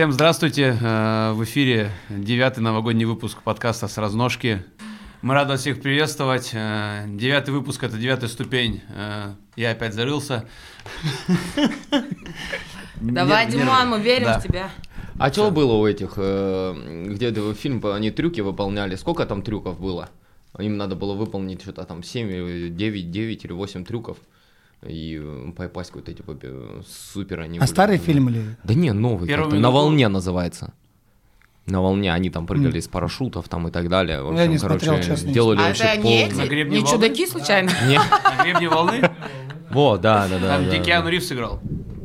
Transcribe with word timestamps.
Всем 0.00 0.12
здравствуйте. 0.12 0.78
Э, 0.80 1.32
в 1.34 1.44
эфире 1.44 1.90
девятый 2.08 2.64
новогодний 2.64 3.04
выпуск 3.04 3.42
подкаста 3.42 3.86
«С 3.86 3.98
разножки». 3.98 4.64
Мы 5.20 5.34
рады 5.34 5.58
всех 5.58 5.82
приветствовать. 5.82 6.52
Э, 6.54 7.04
девятый 7.06 7.52
выпуск– 7.52 7.82
это 7.84 7.98
девятая 7.98 8.30
ступень. 8.30 8.80
Э, 8.88 9.34
я 9.56 9.72
опять 9.72 9.92
зарылся. 9.92 10.48
Давай, 12.96 13.46
Нерв- 13.46 13.50
Диман, 13.50 13.90
мы 13.90 14.00
верим 14.00 14.24
Да. 14.24 14.40
в 14.40 14.42
тебя. 14.42 14.70
А 15.18 15.30
что 15.30 15.50
было 15.50 15.74
у 15.74 15.86
этих, 15.86 16.12
где 16.12 17.26
это 17.26 17.52
фильм, 17.52 17.84
они 17.84 18.10
трюки 18.10 18.40
выполняли? 18.40 18.96
Сколько 18.96 19.26
там 19.26 19.42
трюков 19.42 19.78
было? 19.78 20.08
Им 20.58 20.78
надо 20.78 20.96
было 20.96 21.12
выполнить 21.12 21.60
что-то 21.60 21.84
там 21.84 22.02
7, 22.02 22.30
или 22.30 22.68
9, 22.70 23.10
9 23.10 23.44
или 23.44 23.52
8 23.52 23.84
трюков. 23.84 24.16
И 24.86 25.20
э, 25.22 25.52
попасть 25.56 25.90
в 25.90 25.92
какой-то 25.92 26.14
типа 26.14 26.36
супер 27.12 27.40
они 27.40 27.58
А 27.58 27.60
были. 27.60 27.70
старый 27.70 27.98
фильм 27.98 28.28
или? 28.30 28.56
Да 28.64 28.74
не, 28.74 28.92
новый. 28.92 29.28
Минуту- 29.28 29.56
На 29.56 29.70
волне 29.70 30.08
называется. 30.08 30.72
На 31.66 31.82
волне 31.82 32.12
они 32.12 32.30
там 32.30 32.46
прыгали 32.46 32.78
из 32.78 32.88
парашютов 32.88 33.48
там 33.48 33.68
и 33.68 33.70
так 33.70 33.88
далее. 33.90 34.22
В 34.22 34.30
Ну, 34.32 34.38
я 34.38 34.44
общем, 34.44 34.52
не 34.52 34.58
короче, 34.58 34.86
смотрел, 34.86 35.06
честно, 35.06 35.26
не 35.28 35.34
делали 35.34 35.58
А 35.58 35.62
вообще 35.68 35.84
это 35.84 35.96
не 35.98 36.02
полный- 36.02 36.22
эти, 36.22 36.34
На 36.34 36.46
гребне 36.46 36.76
не 36.78 36.82
волны? 36.84 36.96
чудаки 36.96 37.26
случайно? 37.26 37.70
Не, 37.86 37.98
На 37.98 38.42
гребне 38.42 38.68
волны? 38.70 39.10
вот, 39.70 40.00
да, 40.00 40.26
да, 40.28 40.38
да. 40.38 40.48
Там, 40.48 40.62
да, 40.64 40.68
где 40.68 40.78
да. 40.78 40.84
Киану 40.84 41.08
Ривз 41.10 41.32
играл. 41.32 41.60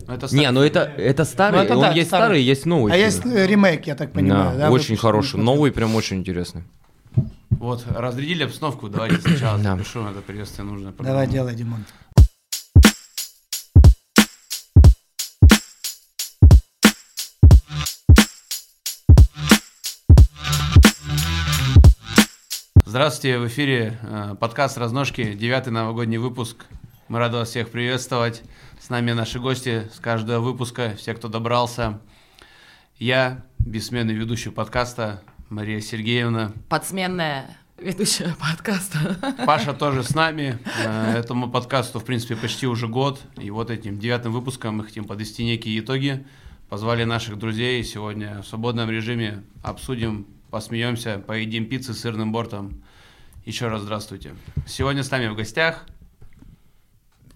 Это 0.08 0.36
Не, 0.36 0.52
ну 0.52 0.62
это, 0.62 0.82
это 0.82 1.26
старый, 1.26 1.60
Ну, 1.60 1.66
это 1.66 1.76
он 1.76 1.82
да, 1.82 1.92
есть 1.94 2.10
старый. 2.10 2.26
старый, 2.26 2.42
есть 2.44 2.66
новый. 2.68 2.92
А 2.92 2.96
фильм. 2.96 3.06
есть 3.08 3.26
э, 3.26 3.48
ремейк, 3.48 3.88
я 3.88 3.96
так 3.96 4.12
понимаю, 4.12 4.52
Да, 4.58 4.68
да? 4.68 4.72
очень 4.72 4.98
хороший, 4.98 5.40
новый, 5.40 5.72
прям 5.72 5.96
очень 5.96 6.18
интересный. 6.18 6.64
Вот, 7.50 7.84
разрядили 7.90 8.44
обстановку, 8.44 8.90
давайте 8.90 9.18
сначала 9.22 9.58
Да. 9.58 9.78
запишу 9.78 10.02
это 10.06 10.20
приветствие 10.22 10.66
нужно. 10.66 10.94
Давай 11.00 11.26
делай, 11.26 11.56
Димон. 11.56 11.86
Здравствуйте, 22.88 23.40
в 23.40 23.48
эфире 23.48 23.98
э, 24.04 24.36
подкаст 24.40 24.78
«Разножки», 24.78 25.34
девятый 25.34 25.74
новогодний 25.74 26.20
выпуск. 26.20 26.66
Мы 27.08 27.18
рады 27.18 27.38
вас 27.38 27.50
всех 27.50 27.72
приветствовать. 27.72 28.44
С 28.80 28.90
нами 28.90 29.12
наши 29.12 29.40
гости 29.40 29.90
с 29.92 30.00
каждого 30.00 30.40
выпуска, 30.40 30.94
все, 30.96 31.16
кто 31.16 31.28
добрался. 31.28 32.00
Я, 33.00 33.44
бессменный 33.58 34.14
ведущий 34.14 34.52
подкаста, 34.52 35.24
Мария 35.50 35.82
Сергеевна. 35.82 36.52
Подсменная 36.70 37.58
ведущая 37.80 38.36
подкаста. 38.40 39.18
Паша 39.48 39.74
тоже 39.74 40.04
с 40.04 40.14
нами. 40.14 40.60
Э, 40.84 41.14
Этому 41.18 41.50
подкасту, 41.50 42.00
в 42.00 42.06
принципе, 42.06 42.36
почти 42.36 42.68
уже 42.68 42.88
год. 42.88 43.20
И 43.38 43.50
вот 43.50 43.72
этим 43.72 43.98
девятым 43.98 44.32
выпуском 44.32 44.78
мы 44.78 44.84
хотим 44.84 45.06
подвести 45.06 45.44
некие 45.44 45.80
итоги. 45.80 46.24
Позвали 46.70 47.04
наших 47.04 47.40
друзей. 47.40 47.84
Сегодня 47.84 48.44
в 48.44 48.48
свободном 48.48 48.92
режиме 48.92 49.44
обсудим, 49.64 50.28
посмеемся, 50.56 51.20
поедим 51.20 51.66
пиццы 51.66 51.94
с 51.94 52.00
сырным 52.00 52.32
бортом. 52.32 52.82
Еще 53.44 53.68
раз 53.68 53.82
здравствуйте. 53.82 54.36
Сегодня 54.66 55.04
с 55.04 55.12
нами 55.12 55.28
в 55.28 55.36
гостях 55.36 55.86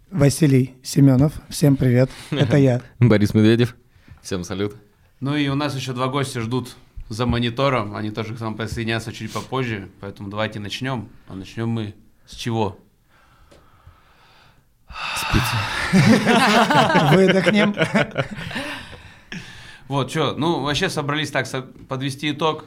Василий 0.09 0.75
Семенов, 0.83 1.33
всем 1.49 1.75
привет, 1.75 2.09
это 2.31 2.55
я. 2.55 2.81
Борис 2.99 3.33
Медведев. 3.33 3.75
Всем 4.21 4.45
салют. 4.45 4.77
Ну 5.19 5.35
и 5.35 5.49
у 5.49 5.55
нас 5.55 5.75
еще 5.75 5.91
два 5.91 6.07
гостя 6.07 6.39
ждут 6.39 6.77
за 7.09 7.25
монитором. 7.25 7.93
Они 7.93 8.09
тоже 8.09 8.35
к 8.35 8.39
нам 8.39 8.55
присоединятся 8.55 9.11
чуть 9.11 9.33
попозже. 9.33 9.89
Поэтому 9.99 10.29
давайте 10.29 10.61
начнем. 10.61 11.09
А 11.27 11.35
начнем 11.35 11.67
мы 11.67 11.95
с 12.25 12.35
чего? 12.35 12.79
Выдохнем. 17.11 17.75
Вот, 19.89 20.11
что, 20.11 20.35
ну, 20.37 20.61
вообще 20.61 20.87
собрались 20.87 21.31
так, 21.31 21.47
со- 21.47 21.63
подвести 21.63 22.29
итог. 22.29 22.65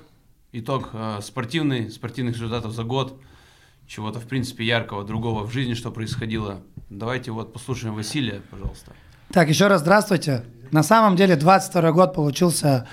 Итог 0.54 0.90
э, 0.92 1.20
спортивный, 1.22 1.90
спортивных 1.90 2.34
результатов 2.34 2.72
за 2.72 2.84
год. 2.84 3.18
Чего-то, 3.86 4.20
в 4.20 4.26
принципе, 4.26 4.64
яркого, 4.64 5.02
другого 5.02 5.46
в 5.46 5.50
жизни, 5.50 5.72
что 5.72 5.90
происходило. 5.90 6.60
Давайте 6.90 7.30
вот 7.30 7.54
послушаем 7.54 7.94
Василия, 7.94 8.42
пожалуйста. 8.50 8.92
Так, 9.32 9.48
еще 9.48 9.68
раз 9.68 9.80
здравствуйте. 9.80 10.44
На 10.70 10.82
самом 10.82 11.16
деле 11.16 11.36
22 11.36 11.92
год 11.92 12.14
получился 12.14 12.86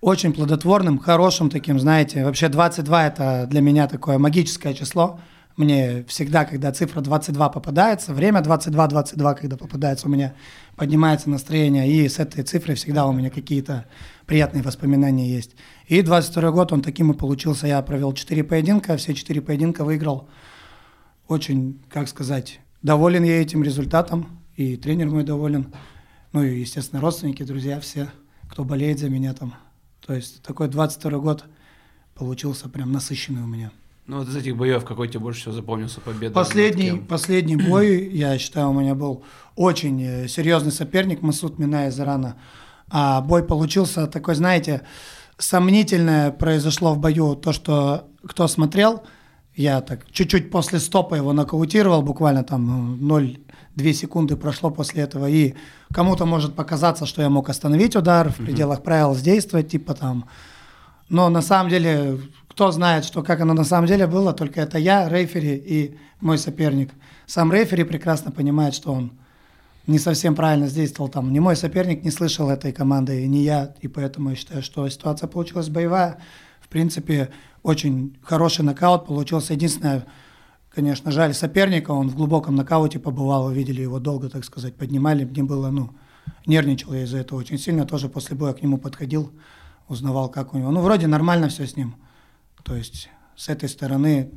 очень 0.00 0.32
плодотворным, 0.32 1.00
хорошим 1.00 1.50
таким, 1.50 1.80
знаете. 1.80 2.24
Вообще 2.24 2.48
22 2.48 3.06
это 3.06 3.46
для 3.50 3.60
меня 3.60 3.88
такое 3.88 4.18
магическое 4.18 4.72
число. 4.72 5.18
Мне 5.56 6.04
всегда, 6.08 6.44
когда 6.44 6.72
цифра 6.72 7.00
22 7.00 7.48
попадается, 7.50 8.14
время 8.14 8.40
22-22, 8.40 9.34
когда 9.34 9.56
попадается, 9.56 10.06
у 10.06 10.10
меня 10.10 10.34
поднимается 10.76 11.28
настроение, 11.28 11.90
и 11.90 12.08
с 12.08 12.18
этой 12.18 12.42
цифрой 12.42 12.76
всегда 12.76 13.06
у 13.06 13.12
меня 13.12 13.28
какие-то 13.28 13.86
приятные 14.26 14.62
воспоминания 14.62 15.28
есть. 15.28 15.54
И 15.92 16.00
22 16.00 16.52
год 16.52 16.72
он 16.72 16.80
таким 16.80 17.12
и 17.12 17.14
получился. 17.14 17.66
Я 17.66 17.82
провел 17.82 18.14
4 18.14 18.44
поединка, 18.44 18.96
все 18.96 19.12
4 19.12 19.42
поединка 19.42 19.84
выиграл. 19.84 20.26
Очень, 21.28 21.82
как 21.90 22.08
сказать, 22.08 22.60
доволен 22.80 23.24
я 23.24 23.42
этим 23.42 23.62
результатом, 23.62 24.40
и 24.56 24.76
тренер 24.76 25.10
мой 25.10 25.22
доволен. 25.22 25.66
Ну 26.32 26.44
и, 26.44 26.60
естественно, 26.60 27.02
родственники, 27.02 27.42
друзья, 27.42 27.78
все, 27.78 28.08
кто 28.48 28.64
болеет 28.64 29.00
за 29.00 29.10
меня 29.10 29.34
там. 29.34 29.52
То 30.00 30.14
есть 30.14 30.40
такой 30.40 30.68
22 30.68 31.18
год 31.18 31.44
получился 32.14 32.70
прям 32.70 32.90
насыщенный 32.90 33.42
у 33.42 33.46
меня. 33.46 33.70
Ну, 34.06 34.20
вот 34.20 34.28
из 34.28 34.36
этих 34.36 34.56
боев 34.56 34.86
какой 34.86 35.08
тебе 35.08 35.20
больше 35.20 35.42
всего 35.42 35.52
запомнился 35.52 36.00
победа? 36.00 36.32
Последний, 36.32 36.92
последний 37.06 37.56
бой, 37.56 38.08
я 38.08 38.38
считаю, 38.38 38.70
у 38.70 38.72
меня 38.72 38.94
был 38.94 39.24
очень 39.56 40.02
э, 40.02 40.26
серьезный 40.26 40.72
соперник, 40.72 41.20
Масуд 41.20 41.58
Минай 41.58 41.90
из 41.90 42.00
Ирана. 42.00 42.36
А 42.88 43.20
бой 43.20 43.44
получился 43.44 44.06
такой, 44.06 44.36
знаете, 44.36 44.86
сомнительное 45.42 46.30
произошло 46.30 46.94
в 46.94 46.98
бою. 46.98 47.34
То, 47.34 47.52
что 47.52 48.08
кто 48.26 48.48
смотрел, 48.48 49.02
я 49.54 49.80
так 49.80 50.10
чуть-чуть 50.10 50.50
после 50.50 50.78
стопа 50.78 51.14
его 51.14 51.32
нокаутировал, 51.32 52.02
буквально 52.02 52.44
там 52.44 52.98
ну, 53.00 53.20
0,2 53.20 53.92
секунды 53.92 54.36
прошло 54.36 54.70
после 54.70 55.02
этого. 55.02 55.28
И 55.28 55.54
кому-то 55.92 56.26
может 56.26 56.54
показаться, 56.54 57.06
что 57.06 57.22
я 57.22 57.28
мог 57.28 57.48
остановить 57.48 57.96
удар, 57.96 58.30
в 58.30 58.36
пределах 58.36 58.82
правил 58.82 59.14
действовать, 59.14 59.70
типа 59.70 59.94
там 59.94 60.24
но 61.12 61.28
на 61.28 61.42
самом 61.42 61.68
деле, 61.68 62.18
кто 62.48 62.70
знает, 62.72 63.04
что 63.04 63.22
как 63.22 63.42
оно 63.42 63.52
на 63.52 63.64
самом 63.64 63.86
деле 63.86 64.06
было, 64.06 64.32
только 64.32 64.62
это 64.62 64.78
я, 64.78 65.10
рейфери 65.10 65.56
и 65.56 65.98
мой 66.22 66.38
соперник. 66.38 66.90
Сам 67.26 67.52
рейфери 67.52 67.82
прекрасно 67.82 68.30
понимает, 68.30 68.74
что 68.74 68.92
он 68.92 69.12
не 69.86 69.98
совсем 69.98 70.34
правильно 70.34 70.68
действовал 70.68 71.10
там. 71.10 71.32
Ни 71.32 71.38
мой 71.38 71.56
соперник 71.56 72.04
не 72.04 72.10
слышал 72.10 72.50
этой 72.50 72.72
команды, 72.72 73.26
не 73.26 73.42
я, 73.42 73.74
и 73.80 73.88
поэтому 73.88 74.30
я 74.30 74.36
считаю, 74.36 74.62
что 74.62 74.88
ситуация 74.88 75.28
получилась 75.28 75.68
боевая. 75.68 76.18
В 76.60 76.68
принципе, 76.68 77.30
очень 77.62 78.16
хороший 78.22 78.64
нокаут 78.64 79.06
получился. 79.06 79.54
Единственное, 79.54 80.06
конечно, 80.70 81.10
жаль 81.10 81.34
соперника, 81.34 81.90
он 81.90 82.08
в 82.08 82.16
глубоком 82.16 82.54
нокауте 82.54 82.98
побывал, 82.98 83.46
вы 83.46 83.54
видели 83.54 83.82
его 83.82 83.98
долго, 83.98 84.28
так 84.28 84.44
сказать, 84.44 84.74
поднимали, 84.76 85.24
мне 85.24 85.42
было, 85.42 85.70
ну, 85.70 85.90
нервничал 86.46 86.94
я 86.94 87.02
из-за 87.02 87.18
этого 87.18 87.38
очень 87.38 87.58
сильно, 87.58 87.84
тоже 87.84 88.08
после 88.08 88.36
боя 88.36 88.52
к 88.52 88.62
нему 88.62 88.78
подходил, 88.78 89.32
узнавал, 89.88 90.28
как 90.28 90.54
у 90.54 90.58
него. 90.58 90.70
Ну, 90.70 90.80
вроде 90.80 91.06
нормально 91.06 91.48
все 91.48 91.66
с 91.66 91.76
ним. 91.76 91.96
То 92.62 92.76
есть 92.76 93.10
с 93.36 93.48
этой 93.48 93.68
стороны, 93.68 94.30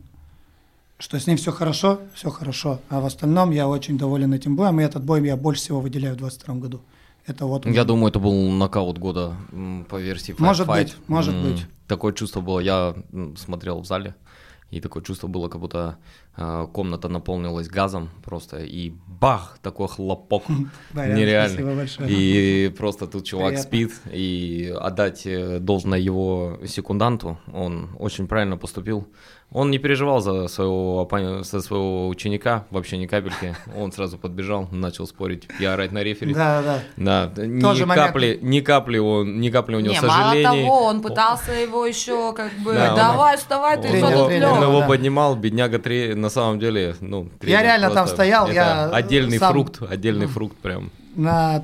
что 0.98 1.20
с 1.20 1.28
ним 1.28 1.38
все 1.38 1.52
хорошо, 1.52 2.00
все 2.14 2.30
хорошо. 2.30 2.80
А 2.90 3.00
в 3.02 3.06
остальном 3.06 3.52
я 3.52 3.68
очень 3.68 3.98
доволен 3.98 4.34
этим 4.34 4.56
боем. 4.56 4.80
И 4.80 4.84
этот 4.84 5.04
бой 5.04 5.26
я 5.26 5.36
больше 5.36 5.62
всего 5.62 5.82
выделяю 5.82 6.16
в 6.16 6.18
22 6.18 6.56
году. 6.56 6.82
Это 7.28 7.46
вот. 7.46 7.66
Я 7.66 7.84
думаю, 7.84 8.10
это 8.10 8.20
был 8.20 8.50
нокаут 8.52 8.98
года 9.00 9.36
м, 9.52 9.86
по 9.90 10.00
версии 10.00 10.34
Fight 10.34 10.40
Может 10.42 10.68
Fight. 10.68 10.84
быть, 10.84 10.96
может 11.08 11.34
М, 11.36 11.44
быть. 11.44 11.66
Такое 11.88 12.14
чувство 12.14 12.42
было, 12.42 12.60
я 12.60 12.96
м, 13.14 13.36
смотрел 13.36 13.80
в 13.80 13.86
зале, 13.86 14.16
и 14.72 14.80
такое 14.80 15.02
чувство 15.04 15.28
было, 15.28 15.48
как 15.50 15.60
будто 15.62 15.98
э, 16.38 16.68
комната 16.74 17.08
наполнилась 17.10 17.68
газом 17.68 18.10
просто, 18.24 18.58
и 18.64 18.94
бах, 19.08 19.58
такой 19.62 19.88
хлопок 19.88 20.44
спасибо 20.92 21.76
большое. 21.76 22.10
И 22.12 22.70
просто 22.78 23.08
тут 23.08 23.26
чувак 23.26 23.58
спит, 23.58 23.92
и 24.12 24.74
отдать 24.80 25.26
э, 25.26 25.60
должное 25.60 26.00
его 26.00 26.60
секунданту, 26.68 27.38
он 27.54 27.90
очень 28.00 28.28
правильно 28.28 28.58
поступил. 28.58 29.08
Он 29.58 29.72
не 29.72 29.78
переживал 29.78 30.20
за 30.20 30.50
своего, 30.50 31.08
за 31.44 31.62
своего 31.62 32.10
ученика, 32.10 32.66
вообще 32.72 32.98
ни 32.98 33.06
капельки. 33.06 33.56
Он 33.78 33.90
сразу 33.94 34.18
подбежал, 34.18 34.68
начал 34.70 35.08
спорить 35.08 35.48
и 35.62 35.64
орать 35.64 35.94
на 35.94 36.04
рефери. 36.04 36.34
Да, 36.34 36.62
да. 36.98 37.30
Да, 37.36 37.42
ни 37.46 37.62
Тоже 37.62 37.86
момент. 37.86 38.08
капли, 38.08 38.38
ни 38.42 38.60
капли, 38.60 38.98
он, 38.98 39.40
ни 39.40 39.50
капли 39.50 39.76
у 39.76 39.80
него 39.80 39.94
Не, 39.94 40.02
мало 40.02 40.12
сожалений. 40.34 40.66
того, 40.66 40.84
он 40.84 41.02
пытался 41.02 41.54
его 41.54 41.86
еще 41.86 42.34
как 42.34 42.52
бы, 42.66 42.74
Да, 42.74 42.90
он- 42.90 42.96
давай, 42.98 43.38
вставай, 43.38 43.82
ты 43.82 43.88
Он, 44.04 44.04
он 44.14 44.30
лёг?» 44.30 44.62
его 44.62 44.80
да. 44.82 44.88
поднимал, 44.88 45.36
бедняга 45.38 45.80
три, 45.80 46.16
на 46.16 46.30
самом 46.30 46.60
деле, 46.60 46.96
ну, 47.00 47.30
тренер 47.40 47.62
реально 47.62 47.92
там 47.92 48.08
стоял, 48.08 48.52
я 48.52 48.90
отдельный 48.90 49.40
сам- 49.40 49.54
фрукт, 49.54 49.82
отдельный 49.90 50.28
фрукт 50.28 50.58
прям. 50.58 50.92
На 51.16 51.64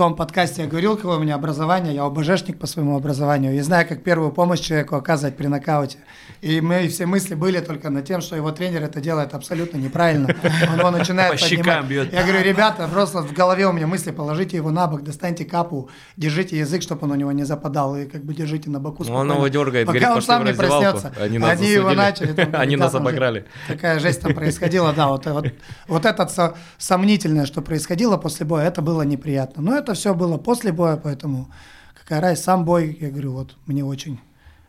том 0.00 0.16
подкасте 0.16 0.62
я 0.62 0.66
говорил, 0.66 0.96
какое 0.96 1.18
у 1.18 1.20
меня 1.20 1.34
образование, 1.34 1.94
я 1.94 2.04
ОБЖшник 2.04 2.58
по 2.58 2.66
своему 2.66 2.96
образованию, 2.96 3.54
и 3.54 3.60
знаю, 3.60 3.86
как 3.86 4.02
первую 4.02 4.32
помощь 4.32 4.60
человеку 4.60 4.96
оказывать 4.96 5.36
при 5.36 5.46
нокауте. 5.46 5.98
И 6.40 6.62
мои 6.62 6.88
все 6.88 7.04
мысли 7.04 7.34
были 7.34 7.60
только 7.60 7.90
над 7.90 8.06
тем, 8.06 8.22
что 8.22 8.34
его 8.34 8.50
тренер 8.50 8.82
это 8.82 9.02
делает 9.02 9.34
абсолютно 9.34 9.76
неправильно. 9.76 10.34
Он 10.72 10.78
его 10.78 10.90
начинает 10.90 11.32
По 11.38 11.46
поднимать. 11.46 11.84
бьет. 11.84 12.12
Я 12.14 12.22
говорю, 12.22 12.42
ребята, 12.42 12.88
просто 12.90 13.20
в 13.20 13.34
голове 13.34 13.66
у 13.66 13.72
меня 13.72 13.86
мысли, 13.86 14.10
положите 14.10 14.56
его 14.56 14.70
на 14.70 14.86
бок, 14.86 15.02
достаньте 15.02 15.44
капу, 15.44 15.90
держите 16.16 16.56
язык, 16.58 16.80
чтобы 16.80 17.04
он 17.04 17.10
у 17.12 17.14
него 17.16 17.32
не 17.32 17.44
западал, 17.44 17.94
и 17.94 18.06
как 18.06 18.24
бы 18.24 18.32
держите 18.32 18.70
на 18.70 18.80
боку 18.80 19.04
Ну, 19.04 19.12
он 19.12 19.26
спокойно, 19.26 19.32
его 19.32 19.48
дергает, 19.48 19.86
пока 19.86 19.98
говорит, 19.98 20.16
он 20.16 20.22
сам 20.22 20.44
не 20.46 20.54
проснется. 20.54 21.12
Они 21.20 21.36
нас 21.36 21.60
его 21.60 21.90
засудили. 21.90 21.94
начали. 21.98 22.32
там, 22.32 22.48
Они 22.54 22.76
нас 22.76 22.94
обыграли. 22.94 23.44
Такая 23.68 23.98
жесть 23.98 24.22
там 24.22 24.32
происходила, 24.34 24.94
да, 24.94 25.08
вот, 25.08 25.26
вот, 25.26 25.46
вот 25.88 26.06
это 26.06 26.26
со- 26.28 26.54
сомнительное, 26.78 27.44
что 27.44 27.60
происходило 27.60 28.16
после 28.16 28.46
боя, 28.46 28.64
это 28.66 28.80
было 28.80 29.02
неприятно. 29.02 29.62
Но 29.62 29.76
это 29.76 29.89
все 29.94 30.14
было 30.14 30.38
после 30.38 30.72
боя, 30.72 30.96
поэтому 30.96 31.50
какая 31.94 32.20
разница, 32.20 32.44
сам 32.44 32.64
бой, 32.64 32.96
я 33.00 33.10
говорю, 33.10 33.32
вот 33.32 33.56
мне 33.66 33.84
очень 33.84 34.18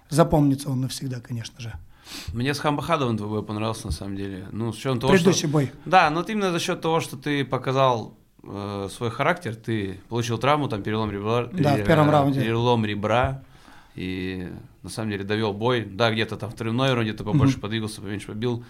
запомнится 0.09 0.69
он 0.69 0.81
навсегда, 0.81 1.19
конечно 1.19 1.59
же. 1.59 1.73
Мне 2.33 2.53
с 2.53 2.59
Хамбахадовым 2.59 3.17
твой 3.17 3.29
бой 3.29 3.43
понравился, 3.43 3.87
на 3.87 3.93
самом 3.93 4.15
деле. 4.15 4.47
Ну, 4.51 4.73
с 4.73 4.77
учетом 4.77 4.99
того, 4.99 5.13
Предыдущий 5.13 5.47
что... 5.47 5.49
бой. 5.49 5.71
Да, 5.85 6.09
но 6.09 6.17
вот 6.17 6.29
именно 6.29 6.51
за 6.51 6.59
счет 6.59 6.81
того, 6.81 6.99
что 6.99 7.17
ты 7.17 7.45
показал 7.45 8.17
э, 8.43 8.89
свой 8.91 9.11
характер, 9.11 9.55
ты 9.55 9.99
получил 10.09 10.37
травму, 10.37 10.67
там 10.67 10.83
перелом 10.83 11.11
ребра. 11.11 11.47
Да, 11.53 11.75
в 11.75 11.85
первом 11.85 12.09
раунде. 12.09 12.41
Перелом 12.41 12.85
ребра. 12.85 13.43
И 13.95 14.49
на 14.83 14.89
самом 14.89 15.11
деле 15.11 15.23
довел 15.23 15.53
бой. 15.53 15.85
Да, 15.85 16.11
где-то 16.11 16.37
там 16.37 16.49
в 16.49 16.53
второй 16.53 16.75
раунде 16.75 17.13
ты 17.13 17.23
побольше 17.23 17.59
подвигался, 17.59 18.01
поменьше 18.01 18.27
побил. 18.27 18.65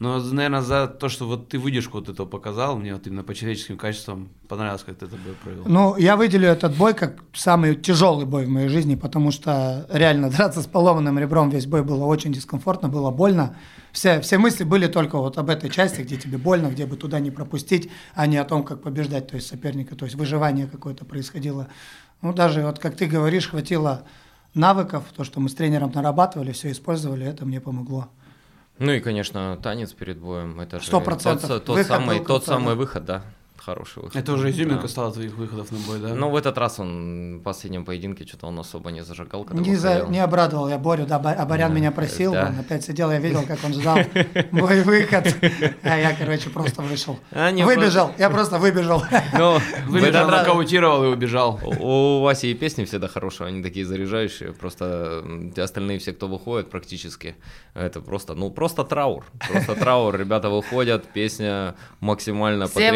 Но, 0.00 0.18
наверное, 0.18 0.60
за 0.60 0.88
то, 0.88 1.08
что 1.08 1.26
вот 1.26 1.48
ты 1.48 1.58
выдержку 1.58 1.98
вот 1.98 2.08
этого 2.08 2.26
показал, 2.26 2.76
мне 2.76 2.94
вот 2.94 3.06
именно 3.06 3.22
по 3.22 3.32
человеческим 3.32 3.78
качествам 3.78 4.28
понравилось, 4.48 4.82
как 4.82 4.96
ты 4.96 5.06
этот 5.06 5.20
бой 5.20 5.34
провел. 5.42 5.62
Ну, 5.66 5.96
я 5.96 6.16
выделю 6.16 6.48
этот 6.48 6.76
бой 6.76 6.94
как 6.94 7.22
самый 7.32 7.76
тяжелый 7.76 8.26
бой 8.26 8.46
в 8.46 8.48
моей 8.48 8.68
жизни, 8.68 8.96
потому 8.96 9.30
что 9.30 9.86
реально 9.90 10.30
драться 10.30 10.62
с 10.62 10.66
поломанным 10.66 11.18
ребром 11.18 11.48
весь 11.48 11.66
бой 11.66 11.84
было 11.84 12.04
очень 12.04 12.32
дискомфортно, 12.32 12.88
было 12.88 13.12
больно. 13.12 13.56
Все, 13.92 14.20
все 14.20 14.38
мысли 14.38 14.64
были 14.64 14.88
только 14.88 15.16
вот 15.16 15.38
об 15.38 15.48
этой 15.48 15.70
части, 15.70 16.00
где 16.00 16.16
тебе 16.16 16.38
больно, 16.38 16.66
где 16.66 16.86
бы 16.86 16.96
туда 16.96 17.20
не 17.20 17.30
пропустить, 17.30 17.88
а 18.14 18.26
не 18.26 18.36
о 18.36 18.44
том, 18.44 18.64
как 18.64 18.82
побеждать, 18.82 19.28
то 19.28 19.36
есть 19.36 19.46
соперника, 19.46 19.94
то 19.94 20.06
есть 20.06 20.16
выживание 20.16 20.66
какое-то 20.66 21.04
происходило. 21.04 21.68
Ну, 22.20 22.32
даже 22.32 22.62
вот 22.62 22.80
как 22.80 22.96
ты 22.96 23.06
говоришь, 23.06 23.48
хватило 23.48 24.02
навыков, 24.54 25.04
то, 25.16 25.22
что 25.22 25.38
мы 25.38 25.48
с 25.48 25.54
тренером 25.54 25.92
нарабатывали, 25.94 26.50
все 26.50 26.72
использовали, 26.72 27.24
это 27.24 27.46
мне 27.46 27.60
помогло. 27.60 28.08
Ну 28.78 28.92
и, 28.92 29.00
конечно, 29.00 29.58
танец 29.62 29.92
перед 29.92 30.18
боем. 30.18 30.60
Это 30.60 30.80
же 30.80 30.86
Сто 30.86 31.00
процентов. 31.00 31.48
Тот, 31.48 31.64
тот 31.64 31.76
Выход 31.76 31.88
самый, 31.88 32.24
тот 32.24 32.44
самый 32.44 32.74
выход, 32.74 33.04
да. 33.04 33.22
Хороший 33.64 34.02
выход. 34.02 34.16
Это 34.16 34.32
уже 34.32 34.50
изюминка 34.50 34.82
Да. 34.82 34.88
стала 34.88 35.12
твоих 35.12 35.34
выходов 35.36 35.72
на 35.72 35.78
бой, 35.78 35.98
да? 35.98 36.08
Ну, 36.14 36.28
в 36.28 36.36
этот 36.36 36.58
раз 36.58 36.78
он 36.80 37.38
в 37.38 37.42
последнем 37.42 37.84
поединке 37.86 38.26
что-то 38.26 38.46
он 38.48 38.58
особо 38.58 38.90
не 38.90 39.02
зажигал. 39.02 39.44
когда 39.44 39.62
Не, 39.62 39.74
за- 39.76 40.04
не 40.08 40.18
обрадовал 40.20 40.68
я 40.68 40.76
Борю, 40.78 41.06
да, 41.06 41.18
Ба- 41.18 41.32
Абарян 41.32 41.70
Да, 41.70 41.76
меня 41.76 41.90
просил, 41.90 42.32
да. 42.32 42.48
он 42.52 42.60
опять 42.60 42.84
сидел, 42.84 43.10
я 43.10 43.18
видел, 43.18 43.42
как 43.46 43.58
он 43.64 43.72
ждал 43.72 43.98
мой 44.50 44.82
выход, 44.82 45.34
а 45.82 45.96
я, 45.96 46.14
короче, 46.14 46.50
просто 46.50 46.82
вышел. 46.82 47.18
А, 47.32 47.50
Выбежал, 47.52 48.10
я 48.18 48.28
просто 48.28 48.58
выбежал. 48.58 49.02
Ну, 49.38 49.58
Выбежал, 49.88 50.28
нокаутировал 50.28 51.04
и 51.04 51.06
убежал. 51.08 51.58
У 51.80 52.20
Васи 52.22 52.50
и 52.50 52.54
песни 52.54 52.84
всегда 52.84 53.08
хорошие, 53.08 53.46
они 53.48 53.62
такие 53.62 53.86
заряжающие. 53.86 54.52
Просто 54.52 55.24
остальные 55.56 55.98
все, 56.00 56.12
кто 56.12 56.28
выходит 56.28 56.68
практически, 56.68 57.34
это 57.74 58.00
просто, 58.02 58.34
ну, 58.34 58.50
просто 58.50 58.84
траур. 58.84 59.24
Просто 59.50 59.74
траур. 59.74 60.14
Ребята 60.16 60.50
выходят, 60.50 61.04
песня 61.14 61.74
максимально 62.00 62.66
Все 62.66 62.90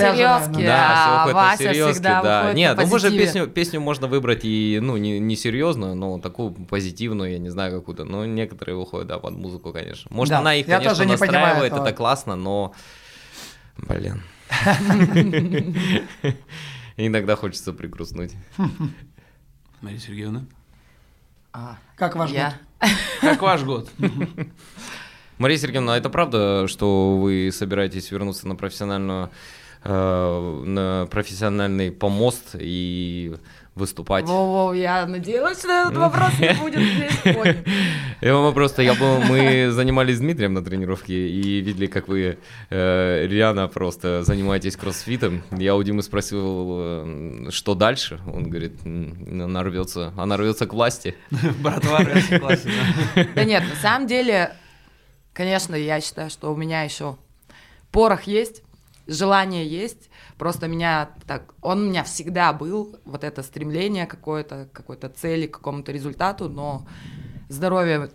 на 0.00 0.12
серьезки, 0.14 0.66
Да, 0.66 0.94
все 0.94 1.10
а 1.10 1.26
на 1.26 1.32
Вася 1.34 1.62
серьезки, 1.62 1.92
всегда 1.92 2.22
да. 2.22 2.52
Нет, 2.52 2.76
на 2.76 2.82
ну 2.82 2.88
мы 2.88 2.98
же 2.98 3.06
позитиве. 3.06 3.24
песню, 3.26 3.46
песню 3.46 3.80
можно 3.80 4.06
выбрать 4.06 4.44
и, 4.44 4.78
ну, 4.82 4.96
не, 4.96 5.18
не 5.18 5.36
серьезную, 5.36 5.94
но 5.94 6.18
такую 6.18 6.52
позитивную, 6.52 7.32
я 7.32 7.38
не 7.38 7.48
знаю, 7.50 7.78
какую-то. 7.78 8.04
Но 8.04 8.24
некоторые 8.26 8.76
выходят, 8.76 9.08
да, 9.08 9.18
под 9.18 9.34
музыку, 9.34 9.72
конечно. 9.72 10.08
Может, 10.14 10.30
Да, 10.32 10.38
она 10.40 10.54
их, 10.54 10.66
я 10.68 10.76
конечно, 10.78 10.94
тоже 10.96 11.06
не 11.06 11.12
настраивает, 11.12 11.72
это 11.72 11.92
классно, 11.92 12.36
но, 12.36 12.74
блин. 13.76 14.22
Иногда 16.96 17.36
хочется 17.36 17.72
пригрустнуть. 17.72 18.32
Мария 19.80 19.98
Сергеевна. 19.98 20.44
А, 21.52 21.78
Как 21.96 22.16
ваш 22.16 22.30
я. 22.30 22.54
год? 22.80 22.90
Как 23.20 23.42
ваш 23.42 23.62
год? 23.62 23.90
Мария 25.38 25.56
Сергеевна, 25.56 25.94
а 25.94 25.96
это 25.96 26.10
правда, 26.10 26.68
что 26.68 27.16
вы 27.18 27.50
собираетесь 27.52 28.10
вернуться 28.10 28.46
на 28.46 28.54
профессиональную, 28.56 29.30
э, 29.84 30.62
на 30.66 31.06
профессиональный 31.10 31.90
помост 31.90 32.54
и 32.58 33.34
выступать? 33.74 34.26
Во-во, 34.26 34.74
я 34.74 35.06
надеялась, 35.06 35.58
что 35.58 35.68
этот 35.68 35.96
вопрос 35.96 36.38
не 36.38 36.52
будет 36.54 36.80
здесь 36.80 37.34
поднят. 37.34 37.66
Я 38.20 38.50
просто, 38.52 38.82
я 38.82 38.94
был, 38.94 39.20
мы 39.20 39.70
занимались 39.70 40.16
с 40.16 40.20
Дмитрием 40.20 40.52
на 40.54 40.62
тренировке 40.62 41.28
и 41.28 41.60
видели, 41.60 41.86
как 41.86 42.08
вы 42.08 42.38
э, 42.68 43.26
реально 43.26 43.68
просто 43.68 44.22
занимаетесь 44.22 44.76
кроссфитом. 44.76 45.42
Я 45.50 45.74
у 45.76 45.82
Димы 45.82 46.02
спросил, 46.02 46.66
э, 46.78 47.46
что 47.50 47.74
дальше. 47.74 48.20
Он 48.26 48.50
говорит, 48.50 48.74
«М, 48.84 49.42
она 49.44 49.62
рвется, 49.62 50.12
она 50.16 50.36
рвется 50.36 50.66
к 50.66 50.74
власти. 50.74 51.14
Братва, 51.60 52.04
классно. 52.38 52.70
Да 53.34 53.44
нет, 53.44 53.62
на 53.68 53.76
самом 53.76 54.06
деле, 54.06 54.52
конечно, 55.32 55.74
я 55.74 56.00
считаю, 56.00 56.28
что 56.28 56.52
у 56.52 56.56
меня 56.56 56.82
еще 56.82 57.16
порох 57.90 58.24
есть, 58.24 58.62
желание 59.10 59.66
есть. 59.66 60.08
Просто 60.38 60.68
меня 60.68 61.10
так, 61.26 61.54
он 61.60 61.82
у 61.82 61.90
меня 61.90 62.04
всегда 62.04 62.52
был, 62.52 62.96
вот 63.04 63.24
это 63.24 63.42
стремление 63.42 64.06
какое-то, 64.06 64.68
какой-то 64.72 65.08
цели, 65.08 65.46
к 65.46 65.54
какому-то 65.54 65.92
результату, 65.92 66.48
но 66.48 66.86
здоровье 67.48 68.10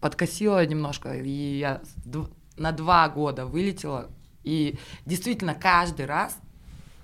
подкосило 0.00 0.64
немножко, 0.66 1.14
и 1.14 1.58
я 1.58 1.80
на 2.56 2.72
два 2.72 3.08
года 3.08 3.46
вылетела, 3.46 4.10
и 4.42 4.78
действительно 5.06 5.54
каждый 5.54 6.06
раз 6.06 6.36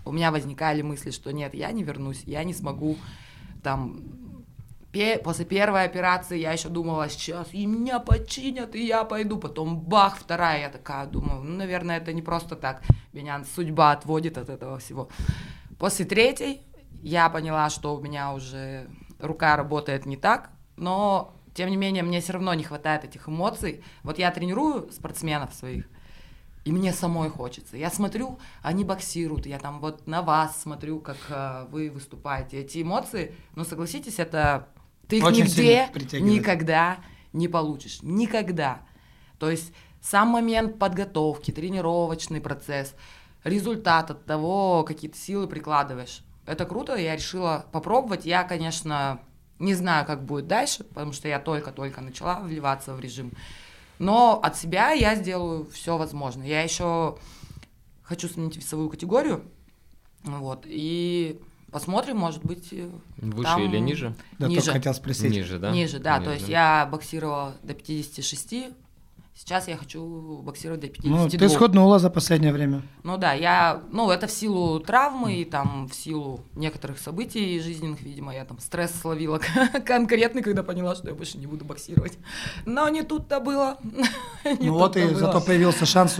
у 0.05 0.13
меня 0.13 0.33
возникали 0.33 0.83
мысли, 0.83 1.11
что 1.11 1.33
нет, 1.33 1.55
я 1.55 1.71
не 1.71 1.85
вернусь, 1.85 2.23
я 2.25 2.43
не 2.45 2.55
смогу 2.55 2.97
там 3.63 4.03
после 5.25 5.47
первой 5.47 5.85
операции 5.85 6.39
я 6.39 6.53
еще 6.53 6.69
думала, 6.69 7.09
сейчас 7.09 7.49
и 7.53 7.65
меня 7.65 7.99
починят, 7.99 8.75
и 8.75 8.85
я 8.85 9.05
пойду. 9.05 9.39
Потом 9.39 9.81
бах, 9.81 10.19
вторая, 10.19 10.61
я 10.61 10.69
такая 10.69 11.07
думаю, 11.07 11.43
ну, 11.43 11.57
наверное, 11.57 11.97
это 11.97 12.13
не 12.13 12.21
просто 12.21 12.57
так. 12.57 12.83
Меня 13.13 13.43
судьба 13.55 13.93
отводит 13.93 14.37
от 14.37 14.51
этого 14.51 14.79
всего. 14.79 15.09
После 15.79 16.05
третьей 16.05 16.61
я 17.03 17.29
поняла, 17.31 17.71
что 17.71 17.97
у 17.97 18.01
меня 18.01 18.35
уже 18.35 18.89
рука 19.19 19.57
работает 19.57 20.05
не 20.05 20.17
так, 20.17 20.51
но 20.77 21.35
тем 21.55 21.71
не 21.71 21.77
менее 21.77 22.03
мне 22.03 22.21
все 22.21 22.35
равно 22.35 22.53
не 22.55 22.63
хватает 22.63 23.05
этих 23.05 23.29
эмоций. 23.29 23.83
Вот 24.03 24.19
я 24.19 24.31
тренирую 24.31 24.91
спортсменов 24.93 25.55
своих, 25.55 25.89
и 26.65 26.73
мне 26.73 26.93
самой 26.93 27.31
хочется. 27.31 27.77
Я 27.77 27.91
смотрю, 27.91 28.39
они 28.63 28.85
боксируют, 28.85 29.47
я 29.47 29.59
там 29.59 29.81
вот 29.81 30.07
на 30.07 30.23
вас 30.23 30.61
смотрю, 30.61 31.01
как 31.01 31.17
э, 31.29 31.67
вы 31.71 31.91
выступаете. 31.91 32.59
Эти 32.59 32.83
эмоции, 32.83 33.35
ну 33.55 33.65
согласитесь, 33.65 34.19
это 34.19 34.69
ты 35.09 35.19
их 35.19 35.25
Очень 35.25 35.45
нигде 35.45 35.89
никогда 36.21 36.99
не 37.33 37.49
получишь. 37.49 38.01
Никогда. 38.03 38.83
То 39.39 39.51
есть 39.51 39.73
сам 40.01 40.29
момент 40.29 40.79
подготовки, 40.79 41.51
тренировочный 41.51 42.41
процесс, 42.41 42.95
результат 43.45 44.11
от 44.11 44.25
того, 44.25 44.85
какие 44.85 45.11
ты 45.11 45.19
силы 45.19 45.47
прикладываешь. 45.47 46.23
Это 46.47 46.65
круто, 46.65 46.97
я 46.97 47.15
решила 47.15 47.67
попробовать. 47.73 48.27
Я, 48.27 48.45
конечно, 48.45 49.21
не 49.59 49.75
знаю, 49.75 50.05
как 50.07 50.25
будет 50.25 50.49
дальше, 50.49 50.85
потому 50.85 51.13
что 51.13 51.29
я 51.29 51.39
только-только 51.39 52.01
начала 52.01 52.41
вливаться 52.41 52.95
в 52.95 53.01
режим. 53.01 53.33
Но 53.99 54.41
от 54.43 54.57
себя 54.57 54.91
я 54.91 55.15
сделаю 55.15 55.69
все 55.71 55.97
возможное. 55.97 56.47
Я 56.47 56.63
еще 56.63 57.19
хочу 58.03 58.29
сменить 58.29 58.57
весовую 58.57 58.91
категорию. 58.91 59.45
Вот. 60.25 60.65
И 60.67 61.41
посмотрим, 61.73 62.19
может 62.19 62.45
быть. 62.45 62.69
э, 62.73 62.89
Выше 63.17 63.43
там 63.51 63.63
или 63.63 63.79
ниже? 63.79 64.15
Да, 64.39 64.47
Ниже. 64.47 64.61
только 64.61 64.73
хотел 64.79 64.95
спросить. 64.95 65.31
Ниже, 65.33 65.59
да? 65.59 65.73
Ниже, 65.73 65.99
да. 65.99 66.17
То 66.19 66.27
Ниже, 66.27 66.35
есть 66.35 66.49
я 66.49 66.87
боксировала 66.91 67.55
до 67.63 67.75
56. 67.75 68.55
Сейчас 69.35 69.67
я 69.67 69.79
хочу 69.79 70.43
боксировать 70.45 70.83
до 70.83 70.89
52. 70.89 71.17
Ну, 71.19 71.29
ты 71.31 71.49
сходнула 71.49 71.99
за 71.99 72.11
последнее 72.11 72.53
время. 72.53 72.83
Ну 73.03 73.17
да, 73.17 73.33
я, 73.33 73.83
ну 73.91 74.11
это 74.11 74.27
в 74.27 74.31
силу 74.31 74.79
травмы 74.79 75.37
и 75.37 75.45
там 75.47 75.89
в 75.89 75.95
силу 75.95 76.45
некоторых 76.55 76.99
событий 76.99 77.59
жизненных, 77.59 78.03
видимо, 78.03 78.35
я 78.35 78.45
там 78.45 78.59
стресс 78.61 78.93
словила 79.01 79.41
конкретный, 79.87 80.43
когда 80.43 80.63
поняла, 80.63 80.95
что 80.95 81.09
я 81.09 81.15
больше 81.15 81.39
не 81.39 81.47
буду 81.47 81.65
боксировать. 81.65 82.19
Но 82.67 82.89
не 82.91 83.03
тут-то 83.03 83.41
было. 83.41 83.79
Не 84.61 84.67
Ну 84.69 84.75
вот 84.75 84.99
и 84.99 85.05
было. 85.07 85.15
зато 85.19 85.41
появился 85.41 85.87
шанс 85.87 86.19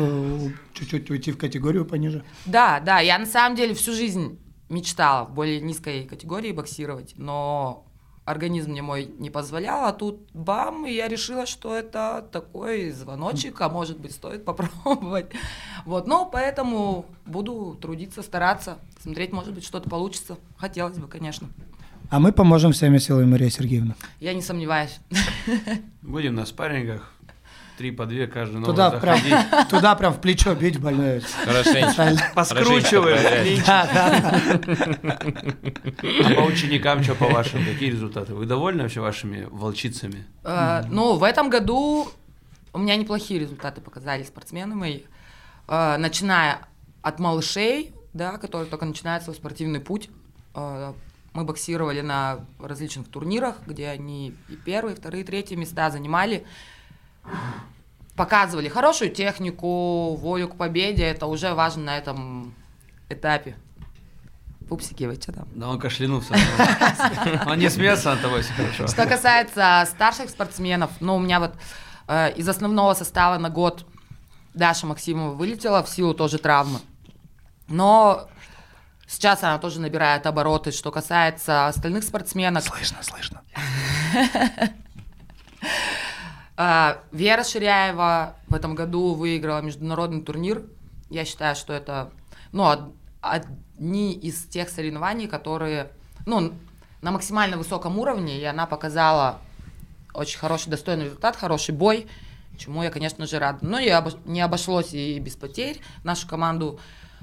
чуть-чуть 0.73 1.11
уйти 1.11 1.33
в 1.33 1.39
категорию 1.39 1.85
пониже. 1.85 2.25
Да, 2.47 2.81
да, 2.81 3.01
я 3.01 3.19
на 3.19 3.27
самом 3.27 3.57
деле 3.57 3.75
всю 3.75 3.93
жизнь 3.93 4.39
мечтала 4.73 5.25
в 5.25 5.35
более 5.35 5.61
низкой 5.61 6.05
категории 6.05 6.53
боксировать, 6.53 7.15
но 7.17 7.87
организм 8.25 8.71
мне 8.71 8.83
мой 8.83 9.05
не 9.19 9.31
позволял, 9.31 9.85
а 9.85 9.93
тут 9.93 10.29
бам, 10.33 10.87
и 10.87 10.93
я 10.93 11.09
решила, 11.09 11.47
что 11.47 11.75
это 11.75 12.27
такой 12.33 12.91
звоночек, 12.91 13.61
а 13.61 13.69
может 13.69 13.99
быть 13.99 14.13
стоит 14.13 14.45
попробовать. 14.47 15.27
Вот, 15.85 16.07
но 16.07 16.27
поэтому 16.27 17.07
буду 17.27 17.79
трудиться, 17.81 18.23
стараться, 18.23 18.79
смотреть, 19.01 19.33
может 19.33 19.55
быть, 19.55 19.65
что-то 19.65 19.89
получится. 19.89 20.39
Хотелось 20.57 20.99
бы, 20.99 21.09
конечно. 21.09 21.49
А 22.11 22.21
мы 22.21 22.33
поможем 22.33 22.73
всеми 22.73 22.99
силами, 22.99 23.25
Мария 23.25 23.49
Сергеевна. 23.49 23.95
Я 24.21 24.35
не 24.35 24.43
сомневаюсь. 24.43 24.99
Будем 26.03 26.35
на 26.35 26.45
спаррингах. 26.45 27.12
Три 27.83 27.91
по 27.91 28.07
две 28.07 28.29
каждый 28.29 28.61
новый 28.61 28.67
Туда 28.67 28.93
прям, 28.93 29.19
туда 29.69 29.97
прям 29.97 30.13
в 30.13 30.21
плечо 30.21 30.55
бить 30.55 30.79
больное. 30.79 31.21
Хорошенько. 31.45 32.17
Поскручиваем. 32.33 33.61
Да, 33.67 33.89
да. 33.93 35.19
А 36.25 36.35
по 36.37 36.41
ученикам 36.43 37.03
что 37.03 37.17
по 37.17 37.27
вашим? 37.27 37.65
Какие 37.65 37.91
результаты? 37.91 38.35
Вы 38.35 38.47
довольны 38.47 38.85
вообще 38.85 39.01
вашими 39.01 39.49
волчицами? 39.51 40.25
Э, 40.45 40.85
Ну, 40.91 41.15
в 41.17 41.25
этом 41.25 41.51
году 41.51 42.07
у 42.73 42.79
меня 42.79 42.95
неплохие 42.95 43.41
результаты 43.41 43.81
показали 43.81 44.23
спортсмены 44.23 44.77
мои. 44.77 45.01
Э, 45.67 45.97
Начиная 45.97 46.61
от 47.03 47.19
малышей, 47.19 47.93
да, 48.13 48.39
которые 48.39 48.71
только 48.71 48.85
начинают 48.85 49.25
свой 49.25 49.35
спортивный 49.35 49.81
путь. 49.81 50.09
Э, 50.55 50.93
Мы 51.35 51.43
боксировали 51.45 52.01
на 52.01 52.45
различных 52.61 53.09
турнирах, 53.09 53.57
где 53.67 53.89
они 53.89 54.35
и 54.49 54.55
первые, 54.55 54.95
и 54.95 54.97
вторые, 55.01 55.25
и 55.25 55.27
третьи 55.27 55.57
места 55.57 55.91
занимали. 55.91 56.45
Показывали 58.17 58.69
хорошую 58.69 59.11
технику, 59.11 60.15
волю 60.17 60.49
к 60.49 60.57
победе. 60.57 61.05
Это 61.05 61.27
уже 61.27 61.55
важно 61.55 61.85
на 61.85 61.99
этом 61.99 62.55
этапе. 63.09 63.57
Пупсики, 64.69 65.05
вы 65.05 65.15
что 65.15 65.33
там? 65.33 65.49
Да 65.55 65.69
он 65.69 65.79
кашлянулся. 65.79 66.35
Он 67.47 67.59
не 67.59 67.69
смеется 67.69 68.11
над 68.11 68.23
тобой, 68.23 68.43
все 68.43 68.53
хорошо. 68.55 68.87
Что 68.87 69.07
касается 69.07 69.87
старших 69.91 70.31
спортсменов, 70.31 70.91
ну, 71.01 71.17
у 71.17 71.19
меня 71.19 71.41
вот 71.41 71.55
э, 72.09 72.33
из 72.35 72.49
основного 72.49 72.95
состава 72.95 73.39
на 73.39 73.51
год 73.51 73.87
Даша 74.55 74.87
Максимова 74.87 75.35
вылетела 75.35 75.83
в 75.83 75.89
силу 75.89 76.15
тоже 76.15 76.39
травмы. 76.39 76.81
Но 77.69 78.29
сейчас 79.07 79.43
она 79.43 79.59
тоже 79.59 79.81
набирает 79.81 80.27
обороты. 80.27 80.73
Что 80.73 80.91
касается 80.91 81.67
остальных 81.67 82.05
спортсменок, 82.05 82.63
Слышно, 82.65 83.03
слышно. 83.03 83.43
э, 86.57 86.97
Вера 87.13 87.45
Ширяева 87.45 88.37
в 88.49 88.55
этом 88.55 88.75
году 88.75 89.15
выиграла 89.15 89.61
международный 89.61 90.23
турнир. 90.23 90.65
Я 91.11 91.25
считаю, 91.25 91.57
что 91.57 91.73
это 91.73 92.11
ну, 92.53 92.65
од- 92.65 92.95
одни 93.21 94.15
из 94.15 94.45
тех 94.45 94.69
соревнований, 94.69 95.29
которые 95.29 95.91
ну, 96.27 96.53
на 97.01 97.11
максимально 97.11 97.57
высоком 97.57 97.99
уровне, 97.99 98.39
и 98.39 98.45
она 98.45 98.67
показала 98.67 99.39
очень 100.15 100.39
хороший, 100.39 100.69
достойный 100.69 101.07
результат, 101.07 101.37
хороший 101.37 101.75
бой, 101.75 102.07
чему 102.59 102.83
я, 102.83 102.91
конечно 102.91 103.27
же, 103.27 103.39
рада. 103.39 103.59
Но 103.63 103.81
не 103.81 104.41
обошлось 104.41 104.93
и 104.93 105.19
без 105.19 105.37
потерь. 105.37 105.81
Нашу 106.05 106.29
команду 106.29 106.79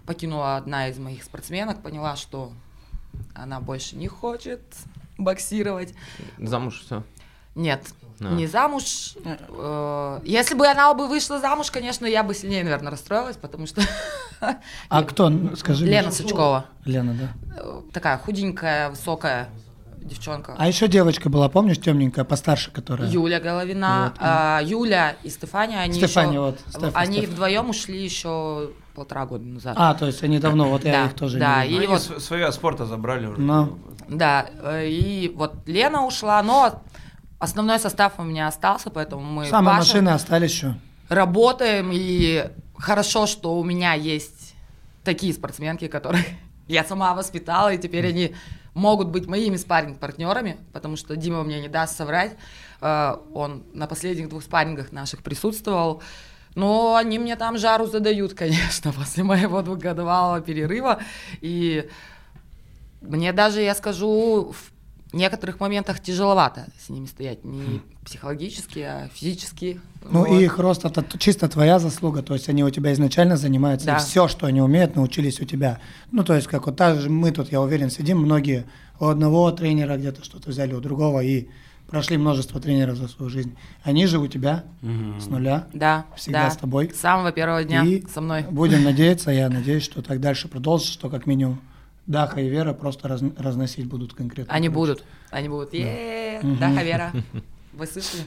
покинула 0.05 0.57
одна 0.57 0.87
из 0.89 0.97
моих 0.97 1.23
спортсменок, 1.23 1.81
поняла, 1.81 2.15
что 2.15 2.51
она 3.35 3.59
больше 3.59 3.95
не 3.95 4.07
хочет 4.07 4.61
боксировать. 5.17 5.93
Замуж 6.37 6.81
все. 6.81 7.03
Нет, 7.55 7.93
А. 8.21 8.33
не 8.33 8.47
замуж. 8.47 9.13
Э, 9.49 10.19
Если 10.23 10.55
бы 10.55 10.67
она 10.67 10.93
бы 10.93 11.07
вышла 11.07 11.39
замуж, 11.39 11.71
конечно, 11.71 12.05
я 12.05 12.23
бы 12.23 12.33
сильнее, 12.33 12.63
наверное, 12.63 12.91
расстроилась, 12.91 13.37
потому 13.37 13.65
что 13.67 13.81
А 14.89 15.03
кто? 15.03 15.31
Скажи. 15.55 15.83
мне. 15.85 15.93
Лена 15.93 16.11
Сучкова. 16.11 16.65
Лена, 16.85 17.13
да. 17.13 17.29
э, 17.61 17.81
Такая 17.93 18.17
худенькая, 18.17 18.89
высокая 18.89 19.49
девчонка. 20.01 20.55
А 20.57 20.67
еще 20.67 20.87
девочка 20.87 21.29
была, 21.29 21.49
помнишь, 21.49 21.79
темненькая, 21.79 22.25
постарше, 22.25 22.71
которая? 22.71 23.09
Юля 23.09 23.39
Головина, 23.39 24.11
Вот, 24.13 24.17
а, 24.19 24.61
Юля 24.63 25.15
и 25.23 25.29
Стефания, 25.29 25.79
они 25.79 25.93
Стефания, 25.95 26.31
еще, 26.31 26.39
вот, 26.39 26.59
Стефа, 26.67 26.91
они 26.97 27.17
Стефа. 27.17 27.31
вдвоем 27.33 27.69
ушли 27.69 28.01
еще 28.03 28.71
полтора 28.95 29.25
года 29.27 29.43
назад. 29.45 29.75
А, 29.77 29.93
то 29.93 30.07
есть 30.07 30.23
они 30.23 30.39
давно, 30.39 30.69
вот 30.69 30.83
я 30.83 30.91
Да, 30.93 31.05
их 31.05 31.13
тоже 31.15 31.37
да, 31.37 31.65
не 31.65 31.73
и 31.75 31.79
Ну, 31.81 31.87
вот- 31.89 32.01
св- 32.01 32.21
свое 32.21 32.45
от 32.47 32.53
спорта 32.55 32.85
забрали 32.85 33.27
уже. 33.27 33.39
Ну. 33.41 33.77
Да, 34.07 34.47
э, 34.63 34.87
и 34.87 35.31
вот 35.35 35.53
Лена 35.67 36.05
ушла, 36.05 36.41
но 36.41 36.81
основной 37.39 37.79
состав 37.79 38.13
у 38.19 38.23
меня 38.23 38.47
остался, 38.47 38.89
поэтому 38.89 39.23
мы 39.23 39.45
Самые 39.45 39.77
Паша 39.77 39.87
машины 39.87 40.09
остались 40.09 40.51
еще. 40.51 40.75
работаем, 41.09 41.89
и 41.91 42.49
хорошо, 42.77 43.25
что 43.25 43.57
у 43.57 43.63
меня 43.63 43.93
есть 43.93 44.53
такие 45.03 45.33
спортсменки, 45.33 45.87
которых 45.87 46.21
я 46.67 46.83
сама 46.83 47.13
воспитала, 47.15 47.73
и 47.73 47.77
теперь 47.77 48.07
они 48.07 48.35
могут 48.73 49.07
быть 49.09 49.25
моими 49.27 49.57
спарринг-партнерами, 49.57 50.57
потому 50.73 50.95
что 50.95 51.15
Дима 51.15 51.43
мне 51.43 51.59
не 51.59 51.67
даст 51.67 51.97
соврать. 51.97 52.37
Э, 52.81 53.15
Он 53.33 53.63
на 53.73 53.87
последних 53.87 54.29
двух 54.29 54.43
спаррингах 54.43 54.91
наших 54.91 55.23
присутствовал. 55.23 56.01
Но 56.55 56.95
они 56.95 57.19
мне 57.19 57.35
там 57.35 57.57
жару 57.57 57.87
задают, 57.87 58.33
конечно, 58.35 58.91
после 58.93 59.23
моего 59.23 59.61
двухгодовалого 59.61 60.41
перерыва. 60.41 60.99
И 61.41 61.89
мне 63.01 63.33
даже, 63.33 63.61
я 63.61 63.75
скажу, 63.75 64.53
в 64.53 64.78
некоторых 65.13 65.59
моментах 65.59 65.99
тяжеловато 66.01 66.65
с 66.79 66.89
ними 66.89 67.05
стоять. 67.05 67.43
Не 67.43 67.81
психологически, 68.05 68.79
а 68.79 69.09
физически. 69.13 69.79
Ну 70.09 70.19
Вот. 70.25 70.29
и 70.29 70.43
их 70.43 70.57
рост 70.59 70.85
это 70.85 71.03
чисто 71.17 71.47
твоя 71.47 71.79
заслуга, 71.79 72.21
то 72.23 72.33
есть 72.33 72.49
они 72.49 72.63
у 72.63 72.69
тебя 72.69 72.93
изначально 72.93 73.37
занимаются, 73.37 73.87
Да. 73.87 73.97
и 73.97 73.99
все, 73.99 74.27
что 74.27 74.45
они 74.47 74.61
умеют, 74.61 74.95
научились 74.95 75.39
у 75.41 75.45
тебя. 75.45 75.79
Ну 76.11 76.23
то 76.23 76.33
есть 76.35 76.47
как 76.47 76.65
вот 76.65 76.75
так 76.75 76.99
же 76.99 77.09
мы 77.09 77.31
тут, 77.31 77.51
я 77.51 77.61
уверен, 77.61 77.89
сидим, 77.89 78.19
многие 78.19 78.65
у 78.99 79.05
одного 79.05 79.51
тренера 79.51 79.97
где-то 79.97 80.23
что-то 80.23 80.49
взяли, 80.49 80.73
у 80.73 80.79
другого, 80.81 81.21
и 81.23 81.47
прошли 81.87 82.17
множество 82.17 82.59
тренеров 82.61 82.97
за 82.97 83.07
свою 83.07 83.29
жизнь. 83.31 83.55
Они 83.83 84.05
же 84.05 84.19
у 84.19 84.27
тебя 84.27 84.63
с 85.19 85.25
нуля. 85.27 85.67
Да, 85.73 86.05
Всегда 86.15 86.45
да. 86.45 86.51
с 86.51 86.57
тобой. 86.57 86.91
С 86.93 86.99
самого 86.99 87.31
первого 87.31 87.63
дня 87.63 87.83
И 87.83 88.03
со 88.13 88.21
мной. 88.21 88.45
Будем 88.49 88.83
надеяться, 88.83 89.31
я 89.31 89.49
надеюсь, 89.49 89.83
что 89.83 90.01
так 90.03 90.19
дальше 90.19 90.47
продолжится, 90.47 90.93
что 90.93 91.09
как 91.09 91.25
минимум 91.25 91.59
Даха 92.09 92.41
и 92.41 92.49
Вера 92.49 92.73
просто 92.73 93.07
раз- 93.07 93.21
разносить 93.37 93.85
будут 93.85 94.13
конкретно. 94.15 94.51
Они 94.51 94.67
будут. 94.67 95.03
Они 95.29 95.47
будут. 95.47 95.73
е 95.75 96.39
Да, 96.59 96.73
Хавера. 96.73 97.11
Вы 97.73 97.85
слышали? 97.85 98.23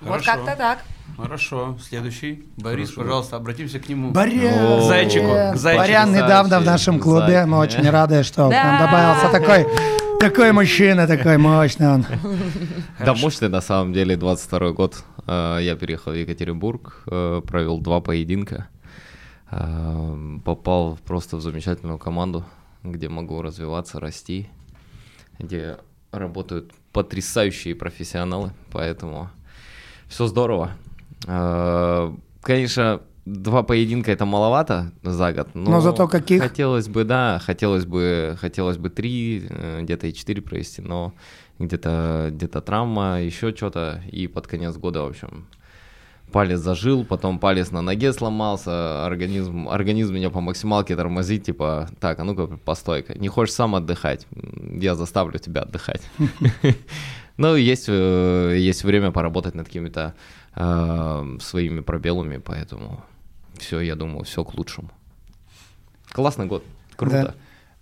Вот 0.00 0.22
как-то 0.24 0.54
так. 0.56 0.78
Хорошо. 1.16 1.76
Следующий. 1.82 2.44
Борис, 2.56 2.90
Хорошо. 2.90 3.00
пожалуйста, 3.02 3.36
обратимся 3.36 3.80
к 3.80 3.88
нему. 3.88 4.12
Барян! 4.12 4.80
К 4.80 4.82
зайчику, 4.84 5.26
к 5.54 5.56
зайчику. 5.56 5.82
Барян 5.84 6.12
недавно 6.12 6.60
в 6.60 6.64
нашем 6.64 7.00
клубе, 7.00 7.46
мы 7.46 7.58
очень 7.58 7.88
рады, 7.90 8.22
что 8.22 8.48
к 8.48 8.52
нам 8.52 8.78
Да. 8.78 8.86
добавился 8.86 9.28
такой, 9.32 9.66
такой 10.20 10.52
мужчина, 10.52 11.06
такой 11.08 11.36
мощный 11.38 11.88
он. 11.88 12.06
Да, 13.04 13.14
мощный 13.14 13.48
на 13.48 13.60
самом 13.60 13.92
деле 13.92 14.16
22 14.16 14.70
год. 14.72 15.02
Э, 15.26 15.58
Я 15.62 15.74
переехал 15.74 16.12
в 16.12 16.14
Екатеринбург, 16.16 17.02
э, 17.10 17.40
провел 17.44 17.78
два 17.80 18.00
поединка. 18.00 18.68
Э, 19.50 20.38
Попал 20.44 20.98
просто 21.04 21.36
в 21.36 21.40
замечательную 21.40 21.98
команду, 21.98 22.44
где 22.82 23.08
могу 23.08 23.42
развиваться, 23.42 24.00
расти, 24.00 24.48
где 25.38 25.78
работают 26.10 26.72
потрясающие 26.92 27.74
профессионалы, 27.74 28.52
поэтому 28.72 29.30
все 30.08 30.26
здорово. 30.26 30.72
Э, 31.26 32.14
Конечно, 32.40 33.02
два 33.24 33.64
поединка 33.64 34.12
это 34.12 34.24
маловато 34.24 34.92
за 35.02 35.32
год, 35.32 35.48
но, 35.54 35.72
Но 35.72 35.80
зато 35.80 36.06
каких? 36.06 36.42
Хотелось 36.42 36.88
бы, 36.88 37.04
да, 37.04 37.40
хотелось 37.44 37.84
бы, 37.84 38.36
хотелось 38.40 38.78
бы 38.78 38.88
три, 38.88 39.46
э, 39.48 39.80
где-то 39.82 40.06
и 40.06 40.14
четыре 40.14 40.42
провести, 40.42 40.80
но 40.80 41.12
где-то 41.58 42.30
где 42.32 42.46
травма, 42.46 43.20
еще 43.20 43.54
что-то, 43.54 44.00
и 44.12 44.28
под 44.28 44.46
конец 44.46 44.76
года, 44.76 45.02
в 45.02 45.08
общем, 45.08 45.48
палец 46.32 46.60
зажил, 46.60 47.04
потом 47.04 47.38
палец 47.38 47.70
на 47.70 47.82
ноге 47.82 48.12
сломался, 48.12 49.06
организм, 49.06 49.68
организм 49.68 50.14
меня 50.14 50.30
по 50.30 50.40
максималке 50.40 50.96
тормозит, 50.96 51.44
типа, 51.44 51.88
так, 52.00 52.18
а 52.18 52.24
ну-ка, 52.24 52.46
постой-ка, 52.46 53.18
не 53.18 53.28
хочешь 53.28 53.54
сам 53.54 53.74
отдыхать, 53.74 54.26
я 54.80 54.94
заставлю 54.94 55.38
тебя 55.38 55.62
отдыхать. 55.62 56.02
Ну, 57.38 57.54
есть, 57.54 57.84
э, 57.88 58.56
есть 58.58 58.82
время 58.82 59.10
поработать 59.10 59.54
над 59.54 59.66
какими-то 59.66 60.14
э, 60.54 61.36
своими 61.38 61.80
пробелами, 61.80 62.38
поэтому 62.38 63.04
все, 63.58 63.80
я 63.80 63.94
думаю, 63.94 64.24
все 64.24 64.42
к 64.42 64.54
лучшему. 64.54 64.88
Классный 66.12 66.46
год, 66.46 66.64
круто. 66.96 67.34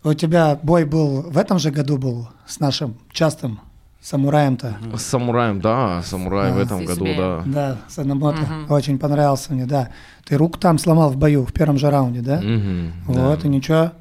У 0.02 0.12
тебя 0.12 0.58
бой 0.60 0.84
был 0.84 1.22
в 1.22 1.38
этом 1.38 1.60
же 1.60 1.70
году 1.70 1.98
был 1.98 2.28
с 2.46 2.58
нашим 2.58 2.98
частым 3.12 3.60
самураем-то. 4.04 4.76
С 4.96 5.02
самураем, 5.02 5.60
да, 5.60 6.02
самурай 6.02 6.52
в 6.52 6.58
А. 6.58 6.62
этом 6.62 6.80
Ты 6.80 6.86
году, 6.86 7.06
себе. 7.06 7.16
да. 7.16 7.42
Да, 7.46 7.76
с 7.88 7.98
Анамото. 7.98 8.42
Мгм. 8.42 8.70
Очень 8.70 8.98
понравился 8.98 9.52
мне, 9.54 9.64
да. 9.64 9.88
Ты 10.24 10.36
руку 10.36 10.58
там 10.58 10.78
сломал 10.78 11.10
в 11.10 11.16
бою, 11.16 11.44
в 11.46 11.52
первом 11.54 11.78
же 11.78 11.90
раунде, 11.90 12.20
да? 12.20 12.36
Мгм, 12.40 12.92
Вот, 13.06 13.40
да. 13.40 13.46
и 13.46 13.48
ничего, 13.48 13.92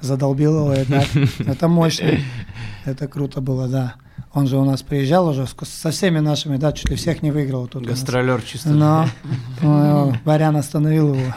задолбил 0.00 0.58
его, 0.60 0.74
и 0.74 0.84
так. 0.84 1.04
Это 1.40 1.66
мощно. 1.66 2.10
Это 2.84 3.08
круто 3.08 3.40
было, 3.40 3.66
да. 3.68 3.94
Он 4.38 4.46
же 4.46 4.56
у 4.56 4.64
нас 4.64 4.84
приезжал 4.84 5.26
уже 5.26 5.48
со 5.48 5.90
всеми 5.90 6.20
нашими, 6.20 6.58
да, 6.58 6.72
чуть 6.72 6.88
ли 6.90 6.94
всех 6.94 7.22
не 7.22 7.32
выиграл 7.32 7.66
тут. 7.66 7.84
Гастролер 7.84 8.40
чисто. 8.40 8.68
Но 8.68 9.08
ну, 9.60 10.14
Барян 10.24 10.54
остановил 10.56 11.14
его. 11.14 11.32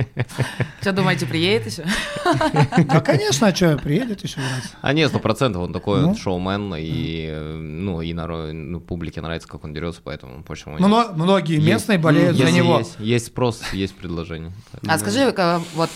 Что 0.80 0.90
думаете, 0.90 1.26
приедет 1.26 1.70
еще? 1.70 1.84
Да, 2.88 3.00
конечно, 3.00 3.46
а 3.46 3.54
что, 3.54 3.78
приедет 3.78 4.24
еще 4.24 4.40
раз. 4.40 4.74
А 4.82 4.92
нет, 4.92 5.10
сто 5.10 5.20
процентов 5.20 5.62
он 5.62 5.72
такой 5.72 6.00
Ну. 6.00 6.16
шоумен, 6.16 6.74
и, 6.76 7.28
э, 7.30 7.56
ну, 7.56 8.02
и 8.02 8.12
ну, 8.12 8.80
публике 8.80 9.20
нравится, 9.20 9.46
как 9.46 9.62
он 9.62 9.72
дерется, 9.72 10.00
поэтому 10.02 10.42
почему 10.42 10.78
нет? 10.78 10.88
Мно- 10.88 11.12
Многие 11.14 11.60
местные 11.60 11.98
болеют 11.98 12.36
за 12.36 12.50
него. 12.50 12.78
Есть, 12.78 12.96
есть 12.98 13.26
спрос, 13.26 13.62
есть 13.72 13.94
предложение. 13.94 14.50
А 14.88 14.98
скажи, 14.98 15.20
э, 15.20 15.58
вот 15.74 15.90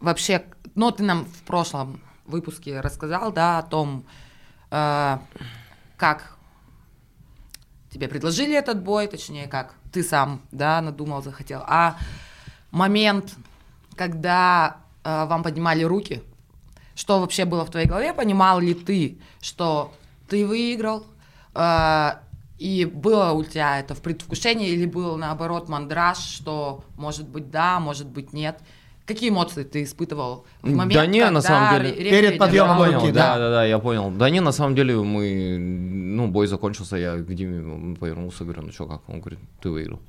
вообще, 0.00 0.42
ну 0.74 0.90
ты 0.90 1.04
нам 1.04 1.24
в 1.24 1.42
прошлом 1.44 2.00
выпуске 2.26 2.80
рассказал, 2.80 3.32
да, 3.32 3.58
о 3.58 3.62
том, 3.62 4.04
э, 4.72 5.18
как 5.96 6.36
тебе 7.90 8.08
предложили 8.08 8.54
этот 8.54 8.82
бой, 8.82 9.06
точнее, 9.06 9.46
как 9.46 9.74
ты 9.92 10.02
сам, 10.02 10.42
да, 10.50 10.80
надумал, 10.80 11.22
захотел. 11.22 11.62
А 11.66 11.96
момент, 12.70 13.34
когда 13.96 14.78
э, 15.04 15.24
вам 15.26 15.42
поднимали 15.42 15.84
руки, 15.84 16.22
что 16.94 17.20
вообще 17.20 17.44
было 17.44 17.64
в 17.64 17.70
твоей 17.70 17.86
голове? 17.86 18.12
Понимал 18.12 18.60
ли 18.60 18.74
ты, 18.74 19.18
что 19.40 19.92
ты 20.28 20.46
выиграл? 20.46 21.06
э, 21.54 22.10
и 22.58 22.84
было 22.84 23.32
у 23.32 23.42
тебя 23.44 23.80
это 23.80 23.94
в 23.94 24.02
предвкушении 24.02 24.68
или 24.68 24.86
было 24.86 25.16
наоборот 25.16 25.68
мандраж, 25.68 26.18
что 26.18 26.84
может 26.96 27.28
быть 27.28 27.50
да, 27.50 27.80
может 27.80 28.06
быть 28.06 28.32
нет? 28.32 28.60
Какие 29.06 29.28
эмоции 29.28 29.64
ты 29.64 29.82
испытывал 29.82 30.46
в 30.62 30.70
Да 30.70 30.76
момент, 30.76 31.08
не, 31.10 31.20
на 31.20 31.26
когда 31.26 31.40
самом 31.42 31.82
деле. 31.82 32.10
Перед 32.10 32.38
подъемом 32.38 32.78
Я 32.78 32.84
понял, 32.84 33.00
руки, 33.00 33.12
да, 33.12 33.34
да. 33.34 33.38
да, 33.38 33.50
да, 33.50 33.64
я 33.66 33.78
понял. 33.78 34.10
Да 34.10 34.30
не, 34.30 34.40
на 34.40 34.52
самом 34.52 34.74
деле 34.74 34.96
мы, 34.96 35.58
ну, 35.58 36.28
бой 36.28 36.46
закончился, 36.46 36.96
я 36.96 37.16
к 37.16 37.34
Диме 37.34 37.96
повернулся, 37.96 38.44
говорю, 38.44 38.62
ну 38.62 38.72
что, 38.72 38.86
как? 38.86 39.00
Он 39.08 39.20
говорит, 39.20 39.40
ты 39.60 39.68
выиграл. 39.68 40.00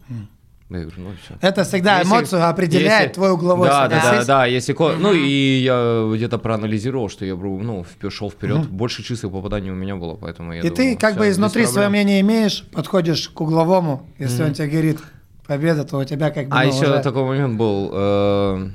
Я 0.70 0.80
говорю, 0.80 0.96
ну 0.98 1.10
все. 1.24 1.36
Это 1.42 1.64
всегда 1.64 2.02
эмоцию 2.02 2.50
определяет 2.50 3.14
твой 3.14 3.32
угловой 3.32 3.68
Да, 3.68 3.88
да, 3.88 4.02
да, 4.02 4.26
да, 4.26 4.46
если 4.46 4.74
ко- 4.74 4.96
ну 4.98 5.14
и 5.14 5.60
я 5.60 6.10
где-то 6.16 6.40
проанализировал, 6.40 7.08
что 7.10 7.24
я 7.26 7.36
ну 7.36 7.86
шел 8.10 8.32
вперед, 8.32 8.68
больше 8.70 9.04
чистых 9.04 9.32
попаданий 9.32 9.72
у 9.72 9.76
меня 9.76 9.96
было, 9.96 10.16
поэтому 10.16 10.54
я 10.54 10.62
И 10.62 10.70
ты 10.70 10.84
думал, 10.84 10.98
как 11.00 11.12
всё, 11.12 11.20
бы 11.20 11.30
изнутри 11.30 11.66
свое 11.66 11.90
мнение 11.90 12.22
имеешь, 12.22 12.64
подходишь 12.74 13.30
к 13.30 13.42
угловому, 13.42 14.08
если 14.18 14.44
он 14.44 14.54
тебе 14.54 14.68
говорит 14.68 15.00
победа, 15.46 15.84
то 15.84 15.98
у 15.98 16.04
тебя 16.04 16.32
как 16.32 16.48
бы... 16.48 16.56
А 16.58 16.64
ну, 16.64 16.70
еще 16.70 16.86
уже- 16.86 17.04
такой 17.04 17.24
момент 17.24 17.58
был, 17.58 17.92
э, 17.94 18.70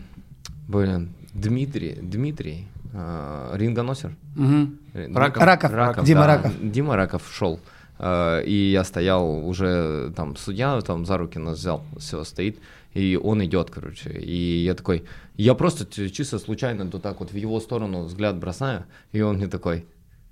блин, 0.71 1.09
Дмитрий, 1.35 1.99
Дмитрий, 2.03 2.67
э, 2.93 3.50
рингоносер. 3.57 4.12
Мгм. 4.37 4.79
Э, 4.95 5.09
Раков. 5.15 5.43
Раков, 5.73 6.05
Дима 6.05 6.21
да, 6.21 6.27
Раков. 6.27 6.53
Дима 6.62 6.97
Раков 6.97 7.23
шел. 7.33 7.59
э, 7.99 8.43
И 8.47 8.71
я 8.73 8.85
стоял 8.85 9.47
уже, 9.49 10.12
там, 10.17 10.37
судья 10.37 10.81
там 10.81 11.05
за 11.07 11.19
руки 11.19 11.39
нас 11.39 11.59
взял, 11.59 11.83
все 11.99 12.25
стоит, 12.25 12.59
и 12.95 13.19
он 13.23 13.45
идет, 13.45 13.71
короче. 13.71 14.11
И 14.11 14.65
я 14.65 14.75
такой, 14.75 15.05
я 15.37 15.55
просто 15.55 15.85
чисто 16.11 16.39
случайно 16.39 16.85
вот 16.85 17.03
так 17.03 17.21
вот 17.21 17.33
в 17.33 17.37
его 17.37 17.61
сторону 17.61 18.05
взгляд 18.05 18.37
бросаю, 18.37 18.85
и 19.12 19.21
он 19.23 19.37
мне 19.37 19.47
такой. 19.49 19.85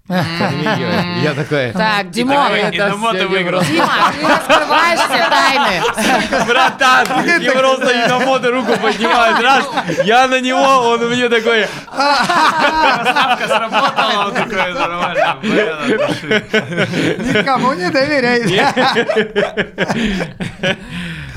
Я 0.08 1.34
такой, 1.36 1.72
Так, 1.72 2.10
Димон, 2.10 2.70
Дима, 2.70 3.12
ты 3.12 3.26
выиграл. 3.26 3.60
Дима, 3.62 4.12
ты 4.20 4.26
раскрываешь 4.26 5.00
все 5.00 5.28
тайны. 5.28 6.46
братан, 6.46 7.06
и 7.26 7.50
просто 7.50 7.90
и 7.90 8.08
на 8.08 8.20
фото 8.20 8.50
руку 8.50 8.72
поднимает, 8.80 9.42
раз, 9.42 9.66
я 10.04 10.26
на 10.28 10.40
него, 10.40 10.62
он 10.62 11.10
мне 11.10 11.28
такой, 11.28 11.66
Ставка 11.92 13.46
сработала, 13.46 14.26
он 14.28 14.34
такой, 14.34 14.72
нормально. 14.72 15.38
Никому 17.18 17.74
не 17.74 17.90
доверяй. 17.90 18.42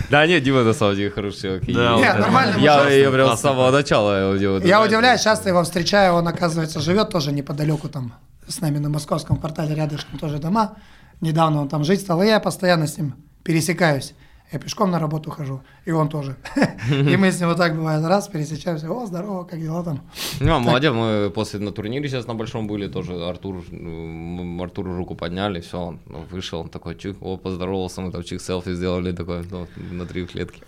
да 0.09 0.25
нет, 0.27 0.43
Дима 0.43 0.63
на 0.63 0.73
самом 0.73 0.95
деле 0.95 1.11
хороший 1.11 1.41
человек. 1.41 1.63
Да, 1.67 1.95
Нет, 1.97 2.19
нормально, 2.19 2.55
Я, 2.59 2.89
я 2.89 3.11
прям 3.11 3.35
с 3.35 3.41
самого 3.41 3.71
начала 3.71 4.33
его 4.33 4.65
Я 4.65 4.81
удивляюсь, 4.81 5.21
часто 5.21 5.49
его 5.49 5.61
встречаю, 5.63 6.13
он, 6.13 6.27
оказывается, 6.27 6.79
живет 6.79 7.09
тоже 7.09 7.33
неподалеку 7.33 7.89
там 7.89 8.13
с 8.47 8.61
нами 8.61 8.79
на 8.79 8.89
московском 8.89 9.37
квартале, 9.37 9.75
рядышком 9.75 10.19
тоже 10.19 10.39
дома. 10.39 10.77
Недавно 11.21 11.61
он 11.61 11.69
там 11.69 11.83
жить 11.83 12.01
стал, 12.01 12.21
и 12.23 12.27
я 12.27 12.39
постоянно 12.39 12.87
с 12.87 12.97
ним 12.97 13.15
пересекаюсь. 13.43 14.13
Я 14.51 14.59
пешком 14.59 14.91
на 14.91 14.99
работу 14.99 15.31
хожу, 15.31 15.61
и 15.85 15.91
он 15.91 16.09
тоже. 16.09 16.35
И 16.91 17.15
мы 17.15 17.31
с 17.31 17.39
ним 17.39 17.47
вот 17.47 17.57
так 17.57 17.73
бывает, 17.73 18.03
раз, 18.03 18.27
пересечаемся, 18.27 18.91
о, 18.91 19.05
здорово, 19.05 19.45
как 19.45 19.61
дела 19.61 19.81
там? 19.81 20.01
Ну, 20.41 20.59
молодец, 20.59 20.91
мы 20.93 21.31
после 21.33 21.59
на 21.59 21.71
турнире 21.71 22.09
сейчас 22.09 22.27
на 22.27 22.35
большом 22.35 22.67
были, 22.67 22.89
тоже 22.89 23.13
Артур, 23.13 23.63
м, 23.71 24.61
Артуру 24.61 24.93
руку 24.97 25.15
подняли, 25.15 25.61
все, 25.61 25.77
он 25.77 26.01
ну, 26.05 26.25
вышел, 26.29 26.59
он 26.59 26.67
такой, 26.67 26.97
чик, 26.97 27.15
о, 27.21 27.37
поздоровался, 27.37 28.01
мы 28.01 28.11
там 28.11 28.23
чик 28.23 28.41
селфи 28.41 28.73
сделали, 28.73 29.13
такой, 29.13 29.45
ну, 29.49 29.67
на 29.91 30.05
три 30.05 30.25
клетки. 30.25 30.61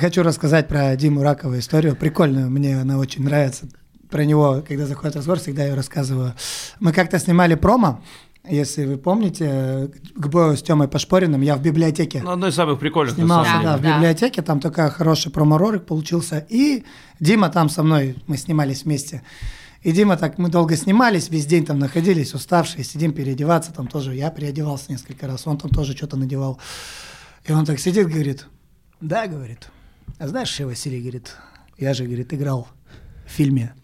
Хочу 0.00 0.24
рассказать 0.24 0.66
про 0.66 0.96
Диму 0.96 1.22
Ракова 1.22 1.60
историю. 1.60 1.94
Прикольную, 1.94 2.50
мне 2.50 2.80
она 2.80 2.98
очень 2.98 3.22
нравится. 3.22 3.68
Про 4.10 4.24
него, 4.24 4.62
когда 4.66 4.86
заходит 4.86 5.16
разговор, 5.16 5.38
всегда 5.40 5.64
ее 5.64 5.74
рассказываю. 5.74 6.34
Мы 6.80 6.92
как-то 6.92 7.18
снимали 7.18 7.54
промо, 7.54 8.02
если 8.48 8.86
вы 8.86 8.96
помните, 8.96 9.90
к 10.14 10.26
бою 10.28 10.56
с 10.56 10.62
Тёмой 10.62 10.88
Пашпориным, 10.88 11.42
я 11.42 11.56
в 11.56 11.62
библиотеке 11.62 12.22
Ну, 12.22 12.30
одно 12.30 12.46
из 12.48 12.54
самых 12.54 12.78
прикольных, 12.78 13.14
снимался, 13.16 13.52
да, 13.62 13.76
деле. 13.76 13.76
в 13.76 13.82
Да. 13.82 13.96
библиотеке, 13.96 14.42
там 14.42 14.60
такой 14.60 14.90
хороший 14.90 15.30
промо-ролик 15.30 15.84
получился. 15.84 16.46
И 16.48 16.84
Дима 17.20 17.50
там 17.50 17.68
со 17.68 17.82
мной, 17.82 18.16
мы 18.26 18.38
снимались 18.38 18.84
вместе. 18.84 19.22
И 19.82 19.92
Дима 19.92 20.16
так, 20.16 20.38
мы 20.38 20.48
долго 20.48 20.76
снимались, 20.76 21.28
весь 21.28 21.46
день 21.46 21.66
там 21.66 21.78
находились, 21.78 22.34
уставшие, 22.34 22.84
сидим 22.84 23.12
переодеваться, 23.12 23.72
там 23.72 23.86
тоже 23.86 24.14
я 24.14 24.30
переодевался 24.30 24.90
несколько 24.90 25.26
раз, 25.26 25.46
он 25.46 25.58
там 25.58 25.70
тоже 25.70 25.94
что-то 25.96 26.16
надевал. 26.16 26.58
И 27.44 27.52
он 27.52 27.64
так 27.66 27.78
сидит, 27.78 28.08
говорит, 28.08 28.46
да, 29.00 29.26
говорит, 29.26 29.68
а 30.18 30.26
знаешь, 30.26 30.48
что, 30.48 30.66
Василий, 30.66 31.00
говорит, 31.00 31.36
я 31.76 31.92
же, 31.94 32.04
говорит, 32.04 32.32
играл 32.34 32.66
в 33.26 33.30
фильме 33.30 33.74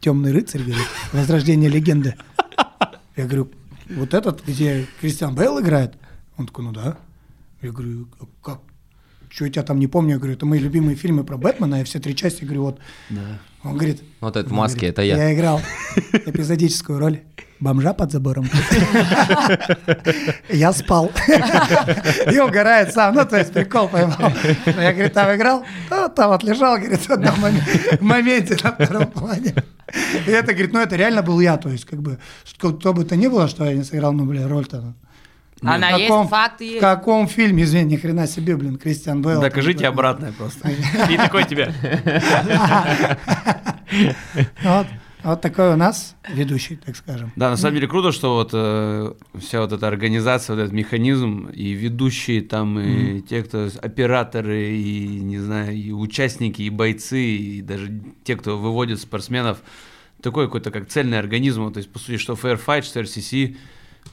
«Темный 0.00 0.32
рыцарь», 0.32 0.62
говорит, 0.62 0.86
«Возрождение 1.12 1.68
легенды». 1.68 2.16
Я 3.16 3.26
говорю, 3.26 3.50
вот 3.90 4.14
этот, 4.14 4.44
где 4.46 4.86
Кристиан 5.00 5.34
Бейл 5.34 5.60
играет? 5.60 5.94
Он 6.36 6.46
такой, 6.46 6.64
ну 6.64 6.72
да. 6.72 6.96
Я 7.60 7.70
говорю, 7.70 8.08
«А 8.18 8.24
как? 8.42 8.60
Что 9.32 9.44
я 9.44 9.50
тебя 9.52 9.62
там 9.62 9.78
не 9.78 9.86
помню? 9.86 10.12
Я 10.14 10.18
говорю, 10.18 10.34
это 10.34 10.44
мои 10.44 10.58
любимые 10.58 10.96
фильмы 10.96 11.24
про 11.24 11.36
Бэтмена, 11.38 11.76
я 11.76 11.84
все 11.84 12.00
три 12.00 12.14
части, 12.16 12.44
говорю, 12.44 12.62
вот. 12.64 12.80
Он 13.62 13.74
говорит, 13.76 14.02
Вот 14.20 14.36
это 14.36 14.48
в 14.48 14.52
маске, 14.52 14.78
говорит, 14.78 14.94
это 14.94 15.02
я. 15.02 15.16
Я 15.16 15.34
играл 15.34 15.60
эпизодическую 16.26 16.98
роль 16.98 17.20
бомжа 17.60 17.92
под 17.92 18.10
забором. 18.10 18.48
Я 20.48 20.72
спал. 20.72 21.10
И 22.32 22.38
угорает 22.38 22.92
сам. 22.92 23.14
Ну, 23.14 23.24
то 23.26 23.36
есть 23.38 23.52
прикол 23.52 23.88
поймал. 23.88 24.32
Я, 24.66 24.92
говорит, 24.92 25.12
там 25.12 25.34
играл? 25.36 25.64
«Да, 25.90 26.08
Там 26.08 26.30
вот 26.30 26.42
лежал, 26.42 26.78
говорит, 26.78 27.00
в 27.00 27.10
одном 27.10 27.34
момен- 27.36 27.98
моменте 28.00 28.56
на 28.64 28.72
втором 28.72 29.06
плане. 29.08 29.54
И 30.26 30.30
это, 30.30 30.52
говорит, 30.52 30.72
ну 30.72 30.80
это 30.80 30.96
реально 30.96 31.22
был 31.22 31.38
я. 31.40 31.56
То 31.56 31.68
есть, 31.68 31.84
как 31.84 32.00
бы, 32.00 32.18
кто 32.58 32.92
бы 32.94 33.04
то 33.04 33.16
ни 33.16 33.28
было, 33.28 33.46
что 33.48 33.64
я 33.64 33.74
не 33.74 33.84
сыграл, 33.84 34.12
ну, 34.12 34.24
бля, 34.24 34.48
роль-то. 34.48 34.94
Она 35.62 35.88
В 35.94 35.98
есть, 35.98 36.08
каком- 36.08 36.28
факты 36.28 36.64
В 36.64 36.68
есть. 36.68 36.80
каком 36.80 37.28
фильме, 37.28 37.64
извини, 37.64 37.92
ни 37.92 37.96
хрена 37.96 38.26
себе, 38.26 38.56
блин, 38.56 38.76
Кристиан 38.78 39.20
Бейл. 39.22 39.40
Докажите 39.40 39.86
обратное 39.86 40.32
просто. 40.32 40.70
И 41.10 41.16
такой 41.16 41.44
тебя. 41.44 41.72
Вот, 44.62 44.86
вот 45.24 45.40
такой 45.40 45.72
у 45.72 45.76
нас 45.76 46.16
ведущий, 46.32 46.76
так 46.76 46.96
скажем. 46.96 47.32
Да, 47.36 47.50
на 47.50 47.56
самом 47.56 47.74
деле 47.74 47.88
круто, 47.88 48.12
что 48.12 48.34
вот 48.36 48.50
э, 48.52 49.12
вся 49.38 49.60
вот 49.60 49.72
эта 49.72 49.88
организация, 49.88 50.54
вот 50.54 50.62
этот 50.62 50.72
механизм, 50.72 51.48
и 51.52 51.72
ведущие 51.72 52.40
там, 52.42 52.78
и 52.78 53.20
те, 53.20 53.42
кто 53.42 53.68
операторы, 53.82 54.70
и, 54.70 55.20
не 55.20 55.38
знаю, 55.38 55.74
и 55.76 55.90
участники, 55.90 56.62
и 56.62 56.70
бойцы, 56.70 57.20
и 57.22 57.60
даже 57.62 58.00
те, 58.24 58.36
кто 58.36 58.56
выводит 58.56 59.00
спортсменов, 59.00 59.58
такой 60.22 60.46
какой-то 60.46 60.70
как 60.70 60.88
цельный 60.88 61.18
организм, 61.18 61.64
вот, 61.64 61.74
то 61.74 61.78
есть, 61.78 61.92
по 61.92 61.98
сути, 61.98 62.16
что 62.16 62.34
Fair 62.34 62.60
Fight, 62.64 62.82
что 62.82 63.00
RCC 63.00 63.56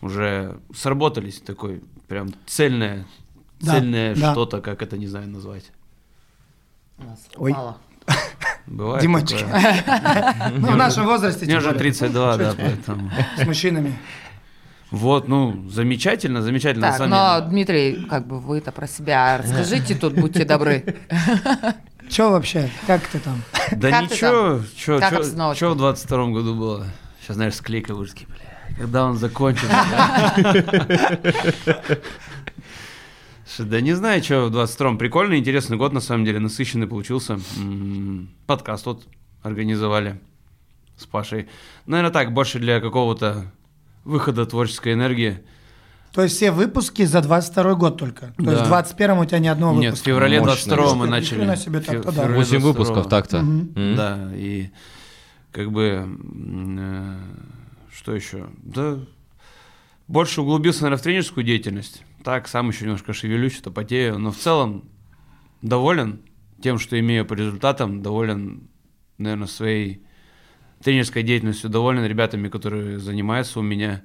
уже 0.01 0.57
сработались, 0.75 1.39
такой 1.41 1.81
прям 2.07 2.29
цельное, 2.45 3.05
Да, 3.59 3.73
цельное 3.73 4.15
да. 4.15 4.31
что-то, 4.31 4.61
как 4.61 4.81
это, 4.81 4.97
не 4.97 5.07
знаю, 5.07 5.27
назвать. 5.29 5.71
У 6.97 7.03
нас 7.03 7.19
Ой. 7.35 7.51
упало. 7.51 7.77
Бывает 8.65 9.01
Димочек. 9.01 9.39
такое. 9.39 10.51
Ну, 10.57 10.71
в 10.71 10.77
нашем 10.77 11.05
возрасте. 11.05 11.45
Мне 11.45 11.57
уже 11.57 11.67
более. 11.67 11.79
32, 11.79 12.37
да, 12.37 12.53
поэтому... 12.57 13.11
С 13.37 13.45
мужчинами. 13.45 13.97
Вот, 14.91 15.27
ну, 15.27 15.67
замечательно, 15.69 16.41
замечательно, 16.41 16.87
Так, 16.87 16.99
но. 17.09 17.41
Дмитрий, 17.49 18.05
как 18.09 18.25
бы 18.25 18.39
вы-то 18.39 18.71
про 18.71 18.87
себя 18.87 19.37
расскажите 19.37 19.95
тут, 19.95 20.13
будьте 20.13 20.45
добры. 20.45 20.95
Че 22.09 22.29
вообще? 22.29 22.69
Как 22.87 23.05
ты 23.07 23.19
там? 23.19 23.41
Да 23.71 24.01
ничего, 24.01 24.61
что 25.55 25.69
в 25.73 25.77
22 25.77 26.27
году 26.27 26.55
было? 26.55 26.87
Сейчас, 27.21 27.35
знаешь, 27.35 27.55
склейка 27.55 27.93
такие, 27.93 28.25
бля, 28.27 28.46
когда 28.77 29.05
он 29.05 29.17
закончится? 29.17 29.67
да?» 33.59 33.81
Не 33.81 33.93
знаю, 33.93 34.23
что 34.23 34.47
в 34.47 34.55
22-м. 34.55 34.97
Прикольный, 34.97 35.37
интересный 35.39 35.77
год, 35.77 35.93
на 35.93 35.99
самом 36.01 36.25
деле, 36.25 36.39
насыщенный 36.39 36.87
получился. 36.87 37.39
М, 37.57 38.29
Подкаст 38.45 38.85
вот 38.85 39.07
организовали 39.41 40.19
с 40.97 41.05
Пашей. 41.05 41.47
Наверное, 41.85 42.11
так, 42.11 42.33
больше 42.33 42.59
для 42.59 42.79
какого-то 42.79 43.51
выхода 44.03 44.45
творческой 44.45 44.93
энергии. 44.93 45.39
То 46.13 46.23
есть 46.23 46.35
все 46.35 46.51
выпуски 46.51 47.03
за 47.05 47.21
22 47.21 47.75
год 47.75 47.97
только. 47.97 48.27
То 48.37 48.43
Да. 48.43 48.51
есть 48.51 48.63
в 48.63 48.67
21 48.67 49.19
у 49.19 49.25
тебя 49.25 49.39
ни 49.39 49.47
одного 49.47 49.73
Нет, 49.73 49.79
в 49.79 49.83
выпуска. 49.97 50.05
феврале 50.09 50.39
Мощно. 50.39 50.53
22 50.75 50.95
мы 50.95 51.07
начали. 51.07 51.39
хрена 51.39 51.55
себе 51.57 51.79
так, 51.79 51.95
Фе- 51.95 52.01
то 52.01 52.11
да. 52.11 52.21
феврале 52.23 52.35
8 52.35 52.59
выпусков 52.59 53.07
22. 53.07 53.09
так-то. 53.09 53.37
М? 53.37 53.95
Да, 53.95 54.29
и 54.33 54.69
как 55.51 55.71
бы, 55.71 56.07
э, 56.79 57.17
что 57.97 58.13
еще? 58.13 58.49
Да, 58.57 58.99
больше 60.07 60.41
углубился, 60.41 60.83
наверное, 60.83 60.99
в 60.99 61.03
тренерскую 61.03 61.43
деятельность. 61.43 62.03
Так, 62.23 62.47
сам 62.47 62.69
еще 62.69 62.85
немножко 62.85 63.11
шевелюсь, 63.13 63.55
что 63.55 63.71
потею, 63.71 64.19
но 64.19 64.31
в 64.31 64.37
целом 64.37 64.87
доволен 65.61 66.21
тем, 66.61 66.77
что 66.77 66.99
имею 66.99 67.25
по 67.25 67.33
результатам, 67.33 68.03
доволен, 68.03 68.69
наверное, 69.17 69.47
своей 69.47 70.05
тренерской 70.83 71.23
деятельностью, 71.23 71.69
доволен 71.69 72.05
ребятами, 72.05 72.49
которые 72.49 72.99
занимаются 72.99 73.59
у 73.59 73.63
меня. 73.63 74.03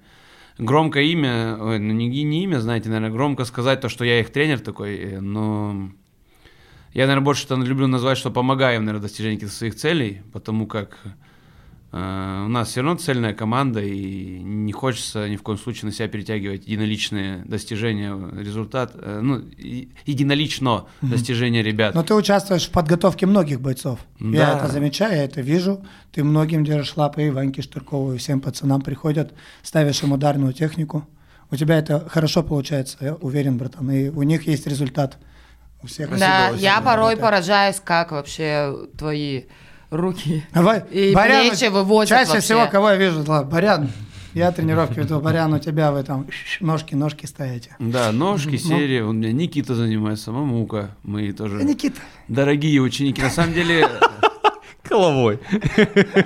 Громкое 0.58 1.04
имя, 1.04 1.56
ой, 1.60 1.78
ну 1.78 1.92
не, 1.92 2.08
не 2.08 2.44
имя, 2.44 2.60
знаете, 2.60 2.88
наверное, 2.88 3.10
громко 3.10 3.44
сказать 3.44 3.80
то, 3.80 3.88
что 3.88 4.04
я 4.04 4.20
их 4.20 4.30
тренер 4.30 4.60
такой, 4.60 4.96
э, 4.96 5.20
но 5.20 5.90
я, 6.94 7.02
наверное, 7.02 7.24
больше 7.24 7.44
это 7.44 7.56
люблю 7.56 7.86
назвать, 7.86 8.18
что 8.18 8.30
помогаю 8.30 8.76
им, 8.76 8.84
наверное, 8.86 9.08
каких-то 9.08 9.48
своих 9.48 9.74
целей, 9.74 10.22
потому 10.32 10.66
как 10.66 10.98
у 11.92 12.48
нас 12.48 12.68
все 12.68 12.80
равно 12.80 12.98
цельная 12.98 13.34
команда, 13.34 13.80
и 13.80 14.38
не 14.38 14.72
хочется 14.72 15.28
ни 15.28 15.36
в 15.36 15.42
коем 15.42 15.58
случае 15.58 15.86
на 15.90 15.92
себя 15.92 16.08
перетягивать 16.08 16.66
единоличные 16.66 17.42
достижения, 17.44 18.16
результат, 18.40 18.92
э, 18.94 19.20
ну, 19.22 19.42
единолично 20.06 20.86
достижения 21.02 21.62
ребят. 21.62 21.94
Но 21.94 22.02
ты 22.02 22.14
участвуешь 22.14 22.66
в 22.66 22.70
подготовке 22.70 23.26
многих 23.26 23.60
бойцов. 23.60 23.98
Я 24.18 24.46
Да. 24.46 24.58
это 24.58 24.68
замечаю, 24.68 25.16
я 25.16 25.24
это 25.24 25.42
вижу. 25.42 25.84
Ты 26.12 26.24
многим 26.24 26.64
держишь 26.64 26.96
лапы, 26.96 27.24
и 27.26 27.30
Ваньке 27.30 27.60
Штыркову, 27.60 28.14
и 28.14 28.18
всем 28.18 28.40
пацанам 28.40 28.80
приходят, 28.80 29.34
ставишь 29.62 30.02
им 30.02 30.12
ударную 30.12 30.54
технику. 30.54 31.06
У 31.50 31.56
тебя 31.56 31.76
это 31.76 32.08
хорошо 32.08 32.42
получается, 32.42 32.96
я 33.02 33.14
уверен, 33.16 33.58
братан. 33.58 33.90
И 33.90 34.08
у 34.08 34.22
них 34.22 34.46
есть 34.46 34.66
результат. 34.66 35.18
У 35.82 35.88
всех. 35.88 36.08
Да, 36.16 36.46
Спасибо, 36.48 36.62
я 36.62 36.80
порой 36.80 37.18
поражаюсь, 37.18 37.80
как 37.84 38.12
вообще 38.12 38.74
твои 38.96 39.42
руки 39.92 40.44
Давай, 40.52 40.82
и 40.90 41.14
Барян, 41.14 41.48
плечи 41.48 41.68
выводят 41.70 42.08
Чаще 42.08 42.32
вообще. 42.32 42.40
всего, 42.40 42.66
кого 42.66 42.90
я 42.90 42.96
вижу, 42.96 43.22
ладно, 43.26 43.50
Барян, 43.50 43.88
я 44.34 44.50
тренировки 44.50 44.98
веду, 44.98 45.20
Барян, 45.20 45.52
у 45.52 45.58
тебя 45.58 45.92
вы 45.92 46.02
там 46.02 46.26
ножки-ножки 46.60 47.26
ставите. 47.26 47.76
Да, 47.78 48.10
ножки, 48.12 48.56
серии. 48.56 49.00
У 49.00 49.12
меня 49.12 49.30
Никита 49.32 49.74
занимается, 49.74 50.32
Мамука. 50.32 50.96
Мы 51.02 51.32
тоже 51.32 51.62
Никита, 51.62 52.00
дорогие 52.28 52.80
ученики. 52.80 53.20
На 53.20 53.30
самом 53.30 53.52
деле, 53.52 53.86
Головой. 54.92 55.38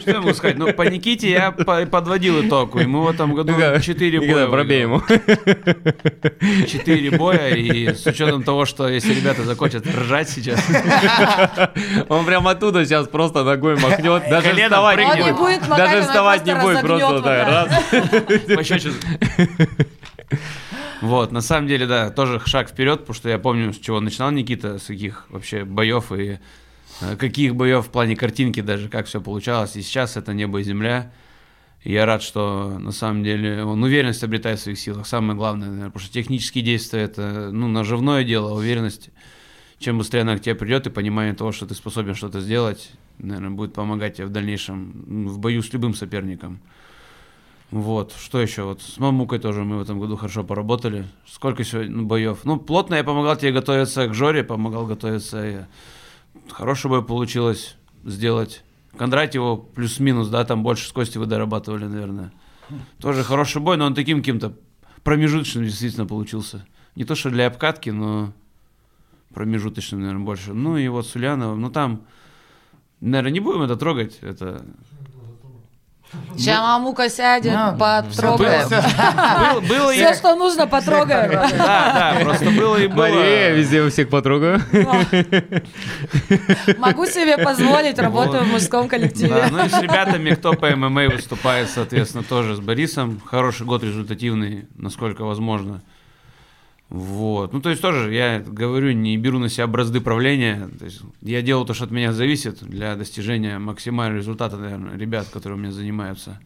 что 0.00 0.11
я 0.11 0.18
могу 0.18 0.35
сказать? 0.35 0.59
Ну, 0.59 0.72
по 0.72 0.83
Никите 0.83 1.31
я 1.31 1.52
по- 1.52 1.87
подводил 1.87 2.46
итог. 2.46 2.74
Ему 2.81 3.02
в 3.02 3.09
этом 3.09 3.33
году 3.35 3.52
4 3.81 4.20
боя. 4.20 4.46
Пробей 4.48 4.83
ему. 4.83 5.02
4 6.66 7.11
боя. 7.12 7.55
И 7.55 7.94
с 7.94 8.05
учетом 8.07 8.42
того, 8.42 8.64
что 8.64 8.88
если 8.88 9.14
ребята 9.14 9.44
захотят 9.44 9.87
ржать 9.87 10.29
сейчас, 10.29 10.61
Он 12.09 12.24
прям 12.26 12.48
оттуда 12.48 12.85
сейчас 12.85 13.07
просто 13.09 13.44
ногой 13.44 13.76
махнет. 13.76 14.24
Даже 14.29 14.52
вставать 14.52 14.98
не 15.16 15.33
будет. 15.33 15.68
Даже 15.68 16.02
вставать 16.02 16.46
не 16.46 16.55
будет. 16.57 16.81
Просто 16.81 17.22
так. 17.22 17.48
раз. 17.48 17.68
Вот, 21.02 21.31
на 21.31 21.40
самом 21.42 21.68
деле, 21.68 21.87
да, 21.87 22.11
тоже 22.11 22.40
шаг 22.46 22.70
вперед, 22.70 23.00
потому 23.00 23.14
что 23.14 23.29
я 23.29 23.38
помню, 23.38 23.72
с 23.72 23.79
чего 23.79 24.00
начинал 24.00 24.31
Никита, 24.31 24.79
с 24.79 24.87
каких 24.87 25.26
вообще 25.29 25.64
боев 25.64 26.11
и 26.11 26.38
каких 27.18 27.55
боев 27.55 27.87
в 27.87 27.90
плане 27.90 28.16
картинки 28.16 28.61
даже, 28.61 28.88
как 28.88 29.07
все 29.07 29.20
получалось. 29.20 29.77
И 29.77 29.83
сейчас 29.83 30.16
это 30.16 30.33
небо 30.35 30.61
и 30.61 30.62
земля. 30.62 31.12
И 31.83 31.92
я 31.92 32.05
рад, 32.05 32.22
что 32.22 32.79
на 32.79 32.90
самом 32.90 33.22
деле 33.22 33.62
он 33.62 33.83
уверенность 33.83 34.25
обретает 34.25 34.59
в 34.59 34.62
своих 34.62 34.79
силах. 34.79 35.07
Самое 35.07 35.37
главное, 35.37 35.68
наверное, 35.68 35.90
потому 35.90 36.05
что 36.05 36.12
технические 36.12 36.64
действия 36.64 37.03
это 37.03 37.51
ну, 37.53 37.68
наживное 37.68 38.25
дело, 38.25 38.55
уверенность. 38.55 39.11
Чем 39.79 39.99
быстрее 39.99 40.22
она 40.22 40.37
к 40.37 40.40
тебе 40.40 40.55
придет 40.55 40.87
и 40.87 40.90
понимание 40.90 41.35
того, 41.35 41.53
что 41.53 41.66
ты 41.66 41.75
способен 41.75 42.14
что-то 42.14 42.40
сделать, 42.40 42.90
наверное, 43.18 43.51
будет 43.51 43.75
помогать 43.75 44.16
тебе 44.16 44.27
в 44.27 44.31
дальнейшем 44.31 45.27
в 45.29 45.38
бою 45.38 45.62
с 45.62 45.72
любым 45.72 45.94
соперником. 45.94 46.61
Вот, 47.70 48.14
что 48.18 48.40
еще? 48.40 48.62
Вот 48.62 48.81
с 48.81 48.99
Мамукой 48.99 49.38
тоже 49.38 49.64
мы 49.64 49.79
в 49.79 49.83
этом 49.83 49.99
году 49.99 50.16
хорошо 50.16 50.44
поработали. 50.44 51.07
Сколько 51.27 51.62
сегодня 51.62 51.94
ну, 51.94 52.07
боев? 52.07 52.40
Ну, 52.44 52.59
плотно 52.59 52.94
я 52.94 53.05
помогал 53.05 53.37
тебе 53.37 53.53
готовиться 53.53 54.09
к 54.09 54.14
Жоре, 54.14 54.44
помогал 54.44 54.87
готовиться. 54.87 55.68
И 56.46 56.51
хороший 56.51 56.88
бой 56.88 57.05
получилось 57.05 57.77
сделать. 58.05 58.62
Кондратьеву 58.96 59.59
плюс-минус, 59.75 60.29
да, 60.29 60.44
там 60.44 60.62
больше 60.62 60.88
с 60.88 60.92
Костей 60.92 61.18
вы 61.18 61.27
дорабатывали, 61.27 61.85
наверное. 61.85 62.33
Тоже 63.01 63.22
хороший 63.22 63.61
бой, 63.61 63.77
но 63.77 63.87
он 63.87 63.94
таким 63.94 64.18
каким-то 64.18 64.57
промежуточным 65.03 65.64
действительно 65.64 66.07
получился. 66.07 66.66
Не 66.94 67.05
то, 67.05 67.14
что 67.14 67.31
для 67.31 67.46
обкатки, 67.46 67.90
но 67.90 68.33
промежуточным, 69.35 70.01
наверное, 70.01 70.25
больше. 70.25 70.55
Ну 70.55 70.77
и 70.77 70.88
вот 70.88 71.07
с 71.07 71.14
Ульяновым, 71.14 71.61
ну 71.61 71.70
там, 71.70 72.07
наверное, 73.01 73.33
не 73.33 73.40
будем 73.40 73.62
это 73.62 73.77
трогать, 73.77 74.18
это 74.22 74.64
Сейчас 76.37 76.61
мамука 76.61 77.09
сядет, 77.11 77.53
Да. 77.53 77.73
потрогаем. 77.79 78.69
было, 78.69 79.61
было 79.61 79.90
и... 79.90 79.97
Все, 79.97 80.14
что 80.14 80.35
нужно, 80.37 80.66
потрогаем. 80.66 81.31
Да, 81.33 81.49
да, 81.59 82.25
просто 82.25 82.51
было 82.51 82.77
и 82.77 82.87
было. 82.87 82.97
Мария, 83.09 83.51
везде 83.53 83.83
у 83.83 83.90
всех 83.90 84.09
потрогаю. 84.09 84.61
Могу 86.79 87.07
себе 87.07 87.38
позволить, 87.38 87.99
работаю 87.99 88.45
в 88.45 88.49
мужском 88.49 88.85
Да, 88.85 88.88
коллективе. 88.88 89.45
ну 89.51 89.64
и 89.64 89.69
с 89.69 89.81
ребятами, 89.81 90.31
кто 90.31 90.53
по 90.53 90.71
ММА 90.75 91.09
выступает, 91.09 91.71
соответственно, 91.71 92.25
тоже 92.25 92.57
с 92.57 92.61
Борисом. 92.61 93.21
Хороший 93.25 93.66
год 93.66 93.83
результативный, 93.83 94.66
насколько 94.77 95.25
возможно. 95.25 95.83
Вот. 96.88 97.53
Ну, 97.53 97.61
то 97.61 97.70
есть 97.70 97.83
тоже, 97.83 98.14
я 98.14 98.40
говорю, 98.40 98.92
не 98.92 99.16
беру 99.16 99.38
на 99.38 99.49
себя 99.49 99.66
бразды 99.66 100.01
правления. 100.01 100.68
То 100.79 100.85
есть 100.85 101.01
я 101.20 101.42
делаю 101.42 101.66
то, 101.66 101.75
что 101.75 101.85
от 101.85 101.90
меня 101.90 102.12
зависит 102.12 102.62
для 102.62 102.94
достижения 102.94 103.59
максимального 103.59 104.18
результата, 104.18 104.57
наверное, 104.57 104.96
ребят, 104.96 105.27
которые 105.33 105.59
у 105.59 105.61
меня 105.61 105.72
занимаются. 105.72 106.40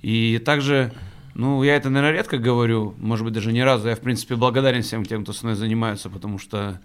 И 0.00 0.40
также, 0.44 0.92
ну, 1.34 1.62
я 1.62 1.76
это, 1.76 1.90
наверное, 1.90 2.16
редко 2.16 2.38
говорю, 2.38 2.94
может 2.98 3.24
быть, 3.24 3.34
даже 3.34 3.52
ни 3.52 3.60
разу. 3.60 3.88
Я, 3.88 3.96
в 3.96 4.00
принципе, 4.00 4.34
благодарен 4.34 4.82
всем 4.82 5.04
тем, 5.04 5.24
кто 5.24 5.34
со 5.34 5.44
мной 5.44 5.56
занимается, 5.56 6.08
потому 6.08 6.38
что 6.38 6.80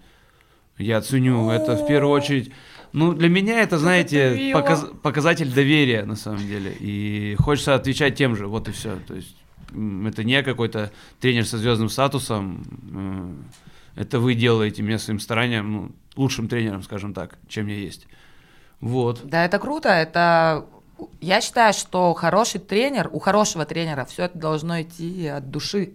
я 0.76 1.00
ценю 1.00 1.50
это 1.50 1.76
в 1.76 1.86
первую 1.86 2.12
очередь. 2.12 2.52
Ну, 2.92 3.12
для 3.14 3.28
меня 3.28 3.60
это, 3.60 3.78
знаете, 3.78 4.52
показ- 4.52 4.94
показатель 5.02 5.52
доверия, 5.52 6.04
на 6.04 6.14
самом 6.16 6.46
деле. 6.46 6.74
И 6.78 7.36
хочется 7.38 7.74
отвечать 7.74 8.16
тем 8.16 8.36
же, 8.36 8.46
вот 8.46 8.68
и 8.68 8.72
все. 8.72 8.96
То 9.06 9.14
есть 9.14 9.34
это 9.70 10.24
не 10.24 10.42
какой-то 10.42 10.90
тренер 11.20 11.46
со 11.46 11.58
звездным 11.58 11.88
статусом. 11.88 12.64
м, 12.92 13.44
Это 13.96 14.20
вы 14.20 14.34
делаете 14.34 14.82
меня 14.82 14.98
своим 14.98 15.18
старанием 15.18 15.72
ну, 15.72 15.90
лучшим 16.14 16.46
тренером, 16.48 16.84
скажем 16.84 17.12
так, 17.12 17.36
чем 17.48 17.66
я 17.66 17.74
есть. 17.74 18.06
Вот. 18.80 19.22
Да, 19.24 19.44
это 19.44 19.58
круто. 19.58 19.88
Это 19.88 20.66
я 21.20 21.40
считаю, 21.40 21.72
что 21.72 22.14
хороший 22.14 22.60
тренер, 22.60 23.10
у 23.12 23.18
хорошего 23.18 23.64
тренера 23.64 24.04
все 24.04 24.24
это 24.24 24.38
должно 24.38 24.82
идти 24.82 25.26
от 25.26 25.50
души. 25.50 25.94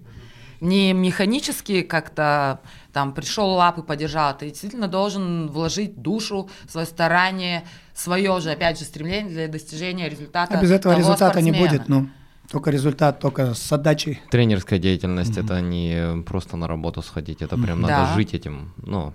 Не 0.60 0.94
механически 0.94 1.82
как-то 1.82 2.60
там 2.94 3.14
пришел 3.14 3.50
лапы 3.52 3.84
подержал, 3.84 4.38
ты 4.38 4.48
действительно 4.50 4.88
должен 4.88 5.48
вложить 5.48 6.02
душу, 6.02 6.50
свое 6.70 6.86
старание, 6.88 7.64
свое 7.94 8.40
же, 8.40 8.52
опять 8.52 8.80
же, 8.80 8.86
стремление 8.86 9.30
для 9.32 9.48
достижения 9.48 10.08
результата. 10.10 10.58
а 10.58 10.62
без 10.62 10.72
этого 10.72 10.94
того 10.94 11.06
результата 11.06 11.42
не 11.42 11.52
спортсмена. 11.52 11.78
будет, 11.78 11.90
ну. 11.90 12.10
Только 12.54 12.70
результат, 12.70 13.20
только 13.20 13.56
с 13.56 13.72
отдачей. 13.74 14.20
Тренерская 14.30 14.78
деятельность 14.78 15.38
это 15.38 15.60
не 15.60 16.22
просто 16.22 16.56
на 16.56 16.68
работу 16.68 17.02
сходить, 17.02 17.42
это 17.42 17.58
прям 17.58 17.82
Да. 17.82 17.88
надо 17.88 18.14
жить 18.14 18.36
этим. 18.36 18.74
Ну, 18.78 19.12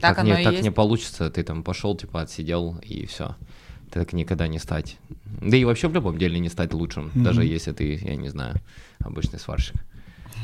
Так 0.00 0.14
так, 0.16 0.24
не, 0.24 0.40
и 0.40 0.44
так 0.44 0.52
есть. 0.52 0.62
не 0.62 0.70
получится, 0.70 1.28
ты 1.28 1.42
там 1.42 1.64
пошел, 1.64 1.96
типа, 1.96 2.20
отсидел 2.22 2.76
и 2.84 3.04
все. 3.06 3.34
Так 3.90 4.12
никогда 4.12 4.46
не 4.46 4.60
стать. 4.60 4.98
Да 5.42 5.56
и 5.56 5.64
вообще 5.64 5.88
в 5.88 5.94
любом 5.94 6.16
деле 6.16 6.38
не 6.38 6.48
стать 6.48 6.72
лучшим, 6.74 7.10
даже 7.16 7.44
если 7.44 7.72
ты, 7.72 7.96
я 8.00 8.14
не 8.14 8.28
знаю, 8.28 8.54
обычный 9.00 9.40
сварщик. 9.40 9.74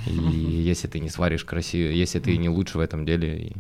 И 0.09 0.11
если 0.71 0.89
ты 0.89 0.99
не 0.99 1.11
сваришь 1.11 1.45
красиво, 1.45 1.91
если 1.91 2.19
ты 2.19 2.37
не 2.39 2.49
лучше 2.49 2.79
в 2.79 2.81
этом 2.81 3.07
деле. 3.07 3.39
И 3.39 3.57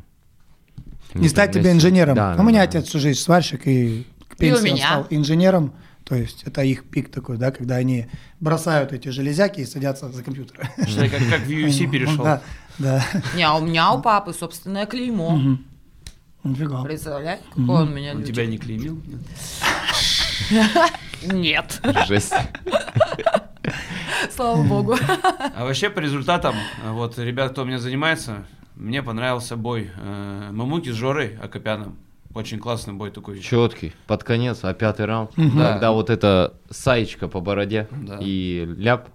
Не 1.14 1.28
стать 1.28 1.52
тебе 1.52 1.70
инженером. 1.70 2.16
Да, 2.16 2.34
у 2.34 2.36
да, 2.38 2.42
меня 2.42 2.58
да. 2.58 2.64
отец 2.64 2.88
всю 2.88 2.98
жизнь 2.98 3.20
сварщик, 3.20 3.64
и 3.68 4.04
к 4.26 4.36
пенсии 4.38 4.58
он 4.58 4.64
меня. 4.74 4.86
стал 4.86 5.06
инженером. 5.10 5.72
То 6.12 6.16
есть 6.18 6.42
это 6.42 6.60
их 6.60 6.84
пик 6.84 7.10
такой, 7.10 7.38
да, 7.38 7.50
когда 7.50 7.76
они 7.76 8.06
бросают 8.38 8.92
эти 8.92 9.08
железяки 9.08 9.60
и 9.60 9.64
садятся 9.64 10.12
за 10.12 10.22
компьютер. 10.22 10.68
Что 10.86 11.04
я 11.04 11.08
как, 11.08 11.20
как 11.26 11.40
в 11.40 11.48
UFC 11.48 11.90
перешел. 11.90 12.22
Да, 12.22 12.42
да. 12.78 13.02
Не, 13.34 13.44
а 13.44 13.54
у 13.54 13.64
меня 13.64 13.94
у 13.94 14.02
папы 14.02 14.34
собственное 14.34 14.84
клеймо. 14.84 15.30
Мгм. 15.30 15.64
Нифига. 16.44 16.82
Представляете, 16.82 17.44
какой 17.48 17.84
он 17.84 17.94
меня 17.94 18.10
Он 18.10 18.18
любит? 18.18 18.30
тебя 18.30 18.44
не 18.44 18.58
клеймил? 18.58 19.00
Нет? 21.32 21.80
Жесть. 22.06 22.34
слава 24.30 24.62
богу. 24.64 24.98
А 25.56 25.64
вообще 25.64 25.88
по 25.88 26.00
результатам, 26.00 26.54
вот 26.90 27.18
ребят, 27.18 27.52
кто 27.52 27.62
у 27.62 27.64
меня 27.64 27.78
занимается, 27.78 28.44
мне 28.74 29.02
понравился 29.02 29.56
бой 29.56 29.90
э, 29.96 30.50
Мамуки 30.52 30.90
с 30.90 30.94
Жорой 30.94 31.38
Акопяном. 31.38 31.96
Очень 32.34 32.58
классный 32.58 32.94
бой 32.94 33.10
такой. 33.10 33.40
Четкий, 33.40 33.92
под 34.06 34.24
конец, 34.24 34.60
а 34.62 34.72
пятый 34.72 35.06
раунд, 35.06 35.30
Да. 35.36 35.72
когда 35.72 35.92
вот 35.92 36.08
эта 36.10 36.54
саечка 36.70 37.28
по 37.28 37.40
бороде 37.40 37.88
Да. 37.90 38.18
и 38.20 38.64
ляп, 38.78 39.08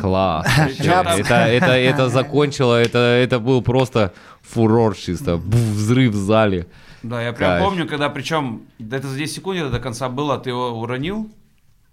Класс. 0.00 0.46
Чё 0.76 1.04
там? 1.04 1.06
Это, 1.06 1.34
это, 1.34 1.66
это 1.66 2.08
закончило, 2.10 2.80
это, 2.82 2.98
это 2.98 3.38
был 3.38 3.62
просто 3.62 4.12
фурор 4.42 4.96
чисто. 4.96 5.36
Бух, 5.36 5.60
взрыв 5.60 6.12
в 6.12 6.16
зале. 6.16 6.66
Да, 7.04 7.22
я 7.22 7.32
прям 7.32 7.50
Кайф. 7.52 7.64
помню, 7.64 7.86
когда 7.86 8.08
причем 8.08 8.62
это 8.80 9.06
за 9.06 9.16
10 9.16 9.32
секунд 9.36 9.56
где-то 9.58 9.70
до 9.70 9.78
конца 9.78 10.08
было, 10.08 10.36
ты 10.38 10.50
его 10.50 10.70
уронил, 10.80 11.30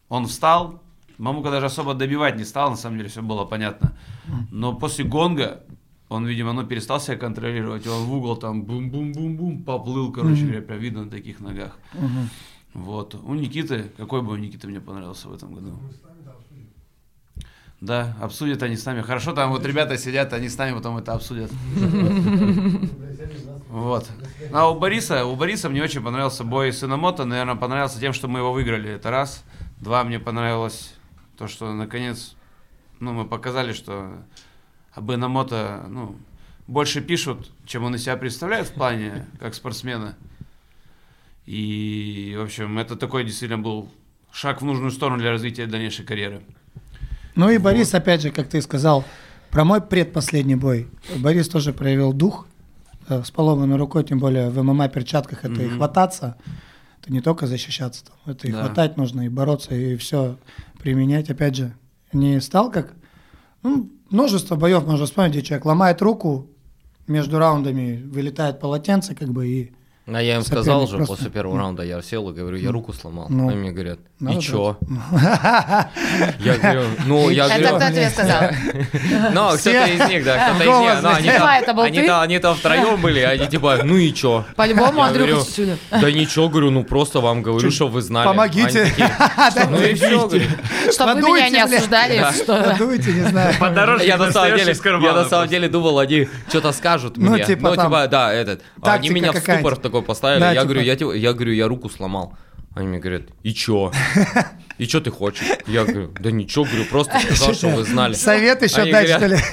он 0.10 0.25
встал, 0.25 0.82
Мамука 1.19 1.51
даже 1.51 1.67
особо 1.67 1.93
добивать 1.93 2.38
не 2.38 2.43
стал, 2.43 2.71
на 2.71 2.75
самом 2.75 2.97
деле 2.97 3.10
все 3.10 3.21
было 3.21 3.45
понятно. 3.45 3.93
Но 4.51 4.73
после 4.73 5.06
гонга 5.06 5.62
он, 6.13 6.26
видимо, 6.26 6.54
ну, 6.54 6.65
перестал 6.65 6.99
себя 6.99 7.17
контролировать, 7.17 7.88
он 7.88 8.04
в 8.06 8.13
угол 8.13 8.38
там 8.38 8.63
бум-бум-бум-бум 8.63 9.63
поплыл, 9.63 10.12
короче 10.12 10.43
говоря, 10.43 10.62
прям 10.62 10.80
видно 10.80 11.06
на 11.06 11.12
таких 11.12 11.39
ногах. 11.39 11.78
Вот. 12.73 13.15
У 13.15 13.34
Никиты, 13.34 13.91
какой 13.97 14.21
бы 14.21 14.34
у 14.34 14.36
Никиты 14.36 14.67
мне 14.67 14.80
понравился 14.80 15.28
в 15.30 15.34
этом 15.34 15.54
году? 15.54 15.80
Да, 17.82 18.15
обсудят 18.21 18.63
они 18.63 18.78
с 18.78 18.86
нами. 18.86 19.02
Хорошо, 19.02 19.34
там 19.34 19.52
вот 19.52 19.65
ребята 19.65 19.97
сидят, 19.97 20.32
они 20.32 20.47
с 20.47 20.58
нами 20.58 20.73
потом 20.73 20.97
это 20.97 21.13
обсудят. 21.13 21.52
Вот. 23.69 24.10
А 24.54 24.69
у 24.69 24.80
Бориса, 24.80 25.26
у 25.26 25.36
Бориса 25.36 25.67
мне 25.67 25.84
очень 25.84 26.02
понравился 26.02 26.43
бой 26.43 26.71
с 26.71 26.84
Иномото. 26.84 27.26
Наверное, 27.26 27.56
понравился 27.56 27.99
тем, 27.99 28.13
что 28.13 28.28
мы 28.28 28.39
его 28.39 28.54
выиграли. 28.54 28.91
Это 28.91 29.10
раз. 29.10 29.43
Два, 29.82 30.04
мне 30.04 30.19
понравилось 30.19 30.93
то, 31.38 31.47
что 31.47 31.73
наконец, 31.73 32.36
ну, 32.99 33.13
мы 33.13 33.26
показали, 33.26 33.73
что 33.73 34.23
об 34.93 35.12
Иномото, 35.12 35.86
ну, 35.89 36.15
больше 36.67 37.01
пишут, 37.01 37.51
чем 37.65 37.84
он 37.84 37.95
из 37.95 38.03
себя 38.03 38.15
представляет 38.17 38.67
в 38.67 38.73
плане, 38.73 39.25
как 39.39 39.53
спортсмена. 39.53 40.15
И, 41.45 42.36
в 42.38 42.43
общем, 42.43 42.77
это 42.79 42.95
такой 42.95 43.25
действительно 43.25 43.62
был 43.62 43.89
шаг 44.32 44.62
в 44.62 44.65
нужную 44.65 44.91
сторону 44.91 45.19
для 45.19 45.32
развития 45.32 45.65
дальнейшей 45.67 46.06
карьеры. 46.06 46.41
Ну 47.36 47.49
и 47.49 47.58
Борис, 47.58 47.93
опять 47.93 48.21
же, 48.21 48.32
как 48.32 48.47
ты 48.47 48.62
сказал, 48.62 49.03
про 49.49 49.65
мой 49.65 49.82
предпоследний 49.82 50.56
бой. 50.56 50.88
Борис 51.17 51.49
тоже 51.49 51.73
проявил 51.73 52.13
дух 52.13 52.47
э, 53.10 53.23
с 53.23 53.32
поломанной 53.32 53.75
рукой, 53.75 54.03
тем 54.03 54.19
более 54.19 54.49
в 54.49 54.62
ММА 54.63 54.88
перчатках 54.89 55.43
это 55.43 55.62
и 55.62 55.65
Мгм. 55.67 55.77
хвататься, 55.77 56.38
это 57.01 57.12
не 57.12 57.21
только 57.21 57.47
защищаться, 57.47 58.06
там, 58.06 58.15
это 58.34 58.47
и 58.47 58.51
Да. 58.51 58.63
хватать 58.65 58.97
нужно, 58.97 59.25
и 59.25 59.29
бороться, 59.29 59.75
и 59.75 59.97
все 59.97 60.38
применять. 60.79 61.29
Опять 61.29 61.56
же, 61.56 61.73
не 62.13 62.39
стал 62.39 62.71
как... 62.71 62.93
Ну, 63.63 63.89
множество 64.13 64.56
боев 64.56 64.86
можно 64.86 65.06
вспомнить, 65.06 65.34
где 65.34 65.41
человек 65.41 65.65
ломает 65.65 66.02
руку, 66.02 66.47
между 67.08 67.38
раундами 67.38 68.02
вылетает 68.06 68.62
полотенце, 68.62 69.13
как 69.13 69.30
бы, 69.30 69.47
и 69.47 69.71
А 70.06 70.22
я 70.22 70.36
им 70.36 70.44
сказал 70.44 70.86
же 70.86 70.98
просто- 70.98 71.16
после 71.16 71.30
первого 71.32 71.58
раунда, 71.58 71.84
я 71.84 72.02
сел 72.02 72.30
и 72.30 72.34
говорю, 72.34 72.58
я 72.58 72.72
руку 72.72 72.92
сломал. 72.92 73.28
Ну. 73.30 73.48
Они 73.48 73.58
мне 73.58 73.72
говорят, 73.72 74.00
Надо 74.20 74.38
и 74.38 74.42
чё? 74.42 74.78
Я 76.39 76.58
говорю, 76.58 76.82
ну, 77.06 77.30
я 77.30 77.46
Это 77.48 77.70
говорю, 77.70 77.76
кто 77.78 77.88
тебе 77.89 78.10
сказал? 78.10 78.42
ну, 79.34 79.50
кто-то 79.58 79.86
из 79.86 80.10
них, 80.10 80.24
да, 80.26 80.50
кто-то 80.50 80.63
из 80.63 80.70
них. 80.70 81.02
Ну, 81.02 81.10
они 81.10 81.28
там- 81.30 81.80
Это 81.80 82.22
они 82.22 82.36
Они 82.36 82.54
втроем 82.56 83.02
были, 83.02 83.20
они 83.20 83.48
типа, 83.48 83.80
ну 83.84 83.96
и 83.96 84.13
чё? 84.13 84.46
По-любому 84.56 85.00
Я 85.00 85.06
Андрюха 85.08 85.30
говорю, 85.32 85.46
чуть-чуть. 85.46 85.80
Да 85.92 86.12
ничего, 86.12 86.50
говорю, 86.50 86.72
ну 86.72 86.84
просто 86.84 87.20
вам 87.22 87.42
говорю, 87.42 87.72
что 87.72 87.88
вы 87.88 88.02
знали. 88.02 88.28
Помогите. 88.28 88.84
Они 88.84 89.70
Ну 89.70 89.82
и 89.82 89.94
говорю. 89.94 90.42
Чтобы 90.92 91.13
вы 91.22 91.22
меня 91.22 91.50
не 91.50 91.60
осуждали, 91.62 92.20
Да. 92.20 92.34
что... 92.34 92.63
Подуйте, 92.63 93.12
не 93.13 93.30
знаю. 93.30 93.54
Подорожник 93.60 94.08
Я 94.08 94.18
на 94.18 94.32
самом 94.32 94.58
деле, 94.58 94.74
я 94.84 95.13
на 95.13 95.26
самом 95.26 95.48
деле 95.48 95.70
думал, 95.70 96.00
они 96.00 96.28
что-то 96.50 96.72
скажут 96.74 97.18
Ну, 97.18 97.32
мне. 97.32 97.46
типа 97.46 97.70
Ну, 97.70 97.84
типа, 97.84 98.08
да, 98.08 98.34
этот. 98.34 98.62
Они 98.82 98.86
тактика 98.86 99.13
меня 99.13 99.32
в 99.32 99.38
ступор 99.38 99.76
такой 99.93 100.06
поставили. 100.06 100.39
Да, 100.39 100.51
Я 100.51 100.62
типа. 100.62 100.73
говорю, 100.73 100.82
я 100.82 100.93
я 101.15 101.34
говорю, 101.34 101.51
я 101.53 101.67
руку 101.67 101.89
сломал. 101.89 102.34
Они 102.75 102.88
мне 102.88 102.99
говорят, 102.99 103.23
и 103.43 103.53
чё? 103.53 103.91
И 104.80 104.88
чё 104.88 105.00
ты 105.00 105.12
хочешь? 105.12 105.46
Я 105.68 105.84
говорю, 105.84 106.12
да 106.20 106.32
ничего, 106.32 106.66
говорю, 106.66 106.86
просто 106.86 107.20
сказал, 107.26 107.54
что 107.54 107.68
вы 107.70 107.84
знали. 107.84 108.14
Совет 108.14 108.62
еще 108.64 108.82
Они 108.82 108.92
дать, 108.92 109.10
что 109.10 109.28
ли? 109.28 109.38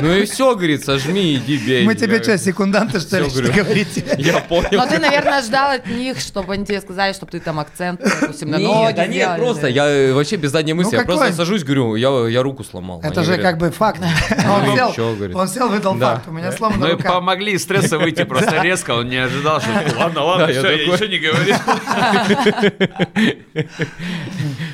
Ну 0.00 0.12
и 0.12 0.24
все, 0.26 0.54
говорит, 0.56 0.84
сожми, 0.84 1.36
иди 1.36 1.58
бей. 1.58 1.84
Мы 1.84 1.94
тебе 1.94 2.20
что, 2.20 2.36
секунданты, 2.36 2.98
что 2.98 3.20
ли, 3.20 3.30
что 3.30 3.42
говорите? 3.42 4.04
Я 4.18 4.40
понял. 4.40 4.68
Но 4.72 4.86
ты, 4.86 4.98
наверное, 4.98 5.42
ждал 5.42 5.70
от 5.70 5.86
них, 5.86 6.18
чтобы 6.18 6.54
они 6.54 6.66
тебе 6.66 6.80
сказали, 6.80 7.12
чтобы 7.12 7.30
ты 7.30 7.38
там 7.38 7.60
акцент, 7.60 8.00
допустим, 8.02 8.50
на 8.50 8.56
Нет, 8.56 8.66
ноги 8.68 8.96
да 8.96 9.06
нет, 9.06 9.36
просто, 9.36 9.68
я 9.68 9.86
э, 9.88 10.12
вообще 10.12 10.36
без 10.36 10.50
задней 10.50 10.72
мысли, 10.72 10.96
я 10.96 11.04
просто 11.04 11.32
сажусь, 11.32 11.62
говорю, 11.62 11.94
я, 11.94 12.08
я 12.28 12.42
руку 12.42 12.64
сломал. 12.64 13.00
Это 13.04 13.22
же 13.22 13.38
как 13.38 13.58
бы 13.58 13.70
факт. 13.70 14.00
Ну 14.00 15.34
Он 15.38 15.48
сел, 15.48 15.68
выдал 15.68 15.94
Да. 15.94 16.16
факт. 16.16 16.28
У 16.28 16.32
меня 16.32 16.50
Ну 16.50 16.56
сломана 16.56 16.88
рука. 16.90 17.12
помогли 17.12 17.52
из 17.52 17.62
стресса 17.62 17.98
выйти 17.98 18.24
просто 18.24 18.60
резко, 18.62 18.90
он 18.92 19.08
не 19.08 19.18
ожидал, 19.18 19.60
что 19.60 19.70
ладно, 19.96 20.24
ладно, 20.24 20.48
все, 20.48 20.68
я 20.68 20.86
ничего 20.86 21.06
не 21.06 21.18
говорил. 21.18 21.56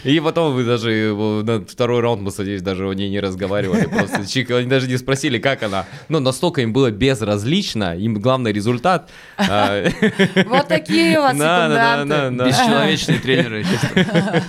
И 0.05 0.19
потом 0.21 0.55
вы 0.55 0.65
даже 0.65 1.15
на 1.45 1.65
второй 1.65 2.01
раунд 2.01 2.23
мы 2.23 2.31
садились, 2.31 2.63
даже 2.63 2.89
они 2.89 3.09
не 3.09 3.21
разговаривали. 3.21 3.87
Просто 3.87 4.27
чик, 4.27 4.51
они 4.51 4.67
даже 4.67 4.89
не 4.89 4.97
спросили, 4.97 5.39
как 5.39 5.63
она. 5.63 5.87
Ну, 6.09 6.21
настолько 6.21 6.61
им 6.63 6.73
было 6.73 6.91
безразлично, 6.91 7.97
им 7.97 8.15
главный 8.15 8.53
результат. 8.53 9.11
А, 9.37 9.85
Вот 10.47 10.69
такие 10.69 11.15
да, 11.21 11.33
да, 11.69 11.97
секунданты. 12.03 12.37
да. 12.39 12.47
Бесчеловечные 12.49 13.19
тренеры, 13.19 13.65
честно. 13.65 14.43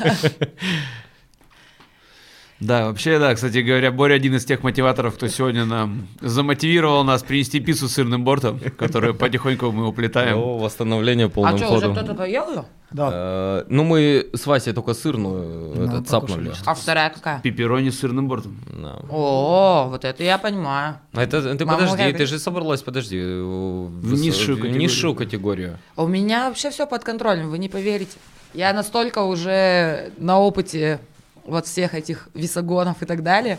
Да, 2.60 2.86
вообще, 2.88 3.20
да, 3.20 3.36
кстати 3.36 3.58
говоря, 3.58 3.92
Боря 3.92 4.14
один 4.16 4.36
из 4.36 4.46
тех 4.46 4.64
мотиваторов, 4.64 5.16
кто 5.16 5.28
сегодня 5.28 5.66
нам 5.66 6.08
замотивировал 6.22 7.04
нас 7.04 7.22
принести 7.22 7.60
пиццу 7.60 7.90
с 7.90 7.94
сырным 7.94 8.24
бортом, 8.24 8.58
которую 8.78 9.16
потихоньку 9.16 9.72
мы 9.72 9.86
уплетаем. 9.88 10.38
О, 10.38 10.58
восстановление 10.60 11.26
А 11.26 11.30
полным 11.30 11.58
что, 11.58 11.74
уже 11.74 11.92
кто-то 11.92 12.14
поел 12.14 12.50
ее? 12.52 12.66
Да. 12.94 13.10
Э, 13.12 13.64
Ну, 13.70 13.84
мы 13.84 14.30
с 14.34 14.46
Васей 14.46 14.74
только 14.74 14.94
сырную 14.94 15.76
Да, 15.76 15.84
этот, 15.86 16.08
цапнули. 16.08 16.46
покушали. 16.50 16.66
А 16.70 16.74
вторая 16.76 17.10
какая? 17.10 17.40
Пепперони 17.42 17.90
с 17.90 18.00
сырным 18.00 18.28
бортом. 18.28 18.56
Да. 18.68 19.00
О, 19.10 19.88
вот 19.90 20.06
это 20.06 20.24
я 20.24 20.38
понимаю. 20.38 21.00
А 21.14 21.24
Это, 21.24 21.56
ты 21.56 21.66
Мама 21.66 21.80
подожди, 21.80 21.98
говорит. 21.98 22.18
ты 22.18 22.26
же 22.26 22.40
собралась, 22.40 22.82
подожди, 22.82 23.20
в, 23.20 23.88
В 23.90 24.14
низшую 24.14 24.58
в 24.58 24.60
категорию. 24.62 24.78
низшую 24.82 25.16
категорию. 25.16 25.78
У 25.98 26.08
меня 26.08 26.48
вообще 26.50 26.70
все 26.70 26.86
под 26.88 27.04
контролем, 27.04 27.50
вы 27.50 27.58
не 27.58 27.70
поверите. 27.70 28.18
Я 28.54 28.72
настолько 28.74 29.24
уже 29.24 30.12
на 30.18 30.40
опыте 30.40 31.00
вот 31.46 31.66
всех 31.66 31.96
этих 31.96 32.30
весогонов 32.36 33.02
и 33.02 33.06
так 33.06 33.24
далее, 33.24 33.58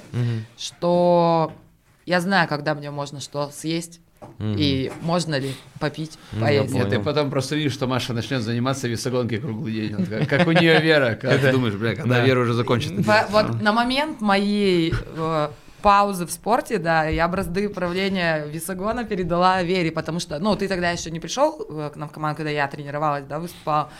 что 0.56 1.52
я 2.06 2.20
знаю, 2.20 2.48
когда 2.48 2.74
мне 2.74 2.90
можно 2.90 3.20
что 3.20 3.50
съесть 3.52 4.00
и 4.40 4.92
можно 5.02 5.38
ли 5.38 5.54
попить, 5.80 6.18
Ну, 6.32 6.40
поесть. 6.40 6.72
Нет, 6.72 6.90
ты 6.90 6.98
потом 6.98 7.30
просто 7.30 7.56
видишь, 7.56 7.72
что 7.72 7.86
Маша 7.86 8.12
начнет 8.12 8.42
заниматься 8.42 8.88
весогонкой 8.88 9.38
круглый 9.38 9.72
день. 9.72 10.06
Как, 10.06 10.28
как 10.28 10.46
у 10.46 10.52
нее 10.52 10.80
Вера. 10.80 11.14
Когда 11.14 11.38
ты 11.38 11.52
думаешь, 11.52 11.74
бля, 11.74 11.94
когда 11.94 12.16
Да. 12.16 12.24
Вера 12.24 12.40
уже 12.40 12.54
закончит. 12.54 12.92
вот 13.30 13.60
на 13.62 13.72
момент 13.72 14.20
моей 14.20 14.92
э, 15.16 15.48
паузы 15.82 16.26
в 16.26 16.30
спорте, 16.30 16.78
да, 16.78 17.04
я 17.04 17.28
бразды 17.28 17.66
управления 17.68 18.46
весогона 18.46 19.04
передала 19.04 19.62
Вере, 19.62 19.92
потому 19.92 20.18
что, 20.20 20.38
ну, 20.38 20.56
ты 20.56 20.66
тогда 20.66 20.90
еще 20.90 21.10
не 21.10 21.20
пришел 21.20 21.66
э, 21.68 21.90
к 21.92 21.96
нам 21.96 22.08
в 22.08 22.12
команду, 22.12 22.38
когда 22.38 22.50
я 22.50 22.66
тренировалась, 22.68 23.24
да, 23.24 23.38
выступала. 23.38 23.90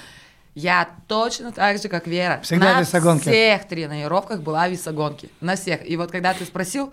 Я 0.54 0.88
точно 1.08 1.50
так 1.50 1.82
же, 1.82 1.88
как 1.88 2.06
Вера. 2.06 2.40
Всегда 2.42 2.74
на 2.74 2.80
весогонки. 2.80 3.22
всех 3.22 3.66
тренировках 3.66 4.40
была 4.40 4.68
весогонки. 4.68 5.28
На 5.40 5.56
всех. 5.56 5.88
И 5.88 5.96
вот 5.96 6.10
когда 6.12 6.32
ты 6.32 6.44
спросил, 6.44 6.92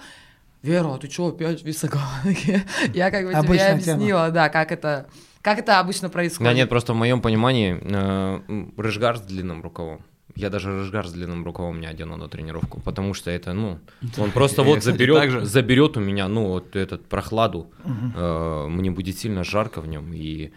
Вера, 0.63 0.93
а 0.93 0.97
ты 0.97 1.09
что, 1.09 1.27
опять 1.27 1.63
весогонки? 1.63 2.61
Я 2.93 3.09
как 3.09 3.25
бы 3.25 3.31
тебе 3.31 3.39
Обычная 3.39 3.79
тема. 3.79 3.93
объяснила, 3.95 4.29
да, 4.31 4.49
как 4.49 4.71
это, 4.71 5.07
как 5.41 5.57
это 5.59 5.79
обычно 5.79 6.09
происходит. 6.09 6.51
Да 6.51 6.53
нет, 6.53 6.69
просто 6.69 6.93
в 6.93 6.95
моем 6.97 7.21
понимании 7.21 7.79
э, 7.81 8.71
рыжгар 8.77 9.17
с 9.17 9.21
длинным 9.21 9.63
рукавом. 9.63 10.05
Я 10.35 10.49
даже 10.49 10.71
рыжгар 10.71 11.07
с 11.07 11.11
длинным 11.11 11.43
рукавом 11.43 11.81
не 11.81 11.87
одену 11.87 12.15
на 12.15 12.29
тренировку, 12.29 12.79
потому 12.79 13.13
что 13.13 13.31
это, 13.31 13.53
ну, 13.53 13.79
он 14.17 14.31
просто 14.31 14.63
вот 14.63 14.83
заберет, 14.83 15.45
заберет 15.47 15.97
у 15.97 15.99
меня, 15.99 16.27
ну, 16.27 16.47
вот 16.47 16.75
этот 16.75 17.05
прохладу, 17.07 17.71
Э, 18.15 18.67
мне 18.69 18.91
будет 18.91 19.17
сильно 19.17 19.43
жарко 19.43 19.81
в 19.81 19.87
нем, 19.87 20.13
и 20.13 20.51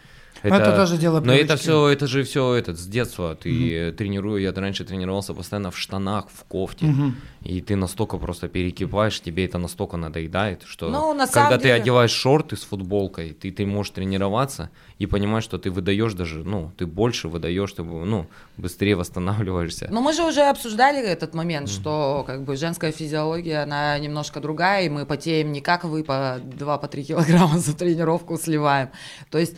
Ну, 0.51 0.55
это 0.55 0.77
тоже 0.77 0.97
дело 0.99 1.21
Но 1.21 1.33
это 1.33 1.47
привычки. 1.47 1.63
все, 1.63 1.89
это 1.89 2.07
же 2.07 2.23
все 2.23 2.55
этот 2.55 2.79
с 2.79 2.87
детства. 2.87 3.35
Ты 3.35 3.93
тренирую, 3.93 4.43
я 4.43 4.53
раньше 4.53 4.85
тренировался 4.85 5.35
постоянно 5.35 5.71
в 5.71 5.79
штанах, 5.79 6.27
в 6.33 6.45
кофте, 6.45 6.87
Мгм. 6.87 7.17
и 7.43 7.61
ты 7.61 7.77
настолько 7.77 8.19
просто 8.19 8.49
перекипаешь, 8.49 9.21
тебе 9.21 9.45
это 9.47 9.59
настолько 9.59 9.97
надоедает, 9.97 10.63
что 10.67 10.91
Ну, 10.91 11.15
на 11.15 11.27
когда 11.27 11.57
ты 11.57 11.65
деле- 11.65 11.75
одеваешь 11.75 12.11
шорты 12.11 12.57
с 12.57 12.63
футболкой, 12.65 13.33
ты, 13.33 13.51
ты 13.51 13.65
можешь 13.67 13.93
тренироваться 13.93 14.69
и 14.99 15.07
понимаешь, 15.07 15.45
что 15.45 15.59
ты 15.59 15.71
выдаешь 15.71 16.13
даже, 16.15 16.45
ну, 16.45 16.71
ты 16.77 16.87
больше 16.87 17.29
выдаешь, 17.29 17.73
ты, 17.73 17.83
ну, 17.83 18.27
быстрее 18.57 18.97
восстанавливаешься. 18.97 19.89
Но 19.91 20.01
мы 20.01 20.13
же 20.13 20.23
уже 20.23 20.43
обсуждали 20.43 21.01
этот 21.03 21.35
момент, 21.35 21.69
что 21.69 22.23
как 22.27 22.45
бы 22.45 22.57
женская 22.57 22.93
физиология, 22.93 23.63
она 23.63 23.99
немножко 23.99 24.41
другая, 24.41 24.85
и 24.87 24.89
мы 24.89 25.07
потеем 25.07 25.53
не 25.53 25.61
как 25.61 25.85
вы 25.85 26.05
по 26.05 26.39
2-3 26.43 27.03
килограмма 27.05 27.59
за 27.59 27.77
тренировку 27.77 28.37
сливаем. 28.37 28.89
То 29.31 29.39
есть 29.39 29.57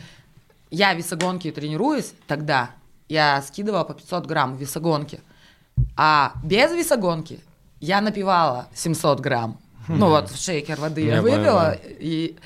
я 0.70 0.94
весогонки 0.94 1.50
тренируюсь 1.50 2.12
тогда, 2.26 2.70
я 3.08 3.42
скидывала 3.42 3.84
по 3.84 3.94
500 3.94 4.26
грамм 4.26 4.56
весогонки, 4.56 5.20
а 5.96 6.32
без 6.42 6.72
весогонки 6.72 7.40
я 7.80 8.00
напивала 8.00 8.68
700 8.74 9.20
грамм. 9.20 9.58
Ну 9.88 10.08
вот 10.08 10.30
в 10.30 10.36
шейкер 10.42 10.80
воды 10.80 11.02
я 11.02 11.16
Я 11.16 11.22
выпила, 11.22 11.76
и 11.80 12.36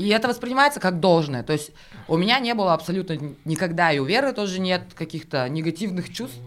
И 0.00 0.08
это 0.08 0.28
воспринимается 0.28 0.80
как 0.80 0.98
должное. 0.98 1.42
То 1.42 1.52
есть 1.52 1.72
у 2.08 2.16
меня 2.16 2.38
не 2.40 2.54
было 2.54 2.72
абсолютно 2.72 3.18
никогда, 3.44 3.92
и 3.92 3.98
у 3.98 4.04
Веры 4.04 4.32
тоже 4.32 4.58
нет 4.58 4.82
каких-то 4.94 5.46
негативных 5.50 6.10
чувств, 6.10 6.38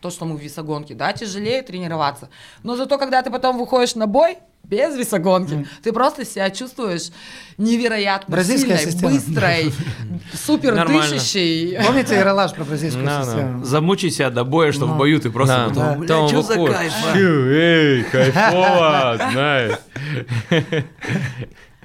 то, 0.00 0.08
что 0.08 0.24
мы 0.24 0.38
в 0.38 0.40
весогонке. 0.40 0.94
Да, 0.94 1.12
тяжелее 1.12 1.60
тренироваться. 1.60 2.30
Но 2.62 2.74
зато, 2.74 2.96
когда 2.96 3.20
ты 3.20 3.30
потом 3.30 3.58
выходишь 3.58 3.96
на 3.96 4.06
бой, 4.06 4.38
без 4.64 4.96
весогонки, 4.96 5.66
ты 5.82 5.92
просто 5.92 6.24
себя 6.24 6.48
чувствуешь 6.50 7.10
невероятно 7.58 8.32
Бразильская 8.32 8.78
сильной, 8.78 8.92
система. 8.92 9.12
быстрой, 9.12 9.72
супер 10.32 10.74
Нормально. 10.74 11.10
дышащей. 11.14 11.78
Помните 11.84 12.16
Ералаш 12.16 12.52
про 12.54 12.64
бразильскую 12.64 13.04
да. 13.04 13.24
систему? 13.24 13.64
Замучай 13.64 14.10
себя 14.10 14.30
до 14.30 14.44
боя, 14.44 14.72
чтобы 14.72 14.94
в 14.94 14.96
бою 14.98 15.20
ты 15.20 15.30
просто 15.30 15.56
Да, 15.56 15.68
потом, 15.68 16.06
да. 16.06 16.20
«Бля, 16.22 16.28
чё 16.30 16.42
за 16.42 16.54
кайф, 16.54 16.92
а?» 17.04 17.12
«Фью, 17.12 17.52
эй, 17.52 18.04
кайфово, 18.04 19.18
знаешь. 19.32 19.78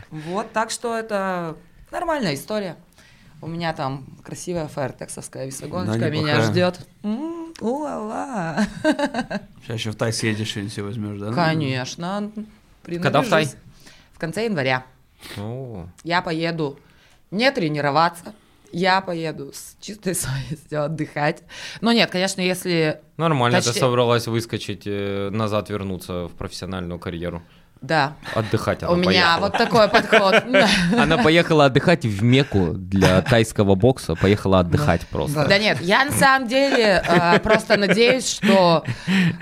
Вот, 0.09 0.51
так 0.53 0.71
что 0.71 0.97
это 0.97 1.55
нормальная 1.91 2.33
история. 2.35 2.77
У 3.41 3.47
меня 3.47 3.73
там 3.73 4.05
красивая 4.23 4.67
ФР, 4.67 4.93
тексасская 4.97 5.45
весогоночка 5.45 5.99
Да, 5.99 6.09
меня 6.09 6.41
ждет. 6.41 6.79
М, 7.03 7.53
уа-ла. 7.61 8.65
Сейчас 9.63 9.75
еще 9.77 9.91
в 9.91 9.95
Тай 9.95 10.11
съедешь, 10.11 10.47
что-нибудь 10.47 10.73
себе 10.73 10.83
возьмешь, 10.85 11.19
да? 11.19 11.31
Конечно. 11.33 12.31
Когда 12.88 13.21
в 13.21 13.30
Тай? 13.30 13.47
В 14.13 14.19
конце 14.19 14.45
января. 14.45 14.86
О, 15.38 15.88
Я 16.04 16.21
поеду 16.21 16.80
не 17.32 17.52
тренироваться, 17.52 18.34
я 18.71 19.02
поеду 19.02 19.52
с 19.54 19.76
чистой 19.80 20.15
совестью 20.15 20.84
отдыхать. 20.84 21.43
Но 21.82 21.91
нет, 21.91 22.10
конечно, 22.10 22.41
если... 22.41 23.02
Нормально, 23.17 23.60
ты 23.60 23.65
Почти- 23.67 23.80
собралась 23.80 24.28
выскочить, 24.28 24.84
э, 24.86 25.30
назад 25.32 25.69
вернуться 25.69 26.28
в 26.28 26.34
профессиональную 26.34 27.00
карьеру. 27.00 27.43
Да, 27.81 28.15
Отдыхать 28.33 28.83
она 28.83 28.91
у 28.91 28.95
меня 28.95 29.37
поехала. 29.37 29.39
вот 29.41 29.57
такой 29.57 29.87
подход. 29.87 30.43
Она 30.97 31.17
поехала 31.17 31.65
отдыхать 31.65 32.05
в 32.05 32.23
Мекку 32.23 32.73
для 32.73 33.21
тайского 33.21 33.75
бокса, 33.75 34.15
поехала 34.15 34.59
отдыхать 34.59 35.05
просто. 35.07 35.45
Да 35.47 35.57
нет, 35.59 35.79
я 35.81 36.05
на 36.05 36.11
самом 36.11 36.47
деле 36.47 37.03
э, 37.07 37.39
просто 37.39 37.77
надеюсь, 37.77 38.27
что 38.27 38.83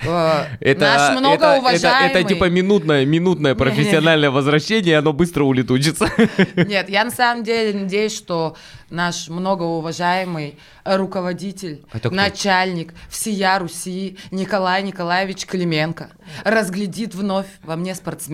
э, 0.06 0.76
наш 0.76 1.18
многоуважаемый... 1.18 2.12
это 2.12 2.24
типа 2.24 2.50
минутное, 2.50 3.06
минутное 3.06 3.56
профессиональное 3.56 4.32
возвращение, 4.32 4.98
оно 4.98 5.14
быстро 5.14 5.44
улетучится. 5.44 6.10
Нет, 6.56 6.90
я 6.90 7.06
на 7.06 7.12
самом 7.12 7.44
деле 7.44 7.78
надеюсь, 7.78 8.16
что 8.16 8.56
наш 8.90 9.30
многоуважаемый 9.30 10.60
руководитель, 10.84 11.84
кто? 11.92 12.12
начальник 12.12 12.94
всея 13.10 13.58
Руси 13.60 14.18
Николай 14.32 14.84
Николаевич 14.84 15.46
Клименко 15.46 16.10
разглядит 16.44 17.16
вновь 17.16 17.48
во 17.64 17.76
мне 17.76 17.96
спортсмена 17.96 18.25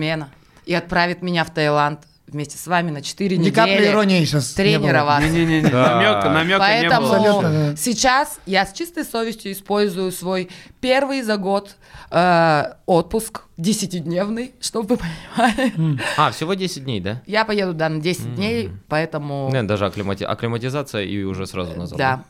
и 0.66 0.74
отправит 0.74 1.22
меня 1.22 1.44
в 1.44 1.50
Таиланд 1.50 2.00
вместе 2.28 2.56
с 2.56 2.66
вами 2.66 2.90
на 2.90 3.02
4 3.02 3.36
Ни 3.36 3.50
капли 3.50 3.72
недели 3.72 3.86
иронии 3.88 4.24
сейчас 4.24 4.56
не 4.56 4.78
было. 4.78 4.86
тренироваться. 4.88 5.28
Не-не-не, 5.28 5.68
Да. 5.68 5.96
намека, 5.96 6.30
намека 6.30 6.54
не 6.54 6.88
Поэтому 6.88 7.06
было. 7.08 7.16
Абсолютно, 7.16 7.50
да. 7.72 7.76
сейчас 7.76 8.40
я 8.46 8.64
с 8.64 8.72
чистой 8.72 9.04
совестью 9.04 9.52
использую 9.52 10.10
свой 10.12 10.48
первый 10.80 11.20
за 11.22 11.36
год 11.36 11.76
э, 12.10 12.64
отпуск 12.86 13.42
10-дневный, 13.58 14.52
чтобы 14.60 14.96
вы 14.96 15.00
понимали. 15.36 16.00
А, 16.16 16.30
всего 16.30 16.54
10 16.54 16.84
дней, 16.84 17.00
да? 17.00 17.20
Я 17.26 17.44
поеду, 17.44 17.74
да, 17.74 17.88
на 17.90 18.00
10 18.00 18.34
дней, 18.34 18.70
поэтому... 18.88 19.50
Нет, 19.52 19.66
даже 19.66 19.84
акклимати- 19.84 20.24
акклиматизация 20.24 21.02
и 21.04 21.22
уже 21.24 21.46
сразу 21.46 21.74
назад. 21.76 21.98
Да. 21.98 22.24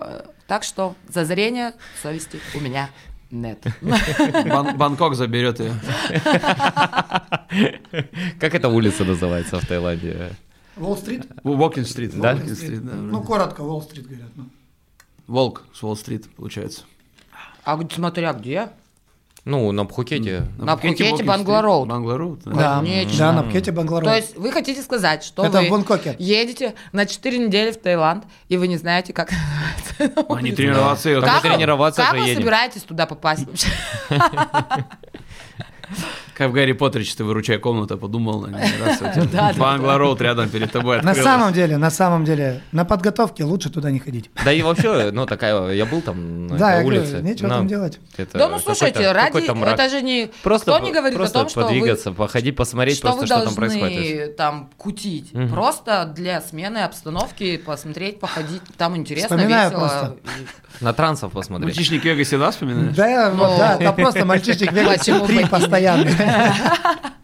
Э, 0.00 0.22
Так 0.48 0.62
что 0.64 0.94
зазрение 1.08 1.72
совести 2.02 2.38
у 2.54 2.60
меня 2.60 2.90
нет. 3.34 3.64
Бан- 3.82 4.76
Бангкок 4.76 5.14
заберет 5.14 5.60
ее. 5.60 5.72
Как 8.40 8.54
эта 8.54 8.68
улица 8.68 9.04
называется 9.04 9.58
в 9.60 9.66
Таиланде? 9.66 10.30
Уолл-стрит? 10.76 11.26
Уолкин-стрит. 11.44 12.18
Да? 12.18 12.32
Уолкин-стрит, 12.34 12.84
да. 12.84 12.94
Ну, 12.94 13.22
коротко, 13.22 13.60
Уолл-стрит 13.62 14.06
говорят. 14.06 14.28
ну. 14.36 14.46
Волк 15.26 15.64
с 15.72 15.82
Уолл-стрит, 15.82 16.28
получается. 16.34 16.82
А 17.64 17.76
г- 17.76 17.88
смотря 17.92 18.32
где? 18.32 18.68
Ну, 19.44 19.70
на 19.72 19.84
Пхукете. 19.84 20.46
На 20.56 20.76
Пхукете 20.76 21.04
Уолкин-стрит. 21.04 21.28
Банглар-роуд. 21.28 21.86
Банглар-роуд, 21.88 22.40
да. 22.46 22.52
Да, 22.52 22.76
Конечно. 22.78 23.18
да, 23.18 23.32
на 23.32 23.42
Пхукете 23.42 23.72
Банглар. 23.72 24.02
То 24.04 24.16
есть 24.16 24.36
вы 24.38 24.50
хотите 24.50 24.80
сказать, 24.80 25.22
что 25.22 25.44
Это 25.44 25.60
вы 25.60 25.66
в 25.66 25.70
Бангкоке. 25.70 26.16
едете 26.18 26.74
на 26.92 27.04
4 27.04 27.38
недели 27.38 27.70
в 27.70 27.76
Таиланд, 27.76 28.24
и 28.48 28.56
вы 28.56 28.68
не 28.68 28.78
знаете, 28.78 29.12
как 29.12 29.30
называется 29.98 30.26
А 30.30 30.40
не 30.40 30.52
тренироваться 30.52 31.10
ее. 31.10 31.20
Как 31.20 31.42
тренироваться 31.42 32.00
как 32.02 32.14
же 32.14 32.20
вы 32.22 32.28
едем? 32.28 32.40
собираетесь 32.40 32.82
туда 32.84 33.04
попасть 33.06 33.46
вообще? 33.46 33.68
Как 36.36 36.50
в 36.50 36.52
Гарри 36.52 36.72
Поттере, 36.72 37.04
что 37.04 37.18
ты 37.18 37.24
выручай 37.24 37.58
комнату, 37.58 37.96
подумал, 37.96 38.40
наверное, 38.40 38.86
раз 38.86 38.96
у 39.00 39.04
тебя 39.04 39.24
Да, 39.32 39.52
да, 39.52 39.58
Банглар-роуд 39.58 40.20
рядом 40.20 40.48
перед 40.48 40.72
тобой 40.72 41.00
На 41.02 41.14
самом 41.14 41.52
деле, 41.52 41.76
на 41.76 41.90
самом 41.90 42.24
деле, 42.24 42.62
на 42.72 42.84
подготовке 42.84 43.44
лучше 43.44 43.70
туда 43.70 43.90
не 43.90 43.98
ходить. 44.00 44.30
Да 44.44 44.52
и 44.52 44.62
вообще, 44.62 45.10
ну 45.12 45.26
такая, 45.26 45.70
я 45.70 45.86
был 45.86 46.02
там 46.02 46.46
на 46.48 46.56
Да, 46.58 46.80
улице. 46.84 47.20
нечего 47.22 47.46
Ну, 47.48 47.54
там 47.54 47.68
делать. 47.68 48.00
это 48.16 48.38
Да 48.38 48.48
ну 48.48 48.58
слушайте, 48.58 49.12
ради... 49.12 49.38
Это 49.64 49.88
же 49.88 50.02
не... 50.02 50.30
Просто, 50.42 50.72
Кто 50.72 50.84
не 50.84 50.92
говорит 50.92 51.16
просто 51.16 51.38
о 51.38 51.42
том, 51.42 51.50
что 51.50 51.60
вы 51.60 51.66
подвигаться, 51.66 52.12
походить, 52.12 52.56
посмотреть 52.56 52.96
что 52.96 53.08
просто, 53.08 53.20
вы 53.20 53.26
что 53.26 53.34
там 53.36 53.44
должны 53.44 53.78
происходит. 53.80 54.36
там 54.36 54.70
кутить. 54.76 55.32
Просто 55.50 56.12
для 56.14 56.40
смены 56.40 56.78
обстановки 56.78 57.56
посмотреть, 57.58 58.18
походить. 58.20 58.62
Там 58.76 58.96
интересно, 58.96 59.36
весело. 59.36 60.16
На 60.80 60.92
трансов 60.92 61.32
посмотреть. 61.32 61.76
Мальчишник 61.76 62.02
в 62.02 62.04
Вегасе, 62.04 62.36
да, 62.38 62.50
вспоминаешь? 62.50 62.94
Да, 62.96 63.30
вот, 63.30 63.50
Ну. 63.52 63.58
да, 63.58 63.76
там 63.78 63.94
просто 63.94 64.24
мальчишник 64.24 64.72
Вегас 64.72 64.98
Почему 64.98 65.26
три 65.26 65.44
постоянно. 65.46 66.10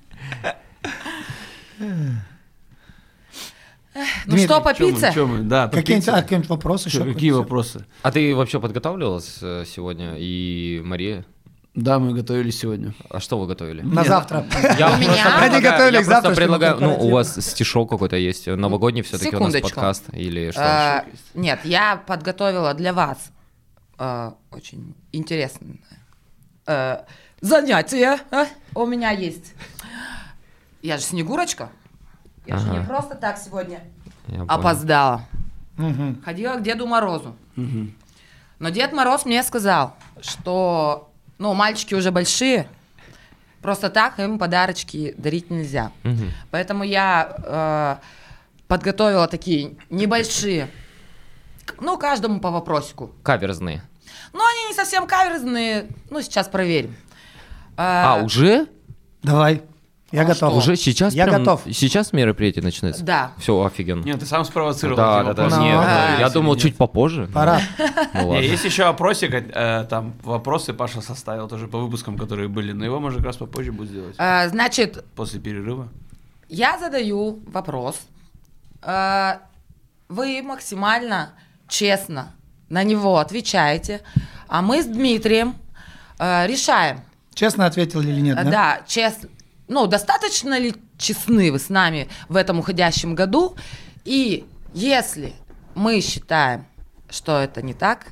Ну 4.26 4.36
что, 4.38 4.60
по 4.60 4.72
Чё 4.72 4.86
мы, 4.86 4.92
пицце? 4.92 5.10
чё 5.12 5.26
мы? 5.26 5.38
Да, 5.40 5.66
пицце. 5.68 6.10
а, 6.12 6.24
вопросы 6.48 6.88
еще? 6.88 7.04
Какие 7.04 7.32
вопросы? 7.32 7.84
А 8.02 8.12
ты 8.12 8.34
вообще 8.36 8.60
подготавливалась 8.60 9.38
э, 9.42 9.64
сегодня? 9.66 10.14
И 10.16 10.80
Мария? 10.84 11.24
Да, 11.74 11.98
мы 11.98 12.14
готовились 12.14 12.58
сегодня. 12.60 12.94
А 13.10 13.18
что 13.20 13.38
вы 13.38 13.46
готовили? 13.48 13.82
На 13.82 14.04
завтра. 14.04 14.46
Я 14.78 14.92
У 14.92 14.96
меня- 14.96 15.06
просто 15.12 15.28
Они 15.38 15.50
предлагаю- 15.50 15.62
готовили 15.62 15.96
я 15.96 16.02
к 16.02 16.06
просто 16.06 16.22
завтрашнему 16.28 16.36
предлагаю, 16.36 16.80
ну, 16.80 16.96
у 17.06 17.10
вас 17.10 17.40
стишок 17.46 17.90
какой-то 17.90 18.16
есть, 18.16 18.46
новогодний 18.46 19.02
все-таки 19.02 19.34
у 19.36 19.40
нас 19.40 19.54
подкаст, 19.60 20.04
или 20.12 20.50
что? 20.52 20.60
А, 20.62 21.04
Нет, 21.34 21.60
я 21.64 21.96
подготовила 22.06 22.74
для 22.74 22.92
вас 22.92 23.30
а, 24.00 24.34
очень 24.50 24.94
интересное 25.12 25.76
а, 26.66 27.04
занятие. 27.42 28.18
а. 28.30 28.46
У 28.74 28.86
меня 28.86 29.10
есть. 29.10 29.54
Я 30.80 30.96
же 30.96 31.04
Снегурочка. 31.04 31.68
Я 32.46 32.56
же 32.56 32.68
не 32.70 32.78
Ага. 32.78 32.86
просто 32.86 33.14
так 33.14 33.36
сегодня 33.36 33.82
Я 34.26 34.42
опоздала. 34.44 35.26
Мгм. 35.76 36.22
Ходила 36.24 36.54
к 36.54 36.62
Деду 36.62 36.86
Морозу. 36.86 37.36
Мгм. 37.56 37.94
Но 38.58 38.70
Дед 38.70 38.92
Мороз 38.92 39.26
мне 39.26 39.42
сказал, 39.42 39.94
что, 40.22 41.10
ну, 41.38 41.52
мальчики 41.52 41.94
уже 41.94 42.10
большие, 42.10 42.68
просто 43.60 43.90
так 43.90 44.18
им 44.18 44.38
подарочки 44.38 45.14
дарить 45.18 45.50
нельзя. 45.50 45.92
Мгм. 46.04 46.30
Поэтому 46.50 46.84
я 46.84 47.34
э, 47.38 47.96
подготовила 48.66 49.28
такие 49.28 49.76
небольшие, 49.90 50.70
ну, 51.80 51.98
каждому 51.98 52.40
по 52.40 52.50
вопросику. 52.50 53.10
Каверзные. 53.22 53.82
Но 54.32 54.40
они 54.46 54.68
не 54.68 54.74
совсем 54.74 55.06
каверзные, 55.06 55.88
ну, 56.10 56.22
сейчас 56.22 56.48
проверим. 56.48 56.94
А, 57.76 58.18
Э, 58.20 58.24
уже? 58.24 58.66
Давай, 59.22 59.62
я 60.12 60.22
А 60.22 60.24
готов. 60.24 60.36
что? 60.36 60.50
Уже 60.58 60.76
сейчас 60.76 61.14
Я 61.14 61.24
прям- 61.26 61.38
готов. 61.44 61.62
Сейчас 61.72 62.12
мероприятие 62.12 62.62
начинается? 62.64 63.02
Да. 63.04 63.32
Все, 63.38 63.60
офигенно. 63.64 64.02
Нет, 64.02 64.20
ты 64.20 64.26
сам 64.26 64.44
спровоцировал. 64.44 64.96
Да, 64.96 65.22
да, 65.24 65.48
да. 65.48 65.58
Нет, 65.62 65.76
А, 65.80 66.16
я 66.20 66.28
думал 66.30 66.54
нет? 66.54 66.62
чуть 66.62 66.76
попозже. 66.76 67.28
Пора. 67.32 67.60
Ну 68.14 68.38
есть 68.40 68.64
еще 68.64 68.84
опросик, 68.84 69.32
э, 69.34 69.86
там 69.88 70.14
вопросы 70.22 70.72
Паша 70.74 71.00
составил 71.00 71.48
тоже 71.48 71.68
по 71.68 71.78
выпускам, 71.78 72.16
которые 72.18 72.48
были, 72.48 72.72
но 72.72 72.84
его 72.84 73.00
можно 73.00 73.18
как 73.18 73.26
раз 73.26 73.36
попозже 73.36 73.72
будет 73.72 73.88
сделать. 73.90 74.14
Э, 74.18 74.48
значит, 74.48 75.04
После 75.16 75.40
перерыва. 75.40 75.88
я 76.48 76.78
задаю 76.78 77.40
вопрос. 77.46 77.96
Вы 80.08 80.42
максимально 80.42 81.30
честно 81.68 82.32
на 82.70 82.82
него 82.82 83.18
отвечаете, 83.18 84.00
а 84.48 84.62
мы 84.62 84.82
с 84.82 84.86
Дмитрием 84.86 85.54
э, 86.18 86.46
решаем, 86.46 87.02
Честно 87.34 87.66
ответил 87.66 88.00
или 88.02 88.20
нет, 88.20 88.36
А, 88.38 88.44
да? 88.44 88.50
Да, 88.50 88.82
честно. 88.86 89.28
Ну, 89.68 89.86
достаточно 89.86 90.58
ли 90.58 90.74
честны 90.98 91.52
вы 91.52 91.58
с 91.58 91.68
нами 91.68 92.08
в 92.28 92.36
этом 92.36 92.58
уходящем 92.58 93.14
году? 93.14 93.56
И 94.04 94.44
если 94.74 95.32
мы 95.74 96.00
считаем, 96.00 96.66
что 97.08 97.38
это 97.38 97.62
не 97.62 97.72
так, 97.72 98.08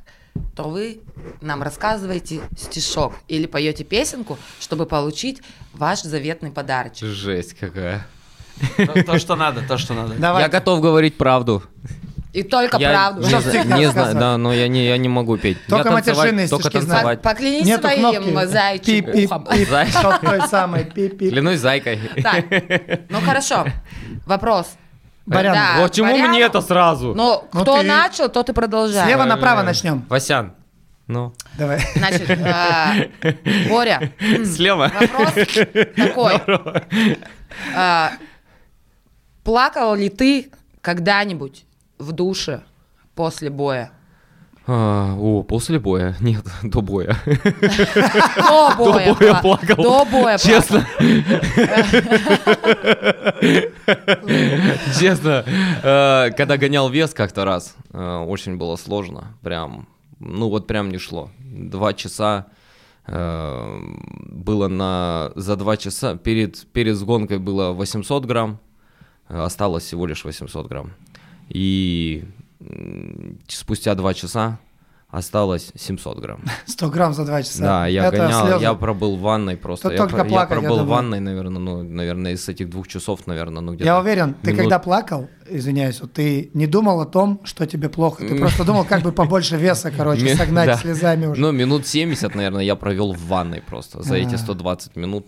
то 0.56 0.64
вы 0.64 1.00
нам 1.40 1.62
рассказываете 1.62 2.40
стишок 2.56 3.14
или 3.26 3.46
поете 3.46 3.84
песенку, 3.84 4.38
чтобы 4.60 4.86
получить 4.86 5.42
ваш 5.74 6.02
заветный 6.02 6.50
подарочек. 6.50 7.08
Жесть 7.08 7.54
какая. 7.54 8.06
То, 8.76 9.04
то, 9.04 9.18
что 9.18 9.36
надо, 9.36 9.62
то, 9.66 9.78
что 9.78 9.94
надо. 9.94 10.14
Давай. 10.14 10.42
Я 10.42 10.48
готов 10.48 10.80
говорить 10.80 11.18
правду. 11.18 11.62
И 12.32 12.42
только 12.42 12.76
я 12.76 12.90
правду. 12.90 13.22
Не, 13.22 13.40
зна- 13.40 13.78
не 13.78 13.86
знаю, 13.90 14.14
да, 14.14 14.36
но 14.36 14.52
я 14.52 14.68
не, 14.68 14.86
я 14.86 14.96
не 14.98 15.08
могу 15.08 15.36
петь. 15.38 15.56
Только 15.66 15.88
я 15.88 15.94
матершинные 15.94 16.46
только 16.48 16.68
знаю. 16.70 16.86
танцевать. 16.88 17.22
Поклянись 17.22 17.66
Нету 17.66 17.82
своим 17.88 18.22
кнопки. 18.22 18.46
зайчим 18.46 19.04
Пип-пип. 19.04 19.26
ухом. 19.26 19.44
Зай- 19.48 19.88
Чтоб 19.90 20.18
той 20.20 20.40
самой 20.48 20.84
пип-пип. 20.84 21.30
Клянусь 21.30 21.58
зайкой. 21.60 21.98
Так, 22.22 22.44
ну 23.08 23.20
хорошо. 23.20 23.66
Вопрос. 24.26 24.66
Барян. 25.26 25.54
Да, 25.54 25.74
Вот 25.80 25.92
чему 25.92 26.10
Барян. 26.12 26.28
мне 26.30 26.40
это 26.42 26.60
сразу? 26.60 27.14
Ну 27.14 27.44
кто 27.50 27.80
ты- 27.80 27.86
начал, 27.86 28.28
тот 28.28 28.48
и 28.50 28.52
продолжает. 28.52 29.06
Слева 29.06 29.24
направо 29.24 29.62
начнем. 29.62 30.04
Васян. 30.08 30.52
Ну, 31.06 31.32
Давай. 31.56 31.80
Значит, 31.96 32.28
э, 32.28 33.08
Боря, 33.70 34.12
слева. 34.44 34.92
вопрос 35.00 35.32
такой. 35.96 36.34
А, 37.74 38.12
Плакал 39.42 39.94
ли 39.94 40.10
ты 40.10 40.50
когда-нибудь 40.82 41.64
в 41.98 42.12
душе 42.12 42.62
после 43.14 43.50
боя? 43.50 43.92
А, 44.70 45.14
О, 45.18 45.42
после 45.42 45.78
боя. 45.78 46.14
Нет, 46.20 46.44
до 46.62 46.82
боя. 46.82 47.16
До 48.36 48.74
боя, 48.76 49.14
боя 49.14 49.14
пла- 49.14 49.40
плакал. 49.40 49.82
До 49.82 50.04
боя 50.04 50.36
Честно. 50.36 50.86
Честно, 55.00 55.42
э, 55.82 56.30
когда 56.36 56.58
гонял 56.58 56.90
вес 56.90 57.14
как-то 57.14 57.46
раз, 57.46 57.76
э, 57.92 58.16
очень 58.28 58.58
было 58.58 58.76
сложно. 58.76 59.28
Прям, 59.42 59.88
ну 60.18 60.50
вот 60.50 60.66
прям 60.66 60.90
не 60.90 60.98
шло. 60.98 61.30
Два 61.40 61.94
часа 61.94 62.48
э, 63.06 63.78
было 64.26 64.68
на... 64.68 65.32
За 65.34 65.56
два 65.56 65.78
часа, 65.78 66.16
перед, 66.16 66.66
перед 66.72 66.98
гонкой 67.02 67.38
было 67.38 67.72
800 67.72 68.26
грамм, 68.26 68.58
осталось 69.28 69.84
всего 69.84 70.04
лишь 70.06 70.26
800 70.26 70.68
грамм. 70.68 70.92
И 71.48 72.24
спустя 73.48 73.94
два 73.94 74.14
часа 74.14 74.58
осталось 75.10 75.72
700 75.74 76.18
грамм. 76.18 76.42
100 76.66 76.88
грамм 76.90 77.14
за 77.14 77.24
2 77.24 77.42
часа. 77.42 77.62
Да, 77.62 77.86
я 77.86 78.06
Это 78.08 78.16
гонял, 78.18 78.46
слезы. 78.46 78.62
я 78.62 78.74
пробыл 78.74 79.16
в 79.16 79.20
ванной 79.20 79.56
просто. 79.56 79.88
Тут 79.88 79.92
я, 79.92 79.98
только 79.98 80.16
про- 80.16 80.24
я 80.24 80.28
плакать, 80.28 80.50
я 80.56 80.60
пробыл 80.60 80.76
в 80.76 80.80
думаю. 80.80 80.94
ванной, 80.96 81.20
наверное, 81.20 81.60
ну, 81.60 81.82
наверное, 81.82 82.32
из 82.32 82.48
этих 82.48 82.68
двух 82.68 82.88
часов, 82.88 83.26
наверное, 83.26 83.62
ну 83.62 83.72
где-то. 83.72 83.84
Я 83.86 83.98
уверен, 84.00 84.34
ты 84.42 84.48
минут- 84.52 84.60
когда 84.62 84.78
плакал, 84.78 85.28
извиняюсь, 85.48 86.00
вот 86.02 86.12
ты 86.12 86.50
не 86.52 86.66
думал 86.66 87.00
о 87.00 87.06
том, 87.06 87.40
что 87.44 87.66
тебе 87.66 87.88
плохо. 87.88 88.26
Ты 88.26 88.38
просто 88.38 88.64
думал, 88.64 88.84
как 88.84 89.02
бы 89.02 89.12
побольше 89.12 89.56
веса, 89.56 89.90
короче, 89.90 90.34
согнать 90.36 90.66
да. 90.66 90.76
слезами 90.76 91.26
уже. 91.26 91.40
Ну, 91.40 91.52
минут 91.52 91.86
70, 91.86 92.34
наверное, 92.34 92.62
я 92.64 92.76
провел 92.76 93.14
в 93.14 93.20
ванной 93.28 93.62
просто. 93.62 94.02
За 94.02 94.14
эти 94.16 94.34
А. 94.34 94.38
120 94.38 94.96
минут 94.96 95.26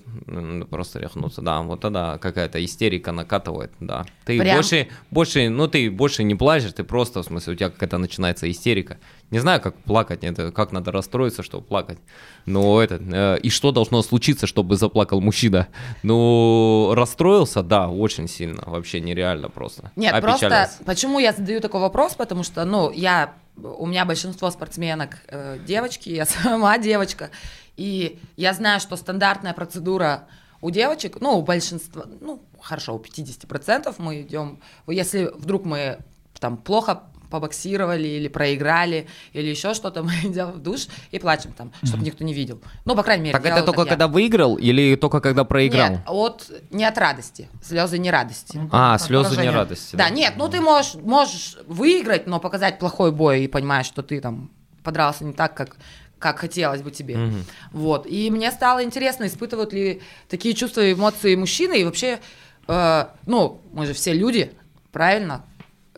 просто 0.68 0.98
рехнуться. 0.98 1.40
Да, 1.42 1.62
вот 1.62 1.80
тогда 1.80 2.18
какая-то 2.18 2.62
истерика 2.62 3.12
накатывает, 3.12 3.72
да. 3.80 4.04
Ты 4.26 4.38
Прям? 4.38 4.56
больше, 4.56 4.88
больше, 5.10 5.48
ну 5.48 5.68
ты 5.68 5.90
больше 5.90 6.22
не 6.22 6.34
плачешь, 6.34 6.72
ты 6.72 6.84
просто, 6.84 7.22
в 7.22 7.24
смысле, 7.26 7.54
у 7.54 7.56
тебя 7.56 7.70
какая-то 7.70 7.96
начинается 7.98 8.50
истерика. 8.50 8.98
Не 9.30 9.38
знаю, 9.38 9.60
как 9.60 9.76
плакать, 9.76 10.24
это 10.24 10.50
как 10.50 10.72
надо 10.72 10.90
расстроиться, 10.90 11.42
чтобы 11.42 11.64
плакать. 11.64 11.98
Но 12.46 12.82
это, 12.82 12.96
э, 12.96 13.38
и 13.40 13.50
что 13.50 13.70
должно 13.70 14.02
случиться, 14.02 14.46
чтобы 14.46 14.76
заплакал 14.76 15.20
мужчина? 15.20 15.68
Ну, 16.02 16.92
расстроился, 16.94 17.62
да, 17.62 17.88
очень 17.88 18.28
сильно, 18.28 18.62
вообще 18.66 19.00
нереально 19.00 19.48
просто. 19.48 19.92
Нет, 19.96 20.20
просто 20.20 20.70
почему 20.84 21.20
я 21.20 21.32
задаю 21.32 21.60
такой 21.60 21.80
вопрос, 21.80 22.14
потому 22.14 22.42
что, 22.42 22.64
ну, 22.64 22.90
я, 22.90 23.34
у 23.56 23.86
меня 23.86 24.04
большинство 24.04 24.50
спортсменок 24.50 25.18
э, 25.28 25.58
девочки, 25.64 26.08
я 26.08 26.26
сама 26.42 26.78
девочка, 26.78 27.30
и 27.76 28.18
я 28.36 28.52
знаю, 28.52 28.80
что 28.80 28.96
стандартная 28.96 29.54
процедура 29.54 30.24
у 30.60 30.70
девочек, 30.70 31.18
ну, 31.20 31.38
у 31.38 31.42
большинства, 31.42 32.04
ну, 32.20 32.42
хорошо, 32.60 32.96
у 32.96 32.98
50% 32.98 33.94
мы 33.98 34.22
идем, 34.22 34.58
если 34.88 35.30
вдруг 35.34 35.64
мы 35.64 35.98
там 36.38 36.56
плохо 36.56 37.04
побоксировали 37.30 38.06
или 38.08 38.28
проиграли, 38.28 39.06
или 39.32 39.48
еще 39.48 39.74
что-то, 39.74 40.02
мы 40.02 40.10
идем 40.24 40.50
в 40.52 40.58
душ 40.58 40.86
и 41.10 41.18
плачем 41.18 41.52
там, 41.52 41.72
чтобы 41.84 42.04
никто 42.04 42.24
не 42.24 42.34
видел. 42.34 42.60
Ну, 42.84 42.94
по 42.94 43.02
крайней 43.02 43.24
мере, 43.24 43.38
Так 43.38 43.46
это 43.46 43.62
только 43.62 43.82
я. 43.82 43.86
когда 43.86 44.08
выиграл 44.08 44.56
или 44.56 44.96
только 44.96 45.20
когда 45.20 45.44
проиграл? 45.44 45.90
Нет, 45.90 46.00
от, 46.06 46.50
не 46.70 46.84
от 46.84 46.98
радости, 46.98 47.48
слезы 47.62 47.98
не 47.98 48.10
радости. 48.10 48.60
А, 48.72 48.94
От 48.94 49.02
слезы 49.02 49.30
не 49.30 49.36
поражения. 49.36 49.56
радости. 49.56 49.96
Да, 49.96 50.10
нет, 50.10 50.34
ну 50.36 50.48
ты 50.48 50.60
можешь, 50.60 50.94
можешь 50.94 51.56
выиграть, 51.66 52.26
но 52.26 52.40
показать 52.40 52.78
плохой 52.78 53.12
бой 53.12 53.44
и 53.44 53.48
понимать, 53.48 53.86
что 53.86 54.02
ты 54.02 54.20
там 54.20 54.50
подрался 54.82 55.24
не 55.24 55.32
так, 55.32 55.54
как, 55.54 55.76
как 56.18 56.38
хотелось 56.38 56.82
бы 56.82 56.90
тебе. 56.90 57.16
Мгм. 57.16 57.44
Вот. 57.72 58.06
И 58.06 58.30
мне 58.30 58.50
стало 58.50 58.82
интересно, 58.82 59.26
испытывают 59.26 59.72
ли 59.72 60.02
такие 60.28 60.54
чувства 60.54 60.80
и 60.80 60.92
эмоции 60.94 61.34
мужчины. 61.36 61.80
И 61.80 61.84
вообще, 61.84 62.18
э, 62.66 63.06
ну, 63.26 63.60
мы 63.72 63.86
же 63.86 63.92
все 63.92 64.12
люди, 64.12 64.52
правильно? 64.90 65.44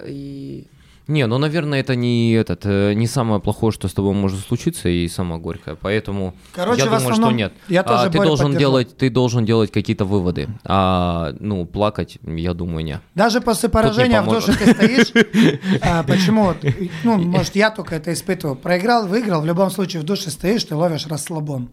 И 0.05 0.67
Не, 1.09 1.27
ну, 1.27 1.39
наверное, 1.39 1.81
это 1.81 1.97
не 1.97 2.33
этот, 2.33 2.65
э, 2.65 2.93
не 2.95 3.07
самое 3.07 3.41
плохое, 3.41 3.73
что 3.73 3.89
с 3.89 3.95
тобой 3.95 4.15
может 4.15 4.41
случиться, 4.41 4.89
и 4.89 5.09
самое 5.09 5.41
горькое. 5.41 5.77
Поэтому 5.77 6.35
Короче, 6.55 6.79
я 6.81 6.85
думаю, 6.85 6.99
основном 6.99 7.31
что 7.31 7.37
нет. 7.37 7.53
я 7.69 7.81
А, 7.81 7.85
тоже 7.85 8.11
ты 8.11 8.19
Борю 8.19 8.29
должен 8.29 8.47
поддержу. 8.47 8.61
делать, 8.61 8.97
ты 8.97 9.11
должен 9.11 9.45
делать 9.45 9.73
какие-то 9.73 10.05
выводы. 10.05 10.49
А, 10.65 11.35
ну, 11.41 11.67
плакать, 11.67 12.19
я 12.25 12.55
думаю, 12.55 12.85
не. 12.85 13.01
Даже 13.15 13.41
после 13.41 13.69
поражения 13.69 14.23
в 14.23 14.29
душе 14.29 14.53
ты 14.53 14.73
стоишь. 14.73 15.13
а, 15.83 16.03
почему? 16.05 16.55
Ну, 17.03 17.19
может, 17.19 17.57
я 17.57 17.71
только 17.71 17.97
это 17.97 18.13
испытывал. 18.13 18.55
Проиграл, 18.55 19.07
выиграл, 19.07 19.43
в 19.43 19.47
любом 19.47 19.71
случае 19.71 20.03
в 20.03 20.05
душе 20.05 20.31
стоишь, 20.31 20.65
ты 20.65 20.75
ловишь 20.77 21.07
расслабон. 21.07 21.69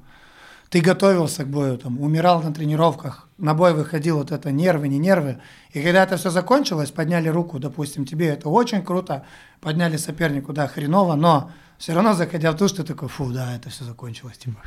Ты 0.69 0.81
готовился 0.81 1.45
к 1.45 1.47
бою, 1.47 1.77
там, 1.79 1.99
умирал 1.99 2.43
на 2.43 2.53
тренировках, 2.53 3.27
на 3.39 3.55
бой 3.55 3.73
выходил, 3.73 4.17
вот 4.17 4.31
это 4.31 4.51
нервы, 4.51 4.87
не 4.87 4.99
нервы. 4.99 5.39
И 5.71 5.81
когда 5.81 6.03
это 6.03 6.17
все 6.17 6.29
закончилось, 6.29 6.91
подняли 6.91 7.27
руку, 7.27 7.57
допустим, 7.57 8.05
тебе 8.05 8.27
это 8.27 8.49
очень 8.49 8.83
круто, 8.83 9.25
подняли 9.61 9.97
сопернику, 9.97 10.53
да, 10.53 10.67
хреново, 10.67 11.15
но 11.15 11.51
все 11.79 11.93
равно, 11.93 12.13
заходя 12.13 12.51
в 12.51 12.55
душ, 12.55 12.73
ты 12.73 12.83
такой, 12.83 13.07
фу, 13.09 13.31
да, 13.31 13.55
это 13.55 13.71
все 13.71 13.83
закончилось, 13.83 14.37
типа, 14.37 14.59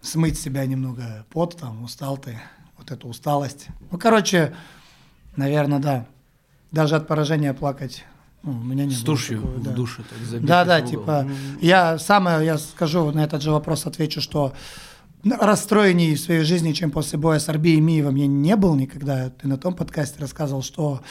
смыть 0.00 0.40
себя 0.40 0.64
немного 0.64 1.26
пот, 1.28 1.58
там, 1.58 1.82
устал 1.82 2.16
ты, 2.16 2.40
вот 2.78 2.90
эту 2.90 3.08
усталость. 3.08 3.66
Ну, 3.90 3.98
короче, 3.98 4.54
наверное, 5.36 5.78
да. 5.78 6.06
Даже 6.72 6.96
от 6.96 7.06
поражения 7.06 7.52
плакать, 7.52 8.04
ну, 8.42 8.52
у 8.52 8.64
меня 8.64 8.86
не 8.86 8.94
С 8.94 9.02
душью 9.02 9.40
такого, 9.42 9.58
да. 9.60 9.70
в 9.70 9.74
душе 9.74 10.02
так 10.02 10.18
забить. 10.26 10.46
Да, 10.46 10.64
да, 10.64 10.78
угол. 10.78 10.88
типа, 10.88 11.30
я 11.60 11.98
самое, 11.98 12.44
я 12.44 12.58
скажу 12.58 13.10
на 13.10 13.24
этот 13.24 13.42
же 13.42 13.50
вопрос, 13.50 13.86
отвечу, 13.86 14.20
что 14.20 14.54
расстроенней 15.24 16.14
в 16.14 16.20
своей 16.20 16.44
жизни, 16.44 16.72
чем 16.72 16.90
после 16.90 17.18
боя 17.18 17.38
с 17.38 17.48
Арби 17.48 17.74
и 17.74 17.80
Миевым, 17.80 18.14
я 18.14 18.26
не 18.26 18.56
был 18.56 18.74
никогда. 18.74 19.30
Ты 19.30 19.48
на 19.48 19.58
том 19.58 19.74
подкасте 19.74 20.18
рассказывал, 20.20 20.62
что 20.62 21.02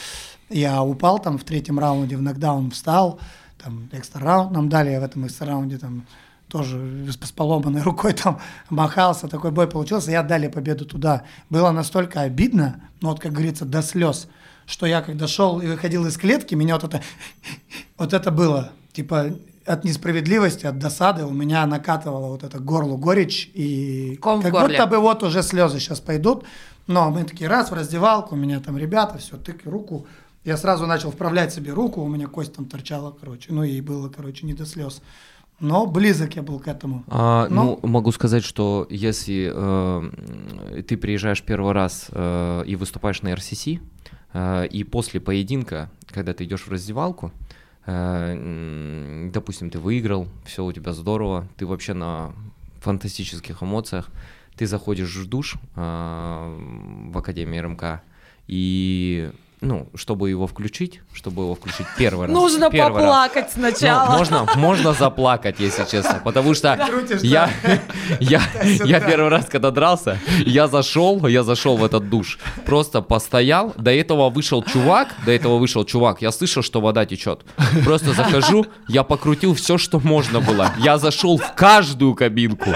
я 0.48 0.82
упал 0.82 1.20
там 1.20 1.38
в 1.38 1.44
третьем 1.44 1.78
раунде, 1.78 2.16
в 2.16 2.22
нокдаун 2.22 2.70
встал, 2.72 3.20
там 3.62 3.88
экстра 3.92 4.20
раунд 4.24 4.50
нам 4.50 4.68
дали, 4.68 4.90
я 4.90 5.00
в 5.00 5.04
этом 5.04 5.26
экстра 5.26 5.46
раунде 5.46 5.78
там 5.78 6.06
тоже 6.48 7.06
с 7.08 7.16
с 7.24 7.32
поломанной 7.32 7.82
рукой 7.82 8.12
там 8.12 8.40
махался, 8.70 9.28
такой 9.28 9.52
бой 9.52 9.68
получился, 9.68 10.10
и 10.10 10.14
отдали 10.14 10.48
победу 10.48 10.84
туда. 10.84 11.22
Было 11.48 11.70
настолько 11.70 12.22
обидно, 12.22 12.80
ну 13.00 13.10
вот 13.10 13.20
как 13.20 13.32
говорится, 13.32 13.64
до 13.64 13.82
слез, 13.82 14.26
что 14.70 14.86
я 14.86 15.02
когда 15.02 15.26
шел 15.26 15.60
и 15.60 15.66
выходил 15.66 16.06
из 16.06 16.16
клетки, 16.16 16.54
меня 16.54 16.74
вот 16.74 16.84
это, 16.84 17.02
вот 17.98 18.12
это 18.12 18.30
было, 18.30 18.70
типа 18.92 19.32
от 19.66 19.84
несправедливости, 19.84 20.66
от 20.66 20.78
досады 20.78 21.24
у 21.24 21.30
меня 21.30 21.66
накатывало 21.66 22.28
вот 22.28 22.42
это 22.42 22.58
к 22.58 22.64
горлу 22.64 22.96
горечь, 22.96 23.50
и 23.54 24.16
Ком 24.20 24.42
как 24.42 24.52
горле. 24.52 24.68
будто 24.68 24.86
бы 24.86 24.98
вот 24.98 25.22
уже 25.22 25.42
слезы 25.42 25.78
сейчас 25.80 26.00
пойдут, 26.00 26.44
но 26.86 27.10
мы 27.10 27.24
такие 27.24 27.48
раз 27.48 27.70
в 27.70 27.74
раздевалку, 27.74 28.34
у 28.34 28.38
меня 28.38 28.60
там 28.60 28.78
ребята, 28.78 29.18
все, 29.18 29.36
тык, 29.36 29.66
руку, 29.66 30.06
я 30.44 30.56
сразу 30.56 30.86
начал 30.86 31.10
вправлять 31.10 31.52
себе 31.52 31.72
руку, 31.72 32.00
у 32.00 32.08
меня 32.08 32.26
кость 32.26 32.54
там 32.54 32.64
торчала, 32.64 33.14
короче, 33.20 33.52
ну 33.52 33.62
и 33.62 33.80
было, 33.80 34.08
короче, 34.08 34.46
не 34.46 34.54
до 34.54 34.64
слез. 34.66 35.02
Но 35.60 35.84
близок 35.86 36.36
я 36.36 36.42
был 36.42 36.58
к 36.58 36.66
этому. 36.68 37.04
А, 37.08 37.46
Ну. 37.50 37.78
ну, 37.82 37.88
могу 37.88 38.12
сказать, 38.12 38.42
что 38.42 38.86
если 38.88 39.52
э, 39.54 40.82
ты 40.88 40.96
приезжаешь 40.96 41.42
первый 41.42 41.74
раз 41.74 42.06
э, 42.10 42.64
и 42.66 42.76
выступаешь 42.76 43.20
на 43.20 43.34
РСС, 43.36 43.66
и 44.34 44.84
после 44.84 45.20
поединка, 45.20 45.90
когда 46.08 46.34
ты 46.34 46.44
идешь 46.44 46.66
в 46.66 46.70
раздевалку, 46.70 47.32
э, 47.86 49.30
допустим, 49.32 49.70
ты 49.70 49.78
выиграл, 49.78 50.28
все 50.44 50.64
у 50.64 50.72
тебя 50.72 50.92
здорово, 50.92 51.48
ты 51.56 51.66
вообще 51.66 51.94
на 51.94 52.32
фантастических 52.80 53.62
эмоциях, 53.62 54.08
ты 54.56 54.66
заходишь 54.66 55.14
в 55.16 55.28
душ 55.28 55.56
э, 55.74 57.08
в 57.12 57.18
Академии 57.18 57.58
РМК, 57.58 58.02
и, 58.46 59.30
ну, 59.60 59.88
чтобы 59.94 60.30
его 60.30 60.46
включить, 60.46 61.02
чтобы 61.12 61.42
его 61.42 61.54
включить 61.54 61.86
первый 61.98 62.26
раз. 62.26 62.34
нужно 62.34 62.70
первый 62.70 62.94
раз, 62.94 63.02
поплакать 63.02 63.48
ну, 63.56 63.70
сначала. 63.70 64.16
можно, 64.16 64.46
можно 64.56 64.92
заплакать, 64.94 65.56
если 65.60 65.84
честно, 65.84 66.20
потому 66.24 66.54
что 66.54 66.78
я, 67.22 67.50
я, 68.20 68.42
я 68.84 69.00
первый 69.00 69.28
раз, 69.28 69.46
когда 69.46 69.70
дрался, 69.70 70.18
я 70.46 70.66
зашел, 70.66 71.26
я 71.26 71.42
зашел 71.42 71.76
в 71.76 71.84
этот 71.84 72.08
душ, 72.08 72.38
просто 72.64 73.02
постоял, 73.02 73.74
до 73.76 73.90
этого 73.90 74.30
вышел 74.30 74.62
чувак, 74.62 75.14
до 75.26 75.32
этого 75.32 75.58
вышел 75.58 75.84
чувак, 75.84 76.22
я 76.22 76.32
слышал, 76.32 76.62
что 76.62 76.80
вода 76.80 77.04
течет, 77.04 77.44
просто 77.84 78.14
захожу, 78.14 78.64
я 78.88 79.02
покрутил 79.02 79.54
все, 79.54 79.76
что 79.76 80.00
можно 80.00 80.40
было, 80.40 80.72
я 80.78 80.96
зашел 80.96 81.36
в 81.36 81.54
каждую 81.54 82.14
кабинку, 82.14 82.70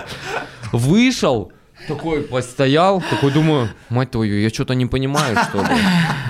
вышел, 0.71 1.51
такой 1.87 2.23
постоял, 2.23 3.03
такой 3.11 3.33
думаю, 3.33 3.69
мать 3.89 4.11
твою, 4.11 4.41
я 4.41 4.51
что-то 4.51 4.75
не 4.75 4.87
понимаю, 4.87 5.37
что 5.49 5.59
ли. 5.59 5.69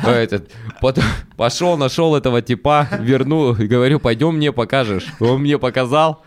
Этот, 0.10 0.50
потом, 0.80 1.04
Пошел, 1.36 1.76
нашел 1.76 2.14
этого 2.14 2.42
типа, 2.42 2.86
верну, 3.00 3.54
и 3.54 3.66
говорю, 3.66 3.98
пойдем 3.98 4.36
мне 4.36 4.52
покажешь. 4.52 5.06
Он 5.18 5.40
мне 5.40 5.58
показал. 5.58 6.22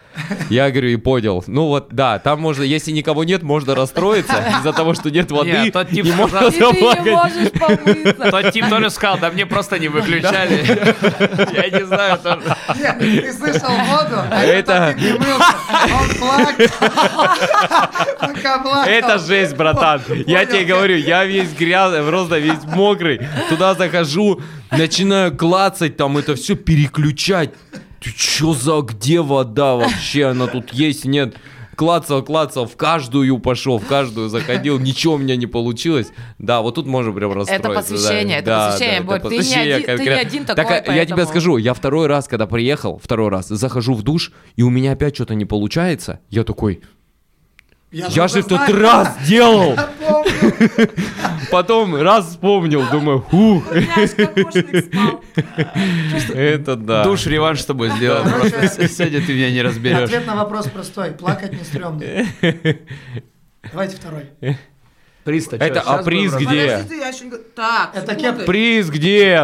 Я 0.50 0.70
говорю, 0.72 0.90
и 0.90 0.96
понял. 0.98 1.44
Ну 1.48 1.68
вот, 1.68 1.90
да, 1.92 2.20
там 2.20 2.42
можно, 2.42 2.64
если 2.64 2.92
никого 2.92 3.24
нет, 3.24 3.44
можно 3.44 3.76
расстроиться 3.76 4.44
из-за 4.60 4.74
того, 4.74 4.94
что 4.96 5.10
нет 5.12 5.32
воды. 5.32 5.52
Нет, 5.52 5.74
тот 5.74 5.90
тип 5.90 6.06
и 6.06 6.12
можно 6.12 6.40
И 6.48 6.52
ты 6.52 6.60
не 6.60 7.12
можешь 7.12 7.52
помыться. 7.52 8.32
Тот 8.32 8.52
тип 8.52 8.68
тоже 8.70 8.90
сказал, 8.90 9.18
да 9.20 9.30
мне 9.32 9.46
просто 9.46 9.80
не 9.80 9.88
выключали. 9.88 10.66
Я 11.56 11.70
не 11.70 11.86
знаю. 11.86 12.20
Нет, 12.76 13.00
ты 13.00 13.34
слышал 13.34 13.70
воду, 13.70 14.18
а 14.30 14.44
Это- 14.44 14.74
это 14.74 15.00
не 15.00 15.12
мылся. 15.14 15.56
Это 18.88 19.20
жесть, 19.20 19.56
братан. 19.56 20.02
Я 20.26 20.46
тебе 20.46 20.66
говорю, 20.66 20.98
я 20.98 21.26
весь 21.26 21.54
грязный, 21.54 22.04
просто 22.04 22.40
весь 22.40 22.64
мокрый. 22.66 23.22
Туда 23.50 23.74
захожу, 23.76 24.42
начинаю 24.72 25.36
клацать, 25.36 25.98
там 25.98 26.18
это 26.18 26.36
все 26.36 26.56
переключать. 26.56 27.52
Ты 28.00 28.12
чё 28.16 28.54
за, 28.54 28.82
где 28.82 29.22
вода 29.22 29.76
вообще? 29.76 30.26
Она 30.26 30.48
тут 30.48 30.74
есть, 30.74 31.06
нет? 31.06 31.36
Клацал, 31.76 32.24
клацал, 32.24 32.66
в 32.66 32.76
каждую 32.76 33.38
пошел, 33.38 33.78
в 33.78 33.86
каждую 33.86 34.30
заходил, 34.30 34.80
ничего 34.80 35.14
у 35.14 35.18
меня 35.20 35.36
не 35.36 35.46
получилось. 35.46 36.08
Да, 36.40 36.62
вот 36.62 36.74
тут 36.74 36.88
можно 36.88 37.12
прям 37.12 37.34
расстроиться. 37.34 37.70
посвящение, 37.70 38.42
да. 38.42 38.70
это 38.70 38.72
посвящение, 38.72 39.02
Борь, 39.04 39.22
ты 39.22 39.38
не 39.38 39.54
один- 39.54 39.98
ты 39.98 40.04
не 40.04 40.10
один 40.10 40.46
такой, 40.46 40.64
Так, 40.64 40.90
а, 40.90 40.96
я 40.96 41.06
тебе 41.06 41.16
поэтому- 41.18 41.28
скажу, 41.28 41.58
я 41.58 41.76
второй 41.76 42.08
раз, 42.08 42.28
когда 42.28 42.48
приехал, 42.48 43.00
второй 43.04 43.30
раз, 43.30 43.48
захожу 43.50 43.94
в 43.94 44.02
душ, 44.02 44.32
и 44.56 44.64
у 44.64 44.72
меня 44.72 44.94
опять 44.94 45.14
что-то 45.14 45.36
не 45.36 45.46
получается. 45.46 46.20
Я 46.32 46.44
такой, 46.44 46.82
я 47.92 48.10
же 48.10 48.22
уже 48.40 48.42
в 48.42 48.48
тот 48.48 48.60
знаю. 48.60 48.82
раз 48.82 49.18
делал. 49.28 49.76
Я. 49.76 49.90
Потом 51.52 51.96
раз 51.96 52.28
вспомнил, 52.28 52.84
думаю, 52.92 53.22
хух, 53.22 53.64
это 56.34 56.76
да. 56.76 57.04
Душ 57.04 57.26
реванш 57.26 57.62
с 57.62 57.66
тобой 57.66 57.90
сделал. 57.92 58.26
Сегодня 58.26 59.22
ты 59.26 59.34
меня 59.34 59.52
не 59.52 59.62
разберешь. 59.62 60.10
Ответ 60.10 60.26
на 60.28 60.36
вопрос 60.36 60.68
простой. 60.68 61.12
Плакать 61.12 61.54
не 61.54 61.64
стрёмно. 61.64 62.04
Давайте 63.72 63.96
второй. 63.96 64.26
Приз-то 65.28 65.58
Это, 65.58 65.82
а 65.82 66.04
приз 66.04 66.34
где? 66.36 66.46
Подожди, 66.46 67.00
я 67.00 67.08
еще 67.10 67.26
не... 67.26 67.32
Так, 67.54 67.92
Это. 67.94 68.46
Приз 68.46 68.90
где? 68.90 69.38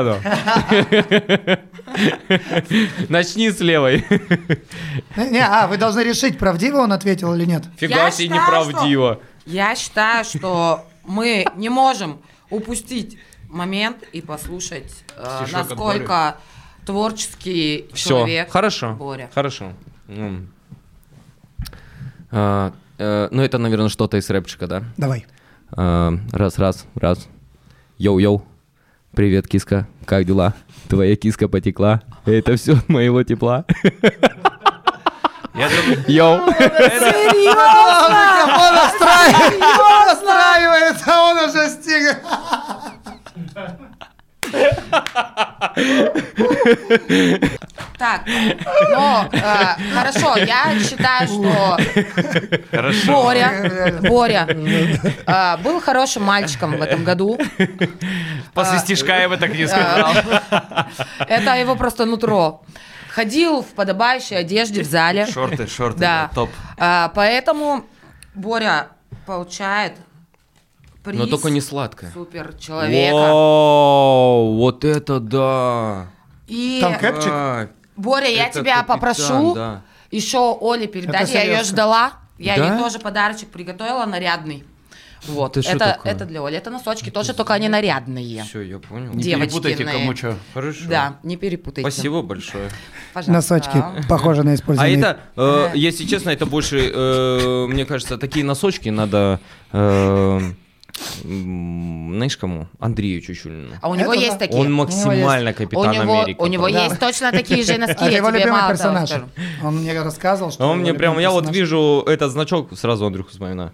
Начни 3.09 3.51
с 3.51 3.59
левой. 3.59 4.05
Не, 5.17 5.29
не, 5.29 5.45
а, 5.45 5.67
вы 5.67 5.75
должны 5.75 5.99
решить, 5.99 6.37
правдиво 6.37 6.77
он 6.77 6.93
ответил 6.93 7.35
или 7.35 7.43
нет. 7.43 7.65
Фига 7.75 7.95
Я 7.95 8.11
себе 8.11 8.29
считаю, 8.29 8.41
неправдиво. 8.43 9.19
Я 9.45 9.75
считаю, 9.75 10.23
что 10.23 10.87
мы 11.03 11.45
не 11.57 11.67
можем 11.67 12.21
упустить 12.49 13.17
момент 13.49 13.97
и 14.13 14.21
послушать, 14.21 15.03
э, 15.17 15.41
Стишок 15.43 15.59
от 15.59 15.69
насколько 15.69 16.37
творческий 16.85 17.89
Все, 17.93 18.07
человек 18.09 18.49
хорошо. 18.49 18.93
Боря. 18.93 19.29
Хорошо. 19.35 19.73
М. 20.07 20.47
А, 22.31 22.71
э, 22.97 23.27
Ну, 23.31 23.41
это, 23.41 23.57
наверное, 23.57 23.89
что-то 23.89 24.15
из 24.15 24.29
рэпчика, 24.29 24.67
да? 24.67 24.83
Давай. 24.95 25.25
А, 25.75 26.13
Раз, 26.31 26.59
раз, 26.59 26.85
раз. 26.95 27.27
Йоу-йоу. 27.97 28.41
Привет, 29.15 29.47
киска. 29.47 29.87
Как 30.05 30.25
дела? 30.25 30.53
Твоя 30.89 31.15
киска 31.15 31.47
потекла. 31.47 32.01
Это 32.25 32.55
все 32.55 32.73
от 32.73 32.89
моего 32.89 33.23
тепла. 33.23 33.65
Я 35.55 35.69
думаю, 35.69 36.03
Йоу. 36.07 36.33
Он 36.35 36.51
настраивается, 40.07 41.05
он 41.21 41.37
уже 41.49 41.69
стиг. 41.69 42.17
Так, 47.97 48.21
но 48.91 49.29
э, 49.31 49.39
хорошо, 49.93 50.35
я 50.37 50.77
считаю, 50.79 51.27
что 51.27 51.77
хорошо. 52.71 53.11
Боря, 53.23 53.99
Боря 54.01 54.47
э, 54.47 55.57
был 55.63 55.79
хорошим 55.79 56.23
мальчиком 56.23 56.77
в 56.77 56.81
этом 56.81 57.03
году. 57.03 57.37
После 58.53 58.79
стишка 58.79 59.17
я 59.19 59.29
бы 59.29 59.37
так 59.37 59.53
не 59.53 59.67
сказал. 59.67 60.13
Это 61.27 61.55
его 61.55 61.75
просто 61.75 62.05
нутро. 62.05 62.61
Ходил 63.09 63.61
в 63.61 63.67
подобающей 63.67 64.35
одежде 64.37 64.81
в 64.81 64.85
зале. 64.85 65.27
Шорты, 65.27 65.67
шорты, 65.67 65.99
Да. 65.99 66.23
да, 66.29 66.35
топ. 66.35 66.49
А, 66.77 67.11
поэтому 67.13 67.85
Боря 68.33 68.87
получает 69.27 69.93
приз 71.03 71.19
Но 71.19 71.25
только 71.27 71.49
не 71.49 71.61
сладкое. 71.61 72.11
супер 72.13 72.53
человека. 72.59 73.13
Вау, 73.15 74.55
вот 74.57 74.83
это 74.85 75.19
да. 75.19 76.07
И 76.47 76.79
Там 76.81 76.97
кэпчик? 76.97 77.29
А, 77.31 77.69
Боря, 77.95 78.27
я 78.27 78.47
это 78.47 78.59
тебя 78.59 78.77
капитан, 78.77 78.85
попрошу 78.99 79.55
да. 79.55 79.81
еще 80.11 80.57
Оле 80.59 80.87
передать. 80.87 81.29
Это 81.29 81.33
Я 81.39 81.43
ее 81.57 81.63
ждала. 81.63 82.13
Я 82.37 82.57
Да? 82.57 82.73
ей 82.73 82.79
тоже 82.81 82.99
подарочек 82.99 83.49
приготовила 83.49 84.05
нарядный. 84.05 84.65
Вот, 85.25 85.53
Ты 85.53 85.61
это, 85.61 85.97
это 86.03 86.25
для 86.25 86.41
Оли. 86.43 86.57
Это 86.57 86.69
носочки 86.69 87.09
тоже, 87.09 87.33
только 87.33 87.53
они 87.53 87.69
нарядные. 87.69 88.43
Все, 88.43 88.59
я 88.59 88.79
понял. 88.79 89.13
Не 89.13 89.23
Девочкины. 89.23 89.61
перепутайте, 89.61 89.85
кому 89.85 90.15
что. 90.17 90.35
Хорошо. 90.53 90.79
Да, 90.89 91.17
не 91.23 91.37
перепутайте. 91.37 91.89
Спасибо 91.89 92.21
большое. 92.23 92.69
Пожалуйста. 93.13 93.31
Носочки 93.31 94.07
похожи 94.09 94.43
на 94.43 94.51
А 94.51 94.55
использованные. 94.55 94.97
это, 94.97 95.19
э, 95.37 95.71
если 95.75 96.03
честно, 96.05 96.29
это 96.31 96.45
больше, 96.45 96.91
э, 96.93 97.67
мне 97.69 97.85
кажется, 97.85 98.17
такие 98.17 98.43
носочки 98.43 98.89
надо, 98.89 99.39
э, 99.71 100.41
знаешь 101.23 102.37
кому? 102.37 102.67
Андрею 102.79 103.21
Чучулину. 103.21 103.75
А 103.81 103.89
у 103.89 103.95
него 103.95 104.13
Это 104.13 104.21
есть 104.21 104.33
да. 104.33 104.39
такие. 104.39 104.61
Он 104.61 104.73
максимально 104.73 105.51
у 105.51 105.53
капитан 105.53 105.91
него, 105.91 106.21
Америка. 106.21 106.41
у 106.41 106.47
него 106.47 106.63
просто. 106.63 106.83
есть 106.83 106.99
точно 106.99 107.31
такие 107.31 107.63
же 107.63 107.77
носки. 107.77 107.93
Это 107.93 108.09
я 108.09 108.17
его 108.17 108.29
тебе 108.29 108.39
любимый 108.39 108.67
персонаж. 108.67 109.09
Он 109.63 109.77
мне 109.77 110.01
рассказывал, 110.01 110.51
что... 110.51 110.65
Он 110.67 110.79
мне 110.79 110.93
прям, 110.93 111.17
я 111.19 111.31
вот 111.31 111.49
вижу 111.49 112.03
этот 112.05 112.31
значок, 112.31 112.77
сразу 112.77 113.05
Андрюху 113.05 113.29
вспоминаю. 113.29 113.71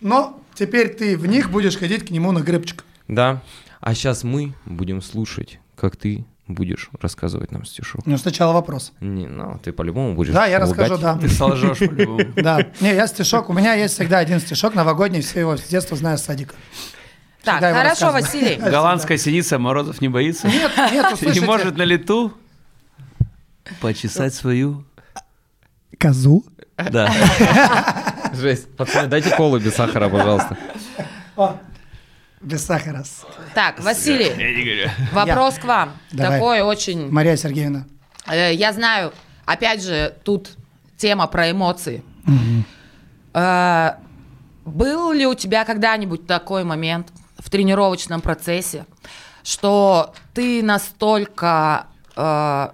Но 0.00 0.40
теперь 0.54 0.94
ты 0.94 1.16
в 1.16 1.26
них 1.26 1.50
будешь 1.50 1.76
ходить 1.76 2.06
к 2.06 2.10
нему 2.10 2.32
на 2.32 2.40
гребчик. 2.40 2.84
Да. 3.08 3.42
А 3.80 3.94
сейчас 3.94 4.24
мы 4.24 4.54
будем 4.64 5.02
слушать, 5.02 5.60
как 5.76 5.96
ты 5.96 6.24
будешь 6.46 6.90
рассказывать 7.00 7.52
нам 7.52 7.64
стишок. 7.64 8.04
Ну, 8.06 8.18
сначала 8.18 8.52
вопрос. 8.52 8.92
Не, 9.00 9.26
ну, 9.26 9.58
ты 9.62 9.72
по-любому 9.72 10.14
будешь 10.14 10.32
Да, 10.32 10.46
я 10.46 10.58
лгать. 10.58 10.70
расскажу, 10.78 10.98
да. 10.98 11.16
Ты 11.16 11.28
солжешь 11.28 11.78
по-любому. 11.78 12.20
Да. 12.36 12.66
Не, 12.80 12.94
я 12.94 13.06
стишок. 13.06 13.48
У 13.48 13.52
меня 13.52 13.74
есть 13.74 13.94
всегда 13.94 14.18
один 14.18 14.40
стишок 14.40 14.74
новогодний, 14.74 15.20
все 15.22 15.40
его 15.40 15.56
с 15.56 15.62
детства 15.62 15.96
знаю 15.96 16.18
с 16.18 16.22
садика. 16.22 16.54
Так, 17.42 17.60
хорошо. 17.60 18.10
Василий. 18.12 18.56
Голландская 18.58 19.18
синица 19.18 19.58
Морозов 19.58 20.00
не 20.00 20.08
боится. 20.08 20.48
Нет, 20.48 20.70
нет, 20.92 21.22
Не 21.34 21.40
может 21.40 21.76
на 21.76 21.82
лету 21.82 22.32
почесать 23.80 24.34
свою. 24.34 24.84
Козу. 25.98 26.44
Да. 26.76 27.12
Жесть. 28.34 28.74
Пацаны, 28.76 29.08
дайте 29.08 29.30
колу 29.30 29.58
без 29.58 29.74
сахара, 29.74 30.08
пожалуйста. 30.08 30.58
Без 32.44 32.64
сахара. 32.64 33.04
Так, 33.54 33.80
Василий, 33.80 34.90
вопрос 35.12 35.54
к 35.58 35.64
вам. 35.64 35.92
Давай. 36.12 36.38
Такой 36.38 36.60
очень... 36.60 37.10
Мария 37.10 37.36
Сергеевна. 37.36 37.86
Э, 38.26 38.52
Я 38.52 38.72
знаю, 38.72 39.12
опять 39.46 39.82
же, 39.82 40.14
тут 40.24 40.50
тема 40.98 41.26
про 41.26 41.50
эмоции. 41.50 42.02
Э, 43.32 43.92
Был 44.64 45.12
ли 45.12 45.26
у 45.26 45.34
тебя 45.34 45.64
когда-нибудь 45.64 46.26
такой 46.26 46.64
момент 46.64 47.08
в 47.38 47.48
тренировочном 47.50 48.20
процессе, 48.20 48.86
что 49.42 50.14
ты 50.34 50.62
настолько 50.62 51.86
э, 52.16 52.68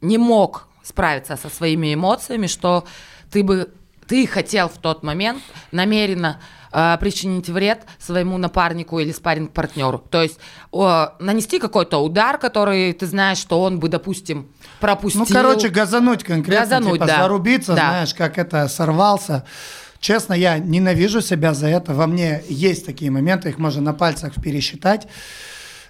не 0.00 0.18
мог 0.18 0.68
справиться 0.82 1.36
со 1.36 1.48
своими 1.48 1.94
эмоциями, 1.94 2.46
что 2.46 2.84
ты 3.30 3.42
бы 3.42 3.72
ты 4.08 4.26
хотел 4.26 4.68
в 4.68 4.78
тот 4.78 5.02
момент 5.02 5.42
намеренно 5.70 6.40
э, 6.72 6.96
причинить 6.98 7.48
вред 7.48 7.82
своему 7.98 8.38
напарнику 8.38 8.98
или 8.98 9.12
спарринг-партнеру. 9.12 9.98
То 10.10 10.22
есть 10.22 10.38
э, 10.72 11.06
нанести 11.20 11.58
какой-то 11.58 11.98
удар, 11.98 12.38
который 12.38 12.92
ты 12.92 13.06
знаешь, 13.06 13.38
что 13.38 13.60
он 13.62 13.78
бы, 13.78 13.88
допустим, 13.88 14.48
пропустил. 14.80 15.20
Ну, 15.20 15.26
короче, 15.32 15.68
газануть 15.68 16.24
конкретно, 16.24 16.64
Газануть, 16.64 16.94
типа 16.94 17.06
да. 17.06 17.22
зарубиться, 17.22 17.74
Да. 17.74 17.90
знаешь, 17.90 18.14
как 18.14 18.38
это 18.38 18.68
сорвался. 18.68 19.44
Честно, 20.00 20.34
я 20.34 20.58
ненавижу 20.58 21.20
себя 21.20 21.54
за 21.54 21.68
это. 21.68 21.94
Во 21.94 22.06
мне 22.08 22.42
есть 22.48 22.84
такие 22.84 23.10
моменты, 23.10 23.50
их 23.50 23.58
можно 23.58 23.80
на 23.82 23.94
пальцах 23.94 24.34
пересчитать. 24.42 25.06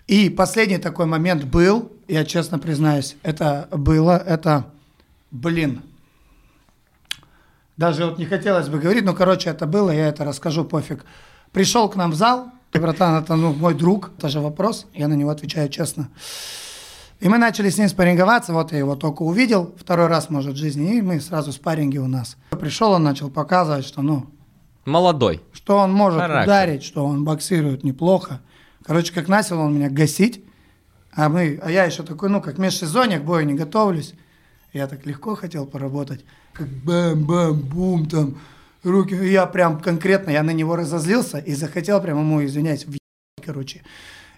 И 0.06 0.28
последний 0.28 0.78
такой 0.78 1.06
момент 1.06 1.44
был, 1.44 1.92
я 2.08 2.24
честно 2.24 2.58
признаюсь, 2.58 3.16
это 3.22 3.68
было, 3.70 4.18
это, 4.18 4.66
блин, 5.30 5.82
даже 7.82 8.04
вот 8.06 8.16
не 8.16 8.26
хотелось 8.26 8.68
бы 8.68 8.78
говорить, 8.78 9.04
но, 9.04 9.12
короче, 9.12 9.50
это 9.50 9.66
было, 9.66 9.90
я 9.90 10.06
это 10.06 10.24
расскажу, 10.24 10.64
пофиг. 10.64 11.04
Пришел 11.50 11.88
к 11.88 11.96
нам 11.96 12.12
в 12.12 12.14
зал, 12.14 12.46
ты, 12.70 12.80
братан, 12.80 13.20
это 13.20 13.34
ну, 13.34 13.52
мой 13.52 13.74
друг, 13.74 14.10
тоже 14.20 14.38
вопрос, 14.38 14.86
я 14.94 15.08
на 15.08 15.14
него 15.14 15.30
отвечаю 15.30 15.68
честно. 15.68 16.08
И 17.18 17.28
мы 17.28 17.38
начали 17.38 17.70
с 17.70 17.78
ним 17.78 17.88
спарринговаться, 17.88 18.52
вот 18.52 18.70
я 18.70 18.78
его 18.78 18.94
только 18.94 19.22
увидел, 19.22 19.74
второй 19.76 20.06
раз, 20.06 20.30
может, 20.30 20.54
в 20.54 20.56
жизни, 20.56 20.98
и 20.98 21.02
мы 21.02 21.20
сразу 21.20 21.50
спарринги 21.50 21.98
у 21.98 22.06
нас. 22.06 22.36
Пришел, 22.50 22.92
он 22.92 23.02
начал 23.02 23.30
показывать, 23.30 23.84
что, 23.84 24.00
ну, 24.00 24.26
Молодой. 24.84 25.42
что 25.52 25.78
он 25.78 25.92
может 25.92 26.20
Характер. 26.20 26.44
ударить, 26.44 26.84
что 26.84 27.04
он 27.04 27.24
боксирует 27.24 27.82
неплохо. 27.82 28.40
Короче, 28.84 29.12
как 29.12 29.26
начал 29.26 29.58
он 29.58 29.74
меня 29.74 29.90
гасить, 29.90 30.44
А 31.16 31.28
мы, 31.28 31.58
а 31.60 31.68
я 31.68 31.82
еще 31.82 32.04
такой, 32.04 32.28
ну, 32.28 32.40
как 32.40 32.58
межсезонье, 32.58 33.18
к 33.18 33.24
бою 33.24 33.44
не 33.44 33.54
готовлюсь. 33.54 34.14
Я 34.72 34.86
так 34.86 35.04
легко 35.06 35.34
хотел 35.34 35.66
поработать. 35.66 36.24
Как 36.54 36.68
бам-бам-бум 36.68 38.08
там, 38.08 38.38
руки. 38.82 39.14
Я 39.14 39.46
прям 39.46 39.80
конкретно, 39.80 40.30
я 40.30 40.42
на 40.42 40.52
него 40.52 40.76
разозлился 40.76 41.38
и 41.38 41.54
захотел 41.54 42.00
прям 42.00 42.18
ему, 42.18 42.44
извиняюсь, 42.44 42.86
в 42.86 42.96
короче. 43.44 43.82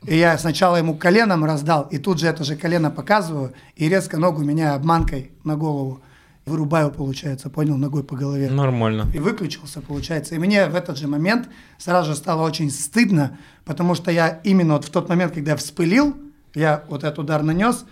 И 0.07 0.16
я 0.16 0.37
сначала 0.37 0.76
ему 0.76 0.97
коленом 0.97 1.45
раздал, 1.45 1.89
и 1.91 1.99
тут 1.99 2.18
же 2.18 2.26
это 2.26 2.45
же 2.45 2.57
колено 2.57 2.91
показываю, 2.91 3.55
и 3.76 3.89
резко 3.89 4.18
ногу 4.18 4.43
меня 4.43 4.74
обманкой 4.74 5.30
на 5.45 5.57
голову 5.57 6.03
вырубаю, 6.47 6.91
получается, 6.91 7.49
понял, 7.49 7.76
ногой 7.76 8.05
по 8.05 8.16
голове. 8.16 8.51
Нормально. 8.51 9.07
И 9.14 9.18
выключился, 9.18 9.80
получается. 9.80 10.35
И 10.35 10.39
мне 10.39 10.66
в 10.66 10.74
этот 10.74 10.99
же 10.99 11.09
момент 11.09 11.49
сразу 11.78 12.11
же 12.11 12.16
стало 12.16 12.43
очень 12.43 12.70
стыдно, 12.70 13.39
потому 13.64 13.95
что 13.95 14.11
я 14.11 14.41
именно 14.45 14.74
вот 14.74 14.85
в 14.85 14.91
тот 14.91 15.09
момент, 15.09 15.32
когда 15.32 15.53
я 15.53 15.57
вспылил, 15.57 16.14
я 16.55 16.85
вот 16.89 17.03
этот 17.03 17.20
удар 17.20 17.43
нанес, 17.43 17.85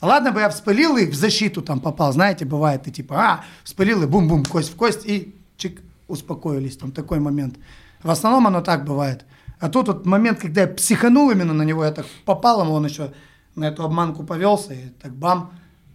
ладно 0.00 0.32
бы 0.32 0.40
я 0.40 0.48
вспылил 0.48 0.96
и 0.96 1.06
в 1.06 1.14
защиту 1.14 1.62
там 1.62 1.80
попал, 1.80 2.12
знаете, 2.12 2.44
бывает, 2.44 2.84
ты 2.84 2.90
типа, 2.90 3.16
а, 3.16 3.44
вспылил 3.64 4.02
и 4.02 4.06
бум-бум, 4.06 4.44
кость 4.44 4.72
в 4.72 4.76
кость, 4.76 5.06
и 5.06 5.34
чик, 5.56 5.80
успокоились, 6.06 6.76
там 6.76 6.92
такой 6.92 7.20
момент. 7.20 7.56
В 8.02 8.10
основном 8.10 8.46
оно 8.46 8.60
так 8.60 8.84
бывает. 8.84 9.24
А 9.60 9.68
тут 9.68 9.88
вот 9.88 10.06
момент, 10.06 10.38
когда 10.38 10.62
я 10.62 10.66
психанул 10.68 11.30
именно 11.30 11.52
на 11.52 11.62
него, 11.62 11.84
я 11.84 11.90
так 11.90 12.06
попал 12.24 12.62
ему, 12.62 12.74
он 12.74 12.86
еще 12.86 13.12
на 13.54 13.64
эту 13.64 13.82
обманку 13.82 14.24
повелся, 14.24 14.72
и 14.72 14.88
так 15.02 15.12
бам, 15.14 15.52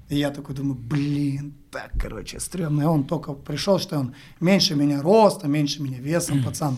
и 0.09 0.17
я 0.17 0.31
такой 0.31 0.53
думаю, 0.53 0.75
блин, 0.75 1.53
так, 1.71 1.91
короче, 1.99 2.39
стрёмно. 2.39 2.81
И 2.81 2.85
он 2.85 3.05
только 3.05 3.33
пришел, 3.33 3.79
что 3.79 3.99
он 3.99 4.13
меньше 4.39 4.75
меня 4.75 5.01
роста, 5.01 5.47
меньше 5.47 5.81
меня 5.81 5.99
весом, 5.99 6.43
пацан. 6.43 6.77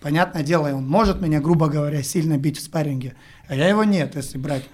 Понятное 0.00 0.42
дело, 0.42 0.68
и 0.68 0.72
он 0.72 0.86
может 0.86 1.20
меня, 1.20 1.40
грубо 1.40 1.68
говоря, 1.68 2.02
сильно 2.02 2.36
бить 2.36 2.58
в 2.58 2.62
спарринге, 2.62 3.14
а 3.48 3.54
я 3.54 3.68
его 3.68 3.84
нет, 3.84 4.16
если 4.16 4.38
брать 4.38 4.64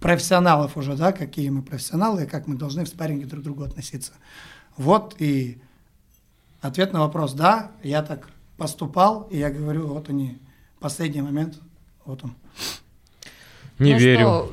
профессионалов 0.00 0.76
уже, 0.76 0.96
да, 0.96 1.12
какие 1.12 1.48
мы 1.48 1.62
профессионалы, 1.62 2.24
и 2.24 2.26
как 2.26 2.46
мы 2.46 2.56
должны 2.56 2.84
в 2.84 2.88
спарринге 2.88 3.26
друг 3.26 3.42
к 3.42 3.44
другу 3.44 3.64
относиться. 3.64 4.12
Вот 4.76 5.16
и 5.18 5.60
ответ 6.60 6.92
на 6.92 7.00
вопрос, 7.00 7.32
да, 7.32 7.72
я 7.82 8.02
так 8.02 8.28
поступал, 8.56 9.28
и 9.30 9.38
я 9.38 9.50
говорю, 9.50 9.86
вот 9.86 10.08
они, 10.08 10.38
последний 10.80 11.22
момент, 11.22 11.58
вот 12.04 12.24
он. 12.24 12.34
Не 13.78 13.92
Ну 13.92 13.98
верю. 13.98 14.20
что, 14.20 14.52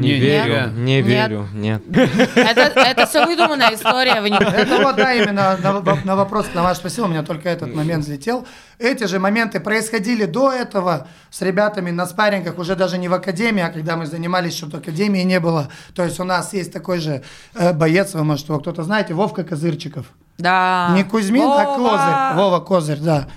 Не, 0.00 0.12
Не, 0.12 0.18
верю. 0.18 0.52
нет. 0.52 0.72
Не 0.74 1.02
верю. 1.02 1.48
Нет. 1.52 1.82
Это, 1.88 2.80
это 2.80 3.06
все 3.06 3.26
выдуманная 3.26 3.74
история. 3.74 4.20
Вы 4.20 4.30
не... 4.30 4.36
Это 4.36 4.82
вот, 4.82 4.96
да, 4.96 5.12
именно 5.14 5.58
на, 5.62 5.82
на 6.04 6.16
вопрос 6.16 6.46
на 6.54 6.62
ваш 6.62 6.78
спросил, 6.78 7.04
у 7.04 7.08
меня 7.08 7.22
только 7.22 7.48
этот 7.48 7.74
момент 7.74 8.04
взлетел. 8.04 8.46
Эти 8.78 9.04
же 9.04 9.18
моменты 9.18 9.60
происходили 9.60 10.24
до 10.24 10.52
этого 10.52 11.08
с 11.30 11.42
ребятами 11.42 11.90
на 11.90 12.06
спаррингах, 12.06 12.58
уже 12.58 12.76
даже 12.76 12.98
не 12.98 13.08
в 13.08 13.14
академии, 13.14 13.62
а 13.62 13.70
когда 13.70 13.96
мы 13.96 14.06
занимались, 14.06 14.56
чтобы 14.56 14.78
академии 14.78 15.22
не 15.22 15.40
было. 15.40 15.68
То 15.94 16.04
есть 16.04 16.20
у 16.20 16.24
нас 16.24 16.52
есть 16.54 16.72
такой 16.72 17.00
же 17.00 17.22
э, 17.54 17.72
боец, 17.72 18.14
вы, 18.14 18.24
может, 18.24 18.48
его 18.48 18.58
кто-то 18.60 18.84
знаете, 18.84 19.14
Вовка 19.14 19.44
Козырчиков. 19.44 20.06
Да. 20.38 20.90
Не 20.94 21.02
Кузьмин, 21.02 21.42
а 21.42 21.64
Вова! 21.64 21.76
Козырь. 21.76 22.36
Вова 22.36 22.60
Козырь, 22.60 23.00
да. 23.00 23.28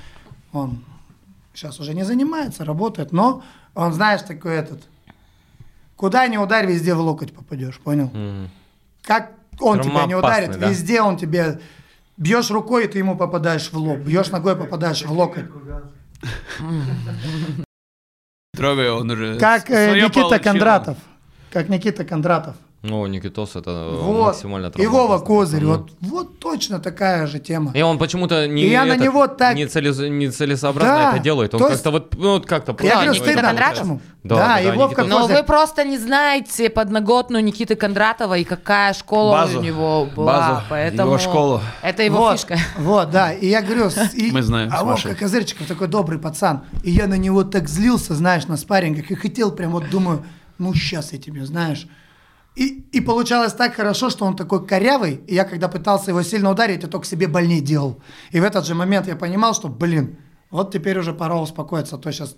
Он 0.53 0.83
сейчас 1.53 1.79
уже 1.79 1.93
не 1.93 2.03
занимается, 2.03 2.65
работает, 2.65 3.11
но 3.11 3.43
он, 3.73 3.93
знаешь, 3.93 4.21
такой 4.21 4.55
этот... 4.55 4.81
Куда 6.01 6.27
ни 6.27 6.35
ударь, 6.35 6.65
везде 6.65 6.95
в 6.95 6.99
локоть 6.99 7.31
попадешь, 7.31 7.77
понял? 7.77 8.09
М. 8.15 8.49
Как 9.03 9.33
он 9.59 9.77
Прям 9.77 9.91
тебя 9.91 10.05
не 10.07 10.13
опасный, 10.13 10.45
ударит, 10.45 10.59
да? 10.59 10.67
везде 10.67 10.99
он 10.99 11.15
тебе... 11.15 11.61
Бьешь 12.17 12.49
рукой, 12.49 12.85
и 12.85 12.87
ты 12.87 12.97
ему 12.97 13.15
попадаешь 13.15 13.71
в 13.71 13.77
лоб. 13.77 13.99
Бьешь 13.99 14.31
ногой, 14.31 14.55
попадаешь 14.55 15.03
в 15.03 15.11
локоть. 15.11 15.45
Трогай, 18.57 18.89
он 18.89 19.11
уже 19.11 19.37
Как 19.37 19.69
э, 19.69 20.01
Никита. 20.01 20.39
Кондратов. 20.39 20.97
Как 21.51 21.69
Никита 21.69 22.03
Кондратов. 22.03 22.55
Ну, 22.83 23.05
Никитос 23.05 23.55
это 23.55 23.95
Вот. 24.01 24.25
максимально 24.33 24.71
И 24.75 24.87
Вова. 24.87 25.19
Козырь. 25.19 25.61
Ну. 25.61 25.69
Вот, 25.69 25.91
вот 26.01 26.39
точно 26.39 26.79
такая 26.79 27.27
же 27.27 27.37
тема. 27.37 27.71
И 27.75 27.81
он 27.83 27.99
почему-то 27.99 28.47
не, 28.47 28.63
И 28.63 28.69
я 28.71 28.85
на 28.85 28.93
этот, 28.93 29.03
него 29.05 29.27
так- 29.27 29.55
не, 29.55 29.65
целес- 29.67 30.09
не 30.09 30.29
целесообразно 30.31 30.95
Да, 30.95 31.09
это 31.13 31.19
делает. 31.19 31.53
Он 31.53 31.59
то 31.59 31.67
есть- 31.69 31.83
как-то 31.83 31.91
вот, 31.91 32.15
ну, 32.17 32.31
вот 32.31 32.47
как-то 32.47 32.75
Я 32.83 32.95
говорю, 32.95 33.13
стыдно. 33.13 33.41
Кондратов? 33.43 33.79
почему? 33.79 34.01
Да, 34.23 34.35
Да, 34.35 34.47
да, 34.47 34.61
и 34.61 34.65
да, 34.65 34.73
Вовка 34.73 35.01
Никита 35.01 35.15
Но 35.15 35.21
Козырь. 35.21 35.37
вы 35.37 35.43
просто 35.43 35.83
не 35.83 35.97
знаете 35.99 36.69
подноготную 36.71 37.43
Никиты 37.43 37.75
Кондратова 37.75 38.37
и 38.39 38.43
какая 38.43 38.93
школа 38.93 39.31
Базу. 39.33 39.59
у 39.59 39.61
него 39.61 40.07
была. 40.15 40.33
Базу, 40.39 40.61
поэтому 40.69 41.09
его 41.09 41.17
школу. 41.19 41.61
Это 41.83 42.01
его 42.01 42.17
вот, 42.17 42.33
фишка. 42.39 42.57
Вот, 42.79 43.11
да. 43.11 43.31
И 43.31 43.45
я 43.47 43.61
говорю, 43.61 43.89
и- 44.13 44.31
Мы 44.31 44.41
знаем, 44.41 44.71
а 44.73 44.83
Вовка. 44.83 45.13
Козырчиков 45.13 45.67
такой 45.67 45.87
добрый 45.87 46.17
пацан. 46.17 46.61
И 46.83 46.89
я 46.89 47.05
на 47.05 47.17
него 47.17 47.43
так 47.43 47.69
злился, 47.69 48.15
знаешь, 48.15 48.47
на 48.47 48.57
спаррингах. 48.57 49.11
И 49.11 49.15
хотел 49.15 49.51
прям 49.51 49.69
вот 49.71 49.87
думаю, 49.91 50.25
ну 50.57 50.73
сейчас 50.73 51.13
я 51.13 51.19
тебе, 51.19 51.45
знаешь. 51.45 51.85
И, 52.55 52.83
и 52.91 52.99
получалось 53.01 53.53
так 53.53 53.75
хорошо, 53.75 54.09
что 54.09 54.25
он 54.25 54.35
такой 54.35 54.65
корявый, 54.65 55.21
и 55.27 55.35
я 55.35 55.45
когда 55.45 55.67
пытался 55.69 56.11
его 56.11 56.21
сильно 56.21 56.51
ударить, 56.51 56.83
я 56.83 56.89
только 56.89 57.05
себе 57.05 57.27
больнее 57.27 57.61
делал. 57.61 58.01
И 58.31 58.39
в 58.39 58.43
этот 58.43 58.65
же 58.65 58.75
момент 58.75 59.07
я 59.07 59.15
понимал, 59.15 59.53
что, 59.53 59.69
блин, 59.69 60.17
вот 60.49 60.73
теперь 60.73 60.99
уже 60.99 61.13
пора 61.13 61.39
успокоиться, 61.39 61.95
а 61.95 61.99
то 61.99 62.11
сейчас 62.11 62.35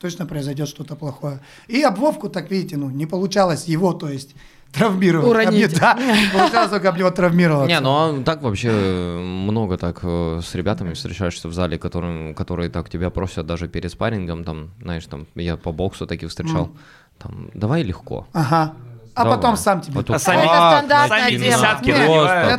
точно 0.00 0.26
произойдет 0.26 0.68
что-то 0.68 0.96
плохое. 0.96 1.40
И 1.68 1.82
об 1.82 1.98
Вовку, 1.98 2.28
так 2.28 2.50
видите, 2.50 2.76
ну, 2.76 2.90
не 2.90 3.06
получалось 3.06 3.66
его, 3.66 3.92
то 3.92 4.08
есть, 4.08 4.34
травмировать. 4.72 5.28
Уронить. 5.30 5.72
Об 5.74 5.74
не- 5.74 5.80
Да, 5.80 5.98
получалось 6.32 6.70
только 6.70 6.88
об 6.88 6.98
него 6.98 7.10
травмироваться. 7.10 7.68
Не, 7.68 7.80
ну 7.80 7.90
а 7.90 8.22
так 8.24 8.42
вообще 8.42 8.70
э, 8.72 9.18
много 9.20 9.78
так 9.78 10.00
э, 10.02 10.40
с 10.44 10.52
ребятами 10.56 10.94
встречаешься 10.94 11.48
в 11.48 11.54
зале, 11.54 11.78
которым, 11.78 12.34
которые 12.34 12.70
так 12.70 12.90
тебя 12.90 13.10
просят 13.10 13.46
даже 13.46 13.68
перед 13.68 13.92
спаррингом, 13.92 14.42
там, 14.44 14.70
знаешь, 14.82 15.06
там, 15.06 15.26
я 15.36 15.56
по 15.56 15.70
боксу 15.70 16.06
таких 16.08 16.30
встречал, 16.30 16.70
там, 17.18 17.50
давай 17.54 17.84
легко. 17.84 18.26
Ага. 18.32 18.74
А 19.16 19.22
Давай. 19.22 19.38
потом 19.38 19.56
сам 19.56 19.80
тебе. 19.80 19.94
Вот 19.94 20.06
тут 20.06 20.16
А 20.16 20.18
сами, 20.18 20.38
Это 20.40 20.48
стандартная 20.48 21.08
сами 21.20 21.30
тема. 21.36 21.44
десятки 21.44 21.86
Нет, 21.86 22.00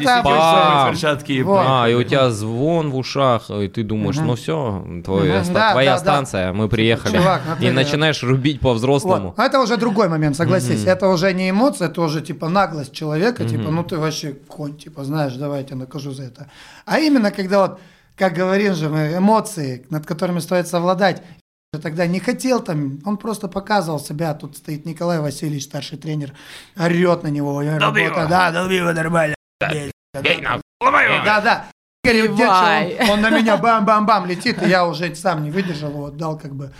это 0.01 0.24
перчатки. 0.89 1.32
и 1.34 1.43
Вот. 1.43 1.66
А, 1.68 1.89
и 1.89 1.93
у 1.93 2.03
тебя 2.03 2.30
звон 2.30 2.91
в 2.91 2.97
ушах, 2.97 3.49
и 3.49 3.68
ты 3.68 3.84
думаешь, 3.84 4.16
ну 4.16 4.36
все, 4.36 4.86
твоя, 5.03 5.43
ста- 5.43 5.53
Да, 5.53 5.72
твоя 5.74 5.91
да, 5.91 5.97
да. 5.97 6.01
станция, 6.01 6.53
мы 6.53 6.70
приехали. 6.70 7.18
Чувак, 7.18 7.41
и 7.60 7.72
начинаешь 7.72 8.24
рубить 8.24 8.60
по-взрослому. 8.62 9.34
Вот. 9.36 9.45
Это 9.45 9.60
уже 9.60 9.78
другой 9.78 10.08
момент, 10.08 10.36
согласись. 10.38 10.86
Это 10.86 11.10
уже 11.10 11.34
не 11.34 11.49
эмоция, 11.49 11.89
это 11.89 12.01
уже 12.01 12.22
типа 12.22 12.47
наглость 12.47 12.93
человека, 12.93 13.43
типа, 13.45 13.70
ну 13.72 13.84
ты 13.84 13.97
вообще 13.97 14.34
конь, 14.47 14.78
типа, 14.78 15.03
знаешь, 15.03 15.34
давай 15.34 15.60
я 15.62 15.66
тебя 15.66 15.78
накажу 15.78 16.12
за 16.12 16.24
это. 16.24 16.47
А 16.86 16.99
именно, 16.99 17.32
когда 17.32 17.60
вот, 17.68 17.80
как 18.18 18.34
говорим 18.34 18.76
же 18.76 18.88
мы, 18.89 19.16
эмоции, 19.18 19.86
над 19.89 20.06
которыми 20.06 20.39
стоит 20.39 20.68
совладать, 20.68 21.22
тогда 21.80 22.08
не 22.08 22.20
хотел 22.20 22.62
там, 22.62 23.00
он 23.06 23.18
просто 23.18 23.48
показывал 23.48 24.00
себя, 24.00 24.34
тут 24.34 24.58
стоит 24.58 24.86
Николай 24.86 25.20
Васильевич, 25.20 25.66
старший 25.66 25.98
тренер, 25.98 26.34
орет 26.78 27.24
на 27.24 27.28
него, 27.28 27.64
Долби 27.80 28.04
его. 28.04 28.28
да, 28.28 28.52
долби 28.52 28.76
его 28.76 28.92
нормально. 28.94 29.36
Да, 29.60 31.42
да. 31.42 31.66
Игорь 32.04 32.18
Евгеньевич, 32.18 32.38
Плевай. 32.38 32.98
он, 33.02 33.10
он 33.10 33.22
на 33.22 33.30
меня 33.32 33.58
бам-бам-бам 33.58 34.26
летит, 34.28 34.62
и 34.62 34.70
я 34.70 34.86
уже 34.86 35.14
сам 35.16 35.44
не 35.44 35.52
выдержал, 35.52 35.92
вот 35.92 36.18
дал 36.18 36.38
как 36.38 36.56
бы. 36.56 36.72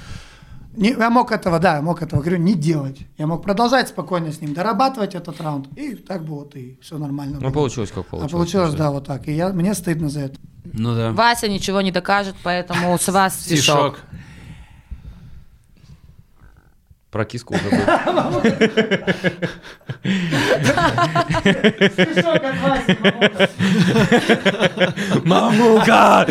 Не, 0.76 0.90
я 0.90 1.10
мог 1.10 1.32
этого, 1.32 1.58
да, 1.60 1.78
я 1.78 1.82
мог 1.82 2.02
этого, 2.02 2.20
говорю, 2.20 2.38
не 2.38 2.54
делать. 2.54 3.00
Я 3.18 3.28
мог 3.28 3.42
продолжать 3.44 3.88
спокойно 3.88 4.32
с 4.32 4.42
ним 4.42 4.54
дорабатывать 4.54 5.16
этот 5.16 5.40
раунд, 5.40 5.68
и 5.78 5.96
так 5.96 6.26
бы 6.26 6.36
вот, 6.36 6.56
и 6.56 6.78
все 6.82 6.98
нормально. 6.98 7.36
Ну, 7.36 7.48
было. 7.48 7.52
получилось 7.52 7.92
как 7.92 8.00
а 8.00 8.10
получилось. 8.10 8.32
получилось, 8.32 8.74
да, 8.74 8.92
вот 8.92 9.08
так. 9.08 9.28
И 9.28 9.32
я, 9.32 9.50
мне 9.50 9.74
стыдно 9.74 10.10
за 10.10 10.22
это. 10.22 10.38
Ну 10.66 10.94
да. 10.94 11.12
Вася 11.14 11.48
ничего 11.48 11.82
не 11.82 11.92
докажет, 11.92 12.36
поэтому 12.44 12.98
с 12.98 13.08
вас 13.08 13.40
стишок. 13.40 13.98
Стишок. 13.98 14.00
Про 17.16 17.24
киску 17.24 17.56
уже 17.56 17.70
был. 17.70 17.80
Мамука! 25.24 26.28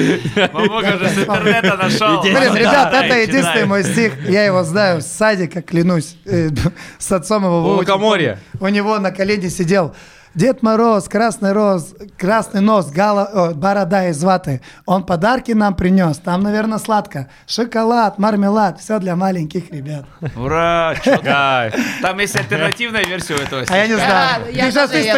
Мамука 0.52 0.98
же 0.98 1.08
с 1.08 1.18
интернета 1.20 1.78
нашел. 1.78 2.20
Блин, 2.20 2.54
ребят, 2.54 2.92
это 2.92 3.18
единственный 3.18 3.64
мой 3.64 3.82
стих. 3.82 4.12
Я 4.28 4.44
его 4.44 4.62
знаю 4.62 5.00
с 5.00 5.06
садика, 5.06 5.62
клянусь. 5.62 6.18
Э, 6.26 6.50
С 6.98 7.12
отцом 7.12 7.44
его 7.44 7.76
лукоморья. 7.76 8.38
У 8.60 8.68
него 8.68 8.98
на 8.98 9.10
колене 9.10 9.48
сидел 9.48 9.96
Дед 10.34 10.62
Мороз, 10.62 11.08
красный 11.08 11.52
роз, 11.52 11.94
красный 12.18 12.60
нос, 12.60 12.90
гала, 12.90 13.24
о, 13.24 13.54
борода 13.54 14.08
из 14.08 14.22
ваты. 14.24 14.60
Он 14.84 15.04
подарки 15.04 15.52
нам 15.52 15.76
принес. 15.76 16.18
Там, 16.18 16.42
наверное, 16.42 16.78
сладко. 16.78 17.28
Шоколад, 17.46 18.18
мармелад. 18.18 18.80
Все 18.80 18.98
для 18.98 19.14
маленьких 19.14 19.70
ребят. 19.70 20.06
Ура! 20.36 20.94
там? 22.02 22.18
Есть 22.18 22.34
альтернативная 22.36 23.04
версия 23.04 23.34
у 23.34 23.38
этого 23.38 23.64
А 23.68 23.76
я 23.76 23.86
не 23.86 23.94
знаю. 23.94 24.44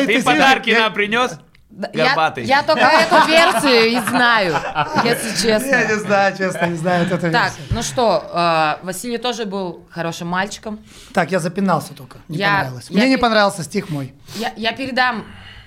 Ты 0.07 0.23
подарки 0.23 0.71
нам 0.71 0.93
принес? 0.93 1.39
Да, 1.77 1.91
Я, 1.93 2.07
Горбатый. 2.07 2.45
я 2.47 2.63
только 2.63 2.81
эту 2.87 3.27
версию 3.29 3.91
и 3.93 4.01
знаю, 4.09 4.55
если 5.05 5.47
Я 5.49 5.61
честно. 5.61 5.95
не 5.95 6.01
знаю, 6.01 6.37
честно, 6.37 6.67
не 6.69 6.77
знаю. 6.77 7.05
вот 7.05 7.13
это 7.19 7.31
Так, 7.31 7.53
версия. 7.59 7.75
ну 7.75 7.83
что, 7.83 8.79
э, 8.81 8.85
Василий 8.87 9.19
тоже 9.19 9.45
был 9.45 9.85
хорошим 9.91 10.27
мальчиком. 10.29 10.79
Так, 11.13 11.31
я 11.33 11.39
запинался 11.39 11.93
только. 11.93 12.17
Не 12.29 12.39
Я- 12.39 12.49
понравилось. 12.61 12.87
я 12.89 12.97
Мне 12.97 13.09
не 13.11 13.17
пер- 13.17 13.21
понравился 13.21 13.63
стих 13.63 13.91
мой. 13.91 14.15
Я, 14.37 14.55
я 14.57 14.73
передам 14.73 15.25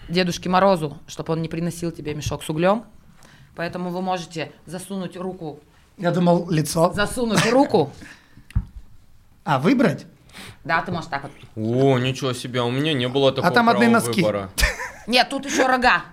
Дедушке 0.07 0.49
Морозу, 0.49 0.97
чтобы 1.05 1.33
он 1.33 1.43
не 1.43 1.47
приносил 1.47 1.91
тебе 1.91 2.15
мешок 2.15 2.43
с 2.43 2.49
углем. 2.49 2.85
Поэтому 3.55 3.91
вы 3.91 4.01
можете 4.01 4.51
засунуть 4.65 5.15
руку, 5.15 5.59
Я 5.99 6.09
думал, 6.09 6.49
лицо. 6.49 6.91
засунуть 6.91 7.45
руку. 7.51 7.91
А, 9.43 9.59
выбрать? 9.59 10.07
Да, 10.63 10.81
ты 10.81 10.91
можешь 10.91 11.09
так 11.09 11.23
вот. 11.23 11.31
О, 11.55 11.97
ничего 11.99 12.33
себе, 12.33 12.61
у 12.61 12.69
меня 12.71 12.93
не 12.93 13.07
было 13.07 13.31
такого 13.31 13.53
там 13.53 13.69
одни 13.69 13.87
носки. 13.87 14.21
выбора. 14.21 14.49
Нет, 15.07 15.27
тут 15.29 15.45
еще 15.45 15.65
рога. 15.65 16.03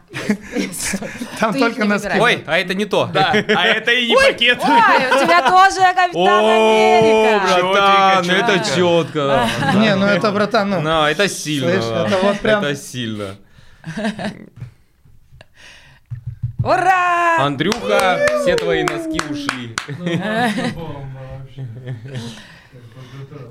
Там 1.39 1.53
Ты 1.53 1.59
только 1.59 1.85
носки. 1.85 2.19
Ой, 2.19 2.43
а 2.47 2.59
это 2.59 2.75
не 2.75 2.87
то. 2.87 3.11
Да, 3.13 3.33
а 3.33 3.65
это 3.67 3.93
и 3.93 4.09
не 4.09 4.15
пакет. 4.15 4.59
Ой, 4.63 4.69
у 4.71 5.25
тебя 5.25 5.43
тоже 5.51 5.81
капитан 5.95 6.45
О, 6.45 6.99
Америка. 6.99 7.63
братан, 7.63 8.25
Чётенько, 8.25 8.53
это 8.53 8.75
четко. 8.75 9.49
Не, 9.75 9.97
ну 9.97 10.07
это, 10.07 10.33
братан, 10.33 10.71
ну. 10.71 11.05
Это 11.05 11.29
сильно. 11.29 11.69
Это 11.69 12.19
вот 12.23 12.41
прям- 12.41 12.65
Это 12.65 12.75
сильно. 12.77 13.37
Ура! 16.65 17.37
Андрюха, 17.39 18.27
все 18.43 18.57
твои 18.57 18.83
носки 18.83 19.21
ушли. 19.31 19.77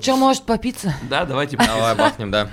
Че, 0.01 0.15
может 0.15 0.43
попиться? 0.43 0.93
Да, 1.09 1.25
давайте. 1.25 1.57
Давай 1.57 1.95
бахнем, 1.95 2.31
да. 2.31 2.49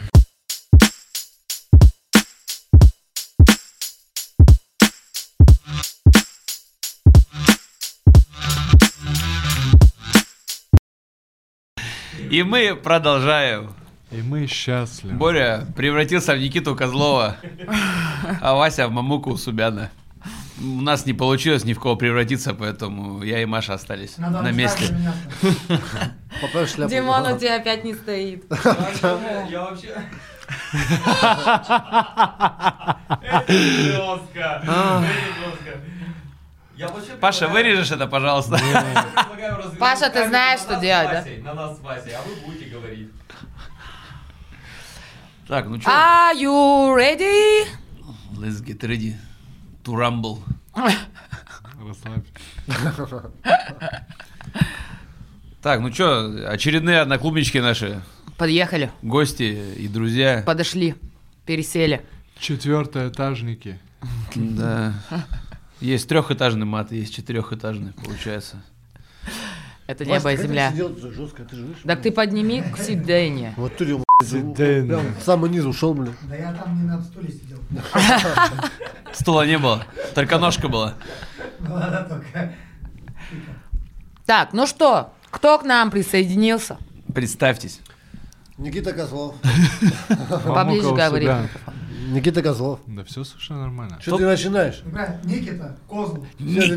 И 12.30 12.43
мы 12.43 12.74
продолжаем. 12.74 13.74
И 14.11 14.22
мы 14.22 14.47
счастливы. 14.47 15.14
Боря 15.16 15.66
превратился 15.76 16.33
в 16.35 16.39
Никиту 16.39 16.74
Козлова, 16.74 17.37
а 18.41 18.55
Вася 18.55 18.89
в 18.89 18.91
Мамуку 18.91 19.37
Субяна. 19.37 19.91
У 20.63 20.81
нас 20.81 21.07
не 21.07 21.13
получилось 21.13 21.65
ни 21.65 21.73
в 21.73 21.81
кого 21.81 21.97
превратиться, 21.97 22.55
поэтому 22.55 23.23
я 23.25 23.43
и 23.43 23.45
Маша 23.45 23.75
остались 23.75 24.17
Надо 24.19 24.43
на 24.43 24.53
месте. 24.53 24.87
Димон 26.89 27.33
у 27.33 27.39
тебя 27.39 27.57
опять 27.57 27.85
не 27.85 27.95
стоит. 27.95 28.45
Я 29.51 29.61
вообще... 29.61 29.95
Паша, 37.21 37.49
вырежешь 37.49 37.91
это, 37.91 38.07
пожалуйста. 38.07 38.59
Паша, 39.79 40.11
ты 40.11 40.29
знаешь, 40.29 40.61
что 40.61 40.81
делать, 40.81 41.11
да? 41.11 41.25
На 41.43 41.55
нас 41.55 41.79
с 41.79 41.81
Васей, 41.81 42.15
а 42.15 42.23
вы 42.23 42.35
будете 42.47 42.67
говорить. 42.67 43.11
Так, 45.47 45.67
ну 45.67 45.81
что, 45.81 45.91
Are 45.91 46.35
you 46.35 46.95
ready? 46.97 47.67
let's 48.39 48.61
get 48.61 48.83
ready 48.83 49.15
to 49.85 49.95
rumble. 49.95 50.39
Расслабься. 50.75 52.33
Так, 55.62 55.79
ну 55.79 55.93
что, 55.93 56.51
очередные 56.51 56.99
одноклубнички 56.99 57.61
наши, 57.61 58.03
Подъехали, 58.37 58.91
гости 59.01 59.75
и 59.77 59.87
друзья. 59.87 60.43
подошли, 60.45 60.97
пересели. 61.47 62.05
Четвертоэтажники. 62.41 63.79
Да. 64.35 64.93
Есть 65.81 66.09
трехэтажный 66.09 66.66
мат, 66.66 66.91
есть 66.91 67.14
четырехэтажный, 67.14 67.93
получается. 67.93 68.61
Это 69.87 70.05
небо 70.05 70.33
и 70.33 70.37
земля. 70.37 70.73
Так 71.85 72.03
ты 72.03 72.11
подними 72.11 72.62
к 72.62 72.79
сиденье. 72.79 73.55
Вот 73.57 73.77
ты, 73.77 73.97
прям 74.31 75.14
в 75.14 75.23
самый 75.23 75.51
низ 75.51 75.64
ушел, 75.64 75.95
блин. 75.95 76.14
Да 76.23 76.37
я 76.37 76.53
там 76.53 76.77
не 76.77 76.85
на 76.85 77.03
стуле 77.03 77.31
сидел. 77.31 77.59
Стула 79.12 79.47
не 79.47 79.59
было, 79.59 79.85
только 80.14 80.39
ножка 80.39 80.68
была. 80.68 80.95
Была 81.61 82.07
только. 82.09 82.55
Так, 84.27 84.53
ну 84.53 84.66
что, 84.66 85.12
кто 85.31 85.59
к 85.59 85.64
нам 85.64 85.91
присоединился? 85.91 86.79
Представьтесь. 87.12 87.81
Никита 88.59 88.93
Козлов. 88.93 89.35
Поближе 90.45 90.95
говори. 90.95 91.29
Никита 92.09 92.43
Козлов. 92.43 92.81
Да 92.87 93.05
все 93.05 93.25
совершенно 93.25 93.62
нормально. 93.62 93.99
Что 94.01 94.18
ты 94.18 94.25
начинаешь? 94.25 94.83
Никита, 95.25 95.77
Козлов. 95.89 96.27
Всё, 96.39 96.77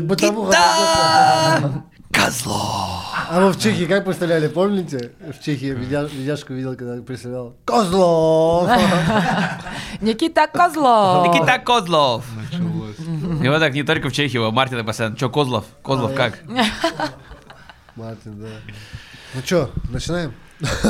Козлов! 2.16 3.04
А 3.28 3.40
мы 3.40 3.52
в 3.52 3.58
Чехии 3.60 3.84
как 3.84 4.04
представляли, 4.04 4.48
помните? 4.48 5.12
В 5.20 5.44
Чехии 5.44 5.74
видя- 5.74 6.08
видяшку 6.08 6.54
видел, 6.54 6.74
когда 6.74 7.02
представлял. 7.02 7.56
Козлов! 7.66 8.70
Никита 10.00 10.46
Козлов. 10.46 11.28
Никита 11.28 11.58
Козлов! 11.58 12.24
И 13.42 13.48
вот 13.48 13.58
так 13.60 13.74
не 13.74 13.82
только 13.82 14.08
в 14.08 14.12
Чехии, 14.12 14.38
а 14.38 14.50
Мартина 14.50 14.82
постоянно. 14.82 15.16
Че, 15.16 15.28
Козлов? 15.28 15.66
Козлов 15.82 16.14
как? 16.14 16.38
Мартин, 17.96 18.40
да. 18.40 18.48
Ну 19.34 19.40
что, 19.44 19.70
начинаем? 19.90 20.32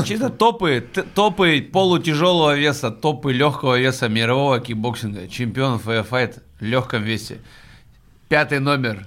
Чисто 0.05 0.31
топы, 0.31 0.87
топы 1.15 1.61
полутяжелого 1.61 2.55
веса, 2.55 2.93
топы 2.93 3.33
легкого 3.33 3.79
веса 3.79 4.09
мирового 4.09 4.61
кикбоксинга, 4.61 5.27
чемпион 5.27 5.81
Fight 5.81 6.39
в 6.61 6.63
легком 6.65 7.03
весе. 7.03 7.39
Пятый 8.29 8.61
номер 8.61 9.05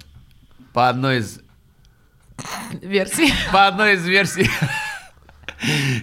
по 0.73 0.89
одной 0.89 1.19
из, 1.19 1.39
Версии. 2.81 3.31
по 3.51 3.67
одной 3.67 3.95
из 3.95 4.05
версий. 4.05 4.49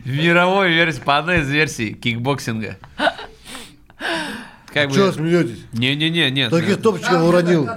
Мировой 0.04 0.72
версии, 0.72 1.00
по 1.00 1.18
одной 1.18 1.40
из 1.40 1.48
версий 1.50 1.94
кикбоксинга. 1.94 2.76
Как 4.72 4.92
Чего 4.92 5.06
бы... 5.06 5.12
смеетесь? 5.12 5.64
Не-не-не, 5.72 6.30
нет. 6.30 6.50
Таких 6.50 6.82
топчиков 6.82 7.22
уронил. 7.22 7.68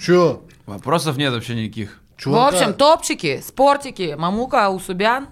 Чё? 0.00 0.42
Вопросов 0.66 1.16
нет 1.16 1.32
вообще 1.32 1.54
никаких. 1.54 2.00
В 2.24 2.34
общем, 2.36 2.74
топчики, 2.74 3.42
спортики, 3.46 4.14
Мамука 4.18 4.70
Усубян, 4.70 5.28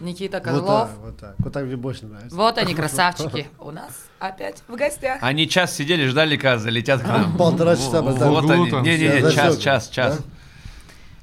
Никита 0.00 0.38
Вот 0.38 0.44
Козлов. 0.44 0.88
так, 0.88 0.98
вот 1.00 1.18
так. 1.18 1.34
Вот 1.38 1.52
так 1.52 1.64
мне 1.66 1.76
больше 1.76 2.06
нравится. 2.06 2.34
Вот 2.34 2.56
они, 2.58 2.74
красавчики. 2.74 3.48
У 3.58 3.70
нас 3.70 4.06
опять 4.18 4.62
в 4.66 4.74
гостях. 4.74 5.18
Они 5.20 5.48
час 5.48 5.74
сидели, 5.76 6.06
ждали, 6.08 6.36
когда 6.36 6.58
залетят 6.58 7.02
к 7.02 7.06
нам. 7.06 7.36
Полтора 7.36 7.76
часа, 7.76 8.00
Вот 8.00 8.50
они. 8.50 8.70
Не-не-не, 8.70 9.30
час, 9.32 9.58
час, 9.58 9.88
час. 9.88 10.18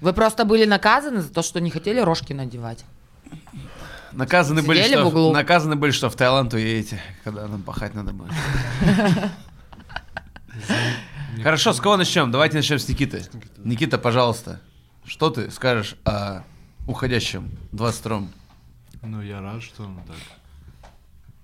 Вы 0.01 0.13
просто 0.13 0.45
были 0.45 0.65
наказаны 0.65 1.21
за 1.21 1.29
то, 1.33 1.41
что 1.41 1.59
не 1.59 1.69
хотели 1.69 1.99
рожки 1.99 2.33
надевать. 2.33 2.85
Наказаны 4.11 4.61
были, 4.63 4.79
Сидели 4.79 4.95
в 4.95 4.99
что, 4.99 5.07
углу. 5.07 5.33
наказаны 5.33 5.75
были, 5.75 5.91
что 5.91 6.09
в 6.09 6.15
Таиланд 6.15 6.53
уедете, 6.53 7.01
когда 7.23 7.47
нам 7.47 7.61
пахать 7.61 7.93
надо 7.93 8.13
будет. 8.13 8.31
Хорошо, 11.43 11.73
с 11.73 11.79
кого 11.79 11.97
начнем? 11.97 12.31
Давайте 12.31 12.57
начнем 12.57 12.79
с 12.79 12.87
Никиты. 12.87 13.23
Никита, 13.57 13.97
пожалуйста, 13.97 14.59
что 15.05 15.29
ты 15.29 15.51
скажешь 15.51 15.95
о 16.03 16.43
уходящем 16.87 17.51
22-м? 17.73 18.31
Ну, 19.03 19.21
я 19.21 19.41
рад, 19.41 19.61
что 19.61 19.83
он 19.83 19.99
так 20.07 20.15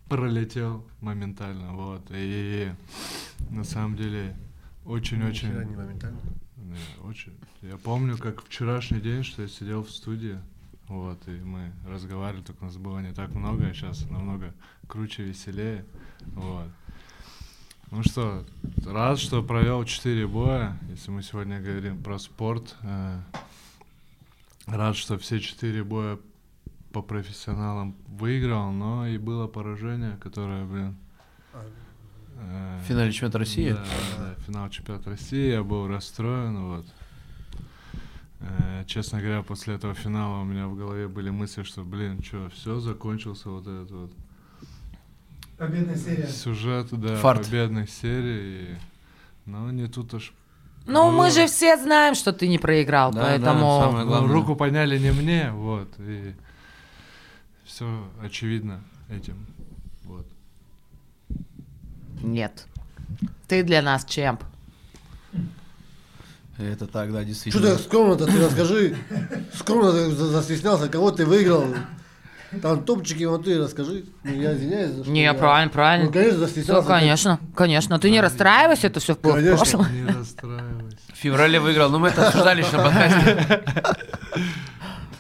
пролетел 0.10 0.84
моментально, 1.02 1.74
вот. 1.74 2.02
И 2.10 2.72
на 3.50 3.64
самом 3.64 3.96
деле 3.96 4.36
очень-очень... 4.86 5.50
Нихера 5.50 5.64
не 5.64 5.76
моментально. 5.76 6.20
Не, 6.74 7.08
очень. 7.08 7.34
Я 7.62 7.78
помню, 7.78 8.18
как 8.18 8.44
вчерашний 8.44 9.00
день, 9.00 9.24
что 9.24 9.44
я 9.44 9.48
сидел 9.48 9.84
в 9.84 9.92
студии, 9.92 10.40
вот, 10.88 11.20
и 11.28 11.32
мы 11.32 11.72
разговаривали, 11.88 12.44
только 12.44 12.66
нас 12.66 12.78
было 12.78 13.00
не 13.00 13.14
так 13.14 13.34
много, 13.36 13.68
а 13.68 13.74
сейчас 13.74 14.10
намного 14.10 14.54
круче, 14.88 15.24
веселее, 15.24 15.86
вот. 16.34 16.68
Ну 17.92 18.02
что, 18.02 18.44
рад, 18.88 19.20
что 19.20 19.44
провел 19.44 19.86
4 19.86 20.26
боя, 20.26 20.80
если 20.90 21.12
мы 21.12 21.22
сегодня 21.22 21.62
говорим 21.62 22.02
про 22.02 22.18
спорт. 22.18 22.76
э, 22.82 23.20
рад, 24.66 24.96
что 24.96 25.20
все 25.20 25.40
4 25.40 25.84
боя 25.84 26.18
по 26.92 27.04
профессионалам 27.04 27.96
выиграл, 28.08 28.72
но 28.72 29.06
и 29.06 29.20
было 29.20 29.46
поражение, 29.48 30.18
которое, 30.18 30.66
блин... 30.66 30.96
э, 32.38 32.80
В 32.84 32.88
финале 32.88 33.12
чемпионата 33.12 33.40
России? 33.40 33.72
да, 33.72 33.84
да, 34.18 34.36
финал 34.46 34.70
чемпионата 34.70 35.10
России, 35.10 35.52
я 35.52 35.64
был 35.64 35.88
расстроен, 35.88 36.58
вот. 36.68 36.86
Э, 38.42 38.84
Честно 38.88 39.20
говоря, 39.22 39.42
после 39.44 39.76
этого 39.76 39.94
финала 39.94 40.42
у 40.42 40.44
меня 40.44 40.68
в 40.68 40.76
голове 40.76 41.08
были 41.08 41.30
мысли, 41.30 41.64
что, 41.64 41.84
блин, 41.84 42.22
что, 42.24 42.50
все, 42.50 42.80
закончился 42.80 43.50
вот 43.50 43.64
этот 43.68 43.92
вот 43.92 44.12
Победная 45.58 45.96
серия. 45.96 46.28
сюжет, 46.28 46.88
да, 46.92 47.16
Фарт. 47.18 47.46
победной 47.46 47.88
серии. 47.88 48.78
Но 49.46 49.72
не 49.72 49.88
тут 49.88 50.14
уж... 50.14 50.34
Ну, 50.86 51.12
мы 51.12 51.18
было. 51.20 51.32
же 51.32 51.48
все 51.48 51.78
знаем, 51.78 52.16
что 52.16 52.34
ты 52.34 52.48
не 52.50 52.58
проиграл, 52.58 53.12
Да, 53.14 53.20
да, 53.20 53.26
поэтому... 53.28 53.80
самое 53.82 54.04
Ну, 54.04 54.10
главное. 54.12 54.34
руку 54.34 54.56
подняли 54.58 54.98
не 55.00 55.12
мне, 55.12 55.52
вот, 55.52 55.88
и 56.00 56.34
все 57.64 58.04
очевидно 58.22 58.84
этим, 59.10 59.36
вот. 59.36 59.53
Нет. 62.24 62.66
Ты 63.48 63.64
для 63.64 63.82
нас 63.82 64.06
чемп. 64.06 64.44
Это 66.58 66.86
так, 66.88 67.12
да, 67.12 67.20
Что 67.20 67.26
действительно. 67.28 67.76
ты 67.76 67.82
скромно-то, 67.84 68.26
ты 68.26 68.40
расскажи. 68.46 68.96
Скромно 69.56 69.92
ты 69.92 70.12
за- 70.12 70.28
застеснялся, 70.28 70.88
кого 70.88 71.12
ты 71.12 71.26
выиграл. 71.26 71.66
Там 72.62 72.84
топчики, 72.86 73.24
вот 73.24 73.46
ты 73.46 73.58
расскажи. 73.58 74.06
Ну, 74.24 74.32
я 74.34 74.54
извиняюсь. 74.54 74.92
за 74.92 75.04
что 75.04 75.12
Не, 75.12 75.24
я- 75.24 75.34
правильно, 75.34 75.72
правильно. 75.72 76.06
Ну, 76.06 76.14
конечно, 76.14 76.38
застеснялся. 76.40 76.88
конечно, 76.88 77.40
конечно. 77.56 77.98
Ты 78.00 78.12
не 78.12 78.22
расстраивайся, 78.22 78.88
это 78.88 79.00
все 79.00 79.16
в 79.16 79.18
прошлом. 79.20 79.88
Не 79.92 80.06
расстраивайся. 80.12 80.98
В 81.12 81.18
феврале 81.18 81.60
выиграл, 81.60 81.90
но 81.90 81.98
мы 82.00 82.10
это 82.10 82.28
обсуждали 82.28 82.62
еще 82.62 82.78
на 82.78 82.84
подкасте. 82.84 83.64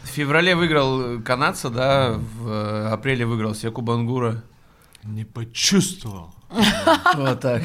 В 0.04 0.08
феврале 0.16 0.56
выиграл 0.56 1.20
канадца, 1.24 1.72
да, 1.72 2.14
в 2.38 2.94
апреле 2.94 3.26
выиграл 3.26 3.56
Секу 3.56 3.82
Бангура. 3.82 4.44
Не 5.04 5.26
почувствовал. 5.26 6.34
Вот 7.16 7.40
так. 7.42 7.62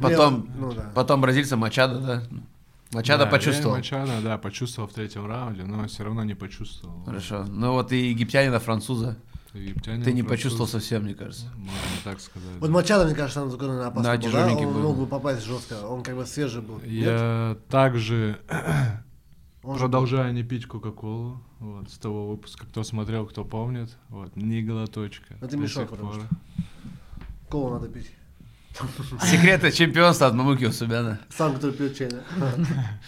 Потом, 0.00 0.48
Ну 0.58 0.72
да. 0.72 0.90
потом 0.94 1.20
бразильца 1.20 1.56
Мачада, 1.56 1.98
да. 1.98 2.22
Мачада 2.92 3.24
Да, 3.24 3.30
почувствовал. 3.30 3.74
я 3.76 3.78
Мачадо, 3.78 4.12
да, 4.22 4.38
почувствовал 4.38 4.88
в 4.88 4.92
третьем 4.92 5.26
раунде, 5.26 5.64
но 5.64 5.86
все 5.88 6.04
равно 6.04 6.24
не 6.24 6.34
почувствовал. 6.34 7.02
Хорошо. 7.04 7.44
Ну 7.48 7.72
вот 7.72 7.92
и 7.92 8.10
египтянина, 8.10 8.58
француза. 8.60 9.16
Египтянин, 9.54 10.02
Ты 10.02 10.12
не 10.12 10.22
француз, 10.22 10.36
почувствовал 10.38 10.68
совсем, 10.68 11.02
мне 11.04 11.14
кажется. 11.14 11.46
Можно 11.56 11.74
так 12.04 12.20
сказать. 12.20 12.48
Вот 12.60 12.70
Мачадо, 12.70 13.06
мне 13.06 13.14
кажется, 13.14 13.42
он 13.42 13.50
такой, 13.50 13.68
наверное, 13.68 13.88
опасный 13.88 14.18
Да, 14.18 14.22
был, 14.24 14.32
да? 14.32 14.46
Он 14.66 14.72
был. 14.74 14.82
мог 14.82 14.96
бы 14.98 15.06
попасть 15.06 15.44
жестко. 15.44 15.74
Он 15.86 16.02
как 16.02 16.14
бы 16.16 16.26
свежий 16.26 16.62
был. 16.62 16.76
Нет? 16.84 17.06
Я 17.06 17.56
также 17.68 18.38
Он 19.66 19.78
продолжаю 19.78 20.32
не 20.32 20.44
пить 20.44 20.66
Кока-Колу. 20.66 21.40
Вот, 21.58 21.90
с 21.90 21.98
того 21.98 22.28
выпуска, 22.28 22.66
кто 22.66 22.84
смотрел, 22.84 23.26
кто 23.26 23.44
помнит. 23.44 23.96
Вот, 24.10 24.36
ни 24.36 24.60
глоточка. 24.60 25.36
А 25.40 25.56
мешал, 25.56 25.82
сих 25.82 25.90
потому 25.90 26.12
пор. 26.12 26.20
что. 26.20 26.28
Колу 27.50 27.70
надо 27.70 27.88
пить. 27.88 28.12
Секреты 29.22 29.72
чемпионства 29.72 30.28
от 30.28 30.34
Мамуки 30.34 30.66
Усубяна. 30.66 31.18
Сам, 31.30 31.54
который 31.54 31.72
пьет 31.72 31.96
чай, 31.96 32.10
да? 32.10 32.22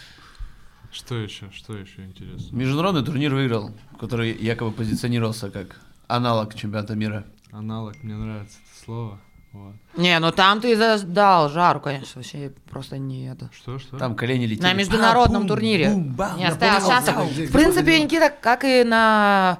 Что 0.90 1.14
еще? 1.14 1.48
Что 1.52 1.76
еще 1.76 2.04
интересно? 2.04 2.56
Международный 2.56 3.04
турнир 3.04 3.32
выиграл, 3.32 3.70
который 4.00 4.36
якобы 4.36 4.72
позиционировался 4.72 5.50
как 5.50 5.80
аналог 6.08 6.54
чемпионата 6.54 6.96
мира. 6.96 7.24
Аналог, 7.52 8.02
мне 8.02 8.16
нравится 8.16 8.58
это 8.58 8.84
слово. 8.84 9.20
Вот. 9.58 9.74
Не, 9.96 10.18
ну 10.20 10.30
там 10.30 10.60
ты 10.60 10.76
дал 11.04 11.48
жару, 11.48 11.80
конечно, 11.80 12.12
вообще 12.20 12.52
просто 12.70 12.98
не 12.98 13.28
это. 13.30 13.50
Что, 13.52 13.78
что? 13.78 13.98
Там 13.98 14.14
колени 14.14 14.46
летели. 14.46 14.62
На 14.64 14.72
международном 14.72 15.42
Бам, 15.42 15.48
турнире. 15.48 15.90
бум, 15.90 16.14
бам. 16.14 16.36
Не 16.36 16.46
оставил 16.46 16.86
шансов. 16.86 17.16
В 17.16 17.52
принципе? 17.52 18.00
Никита, 18.02 18.30
как 18.30 18.64
и 18.64 18.84
на 18.84 19.58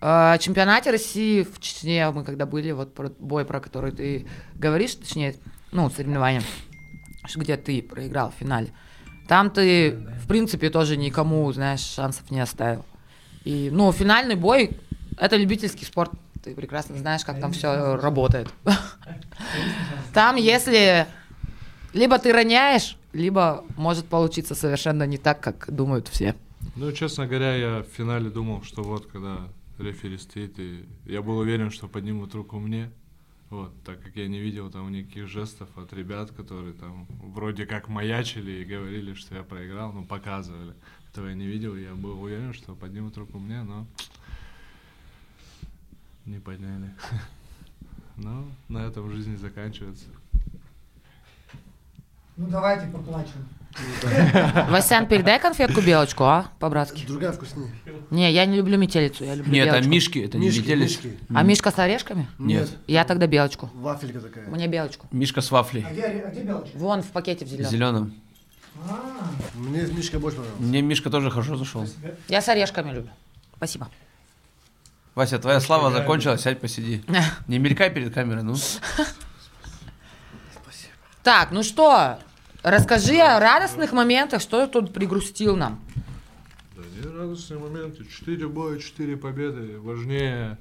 э, 0.00 0.36
чемпионате 0.40 0.90
России 0.90 1.42
в 1.42 1.58
Чечне, 1.60 2.10
мы 2.10 2.24
когда 2.24 2.44
были, 2.46 2.72
вот 2.72 2.94
про- 2.94 3.12
бой, 3.18 3.44
про 3.44 3.60
который 3.60 3.92
ты 3.92 4.26
говоришь, 4.54 4.94
точнее, 4.94 5.34
ну, 5.72 5.88
соревнования, 5.90 6.42
где 7.34 7.56
ты 7.56 7.82
проиграл 7.82 8.30
в 8.30 8.34
финале. 8.34 8.68
Там 9.26 9.50
ты, 9.50 9.92
в 10.22 10.26
принципе, 10.26 10.70
тоже 10.70 10.96
никому, 10.96 11.50
знаешь, 11.52 11.80
шансов 11.80 12.30
не 12.30 12.40
оставил. 12.40 12.84
И, 13.44 13.68
ну, 13.72 13.90
финальный 13.92 14.34
бой— 14.34 14.70
это 15.18 15.36
любительский 15.36 15.84
спорт. 15.84 16.10
Ты 16.48 16.54
прекрасно 16.54 16.96
знаешь, 16.96 17.26
как 17.26 17.40
там 17.40 17.52
все 17.52 17.96
работает. 17.96 18.48
Там, 20.14 20.36
если 20.36 21.06
либо 21.92 22.18
ты 22.18 22.32
роняешь, 22.32 22.96
либо 23.12 23.66
может 23.76 24.06
получиться 24.06 24.54
совершенно 24.54 25.02
не 25.02 25.18
так, 25.18 25.40
как 25.40 25.70
думают 25.70 26.08
все. 26.08 26.34
Ну, 26.74 26.90
честно 26.92 27.26
говоря, 27.26 27.54
я 27.54 27.82
в 27.82 27.94
финале 27.94 28.30
думал, 28.30 28.62
что 28.62 28.82
вот, 28.82 29.08
когда 29.08 29.40
рефери 29.78 30.16
стоит, 30.16 30.58
и 30.58 30.86
я 31.04 31.20
был 31.20 31.36
уверен, 31.36 31.70
что 31.70 31.86
поднимут 31.86 32.34
руку 32.34 32.58
мне. 32.58 32.90
Вот, 33.50 33.70
так 33.84 34.02
как 34.02 34.16
я 34.16 34.26
не 34.26 34.40
видел 34.40 34.70
там 34.70 34.90
никаких 34.90 35.28
жестов 35.28 35.68
от 35.76 35.92
ребят, 35.92 36.30
которые 36.30 36.72
там 36.72 37.06
вроде 37.10 37.66
как 37.66 37.88
маячили 37.88 38.62
и 38.62 38.64
говорили, 38.64 39.12
что 39.12 39.34
я 39.34 39.42
проиграл, 39.42 39.92
ну, 39.92 40.02
показывали. 40.02 40.72
Этого 41.12 41.28
я 41.28 41.34
не 41.34 41.46
видел, 41.46 41.76
я 41.76 41.92
был 41.94 42.22
уверен, 42.22 42.54
что 42.54 42.74
поднимут 42.74 43.18
руку 43.18 43.38
мне, 43.38 43.62
но 43.62 43.86
не 46.28 46.38
подняли. 46.38 46.90
Но 48.16 48.44
на 48.68 48.86
этом 48.86 49.10
жизнь 49.10 49.36
заканчивается. 49.38 50.04
Ну 52.36 52.46
давайте 52.48 52.86
поплачем. 52.86 53.48
Васян, 54.70 55.06
передай 55.06 55.38
конфетку 55.40 55.80
белочку, 55.80 56.24
а? 56.24 56.50
По-братски. 56.58 57.06
Другая 57.06 57.32
вкуснее. 57.32 57.70
Не, 58.10 58.32
я 58.32 58.44
не 58.46 58.56
люблю 58.56 58.76
метелицу, 58.78 59.24
я 59.24 59.34
люблю 59.34 59.52
Нет, 59.52 59.66
белочку. 59.66 59.82
там 59.82 59.90
мишки, 59.92 60.18
это 60.20 60.38
не 60.38 60.46
Мишки, 60.46 60.60
метелись. 60.60 61.04
мишки. 61.04 61.18
А 61.34 61.42
мишка 61.42 61.70
с 61.70 61.78
орешками? 61.78 62.26
Нет. 62.38 62.70
Я 62.86 63.04
тогда 63.04 63.26
белочку. 63.26 63.70
Вафелька 63.74 64.20
такая. 64.20 64.48
Мне 64.48 64.66
белочку. 64.66 65.06
Мишка 65.12 65.40
с 65.40 65.50
вафлей. 65.50 65.84
А 65.88 65.92
где, 65.92 66.02
а 66.02 66.30
где 66.30 66.42
белочка? 66.42 66.76
Вон 66.76 67.02
в 67.02 67.08
пакете 67.10 67.44
в 67.44 67.48
зеленом. 67.48 67.70
Зеленым. 67.70 68.14
Мне 69.54 69.82
Мишка 69.82 70.18
больше 70.18 70.36
понравился. 70.38 70.62
Мне 70.62 70.82
Мишка 70.82 71.10
тоже 71.10 71.30
хорошо 71.30 71.56
зашел. 71.56 71.86
Я 72.28 72.40
с 72.40 72.48
орешками 72.48 72.92
люблю. 72.92 73.10
Спасибо. 73.56 73.88
Вася, 75.14 75.38
твоя 75.38 75.60
слава 75.60 75.90
закончилась, 75.90 76.42
сядь 76.42 76.60
посиди. 76.60 77.02
Не 77.48 77.58
мелькай 77.58 77.90
перед 77.90 78.14
камерой, 78.14 78.42
ну. 78.42 78.54
Так, 81.22 81.50
ну 81.50 81.62
что, 81.62 82.18
расскажи 82.62 83.18
о 83.18 83.38
радостных 83.40 83.92
моментах, 83.92 84.40
что 84.40 84.66
тут 84.66 84.92
пригрустил 84.92 85.56
нам. 85.56 85.80
Да 86.76 86.82
не 86.82 87.16
радостные 87.16 87.58
моменты. 87.58 88.06
Четыре 88.06 88.48
боя, 88.48 88.78
четыре 88.78 89.16
победы. 89.16 89.78
Важнее, 89.78 90.58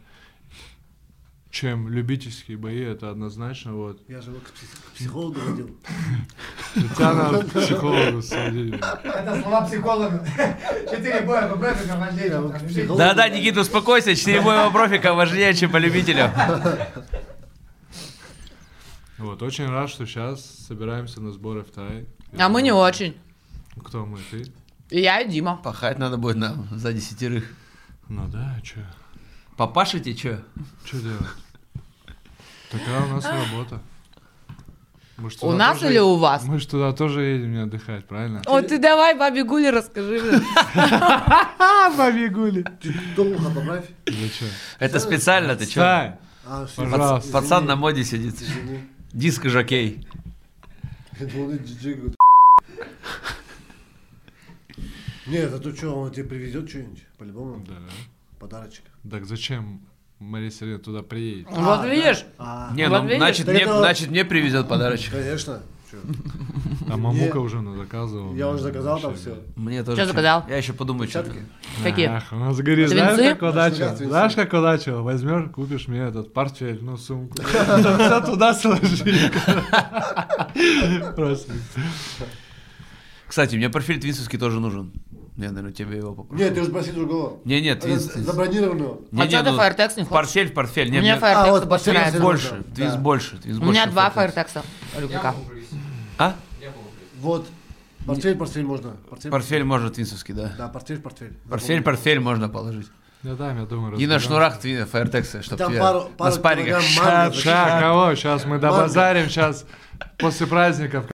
чем 1.49 1.89
любительские 1.89 2.57
бои, 2.57 2.79
это 2.81 3.09
однозначно. 3.09 3.73
Вот. 3.73 4.01
Я 4.07 4.21
же 4.21 4.31
его 4.31 4.39
к 4.41 4.51
псих- 4.51 4.69
к 4.69 4.95
психологу 4.95 5.39
водил. 5.39 5.77
Тебя 6.75 7.13
надо 7.13 7.43
к 7.43 7.51
психологу 7.51 8.21
сводить. 8.21 8.75
Это 9.03 9.41
слова 9.41 9.61
психолога. 9.65 10.27
Четыре 10.89 11.21
боя 11.21 11.47
по 11.47 11.57
профикам. 11.57 12.03
Психолог- 12.67 12.97
Да-да, 12.97 13.29
Никита, 13.29 13.61
успокойся, 13.61 14.15
четыре 14.15 14.41
боевого 14.41 14.71
профика 14.71 15.13
важнее, 15.13 15.53
чем 15.53 15.71
по 15.71 15.77
любителям. 15.77 16.31
Вот, 19.17 19.41
очень 19.41 19.67
рад, 19.67 19.89
что 19.89 20.05
сейчас 20.05 20.45
собираемся 20.67 21.21
на 21.21 21.31
сборы 21.31 21.63
в 21.63 21.71
Тай. 21.71 22.07
А 22.37 22.49
мы 22.49 22.61
не 22.61 22.71
очень. 22.71 23.17
Кто 23.83 24.05
мы, 24.05 24.19
ты? 24.29 24.45
И 24.89 24.99
я, 25.01 25.21
и 25.21 25.29
Дима. 25.29 25.57
Пахать 25.63 25.97
надо 25.97 26.17
будет 26.17 26.35
нам 26.37 26.67
за 26.71 26.93
десятерых. 26.93 27.45
Ну 28.09 28.27
да, 28.27 28.59
чё? 28.63 28.81
Папашите, 29.57 30.13
чё? 30.13 30.39
Чё 30.85 30.99
делать? 30.99 31.25
Такая 32.69 33.01
у 33.05 33.07
нас 33.07 33.25
работа. 33.25 33.81
У 35.41 35.51
нас 35.53 35.79
тоже 35.79 35.87
или 35.87 35.95
е- 35.95 36.01
у 36.03 36.15
вас? 36.17 36.43
Мы 36.43 36.59
же 36.59 36.67
туда 36.67 36.93
тоже 36.93 37.23
едем 37.23 37.51
не 37.51 37.63
отдыхать, 37.63 38.05
правильно? 38.05 38.43
О, 38.45 38.61
ты 38.61 38.77
давай 38.77 39.17
бабе 39.17 39.43
Гуле 39.43 39.71
расскажи. 39.71 40.19
блин. 40.19 40.43
Ты 42.79 42.93
тон 43.15 43.33
ухо 43.33 43.49
поправь. 43.49 43.85
Чё? 44.05 44.45
Это 44.77 44.99
специально, 44.99 45.55
ты 45.55 45.65
чё? 45.65 45.81
А, 45.81 46.19
Пожалуйста. 46.75 47.31
Пацан 47.31 47.65
на 47.65 47.75
моде 47.75 48.03
сидит. 48.03 48.39
Извини. 48.39 48.81
Диск 49.11 49.45
жокей. 49.45 50.07
Ты. 51.17 52.13
Нет, 55.25 55.51
а 55.53 55.59
то 55.59 55.75
что, 55.75 55.93
он 55.95 56.11
тебе 56.11 56.25
привезет 56.25 56.69
что-нибудь? 56.69 57.03
По-любому. 57.17 57.65
да. 57.67 57.73
Подарочек. 58.39 58.83
Так 59.09 59.25
зачем 59.25 59.81
Мария 60.19 60.49
Сергеевна 60.51 60.83
туда 60.83 61.01
приедет? 61.03 61.47
Вот 61.51 61.85
видишь? 61.85 62.23
А, 62.37 62.71
Не, 62.73 62.87
Вот 62.89 62.99
ну, 63.01 63.03
видишь? 63.05 63.17
значит, 63.17 63.47
мне, 63.47 63.59
это- 63.61 63.77
значит, 63.79 64.09
мне 64.09 64.25
привезет 64.25 64.67
подарочек. 64.67 65.11
конечно. 65.11 65.61
Чё? 65.89 65.97
А 66.89 66.97
мамука 66.97 67.37
уже 67.37 67.61
заказывала. 67.77 68.35
Я 68.35 68.49
уже 68.49 68.61
заказал 68.63 68.99
там 68.99 69.15
все. 69.15 69.37
Мне 69.55 69.83
тоже. 69.83 70.01
Чё 70.01 70.05
заказал? 70.05 70.43
Я 70.49 70.57
еще 70.57 70.73
подумаю, 70.73 71.07
что? 71.09 71.25
Какие? 71.81 72.07
Ах, 72.07 72.25
у 72.31 72.35
нас 72.35 72.57
говорит, 72.57 72.89
знаешь, 72.89 73.37
как 73.37 73.51
удача? 73.53 73.95
Знаешь, 73.95 74.33
как 74.35 74.51
удача? 74.53 74.97
Возьмешь, 75.01 75.49
купишь 75.51 75.87
мне 75.87 76.01
этот 76.01 76.33
портфель, 76.33 76.79
ну, 76.81 76.97
сумку. 76.97 77.37
Все 77.43 78.21
туда 78.21 78.53
сложи. 78.53 79.31
Просто. 81.15 81.53
Кстати, 83.27 83.55
мне 83.55 83.69
портфель 83.69 83.99
твинсовский 83.99 84.37
тоже 84.39 84.59
нужен. 84.59 84.91
Я, 85.37 85.49
наверное, 85.49 85.71
тебе 85.71 85.97
его 85.97 86.13
попрошу. 86.13 86.43
Нет, 86.43 86.53
ты 86.55 86.61
уже 86.61 86.69
спроси 86.71 86.91
другого. 86.91 87.39
Не, 87.45 87.61
нет, 87.61 87.79
твинс. 87.79 88.11
Забронированного. 88.13 89.01
Не, 89.11 89.21
А 89.21 89.25
не, 89.25 89.31
чё 89.31 89.43
ты 89.43 89.51
ну, 89.51 89.57
Firetex 89.59 89.89
не 89.97 90.03
хочешь? 90.03 90.09
Портфель, 90.09 90.49
портфель. 90.51 90.89
Не, 90.91 90.97
У 90.97 91.01
меня 91.01 91.15
мне- 91.15 91.23
Firetex 91.23 91.35
А, 91.35 91.51
вот 91.51 91.65
больше 91.65 91.83
Твинс 91.85 91.97
нравится. 91.99 92.21
больше, 92.21 92.63
Да. 92.67 92.75
твинс 92.75 92.95
больше, 92.95 93.35
У 93.45 93.47
меня 93.47 93.59
больше 93.85 93.89
два 93.91 94.09
Firetex. 94.15 94.63
Рюкзака. 94.97 95.35
А? 96.17 96.33
Вот. 97.19 97.47
Портфель, 98.07 98.35
портфель 98.35 98.63
можно. 98.63 98.91
Портфель, 99.09 99.31
Портфель 99.31 99.63
можно 99.63 99.89
твинсовский, 99.91 100.33
да. 100.33 100.53
Да, 100.57 100.67
портфель, 100.69 100.99
портфель. 100.99 101.33
Портфель, 101.49 101.81
портфель 101.83 102.19
можно 102.19 102.49
положить. 102.49 102.87
Да, 103.23 103.33
да, 103.35 103.51
я 103.51 103.65
думаю, 103.65 103.97
И 103.97 104.07
на 104.07 104.19
шнурах 104.19 104.59
твин, 104.59 104.83
Firetex, 104.91 105.41
чтобы 105.43 105.57
Там 105.57 105.71
тебе 105.71 105.79
пару- 105.81 105.99
на 106.03 106.05
пару 106.17 106.31
спаррингах. 106.31 106.81
Ща, 106.81 107.31
ща, 107.31 107.79
кого? 107.81 108.15
Сейчас 108.15 108.45
мы 108.45 108.57
добазарим, 108.59 109.27
сейчас 109.29 109.65
после 110.17 110.47
праздников. 110.47 111.05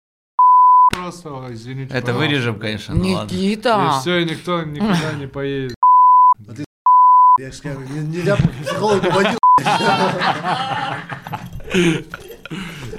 Ой, 1.26 1.54
извините, 1.54 1.94
Это 1.94 2.08
пожалуйста. 2.08 2.28
вырежем, 2.28 2.60
конечно, 2.60 2.96
ну 2.96 3.12
ладно. 3.14 3.34
И 3.36 3.38
Никита! 3.38 3.98
все, 4.02 4.18
и 4.20 4.26
никто 4.26 4.62
никуда 4.64 5.14
не 5.14 5.28
поедет. 5.28 5.76
Я 7.40 7.50
же 7.52 7.58
скажу, 7.58 7.80
не- 7.82 8.00
нельзя 8.18 8.36
психологу 8.36 9.10
водил. 9.10 9.40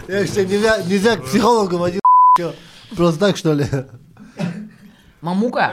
Я 0.08 0.24
же 0.26 0.46
нельзя, 0.46 0.82
нельзя 0.82 1.16
к 1.16 1.24
психологу 1.24 1.78
водил. 1.78 2.00
Чё, 2.36 2.52
Просто 2.96 3.20
так, 3.20 3.36
что 3.36 3.52
ли? 3.54 3.64
Мамука? 5.20 5.72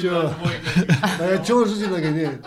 Чё? 0.00 0.34
Да 1.18 1.26
я 1.30 1.38
чего 1.38 1.64
жизнь 1.64 1.86
нагоняет? 1.88 2.44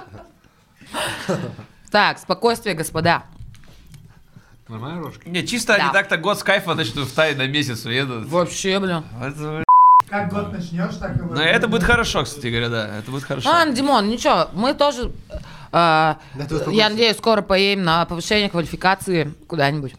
Так, 1.89 2.19
спокойствие, 2.19 2.75
господа. 2.75 3.23
Нормально, 4.69 5.01
Рожки? 5.03 5.27
Не, 5.27 5.45
чисто 5.45 5.75
Да. 5.77 5.83
они 5.85 5.93
так-то 5.93 6.17
год 6.17 6.39
с 6.39 6.43
кайфа 6.43 6.73
начнут 6.73 7.07
в 7.07 7.13
Тай 7.13 7.35
на 7.35 7.47
месяц 7.47 7.85
уедут. 7.85 8.27
Вообще, 8.29 8.79
блин. 8.79 9.03
Это, 9.21 9.63
Как 10.07 10.29
год 10.31 10.53
начнешь, 10.53 10.95
так 10.95 11.17
и 11.17 11.19
Но 11.21 11.41
это 11.41 11.67
будет 11.67 11.83
хорошо, 11.83 12.23
кстати 12.23 12.47
говоря, 12.47 12.69
да. 12.69 12.97
Это 12.99 13.11
будет 13.11 13.23
хорошо. 13.23 13.49
Ладно, 13.49 13.73
Димон, 13.73 14.07
ничего, 14.09 14.49
мы 14.53 14.73
тоже, 14.73 15.11
э, 15.31 15.41
Да 15.71 16.17
ты 16.47 16.71
я 16.71 16.89
надеюсь, 16.89 17.17
скоро 17.17 17.41
поедем 17.41 17.83
на 17.83 18.05
повышение 18.05 18.49
квалификации 18.49 19.33
куда-нибудь. 19.47 19.95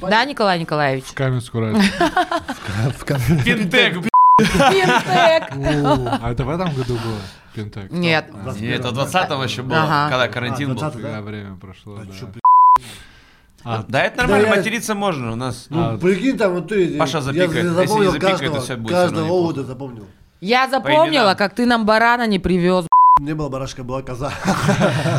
Да, 0.00 0.24
Николай 0.24 0.58
Николаевич? 0.58 1.04
Каменскую. 1.14 1.76
В 1.78 3.04
камере. 3.04 3.42
Пинтек, 3.44 3.98
б***ь. 3.98 4.10
Пинтек! 4.40 5.52
А 6.22 6.32
это 6.32 6.44
в 6.44 6.50
этом 6.50 6.74
году 6.74 6.94
было? 6.94 7.18
Пинтек? 7.54 7.90
Нет. 7.92 8.26
Нет, 8.58 8.80
это 8.80 8.90
в 8.90 8.98
20-м 8.98 9.42
еще 9.44 9.62
было, 9.62 9.82
Ага. 9.84 10.10
когда 10.10 10.26
карантин 10.28 10.72
А, 10.72 10.74
был. 10.74 10.82
20-й, 10.82 11.02
Когда 11.02 11.20
время 11.20 11.56
прошло, 11.56 11.98
А 12.00 12.04
да. 12.04 12.12
А, 13.64 13.84
Да, 13.88 14.02
это 14.02 14.18
нормально, 14.18 14.48
Да 14.48 14.54
я- 14.54 14.56
материться 14.58 14.94
можно 14.94 15.32
у 15.32 15.36
нас. 15.36 15.66
Ну, 15.68 15.80
А, 15.94 15.98
прикинь, 15.98 16.38
там 16.38 16.54
вот 16.54 16.68
ты... 16.68 16.96
Паша 16.96 17.18
я 17.18 17.22
запикает. 17.22 17.50
Если 17.54 17.68
не 17.68 17.74
запомнил 17.74 18.12
запикает, 18.12 18.38
каждого, 18.40 18.60
всё 18.60 18.76
будет 18.76 18.90
каждого 18.92 19.28
овода 19.28 19.64
запомнил. 19.64 20.06
Я 20.40 20.68
запомнила, 20.68 21.34
как 21.34 21.54
ты 21.54 21.66
нам 21.66 21.84
барана 21.84 22.26
не 22.26 22.38
привез. 22.38 22.86
Не 23.20 23.34
было 23.34 23.50
барашка, 23.50 23.84
была 23.84 24.00
коза. 24.02 24.32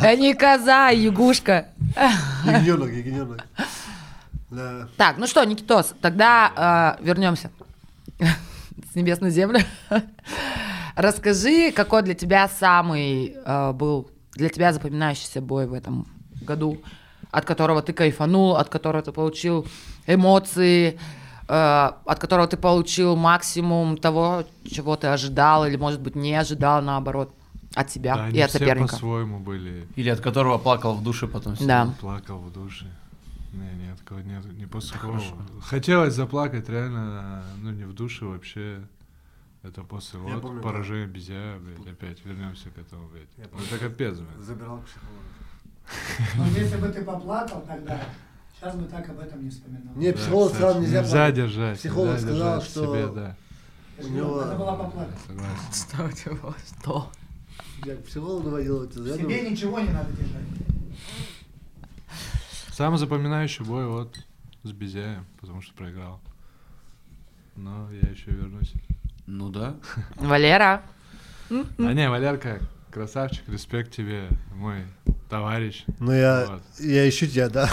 А 0.02 0.16
не 0.16 0.34
коза, 0.34 0.88
а 0.88 0.92
ягушка. 0.92 1.68
Ягненок, 2.46 2.90
ягненок. 2.90 3.46
Да. 4.50 4.88
Так, 4.98 5.18
ну 5.20 5.28
что, 5.28 5.44
Никитос, 5.44 5.94
тогда 6.02 6.98
э, 7.00 7.06
вернемся 7.06 7.52
с 8.92 8.96
небес 8.96 9.22
на 9.22 9.30
землю. 9.30 9.60
Расскажи, 10.96 11.72
какой 11.72 12.02
для 12.02 12.16
тебя 12.16 12.50
самый 12.50 13.36
э, 13.46 13.72
был 13.74 14.10
для 14.34 14.50
тебя 14.50 14.74
запоминающийся 14.74 15.40
бой 15.42 15.68
в 15.68 15.74
этом 15.74 16.08
году, 16.42 16.82
от 17.32 17.46
которого 17.46 17.82
ты 17.82 17.94
кайфанул, 17.94 18.56
от 18.56 18.70
которого 18.70 19.02
ты 19.02 19.12
получил 19.12 19.66
эмоции, 20.08 21.00
э, 21.48 21.92
от 22.06 22.20
которого 22.20 22.48
ты 22.48 22.58
получил 22.58 23.16
максимум 23.16 23.98
того, 23.98 24.44
чего 24.70 24.96
ты 24.96 25.08
ожидал, 25.08 25.66
или, 25.66 25.78
может 25.78 26.02
быть, 26.02 26.16
не 26.16 26.36
ожидал, 26.36 26.82
наоборот, 26.82 27.34
от 27.74 27.90
себя 27.90 28.16
да, 28.16 28.28
и 28.28 28.30
они 28.32 28.42
от 28.42 28.50
все 28.50 28.60
соперника. 28.60 28.90
по-своему 28.90 29.40
были. 29.40 29.88
Или 29.96 30.10
от 30.10 30.20
которого 30.20 30.58
плакал 30.58 30.96
в 30.96 31.04
душе 31.04 31.28
потом. 31.28 31.56
Да. 31.60 31.94
Плакал 32.02 32.40
в 32.40 32.52
душе. 32.52 32.86
Не, 33.54 33.88
нет, 33.88 33.98
нет, 34.26 34.58
не 34.58 34.66
после 34.66 34.94
такого. 34.94 35.22
Хотелось 35.62 36.14
заплакать, 36.14 36.70
реально, 36.70 37.44
ну 37.62 37.72
не 37.72 37.86
в 37.86 37.94
душе 37.94 38.26
вообще. 38.26 38.82
Это 39.64 39.84
после 39.84 40.20
Я 40.28 40.36
вот 40.36 40.42
помню, 40.42 40.62
поражения 40.62 41.06
Безяя, 41.06 41.60
блядь, 41.60 41.94
опять 41.94 42.26
вернемся 42.26 42.70
к 42.72 42.80
этому, 42.80 43.08
блядь. 43.10 43.30
Я 43.38 43.46
Ну 43.52 43.60
это 43.64 43.78
капец, 43.78 44.18
блядь. 44.18 44.44
Забирал 44.44 44.80
к 44.80 44.86
психологу. 44.86 45.22
Но 46.38 46.46
Ну, 46.46 46.52
если 46.52 46.78
бы 46.78 46.90
ты 46.90 47.04
поплакал 47.04 47.62
тогда, 47.68 48.00
сейчас 48.56 48.76
бы 48.76 48.86
так 48.88 49.10
об 49.10 49.20
этом 49.20 49.44
не 49.44 49.50
вспоминал. 49.50 49.94
Не, 49.96 50.12
Да, 50.12 50.18
психолог 50.18 50.52
кстати, 50.52 50.62
сказал, 50.64 50.82
нельзя 50.82 51.02
нельзя 51.02 51.32
держать. 51.32 51.80
Психолог 51.80 52.10
нельзя 52.14 52.28
сказал, 52.28 52.54
держать 52.60 52.72
что- 52.72 52.86
себе, 52.86 53.08
да, 53.16 53.36
У 54.00 54.08
него... 54.08 54.42
Надо 54.42 54.56
было 54.56 54.76
поплакать. 54.76 55.16
согласен. 55.28 55.74
Что 55.74 56.04
у 56.06 56.12
тебя? 56.12 56.54
Что? 56.80 57.12
Я 57.86 57.96
к 57.96 58.04
психологу 58.04 58.50
водил, 58.52 58.84
это 58.84 58.94
Себе 58.94 59.18
думаю, 59.18 59.52
ничего 59.52 59.80
не 59.80 59.90
надо 59.90 60.12
держать. 60.12 60.44
Самый 62.72 62.98
запоминающий 62.98 63.66
бой 63.66 63.86
вот 63.88 64.18
с 64.64 64.72
Безяем, 64.72 65.26
потому 65.40 65.62
что 65.62 65.74
проиграл. 65.74 66.20
Но 67.56 67.90
я 67.92 68.10
еще 68.10 68.32
вернусь. 68.32 68.74
Ну 69.28 69.50
да. 69.50 69.76
Валера. 70.16 70.82
А 71.50 71.94
не, 71.94 72.10
Валерка, 72.10 72.60
красавчик, 72.92 73.48
респект 73.48 73.92
тебе, 73.96 74.28
мой 74.54 74.84
товарищ. 75.30 75.84
Ну 76.00 76.12
я, 76.12 76.46
Вот. 76.48 76.62
я 76.80 77.08
ищу 77.08 77.26
тебя, 77.28 77.50
да. 77.50 77.70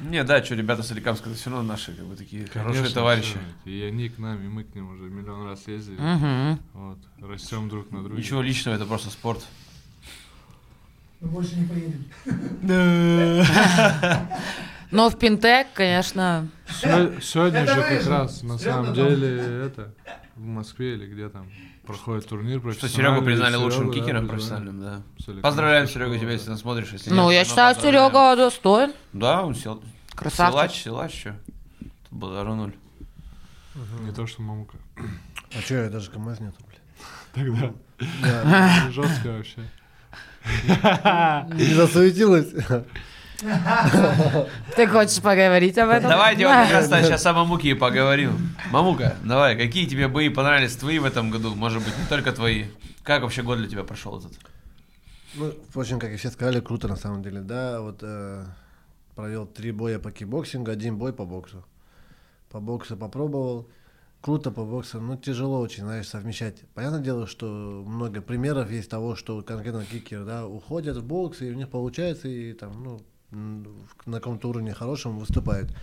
Не, 0.00 0.24
да, 0.24 0.42
что, 0.44 0.56
ребята 0.56 0.82
Соликамска, 0.82 1.30
это 1.30 1.38
все 1.38 1.48
равно 1.50 1.66
наши, 1.72 1.92
как 1.94 2.04
бы, 2.04 2.16
такие 2.16 2.46
хорошие 2.46 2.74
Конечно, 2.78 2.94
товарищи. 2.94 3.38
всё. 3.62 3.70
И 3.70 3.82
они 3.84 4.08
к 4.08 4.18
нам, 4.18 4.42
и 4.44 4.48
мы 4.48 4.64
к 4.64 4.74
ним 4.74 4.90
уже 4.90 5.04
миллион 5.04 5.46
раз 5.46 5.66
ездили. 5.68 5.96
Мгм. 5.98 6.58
Вот, 6.74 6.98
растем 7.20 7.68
друг 7.68 7.90
на 7.92 8.02
друга. 8.02 8.18
Ничего 8.18 8.42
личного, 8.42 8.74
это 8.74 8.84
просто 8.84 9.10
спорт. 9.10 9.44
Мы 11.20 11.28
больше 11.28 11.54
не 11.54 11.66
поедем. 11.66 12.04
Но 14.90 15.08
в 15.08 15.18
Пинтек, 15.18 15.68
конечно, 15.72 16.48
Сегодня 16.68 17.60
Это 17.60 17.74
же 17.74 17.80
как 18.00 18.06
раз, 18.08 18.42
на 18.42 18.58
самом 18.58 18.92
деле, 18.92 19.64
это, 19.66 19.94
в 20.36 20.44
Москве 20.44 20.94
или 20.94 21.06
где 21.06 21.28
там, 21.28 21.50
проходит 21.86 22.26
турнир 22.26 22.58
Что 22.58 22.68
профессиональный. 22.68 23.16
Серегу 23.16 23.24
признали 23.24 23.52
Серёгу, 23.52 23.64
лучшим 23.64 23.86
да, 23.88 23.94
кикером 23.94 24.28
профессиональным, 24.28 24.80
да. 24.80 25.02
Соликамский 25.18 25.42
Поздравляем, 25.42 25.88
Серега, 25.88 26.18
тебя, 26.18 26.32
если 26.32 26.50
ты 26.50 26.56
смотришь. 26.56 26.92
Если 26.92 27.10
ну, 27.10 27.30
нет, 27.30 27.34
я 27.34 27.44
считаю. 27.44 27.74
Серега 27.74 28.36
достоин. 28.36 28.92
Да, 29.12 29.42
он 29.42 29.54
сел. 29.54 29.82
Красавчик. 30.14 30.54
Силач, 30.54 31.10
силач, 31.10 31.20
что? 31.20 31.36
Тут 31.80 32.18
был 32.18 32.32
2-0. 32.32 32.74
Не 34.00 34.12
то, 34.12 34.26
что 34.26 34.42
Мамука. 34.42 34.76
А 34.96 35.60
что, 35.60 35.74
я 35.74 35.90
даже 35.90 36.10
КамАЗ 36.10 36.40
нету, 36.40 36.56
блядь. 36.66 36.80
Тогда. 37.32 37.72
Да. 38.22 38.90
Жестко 38.90 39.28
вообще. 39.28 39.60
Не 41.54 41.74
засуетилась? 41.74 42.52
Ты 44.76 44.86
хочешь 44.86 45.20
поговорить 45.20 45.76
об 45.78 45.90
этом? 45.90 46.10
Давайте 46.10 46.46
вот 46.46 46.52
как 46.68 46.70
раз 46.70 46.86
сейчас 46.86 47.26
о 47.26 47.32
Мамуке 47.32 47.70
и 47.70 47.74
поговорим. 47.74 48.54
Мамука, 48.70 49.16
давай, 49.24 49.56
какие 49.56 49.86
тебе 49.86 50.08
бои 50.08 50.28
понравились 50.28 50.76
твои 50.76 50.98
в 50.98 51.04
этом 51.04 51.30
году? 51.30 51.54
Может 51.54 51.82
быть, 51.82 51.96
не 51.98 52.06
только 52.08 52.32
твои. 52.32 52.66
Как 53.02 53.22
вообще 53.22 53.42
год 53.42 53.58
для 53.58 53.68
тебя 53.68 53.82
прошел 53.82 54.18
этот? 54.18 54.32
Ну, 55.34 55.52
впрочем, 55.68 55.98
как 55.98 56.10
и 56.12 56.16
все 56.16 56.30
сказали, 56.30 56.60
круто 56.60 56.88
на 56.88 56.96
самом 56.96 57.22
деле, 57.22 57.40
да. 57.40 57.80
Вот 57.80 57.98
э, 58.02 58.44
провел 59.16 59.46
три 59.46 59.72
боя 59.72 59.98
по 59.98 60.12
кикбоксингу, 60.12 60.70
один 60.70 60.96
бой 60.96 61.12
по 61.12 61.24
боксу. 61.24 61.64
По 62.50 62.60
боксу 62.60 62.96
попробовал. 62.96 63.68
Круто 64.20 64.52
по 64.52 64.64
боксу, 64.64 65.00
но 65.00 65.16
тяжело 65.16 65.58
очень, 65.58 65.82
знаешь, 65.82 66.06
совмещать. 66.06 66.62
Понятное 66.74 67.00
дело, 67.00 67.26
что 67.26 67.82
много 67.84 68.20
примеров 68.20 68.70
есть 68.70 68.88
того, 68.88 69.16
что 69.16 69.42
конкретно 69.42 69.84
кикеры, 69.84 70.24
да, 70.24 70.46
уходят 70.46 70.96
в 70.96 71.04
бокс, 71.04 71.42
и 71.42 71.50
у 71.50 71.54
них 71.54 71.68
получается, 71.68 72.28
и 72.28 72.52
там, 72.52 72.84
ну, 72.84 73.00
на 73.32 74.18
каком-то 74.18 74.48
уровне 74.48 74.74
хорошем 74.74 75.18
выступают. 75.18 75.74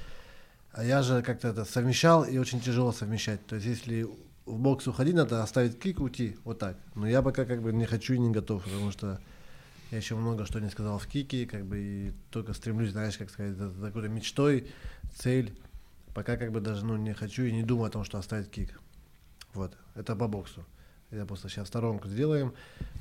А 0.71 0.83
я 0.83 1.01
же 1.01 1.21
как-то 1.23 1.47
это 1.49 1.65
совмещал, 1.65 2.23
и 2.23 2.37
очень 2.37 2.61
тяжело 2.61 2.91
совмещать. 2.91 3.45
То 3.47 3.55
есть, 3.55 3.67
если 3.67 4.07
в 4.45 4.59
бокс 4.59 4.87
уходить, 4.87 5.15
надо 5.15 5.43
оставить 5.43 5.79
кик, 5.79 5.99
уйти, 5.99 6.37
вот 6.43 6.59
так. 6.59 6.77
Но 6.95 7.07
я 7.07 7.21
пока 7.21 7.45
как 7.45 7.61
бы 7.61 7.73
не 7.73 7.85
хочу 7.85 8.13
и 8.13 8.19
не 8.19 8.31
готов, 8.31 8.63
потому 8.63 8.91
что 8.91 9.19
я 9.91 9.97
еще 9.97 10.15
много 10.15 10.45
что 10.45 10.59
не 10.59 10.69
сказал 10.69 10.99
в 10.99 11.07
кике, 11.07 11.47
как 11.47 11.65
бы 11.65 11.79
и 11.79 12.13
только 12.29 12.53
стремлюсь, 12.53 12.91
знаешь, 12.91 13.17
как 13.17 13.29
сказать, 13.29 13.55
за 13.55 13.69
какой-то 13.87 14.09
мечтой, 14.09 14.67
цель. 15.15 15.53
Пока 16.13 16.37
как 16.37 16.51
бы 16.51 16.59
даже 16.59 16.85
ну, 16.85 16.97
не 16.97 17.13
хочу 17.13 17.43
и 17.43 17.51
не 17.51 17.63
думаю 17.63 17.87
о 17.87 17.91
том, 17.91 18.03
что 18.03 18.17
оставить 18.17 18.49
кик. 18.49 18.79
Вот, 19.53 19.73
это 19.95 20.15
по 20.15 20.27
боксу. 20.27 20.65
Я 21.11 21.25
просто 21.25 21.49
сейчас 21.49 21.67
сторонку 21.67 22.07
сделаем. 22.07 22.53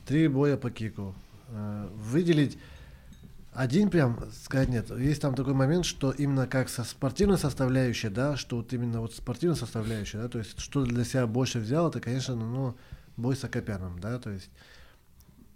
Три 0.07 0.28
боя 0.28 0.57
по 0.57 0.70
кику. 0.70 1.14
Э, 1.49 1.88
Выделить 1.94 2.59
один 3.59 3.91
прям 3.91 4.21
сказать 4.31 4.69
нет. 4.69 4.89
Есть 4.91 5.21
там 5.21 5.35
такой 5.35 5.53
момент, 5.53 5.85
что 5.85 6.13
именно 6.13 6.47
как 6.47 6.69
со 6.69 6.85
спортивной 6.85 7.39
составляющей, 7.39 8.09
да, 8.09 8.37
что 8.37 8.59
вот 8.59 8.73
именно 8.73 9.01
вот 9.01 9.15
спортивная 9.15 9.57
составляющая, 9.57 10.19
да, 10.19 10.29
то 10.29 10.39
есть 10.39 10.61
что 10.61 10.85
для 10.85 11.05
себя 11.05 11.27
больше 11.27 11.59
взял, 11.59 11.89
это, 11.89 12.01
конечно, 12.01 12.37
ну, 12.37 12.77
бой 13.17 13.35
с 13.35 13.43
Акопяном, 13.43 13.99
да, 13.99 14.21
то 14.21 14.31
есть 14.31 14.49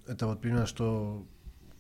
это 0.09 0.27
вот 0.27 0.41
понимаю, 0.41 0.67
что 0.67 1.25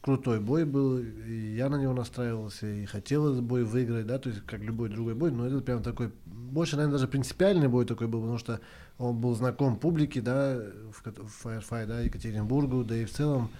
крутой 0.00 0.38
бой 0.38 0.64
был, 0.64 0.98
и 0.98 1.56
я 1.56 1.68
на 1.68 1.74
него 1.74 1.92
настраивался, 1.92 2.68
и 2.68 2.84
хотел 2.84 3.32
этот 3.32 3.42
бой 3.42 3.64
выиграть, 3.64 4.06
да, 4.06 4.20
то 4.20 4.28
есть 4.28 4.42
как 4.46 4.60
любой 4.60 4.90
другой 4.90 5.16
бой, 5.16 5.32
но 5.32 5.44
это 5.44 5.58
прям 5.58 5.82
такой, 5.82 6.12
больше, 6.26 6.76
наверное, 6.76 6.98
даже 6.98 7.08
принципиальный 7.08 7.66
бой 7.66 7.84
такой 7.84 8.06
был, 8.06 8.20
потому 8.20 8.38
что 8.38 8.60
он 8.96 9.20
был 9.20 9.34
знаком 9.34 9.76
публике, 9.76 10.20
да, 10.20 10.54
в, 10.92 11.02
в 11.04 11.46
Firefly, 11.46 11.86
да, 11.86 12.00
Екатеринбургу, 12.02 12.84
да 12.84 12.96
и 12.96 13.06
в 13.06 13.10
целом 13.10 13.50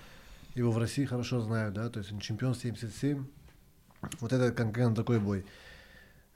его 0.55 0.71
в 0.71 0.79
России 0.79 1.05
хорошо 1.05 1.41
знают, 1.41 1.75
да, 1.75 1.89
то 1.89 1.99
есть 1.99 2.13
он 2.13 2.21
чемпион 2.21 2.55
77, 2.55 3.25
вот 4.21 4.33
это 4.33 4.53
конкретно 4.53 4.95
такой 4.95 5.21
бой. 5.21 5.45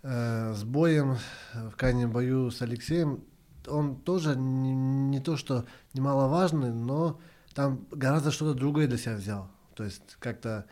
Э, 0.02 0.54
с 0.54 0.64
боем 0.64 1.16
в 1.54 1.76
крайнем 1.76 2.10
бою 2.12 2.50
с 2.50 2.62
Алексеем, 2.62 3.24
он 3.66 3.96
тоже 3.96 4.36
не, 4.36 4.72
не 4.72 5.20
то, 5.20 5.36
что 5.36 5.64
немаловажный, 5.94 6.72
но 6.72 7.20
там 7.54 7.86
гораздо 7.90 8.30
что-то 8.30 8.56
другое 8.56 8.86
для 8.86 8.98
себя 8.98 9.16
взял. 9.16 9.50
То 9.74 9.84
есть 9.84 10.16
как-то, 10.18 10.66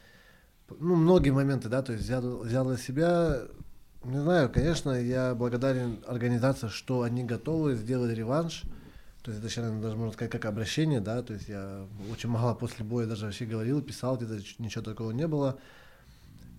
ну, 0.68 0.94
многие 0.94 1.30
моменты, 1.30 1.68
да, 1.68 1.82
то 1.82 1.92
есть 1.92 2.04
взял, 2.04 2.38
взял 2.38 2.66
для 2.66 2.76
себя, 2.76 3.42
не 4.04 4.20
знаю, 4.20 4.50
конечно, 4.50 4.90
я 4.90 5.34
благодарен 5.34 6.02
организации, 6.06 6.68
что 6.68 7.02
они 7.02 7.24
готовы 7.24 7.74
сделать 7.74 8.16
реванш. 8.16 8.62
То 9.24 9.30
есть 9.30 9.42
это 9.42 9.50
сейчас, 9.50 9.72
даже 9.80 9.96
можно 9.96 10.12
сказать, 10.12 10.30
как 10.30 10.44
обращение, 10.44 11.00
да, 11.00 11.22
то 11.22 11.32
есть 11.32 11.48
я 11.48 11.86
очень 12.12 12.28
мало 12.28 12.54
после 12.54 12.84
боя 12.84 13.06
даже 13.06 13.24
вообще 13.24 13.46
говорил, 13.46 13.80
писал, 13.80 14.18
где-то 14.18 14.34
ничего 14.58 14.84
такого 14.84 15.12
не 15.12 15.26
было. 15.26 15.58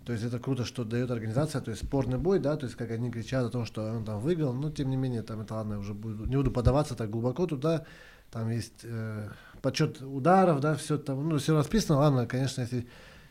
То 0.03 0.13
есть 0.13 0.25
это 0.25 0.39
круто, 0.39 0.65
что 0.65 0.83
дает 0.83 1.11
организация, 1.11 1.61
то 1.61 1.69
есть 1.69 1.85
спорный 1.85 2.17
бой, 2.17 2.39
да, 2.39 2.57
то 2.57 2.65
есть 2.65 2.75
как 2.75 2.89
они 2.89 3.11
кричат 3.11 3.45
о 3.45 3.49
том, 3.49 3.65
что 3.65 3.83
он 3.83 4.03
там 4.03 4.19
выиграл, 4.19 4.51
но 4.51 4.71
тем 4.71 4.89
не 4.89 4.97
менее, 4.97 5.21
там 5.21 5.41
это 5.41 5.53
ладно, 5.53 5.77
уже 5.77 5.93
буду, 5.93 6.25
не 6.25 6.35
буду 6.37 6.49
подаваться 6.49 6.95
так 6.95 7.11
глубоко 7.11 7.45
туда, 7.45 7.85
там 8.31 8.49
есть 8.49 8.81
э, 8.83 9.29
подсчет 9.61 10.01
ударов, 10.01 10.59
да, 10.59 10.73
все 10.73 10.97
там, 10.97 11.29
ну, 11.29 11.37
все 11.37 11.55
расписано, 11.55 11.99
ладно, 11.99 12.25
конечно, 12.25 12.61
если 12.61 12.87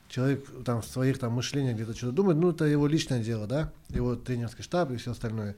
человек 0.08 0.46
там 0.64 0.80
в 0.80 0.86
своих 0.86 1.18
там 1.18 1.32
мышлениях 1.32 1.74
где-то 1.74 1.96
что-то 1.96 2.12
думает, 2.12 2.38
ну, 2.38 2.50
это 2.50 2.66
его 2.66 2.86
личное 2.86 3.20
дело, 3.20 3.48
да, 3.48 3.72
его 3.88 4.14
тренерский 4.14 4.62
штаб 4.62 4.92
и 4.92 4.96
все 4.96 5.10
остальное. 5.10 5.56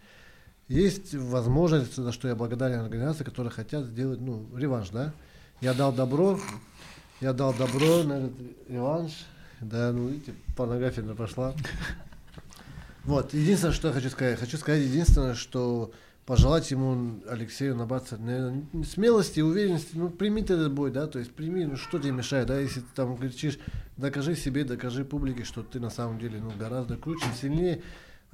Есть 0.69 1.15
возможность, 1.15 1.95
за 1.95 2.11
что 2.11 2.27
я 2.27 2.35
благодарен 2.35 2.81
организации, 2.81 3.23
которые 3.23 3.53
хотят 3.53 3.85
сделать, 3.85 4.21
ну, 4.21 4.47
реванш, 4.57 4.91
да. 4.91 5.13
Я 5.61 5.75
дал 5.75 5.93
добро, 5.93 6.41
я 7.21 7.33
дал 7.33 7.55
добро 7.55 8.03
на 8.03 8.31
реванш, 8.69 9.13
да, 9.61 9.93
ну, 9.93 10.09
видите, 10.09 10.35
порнография 10.57 11.05
пошла. 11.15 11.55
Вот, 13.05 13.33
единственное, 13.33 13.73
что 13.73 13.89
я 13.89 13.95
хочу 13.95 14.11
сказать, 14.11 14.41
хочу 14.41 14.57
сказать 14.59 14.83
единственное, 14.83 15.35
что 15.35 15.93
пожелать 16.27 16.73
ему, 16.73 17.21
Алексею, 17.29 17.77
набраться 17.77 18.17
наверное, 18.17 18.65
смелости, 18.85 19.39
уверенности, 19.39 19.91
ну, 19.95 20.11
прими 20.11 20.43
ты 20.43 20.55
этот 20.55 20.73
бой, 20.73 20.91
да, 20.91 21.07
то 21.07 21.21
есть 21.21 21.31
прими, 21.31 21.65
ну, 21.65 21.77
что 21.77 22.01
тебе 22.01 22.11
мешает, 22.11 22.49
да, 22.49 22.59
если 22.59 22.81
ты 22.81 22.87
там 22.97 23.17
кричишь, 23.17 23.61
докажи 23.97 24.35
себе, 24.35 24.65
докажи 24.65 25.05
публике, 25.05 25.45
что 25.45 25.63
ты 25.63 25.79
на 25.79 25.91
самом 25.91 26.19
деле, 26.19 26.41
ну, 26.41 26.51
гораздо 26.59 26.97
круче, 26.97 27.27
сильнее, 27.41 27.81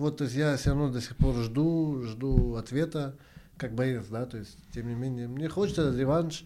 вот, 0.03 0.16
то 0.16 0.24
есть 0.24 0.36
я 0.36 0.57
все 0.57 0.70
равно 0.70 0.90
до 0.90 1.00
сих 1.00 1.16
пор 1.16 1.36
жду, 1.36 2.03
жду 2.03 2.57
ответа, 2.57 3.14
как 3.57 3.72
боец, 3.72 4.05
да, 4.11 4.26
то 4.26 4.36
есть, 4.36 4.59
тем 4.72 4.88
не 4.88 4.96
менее, 4.96 5.28
мне 5.28 5.48
хочется 5.48 5.96
реванш, 5.96 6.44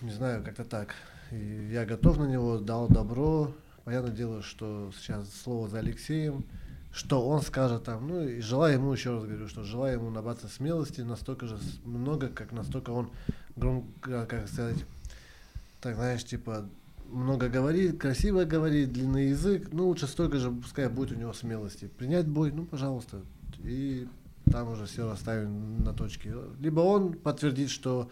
не 0.00 0.10
знаю, 0.10 0.42
как-то 0.42 0.64
так, 0.64 0.94
и 1.30 1.68
я 1.70 1.84
готов 1.84 2.18
на 2.18 2.24
него, 2.24 2.58
дал 2.58 2.88
добро, 2.88 3.54
понятное 3.84 4.12
дело, 4.12 4.42
что 4.42 4.90
сейчас 4.98 5.28
слово 5.44 5.68
за 5.68 5.80
Алексеем, 5.80 6.46
что 6.92 7.28
он 7.28 7.42
скажет 7.42 7.84
там, 7.84 8.08
ну 8.08 8.26
и 8.26 8.40
желаю 8.40 8.76
ему, 8.76 8.94
еще 8.94 9.12
раз 9.12 9.24
говорю, 9.24 9.46
что 9.46 9.62
желаю 9.62 9.98
ему 9.98 10.08
набраться 10.08 10.48
смелости 10.48 11.02
настолько 11.02 11.46
же 11.46 11.58
много, 11.84 12.28
как 12.28 12.52
настолько 12.52 12.88
он 12.88 13.10
громко, 13.54 14.24
как 14.24 14.48
сказать, 14.48 14.82
так 15.82 15.96
знаешь, 15.96 16.24
типа 16.24 16.66
много 17.10 17.48
говорит, 17.48 17.98
красиво 17.98 18.44
говорит, 18.44 18.92
длинный 18.92 19.28
язык, 19.28 19.68
ну 19.72 19.86
лучше 19.88 20.06
столько 20.06 20.38
же, 20.38 20.50
пускай 20.50 20.88
будет 20.88 21.12
у 21.12 21.20
него 21.20 21.32
смелости. 21.32 21.88
Принять 21.98 22.26
бой, 22.26 22.52
ну 22.52 22.64
пожалуйста, 22.64 23.20
и 23.62 24.06
там 24.50 24.70
уже 24.70 24.86
все 24.86 25.08
расставим 25.08 25.82
на 25.82 25.92
точке. 25.92 26.34
Либо 26.60 26.80
он 26.80 27.14
подтвердит, 27.14 27.70
что 27.70 28.10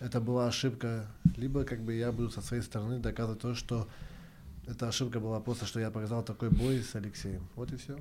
это 0.00 0.20
была 0.20 0.48
ошибка, 0.48 1.06
либо 1.36 1.64
как 1.64 1.80
бы 1.80 1.94
я 1.94 2.12
буду 2.12 2.30
со 2.30 2.40
своей 2.40 2.62
стороны 2.62 2.98
доказывать 2.98 3.40
то, 3.40 3.54
что 3.54 3.88
эта 4.66 4.88
ошибка 4.88 5.20
была 5.20 5.40
просто, 5.40 5.64
что 5.64 5.80
я 5.80 5.90
показал 5.90 6.22
такой 6.22 6.50
бой 6.50 6.82
с 6.82 6.94
Алексеем. 6.94 7.46
Вот 7.54 7.72
и 7.72 7.76
все. 7.76 7.96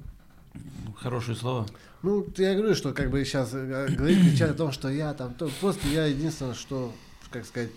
Хорошее 0.97 1.38
слово. 1.38 1.68
Ну, 2.01 2.26
я 2.38 2.55
говорю, 2.55 2.76
что 2.76 2.93
как 2.93 3.09
бы 3.11 3.24
сейчас 3.26 3.51
говорить, 3.51 4.22
кричать 4.22 4.51
о 4.51 4.55
том, 4.55 4.72
что 4.72 4.89
я 4.89 5.13
там, 5.13 5.34
то 5.34 5.49
просто 5.59 5.88
я 5.89 6.05
единственное, 6.05 6.53
что, 6.53 6.93
как 7.30 7.45
сказать, 7.45 7.70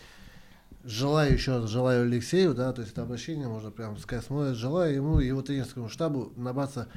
желаю 0.84 1.32
еще 1.32 1.58
раз, 1.58 1.70
желаю 1.70 2.04
Алексею, 2.04 2.54
да, 2.54 2.72
то 2.72 2.80
есть 2.80 2.92
это 2.92 3.02
обращение, 3.02 3.48
можно 3.48 3.70
прям 3.70 3.96
сказать, 3.98 4.24
смотрит, 4.24 4.56
желаю 4.56 4.94
ему 4.94 5.20
и 5.20 5.26
его 5.26 5.42
тренерскому 5.42 5.88
штабу 5.88 6.32
набраться 6.36 6.88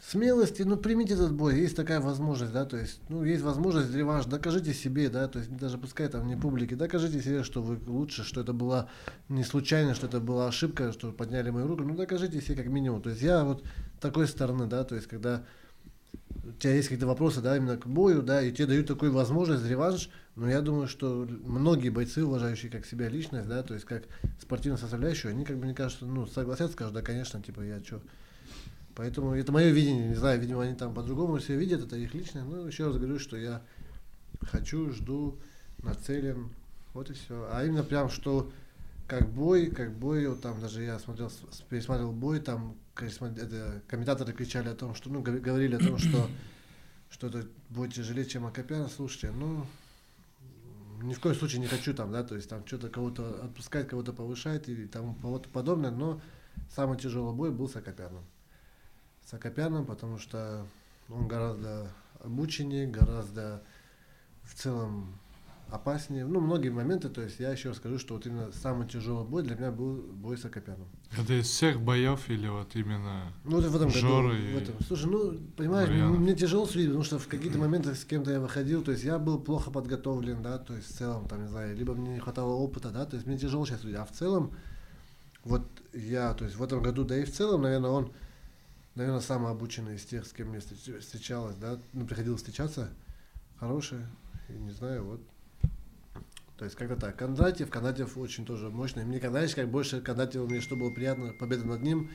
смелости, 0.00 0.62
ну, 0.62 0.76
примите 0.76 1.14
этот 1.14 1.32
бой, 1.32 1.58
есть 1.58 1.74
такая 1.74 2.00
возможность, 2.00 2.52
да, 2.52 2.64
то 2.64 2.76
есть, 2.76 3.00
ну, 3.08 3.24
есть 3.24 3.42
возможность 3.42 3.94
реванш, 3.94 4.26
докажите 4.26 4.74
себе, 4.74 5.08
да, 5.08 5.26
то 5.26 5.38
есть, 5.38 5.56
даже 5.56 5.78
пускай 5.78 6.08
там 6.08 6.26
не 6.26 6.36
публике, 6.36 6.76
докажите 6.76 7.20
себе, 7.22 7.42
что 7.42 7.62
вы 7.62 7.78
лучше, 7.86 8.22
что 8.22 8.40
это 8.42 8.52
была 8.52 8.88
не 9.28 9.42
случайно, 9.42 9.94
что 9.94 10.06
это 10.06 10.20
была 10.20 10.48
ошибка, 10.48 10.92
что 10.92 11.12
подняли 11.12 11.50
мою 11.50 11.66
руку, 11.66 11.82
ну, 11.82 11.94
докажите 11.94 12.40
себе 12.40 12.56
как 12.56 12.66
минимум, 12.66 13.02
то 13.02 13.10
есть, 13.10 13.22
я 13.22 13.44
вот 13.44 13.64
такой 14.00 14.28
стороны, 14.28 14.66
да, 14.66 14.84
то 14.84 14.94
есть, 14.94 15.06
когда 15.06 15.44
у 16.48 16.52
тебя 16.52 16.74
есть 16.74 16.88
какие-то 16.88 17.06
вопросы, 17.06 17.40
да, 17.40 17.56
именно 17.56 17.76
к 17.76 17.86
бою, 17.86 18.22
да, 18.22 18.42
и 18.42 18.52
тебе 18.52 18.66
дают 18.66 18.86
такую 18.86 19.12
возможность, 19.12 19.66
реванш, 19.66 20.10
но 20.36 20.48
я 20.48 20.60
думаю, 20.60 20.86
что 20.86 21.26
многие 21.44 21.88
бойцы, 21.88 22.24
уважающие 22.24 22.70
как 22.70 22.86
себя 22.86 23.08
личность, 23.08 23.48
да, 23.48 23.62
то 23.62 23.74
есть 23.74 23.86
как 23.86 24.04
спортивную 24.40 24.78
составляющую, 24.78 25.30
они 25.30 25.44
как 25.44 25.56
бы, 25.56 25.64
мне 25.64 25.74
кажется, 25.74 26.06
ну, 26.06 26.26
согласятся, 26.26 26.74
скажут, 26.74 26.94
да, 26.94 27.02
конечно, 27.02 27.42
типа, 27.42 27.62
я 27.62 27.82
что. 27.82 28.00
Поэтому 28.94 29.34
это 29.34 29.52
мое 29.52 29.70
видение, 29.70 30.08
не 30.08 30.14
знаю, 30.14 30.40
видимо, 30.40 30.62
они 30.62 30.74
там 30.74 30.94
по-другому 30.94 31.36
все 31.38 31.56
видят, 31.56 31.82
это 31.82 31.96
их 31.96 32.14
личное, 32.14 32.44
но 32.44 32.66
еще 32.66 32.86
раз 32.86 32.96
говорю, 32.96 33.18
что 33.18 33.36
я 33.36 33.62
хочу, 34.40 34.90
жду, 34.90 35.38
нацелен, 35.78 36.50
вот 36.94 37.10
и 37.10 37.12
все. 37.12 37.48
А 37.52 37.64
именно 37.64 37.82
прям, 37.82 38.08
что 38.08 38.50
как 39.06 39.28
бой, 39.28 39.66
как 39.66 39.92
бой, 39.92 40.26
вот 40.26 40.40
там 40.40 40.60
даже 40.60 40.82
я 40.82 40.98
смотрел, 40.98 41.30
пересматривал 41.68 42.12
бой, 42.12 42.40
там 42.40 42.76
это, 43.00 43.82
комментаторы 43.88 44.32
кричали 44.32 44.68
о 44.68 44.74
том, 44.74 44.94
что, 44.94 45.10
ну, 45.10 45.22
гов- 45.22 45.40
говорили 45.40 45.76
о 45.76 45.78
том, 45.78 45.98
что 45.98 46.28
что 47.10 47.28
это 47.28 47.46
будет 47.70 47.94
тяжелее, 47.94 48.26
чем 48.26 48.46
Акопян, 48.46 48.88
слушайте, 48.88 49.30
ну, 49.30 49.66
ни 51.02 51.14
в 51.14 51.20
коем 51.20 51.34
случае 51.34 51.60
не 51.60 51.66
хочу 51.66 51.94
там, 51.94 52.12
да, 52.12 52.24
то 52.24 52.34
есть 52.34 52.48
там 52.48 52.66
что-то 52.66 52.88
кого-то 52.88 53.44
отпускать, 53.44 53.88
кого-то 53.88 54.12
повышать 54.12 54.68
и 54.68 54.86
тому 54.86 55.14
подобное, 55.14 55.90
но 55.90 56.20
самый 56.74 56.98
тяжелый 56.98 57.34
бой 57.34 57.50
был 57.50 57.68
с 57.68 57.76
Акопяном. 57.76 58.24
С 59.24 59.34
Акопяном, 59.34 59.86
потому 59.86 60.18
что 60.18 60.66
он 61.08 61.28
гораздо 61.28 61.90
обученнее, 62.20 62.86
гораздо 62.86 63.62
в 64.44 64.54
целом 64.54 65.18
опаснее. 65.70 66.24
Ну, 66.24 66.40
многие 66.40 66.68
моменты, 66.68 67.08
то 67.08 67.22
есть 67.22 67.40
я 67.40 67.50
еще 67.50 67.70
раз 67.70 67.78
скажу, 67.78 67.98
что 67.98 68.14
вот 68.14 68.26
именно 68.26 68.52
самый 68.52 68.86
тяжелый 68.86 69.26
бой 69.26 69.42
для 69.42 69.56
меня 69.56 69.72
был 69.72 69.96
бой 69.96 70.38
с 70.38 70.44
Акопяном. 70.44 70.86
Это 71.18 71.34
из 71.34 71.46
всех 71.46 71.80
боев 71.80 72.28
или 72.30 72.46
вот 72.48 72.74
именно... 72.76 73.32
Ну, 73.44 73.56
вот 73.60 73.64
в 73.64 73.76
этом 73.76 73.90
Жора 73.90 74.28
году. 74.28 74.38
и 74.42 74.52
В 74.54 74.56
этом. 74.58 74.74
Слушай, 74.86 75.06
ну, 75.06 75.38
понимаешь, 75.56 75.88
Марьянов. 75.88 76.18
мне 76.18 76.34
тяжело 76.36 76.66
судить, 76.66 76.86
потому 76.86 77.04
что 77.04 77.18
в 77.18 77.26
какие-то 77.26 77.58
моменты 77.58 77.94
с 77.94 78.04
кем-то 78.04 78.30
я 78.30 78.40
выходил, 78.40 78.82
то 78.82 78.92
есть 78.92 79.02
я 79.04 79.18
был 79.18 79.40
плохо 79.40 79.70
подготовлен, 79.70 80.42
да, 80.42 80.58
то 80.58 80.74
есть 80.74 80.88
в 80.88 80.96
целом, 80.96 81.26
там, 81.28 81.42
не 81.42 81.48
знаю, 81.48 81.76
либо 81.76 81.94
мне 81.94 82.14
не 82.14 82.20
хватало 82.20 82.52
опыта, 82.52 82.90
да, 82.90 83.04
то 83.04 83.16
есть 83.16 83.26
мне 83.26 83.36
тяжело 83.36 83.66
сейчас 83.66 83.80
судить. 83.80 83.96
А 83.96 84.04
в 84.04 84.12
целом, 84.12 84.52
вот 85.44 85.66
я, 85.92 86.32
то 86.34 86.44
есть 86.44 86.56
в 86.56 86.62
этом 86.62 86.80
году, 86.82 87.04
да 87.04 87.18
и 87.18 87.24
в 87.24 87.32
целом, 87.32 87.62
наверное, 87.62 87.90
он, 87.90 88.12
наверное, 88.94 89.20
самый 89.20 89.50
обученный 89.50 89.96
из 89.96 90.04
тех, 90.04 90.24
с 90.26 90.32
кем 90.32 90.50
мне 90.50 90.58
встреч- 90.58 91.00
встречалось, 91.00 91.56
да, 91.56 91.78
ну, 91.92 92.06
приходилось 92.06 92.40
встречаться, 92.40 92.90
хороший, 93.58 93.98
и 94.48 94.52
не 94.52 94.70
знаю, 94.70 95.04
вот. 95.04 95.20
То 96.58 96.64
есть 96.64 96.76
как-то 96.76 96.96
так. 96.96 97.16
Кондратьев, 97.16 97.68
Кондратьев 97.70 98.16
очень 98.16 98.46
тоже 98.46 98.70
мощный. 98.70 99.04
Мне, 99.04 99.20
знаешь, 99.20 99.54
как 99.54 99.68
больше 99.68 100.00
Кондратьева, 100.00 100.46
мне 100.46 100.60
что 100.60 100.76
было 100.76 100.90
приятно, 100.90 101.32
победа 101.32 101.66
над 101.66 101.82
ним, 101.82 102.10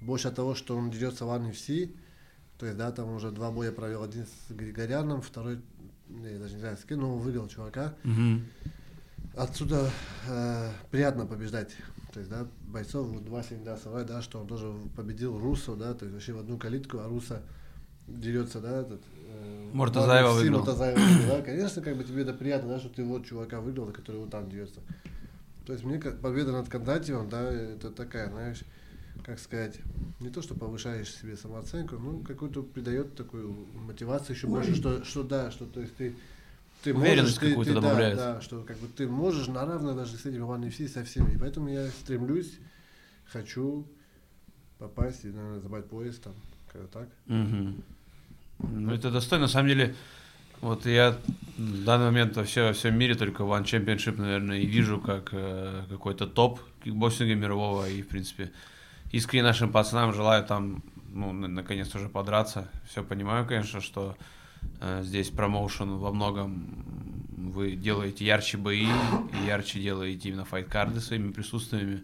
больше 0.00 0.28
от 0.28 0.34
того, 0.34 0.54
что 0.54 0.76
он 0.76 0.90
дерется 0.90 1.24
в 1.24 1.30
армии 1.30 1.52
все. 1.52 1.90
То 2.58 2.66
есть, 2.66 2.78
да, 2.78 2.92
там 2.92 3.10
уже 3.14 3.30
два 3.30 3.50
боя 3.50 3.72
провел. 3.72 4.02
Один 4.02 4.26
с 4.26 4.52
Григоряном, 4.52 5.22
второй, 5.22 5.60
я 6.08 6.38
даже 6.38 6.54
не 6.54 6.60
знаю, 6.60 6.76
с 6.76 6.84
кем, 6.84 7.00
но 7.00 7.16
он 7.16 7.20
выиграл 7.20 7.48
чувака. 7.48 7.94
Мгм. 8.04 8.46
Отсюда 9.34 9.90
э, 10.28 10.70
приятно 10.90 11.26
побеждать. 11.26 11.74
То 12.12 12.20
есть, 12.20 12.30
да, 12.30 12.46
бойцов, 12.66 13.06
вот 13.06 13.24
два 13.24 13.40
всегда 13.40 13.78
да, 14.04 14.20
что 14.20 14.40
он 14.40 14.46
тоже 14.46 14.70
победил 14.94 15.38
Русу, 15.38 15.76
да, 15.76 15.94
то 15.94 16.04
есть 16.04 16.12
вообще 16.12 16.34
в 16.34 16.38
одну 16.38 16.58
калитку, 16.58 16.98
а 16.98 17.08
Руса 17.08 17.42
дерется, 18.20 18.60
да, 18.60 18.80
этот... 18.82 19.02
э, 19.28 19.70
Муртазаева 19.72 20.32
выиграл. 20.32 20.58
Муртазаева 20.58 21.00
да, 21.28 21.42
конечно, 21.42 21.82
как 21.82 21.96
бы 21.96 22.04
тебе 22.04 22.22
это 22.22 22.34
приятно, 22.34 22.68
да, 22.70 22.78
что 22.80 22.88
ты 22.88 23.04
вот 23.04 23.26
чувака 23.26 23.60
выиграл, 23.60 23.86
который 23.92 24.20
вот 24.20 24.30
там 24.30 24.48
дерется. 24.50 24.80
То 25.66 25.72
есть 25.72 25.84
мне 25.84 25.98
как 25.98 26.20
победа 26.20 26.52
над 26.52 26.68
Кондратьевым, 26.68 27.28
да, 27.28 27.40
это 27.52 27.90
такая, 27.90 28.28
знаешь, 28.30 28.62
как 29.24 29.38
сказать, 29.38 29.78
не 30.20 30.28
то, 30.28 30.42
что 30.42 30.54
повышаешь 30.54 31.14
себе 31.14 31.36
самооценку, 31.36 31.96
ну, 31.96 32.20
какую-то 32.20 32.62
придает 32.62 33.14
такую 33.14 33.54
мотивацию 33.74 34.34
еще 34.34 34.48
больше, 34.48 34.74
что, 34.74 35.04
что 35.04 35.22
да, 35.22 35.50
что, 35.50 35.66
то 35.66 35.80
есть 35.80 35.94
ты, 35.96 36.14
ты 36.82 36.92
Уверенность 36.92 37.20
можешь, 37.22 37.38
ты- 37.38 37.48
какую-то 37.50 37.74
ты, 37.74 37.74
да, 37.74 37.80
добавляет. 37.80 38.16
Да, 38.16 38.40
что 38.40 38.62
как 38.62 38.76
бы 38.78 38.88
ты 38.88 39.06
можешь 39.06 39.46
на 39.46 39.64
равных 39.64 39.94
даже 39.96 40.16
с 40.16 40.26
этими 40.26 40.40
Иван 40.40 40.68
все 40.70 40.88
со 40.88 41.04
всеми. 41.04 41.34
И 41.34 41.38
поэтому 41.38 41.68
я 41.68 41.88
стремлюсь, 41.90 42.58
хочу 43.26 43.86
попасть 44.78 45.24
и, 45.24 45.28
наверное, 45.28 45.60
забрать 45.60 45.86
пояс 45.86 46.24
там, 46.24 46.34
когда 46.72 46.88
так. 46.88 47.08
Мгм. 47.26 47.82
Ну, 48.58 48.92
это 48.92 49.10
достойно. 49.10 49.46
На 49.46 49.48
самом 49.48 49.68
деле, 49.68 49.94
вот 50.60 50.86
я 50.86 51.18
в 51.58 51.84
данный 51.84 52.06
момент 52.06 52.36
во, 52.36 52.44
все, 52.44 52.68
во 52.68 52.72
всем 52.72 52.96
мире 52.96 53.14
только 53.14 53.42
One 53.42 53.64
Championship, 53.64 54.20
наверное, 54.20 54.58
и 54.58 54.66
вижу 54.66 55.00
как 55.00 55.30
э, 55.32 55.84
какой-то 55.88 56.26
топ 56.26 56.60
кикбоксинга 56.84 57.34
мирового. 57.34 57.88
И, 57.88 58.02
в 58.02 58.08
принципе, 58.08 58.52
искренне 59.10 59.42
нашим 59.44 59.72
пацанам 59.72 60.12
желаю 60.12 60.44
там, 60.44 60.82
ну, 61.12 61.32
на- 61.32 61.48
наконец 61.48 61.94
уже 61.94 62.08
подраться. 62.08 62.68
Все 62.88 63.02
понимаю, 63.02 63.46
конечно, 63.46 63.80
что 63.80 64.16
э, 64.80 65.02
здесь 65.02 65.30
промоушен 65.30 65.96
во 65.98 66.12
многом 66.12 66.84
вы 67.36 67.72
делаете 67.72 68.24
ярче 68.24 68.56
бои 68.56 68.86
и 68.86 69.46
ярче 69.46 69.80
делаете 69.80 70.28
именно 70.28 70.44
файт-карды 70.44 71.00
своими 71.00 71.32
присутствиями. 71.32 72.02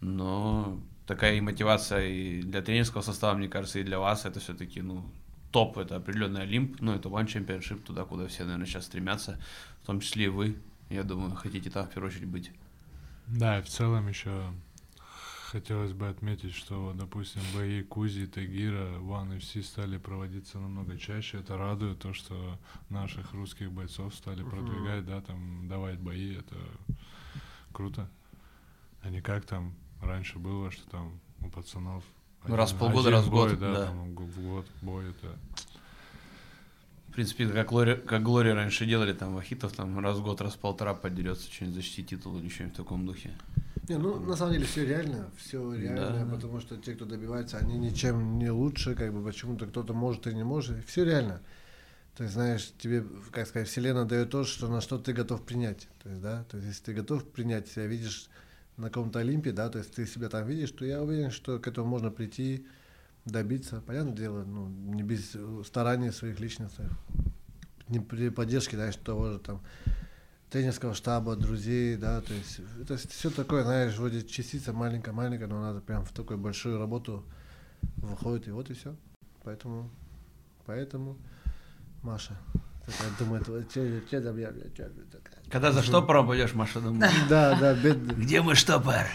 Но 0.00 0.78
такая 1.06 1.34
и 1.34 1.40
мотивация 1.40 2.06
и 2.06 2.42
для 2.42 2.62
тренерского 2.62 3.02
состава, 3.02 3.36
мне 3.36 3.48
кажется, 3.48 3.80
и 3.80 3.82
для 3.82 3.98
вас 3.98 4.24
это 4.24 4.38
все-таки, 4.40 4.80
ну, 4.80 5.04
топ, 5.50 5.78
это 5.78 5.96
определенный 5.96 6.42
Олимп, 6.42 6.80
ну, 6.80 6.92
это 6.94 7.08
One 7.08 7.26
Championship, 7.26 7.82
туда, 7.82 8.04
куда 8.04 8.26
все, 8.26 8.44
наверное, 8.44 8.66
сейчас 8.66 8.86
стремятся, 8.86 9.40
в 9.82 9.86
том 9.86 10.00
числе 10.00 10.26
и 10.26 10.28
вы, 10.28 10.56
я 10.88 11.02
думаю, 11.02 11.34
хотите 11.34 11.70
там 11.70 11.86
в 11.86 11.90
первую 11.90 12.10
очередь 12.10 12.28
быть. 12.28 12.50
Да, 13.26 13.58
и 13.58 13.62
в 13.62 13.68
целом 13.68 14.08
еще 14.08 14.52
хотелось 15.50 15.92
бы 15.92 16.08
отметить, 16.08 16.54
что, 16.54 16.92
допустим, 16.94 17.42
бои 17.54 17.82
Кузи, 17.82 18.26
Тагира, 18.26 18.98
One 18.98 19.38
FC 19.38 19.62
стали 19.62 19.98
проводиться 19.98 20.58
намного 20.58 20.96
чаще. 20.96 21.38
Это 21.38 21.56
радует 21.56 21.98
то, 21.98 22.12
что 22.12 22.58
наших 22.88 23.32
русских 23.32 23.72
бойцов 23.72 24.14
стали 24.14 24.44
продвигать, 24.44 25.04
да, 25.04 25.20
там 25.20 25.66
давать 25.68 25.98
бои. 25.98 26.36
Это 26.36 26.56
круто. 27.72 28.08
А 29.02 29.10
не 29.10 29.20
как 29.20 29.44
там 29.44 29.74
раньше 30.00 30.38
было, 30.38 30.70
что 30.70 30.88
там 30.90 31.20
у 31.40 31.50
пацанов... 31.50 32.04
Ну, 32.46 32.56
раз 32.56 32.72
в 32.72 32.78
полгода, 32.78 33.08
один 33.08 33.18
раз 33.18 33.24
в 33.26 33.30
бой, 33.30 33.50
год, 33.50 33.60
да, 33.60 33.72
да. 33.72 33.86
там 33.86 34.14
в 34.14 34.42
год 34.42 34.66
бой, 34.82 35.10
это... 35.10 35.36
В 37.08 37.12
принципе, 37.12 37.44
это 37.44 37.52
как 37.54 37.68
Глория, 37.68 37.96
как 37.96 38.22
Глория 38.22 38.54
раньше 38.54 38.86
делали, 38.86 39.12
там, 39.12 39.34
Вахитов 39.34 39.72
там 39.72 39.98
раз 39.98 40.18
в 40.18 40.22
год, 40.22 40.40
раз 40.40 40.54
в 40.54 40.58
полтора 40.58 40.94
поддерется, 40.94 41.52
что-нибудь 41.52 41.76
защитить 41.76 42.10
титул 42.10 42.38
или 42.38 42.48
что-нибудь 42.48 42.74
в 42.74 42.76
таком 42.76 43.04
духе. 43.04 43.32
Не, 43.88 43.98
ну, 43.98 44.20
на 44.20 44.36
самом 44.36 44.52
деле 44.52 44.64
все 44.64 44.86
реально, 44.86 45.28
все 45.36 45.74
реально, 45.74 46.24
да. 46.24 46.34
потому 46.34 46.60
что 46.60 46.76
те, 46.76 46.94
кто 46.94 47.04
добивается, 47.04 47.58
они 47.58 47.76
ничем 47.76 48.38
не 48.38 48.48
лучше, 48.48 48.94
как 48.94 49.12
бы 49.12 49.24
почему-то 49.24 49.66
кто-то 49.66 49.92
может 49.92 50.28
и 50.28 50.34
не 50.34 50.44
может, 50.44 50.86
все 50.86 51.04
реально. 51.04 51.40
То 52.16 52.22
есть, 52.22 52.34
знаешь, 52.34 52.72
тебе, 52.78 53.04
как 53.32 53.48
сказать, 53.48 53.66
вселенная 53.68 54.04
дает 54.04 54.30
то, 54.30 54.44
что 54.44 54.68
на 54.68 54.80
что 54.80 54.98
ты 54.98 55.12
готов 55.12 55.42
принять. 55.42 55.88
То 56.02 56.08
есть, 56.08 56.22
да, 56.22 56.44
то 56.44 56.56
есть, 56.56 56.68
если 56.68 56.84
ты 56.84 56.94
готов 56.94 57.24
принять 57.24 57.66
себя, 57.66 57.86
видишь 57.86 58.28
на 58.80 58.88
каком-то 58.88 59.18
Олимпе, 59.18 59.52
да, 59.52 59.68
то 59.68 59.78
есть 59.78 59.94
ты 59.94 60.06
себя 60.06 60.28
там 60.28 60.46
видишь, 60.46 60.70
то 60.72 60.84
я 60.84 61.02
уверен, 61.02 61.30
что 61.30 61.58
к 61.58 61.68
этому 61.68 61.86
можно 61.86 62.10
прийти, 62.10 62.66
добиться. 63.26 63.82
Понятное 63.86 64.14
дело, 64.14 64.44
ну, 64.44 64.68
не 64.68 65.02
без 65.02 65.34
э, 65.34 65.62
стараний 65.66 66.10
своих 66.10 66.40
личностей, 66.40 66.84
не 67.88 68.00
при 68.00 68.30
поддержке, 68.30 68.76
знаешь, 68.76 68.96
того 68.96 69.32
же 69.32 69.38
там 69.38 69.60
тренерского 70.48 70.94
штаба, 70.94 71.36
друзей, 71.36 71.96
да, 71.96 72.22
то 72.22 72.32
есть 72.32 72.60
это 72.80 72.96
все 72.96 73.30
такое, 73.30 73.62
знаешь, 73.62 73.96
вроде 73.96 74.22
частица 74.22 74.72
маленькая-маленькая, 74.72 75.46
но 75.46 75.60
надо 75.60 75.80
прям 75.80 76.04
в 76.04 76.12
такую 76.12 76.38
большую 76.38 76.78
работу 76.78 77.24
выходит, 77.98 78.48
и 78.48 78.50
вот 78.50 78.70
и 78.70 78.74
все. 78.74 78.96
Поэтому, 79.44 79.90
поэтому, 80.64 81.18
Маша, 82.02 82.36
такая 82.86 83.10
думает, 83.18 83.46
че, 83.72 84.02
че 84.10 84.20
бля, 84.20 84.50
бля, 84.50 84.70
че, 84.74 84.90
такая. 85.12 85.29
Когда 85.50 85.72
за 85.72 85.82
штопором 85.82 86.28
пойдешь, 86.28 86.54
Маша, 86.54 86.80
думаю, 86.80 87.10
Да, 87.28 87.56
да, 87.58 87.74
бедный, 87.74 88.14
где 88.14 88.40
мой 88.40 88.54
штопор? 88.54 89.06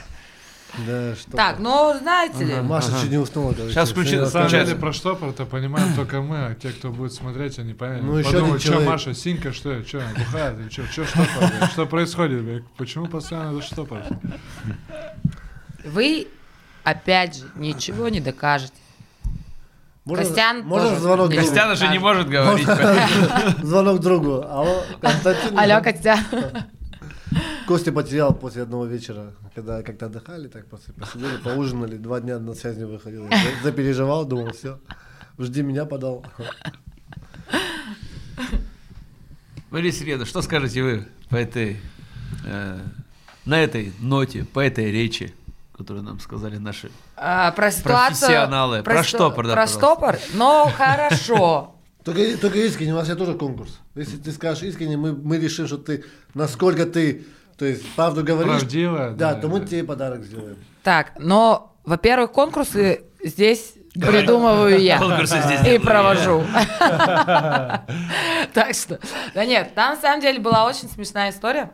да, 0.85 1.15
что. 1.15 1.31
Так, 1.31 1.59
ну, 1.59 1.95
знаете 1.97 2.43
ли, 2.43 2.61
Маша 2.61 2.91
чуть 3.01 3.09
не 3.09 3.17
уснула, 3.17 3.53
короче. 3.53 3.73
Щас 3.73 3.91
включи- 3.91 4.19
На 4.19 4.25
самом 4.27 4.49
деле 4.49 4.75
про 4.75 4.91
штопор-то 4.91 5.45
понимаем 5.45 5.95
только 5.95 6.21
мы, 6.21 6.47
а 6.47 6.55
те, 6.55 6.71
кто 6.71 6.91
будет 6.91 7.13
смотреть, 7.13 7.57
они 7.59 7.73
понятно. 7.73 8.07
Ну, 8.07 8.17
еще 8.17 8.31
Подумают, 8.31 8.61
что 8.61 8.71
человек. 8.71 8.89
Маша, 8.89 9.13
синька, 9.13 9.53
что 9.53 9.71
я, 9.71 9.85
что, 9.85 10.01
бухая, 10.17 10.53
ты 10.55 10.69
что, 10.69 10.85
что 10.87 11.05
штопор, 11.05 11.49
блядь? 11.57 11.71
что 11.71 11.85
происходит, 11.85 12.41
блядь? 12.43 12.63
почему 12.77 13.07
постоянно 13.07 13.53
за 13.53 13.61
штопор? 13.61 14.01
вы, 15.85 16.27
опять 16.83 17.37
же, 17.37 17.45
ничего 17.55 18.09
не 18.09 18.19
докажете. 18.19 18.73
Можно- 20.05 20.23
Костян 20.23 20.61
можно 20.63 20.89
тоже 20.89 21.01
звонок 21.01 21.29
не 21.29 21.35
другу? 21.37 21.47
Костян 21.47 21.75
же 21.75 21.87
не 21.87 21.99
может 21.99 22.29
говорить. 22.29 22.67
Звонок 23.63 23.99
другу. 23.99 24.43
Алло, 24.47 24.83
Константин. 25.01 25.57
Алло, 25.57 25.81
Костя. 25.81 26.19
Костя 27.67 27.91
потерял 27.91 28.31
после 28.33 28.61
одного 28.61 28.85
вечера, 28.85 29.33
когда 29.55 29.81
как-то 29.81 30.05
отдыхали, 30.05 30.47
так 30.47 30.67
после 30.67 30.93
посидели, 30.93 31.37
поужинали, 31.43 31.97
два 31.97 32.21
дня 32.21 32.37
на 32.37 32.53
связь 32.53 32.77
не 32.77 32.85
выходил. 32.85 33.27
Запереживал, 33.63 34.25
думал, 34.25 34.51
все, 34.53 34.79
жди 35.39 35.63
меня 35.63 35.85
подал. 35.85 36.23
Борис 39.71 39.99
Реда, 40.01 40.25
что 40.25 40.43
скажете 40.43 40.83
вы 40.83 41.07
по 41.29 41.35
этой, 41.35 41.79
э, 42.45 42.79
на 43.45 43.59
этой 43.59 43.91
ноте, 43.99 44.45
по 44.45 44.59
этой 44.59 44.91
речи, 44.91 45.33
которую 45.75 46.03
нам 46.03 46.19
сказали 46.19 46.57
наши 46.57 46.89
А, 47.17 47.51
про 47.51 47.71
ситуацию... 47.71 48.27
Профессионалы. 48.27 48.83
Про 48.83 49.03
сто- 49.03 49.17
штопор, 49.17 49.47
да, 49.47 49.53
Про 49.53 49.61
пожалуйста. 49.63 49.79
штопор? 49.79 50.17
Ну, 50.33 50.69
хорошо. 50.77 51.75
Только, 52.03 52.37
только 52.37 52.59
искренне, 52.59 52.93
у 52.93 52.95
нас 52.97 53.07
сейчас 53.07 53.17
тоже 53.17 53.33
конкурс. 53.33 53.79
Если 53.95 54.17
ты 54.17 54.31
скажешь 54.31 54.63
искренне, 54.63 54.95
мы, 54.95 55.13
мы 55.13 55.37
решим, 55.37 55.67
что 55.67 55.77
ты, 55.77 56.05
насколько 56.33 56.85
ты, 56.85 57.25
то 57.57 57.65
есть 57.65 57.85
правду 57.95 58.23
говоришь, 58.23 58.59
Правдивая, 58.59 59.11
да, 59.11 59.33
да, 59.33 59.41
то 59.41 59.47
мы 59.47 59.59
да. 59.59 59.67
тебе 59.67 59.83
подарок 59.83 60.23
сделаем. 60.23 60.57
Так, 60.83 61.13
но, 61.17 61.75
во-первых, 61.83 62.31
конкурсы 62.31 63.01
здесь 63.23 63.73
придумываю 63.93 64.79
я. 64.79 64.99
Конкурсы 64.99 65.41
здесь 65.41 65.65
И 65.67 65.77
провожу. 65.79 66.43
Так 68.53 68.73
что, 68.73 68.99
да 69.33 69.45
нет, 69.45 69.73
там 69.75 69.95
на 69.95 70.01
самом 70.01 70.21
деле 70.21 70.39
была 70.39 70.65
очень 70.65 70.89
смешная 70.89 71.31
история. 71.31 71.71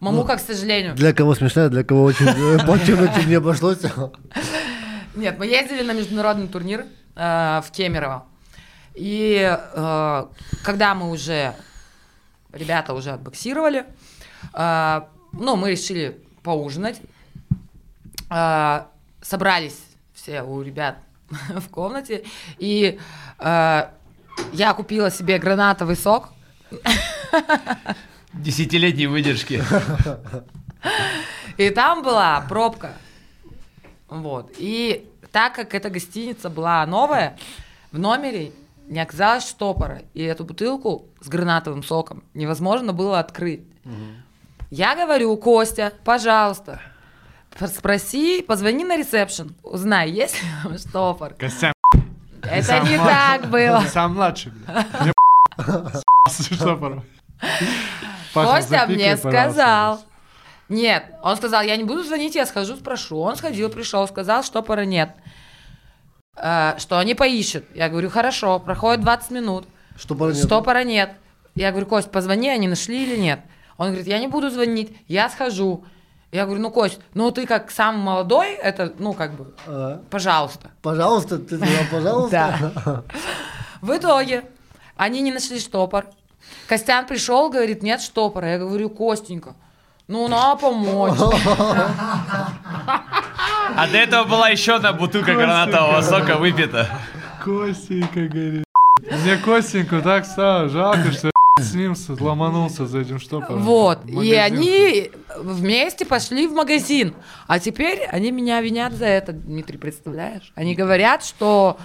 Мамука, 0.00 0.36
к 0.36 0.40
сожалению. 0.40 0.94
Для 0.94 1.12
кого 1.12 1.34
смешно, 1.34 1.68
для 1.68 1.84
кого 1.84 2.04
очень 2.04 2.26
плачевно 2.64 3.12
чуть 3.14 3.26
не 3.26 3.34
обошлось. 3.34 3.78
Нет, 5.14 5.38
мы 5.38 5.46
ездили 5.46 5.82
на 5.82 5.92
международный 5.92 6.48
турнир 6.48 6.86
э, 7.14 7.60
в 7.64 7.70
Кемерово. 7.70 8.26
И 8.94 9.38
э, 9.40 10.26
когда 10.64 10.94
мы 10.94 11.10
уже, 11.10 11.54
ребята 12.52 12.94
уже 12.94 13.10
отбоксировали, 13.10 13.84
э, 14.52 15.00
ну, 15.32 15.56
мы 15.56 15.70
решили 15.70 16.20
поужинать. 16.42 17.00
Э, 18.30 18.82
собрались 19.22 19.80
все 20.12 20.42
у 20.42 20.60
ребят 20.62 20.98
в 21.30 21.68
комнате. 21.68 22.24
И 22.58 22.98
э, 23.38 23.88
я 24.52 24.74
купила 24.74 25.10
себе 25.10 25.38
гранатовый 25.38 25.96
сок. 25.96 26.30
Десятилетней 28.36 29.06
выдержки. 29.06 29.62
И 31.56 31.70
там 31.70 32.02
была 32.02 32.40
пробка. 32.48 32.92
Вот. 34.08 34.52
И 34.58 35.08
так 35.32 35.54
как 35.54 35.74
эта 35.74 35.90
гостиница 35.90 36.50
была 36.50 36.84
новая, 36.86 37.36
в 37.92 37.98
номере 37.98 38.52
не 38.88 39.00
оказалось 39.00 39.48
штопора. 39.48 40.02
И 40.14 40.22
эту 40.22 40.44
бутылку 40.44 41.06
с 41.20 41.28
гранатовым 41.28 41.82
соком 41.82 42.22
невозможно 42.34 42.92
было 42.92 43.18
открыть. 43.18 43.62
Я 44.70 44.96
говорю, 44.96 45.36
Костя, 45.36 45.92
пожалуйста, 46.04 46.80
спроси, 47.66 48.42
позвони 48.42 48.84
на 48.84 48.96
ресепшн, 48.96 49.54
узнай, 49.62 50.10
есть 50.10 50.42
ли 50.42 50.48
там 50.62 50.78
штопор. 50.78 51.34
Костян, 51.34 51.72
Это 52.42 52.80
не 52.80 52.96
так 52.96 53.48
было. 53.50 53.80
сам 53.92 54.14
младший, 54.14 54.52
блядь. 54.52 55.14
Штопором. 56.52 57.04
Костя 58.32 58.86
мне 58.88 59.16
сказал. 59.16 60.00
Нет, 60.68 61.04
он 61.22 61.36
сказал, 61.36 61.62
я 61.62 61.76
не 61.76 61.84
буду 61.84 62.02
звонить, 62.02 62.34
я 62.34 62.46
схожу, 62.46 62.76
спрошу. 62.76 63.18
Он 63.18 63.36
сходил, 63.36 63.68
пришел, 63.68 64.08
сказал, 64.08 64.42
штопора 64.42 64.86
нет. 64.86 65.10
Э, 66.36 66.74
что 66.78 66.98
они 66.98 67.14
поищут. 67.14 67.64
Я 67.74 67.88
говорю, 67.90 68.08
хорошо, 68.10 68.58
проходит 68.58 69.02
20 69.02 69.30
минут, 69.30 69.66
Что 69.96 70.14
пора 70.14 70.32
нет? 70.32 70.44
штопора 70.44 70.82
нет. 70.84 71.12
Я 71.54 71.70
говорю, 71.70 71.86
Кость, 71.86 72.10
позвони, 72.10 72.48
они 72.48 72.66
нашли 72.66 73.04
или 73.04 73.16
нет. 73.20 73.40
Он 73.76 73.88
говорит, 73.88 74.06
я 74.06 74.18
не 74.18 74.26
буду 74.26 74.50
звонить, 74.50 74.96
я 75.06 75.28
схожу. 75.28 75.84
Я 76.32 76.46
говорю, 76.46 76.62
ну, 76.62 76.70
Кость, 76.70 76.98
ну 77.12 77.30
ты 77.30 77.46
как 77.46 77.70
самый 77.70 78.02
молодой, 78.02 78.54
это, 78.54 78.92
ну, 78.98 79.12
как 79.12 79.34
бы, 79.34 79.54
А, 79.66 80.02
пожалуйста. 80.10 80.70
Пожалуйста, 80.82 81.38
ты 81.38 81.56
сказал, 81.58 81.84
пожалуйста. 81.92 82.72
Да. 82.84 83.02
В 83.82 83.96
итоге 83.96 84.44
они 84.96 85.20
не 85.20 85.30
нашли 85.30 85.60
штопор. 85.60 86.06
Костян 86.66 87.06
пришел, 87.06 87.50
говорит, 87.50 87.82
нет 87.82 88.00
штопора. 88.00 88.52
Я 88.52 88.58
говорю, 88.58 88.88
Костенька, 88.90 89.54
ну 90.08 90.28
на 90.28 90.56
помочь. 90.56 91.18
А 93.76 93.86
до 93.90 93.96
этого 93.98 94.24
была 94.24 94.48
еще 94.50 94.76
одна 94.76 94.92
бутылка 94.92 95.34
гранатового 95.34 96.00
сока 96.02 96.36
выпита. 96.36 96.88
Костенька 97.44 98.28
говорит. 98.28 98.64
Мне 99.10 99.36
Костеньку 99.36 100.00
так 100.02 100.24
стало 100.24 100.68
жалко, 100.68 101.12
что 101.12 101.26
я 101.58 101.62
с 101.64 101.74
ним 101.74 101.94
с- 101.94 102.08
ломанулся 102.20 102.86
за 102.86 103.00
этим 103.00 103.18
штопором. 103.20 103.62
Вот. 103.62 104.04
И 104.06 104.32
они 104.34 105.10
вместе 105.36 106.04
пошли 106.04 106.46
в 106.46 106.52
магазин. 106.52 107.14
А 107.46 107.58
теперь 107.58 108.04
они 108.10 108.30
меня 108.30 108.60
винят 108.60 108.92
за 108.94 109.06
это, 109.06 109.32
Дмитрий, 109.32 109.78
представляешь? 109.78 110.52
Они 110.54 110.74
говорят, 110.74 111.24
что 111.24 111.76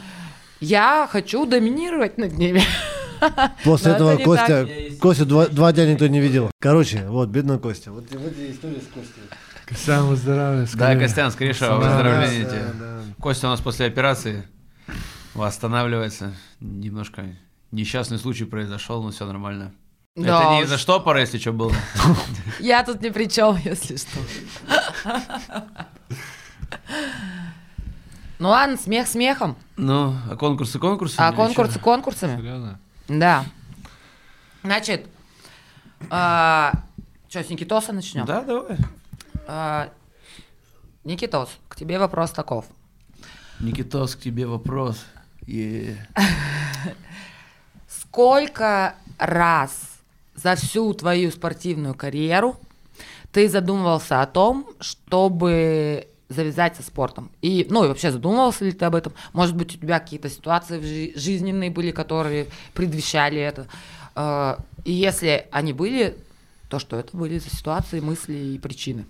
я 0.59 1.07
хочу 1.11 1.45
доминировать 1.45 2.17
над 2.17 2.33
ними. 2.37 2.61
После 3.63 3.91
этого 3.93 4.17
Костя, 4.17 4.65
так. 4.65 4.99
Костю 4.99 5.25
два, 5.25 5.71
дня 5.71 5.91
никто 5.91 6.07
не 6.07 6.19
видел. 6.19 6.51
Короче, 6.59 7.05
вот, 7.07 7.29
бедный 7.29 7.59
Костя. 7.59 7.91
Вот, 7.91 8.05
истории 8.05 8.79
с 8.79 8.87
Костей. 8.93 9.23
Костян, 9.65 10.05
выздоравливай 10.05 10.65
Да, 10.65 10.71
скорее. 10.71 10.99
Костян, 10.99 11.79
выздоровления 11.79 12.43
да, 12.45 12.49
тебе. 12.49 13.13
Костя 13.19 13.47
у 13.47 13.49
нас 13.51 13.61
после 13.61 13.85
операции 13.85 14.47
восстанавливается. 15.35 16.33
Немножко 16.59 17.25
несчастный 17.71 18.17
случай 18.17 18.45
произошел, 18.45 19.03
но 19.03 19.11
все 19.11 19.25
нормально. 19.25 19.73
Да 20.15 20.41
Это 20.41 20.49
не 20.51 20.61
из-за 20.63 20.77
штопора, 20.77 21.21
если 21.21 21.37
что 21.37 21.53
было. 21.53 21.71
Я 22.59 22.83
тут 22.83 23.01
ни 23.01 23.09
при 23.09 23.25
чем, 23.29 23.57
если 23.63 23.95
что. 23.95 24.19
Ну 28.39 28.49
ладно, 28.49 28.77
смех 28.77 29.07
смехом, 29.07 29.57
Ну, 29.75 30.15
а 30.29 30.35
конкурсы 30.37 30.79
конкурсы? 30.79 31.15
а 31.17 31.31
конкурсы 31.33 31.77
конкурсами. 31.77 32.37
Серьезно? 32.37 32.79
Да. 33.09 33.45
Значит, 34.63 35.07
что, 36.05 36.73
с 37.43 37.49
Никитоса 37.49 37.91
начнем? 37.91 38.25
Да, 38.25 38.41
давай. 38.41 38.77
А, 39.47 39.89
Никитос, 41.03 41.49
к 41.67 41.75
тебе 41.75 41.97
вопрос 41.97 42.31
таков. 42.31 42.65
Никитос, 43.59 44.15
к 44.15 44.19
тебе 44.19 44.45
вопрос. 44.45 45.03
Е. 45.47 46.07
Сколько 47.87 48.95
раз 49.17 49.71
за 50.35 50.55
всю 50.55 50.93
твою 50.93 51.31
спортивную 51.31 51.95
карьеру 51.95 52.57
ты 53.31 53.49
задумывался 53.49 54.21
о 54.21 54.27
том, 54.27 54.67
чтобы 54.79 56.07
завязать 56.29 56.75
со 56.75 56.83
спортом? 56.83 57.29
И, 57.41 57.65
ну, 57.69 57.83
и 57.83 57.87
вообще 57.87 58.11
задумывался 58.11 58.63
ли 58.65 58.71
ты 58.71 58.85
об 58.85 58.95
этом? 58.95 59.13
Может 59.33 59.55
быть, 59.55 59.75
у 59.75 59.77
тебя 59.79 59.99
какие-то 59.99 60.29
ситуации 60.29 60.79
в 60.79 60.83
жи- 60.83 61.11
жизненные 61.19 61.71
были, 61.71 61.91
которые 61.91 62.47
предвещали 62.73 63.39
это? 63.41 63.67
Э, 64.15 64.55
И 64.85 64.91
если 64.93 65.47
они 65.51 65.73
были, 65.73 66.15
то 66.69 66.79
что 66.79 66.97
это 66.97 67.17
были 67.17 67.37
за 67.39 67.49
ситуации, 67.49 67.99
мысли 67.99 68.33
и 68.33 68.59
причины? 68.59 69.05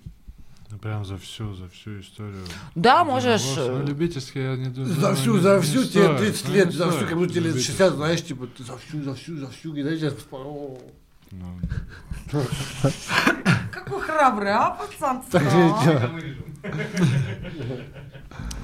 Ну, 0.71 0.77
прям 0.77 1.03
за 1.03 1.17
всю, 1.17 1.55
за 1.55 1.67
всю 1.69 1.99
историю. 1.99 2.43
Да, 2.75 3.01
Единоборств. 3.01 3.27
можешь, 3.27 3.57
Ну, 3.57 3.81
э, 3.81 3.85
любительски 3.87 4.37
я 4.37 4.55
не 4.55 4.69
думаю. 4.69 4.93
За 4.93 5.09
ну, 5.09 5.15
всю, 5.15 5.35
не- 5.35 5.41
за 5.41 5.55
не 5.55 5.61
всю, 5.63 5.83
тебе 5.83 6.03
стоит, 6.05 6.17
30 6.19 6.47
ну, 6.47 6.53
лет, 6.53 6.65
не 6.67 6.71
за 6.73 6.91
всю, 6.91 7.05
как 7.07 7.17
будто 7.17 7.29
тебе 7.33 7.41
лет 7.41 7.47
любительски. 7.55 7.71
60, 7.71 7.93
знаешь, 7.95 8.23
типа, 8.23 8.47
ты 8.47 8.63
за 8.63 8.77
всю, 8.77 9.03
за 9.03 9.15
всю, 9.15 9.37
за 9.37 9.47
всю, 9.49 9.75
и 9.75 9.81
знаешь, 9.81 9.99
Ну, 10.31 10.79
Какой 13.71 14.01
храбрый, 14.01 14.51
а, 14.51 14.71
пацан? 14.71 15.23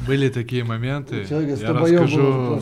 Были 0.08 0.30
такие 0.30 0.64
моменты, 0.64 1.26
Человек 1.28 1.58
с 1.58 1.62
я 1.62 1.74
расскажу. 1.74 2.62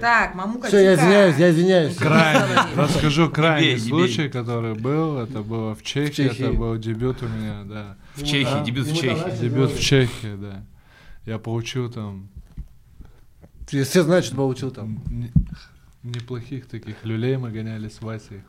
Так, 0.00 0.34
мамука, 0.34 0.68
Все, 0.68 0.78
я 0.78 0.94
извиняюсь, 0.94 1.36
я 1.36 1.50
извиняюсь. 1.50 1.96
крайний, 1.96 2.74
расскажу 2.76 3.30
крайний 3.30 3.78
случай, 3.78 4.28
который 4.30 4.74
был, 4.74 5.18
это 5.18 5.42
было 5.42 5.74
в 5.74 5.82
Чехии, 5.82 6.24
это 6.24 6.52
был 6.52 6.78
дебют 6.78 7.22
у 7.22 7.28
меня, 7.28 7.64
да. 7.64 7.96
В 8.14 8.24
Чехии, 8.24 8.64
дебют 8.64 8.86
в 8.86 8.96
Чехии. 8.96 9.40
Дебют 9.40 9.72
в. 9.72 9.80
Чехии, 9.80 10.36
да. 10.36 10.64
Я 11.26 11.38
получил 11.38 11.90
там 11.90 12.28
Все 13.66 13.84
все 13.84 14.02
знают, 14.02 14.24
что 14.24 14.36
получил 14.36 14.70
там. 14.70 15.02
неплохих 16.02 16.66
таких 16.66 17.04
люлей, 17.04 17.36
мы 17.36 17.50
гоняли 17.50 17.88
с 17.88 18.00
Васей. 18.00 18.42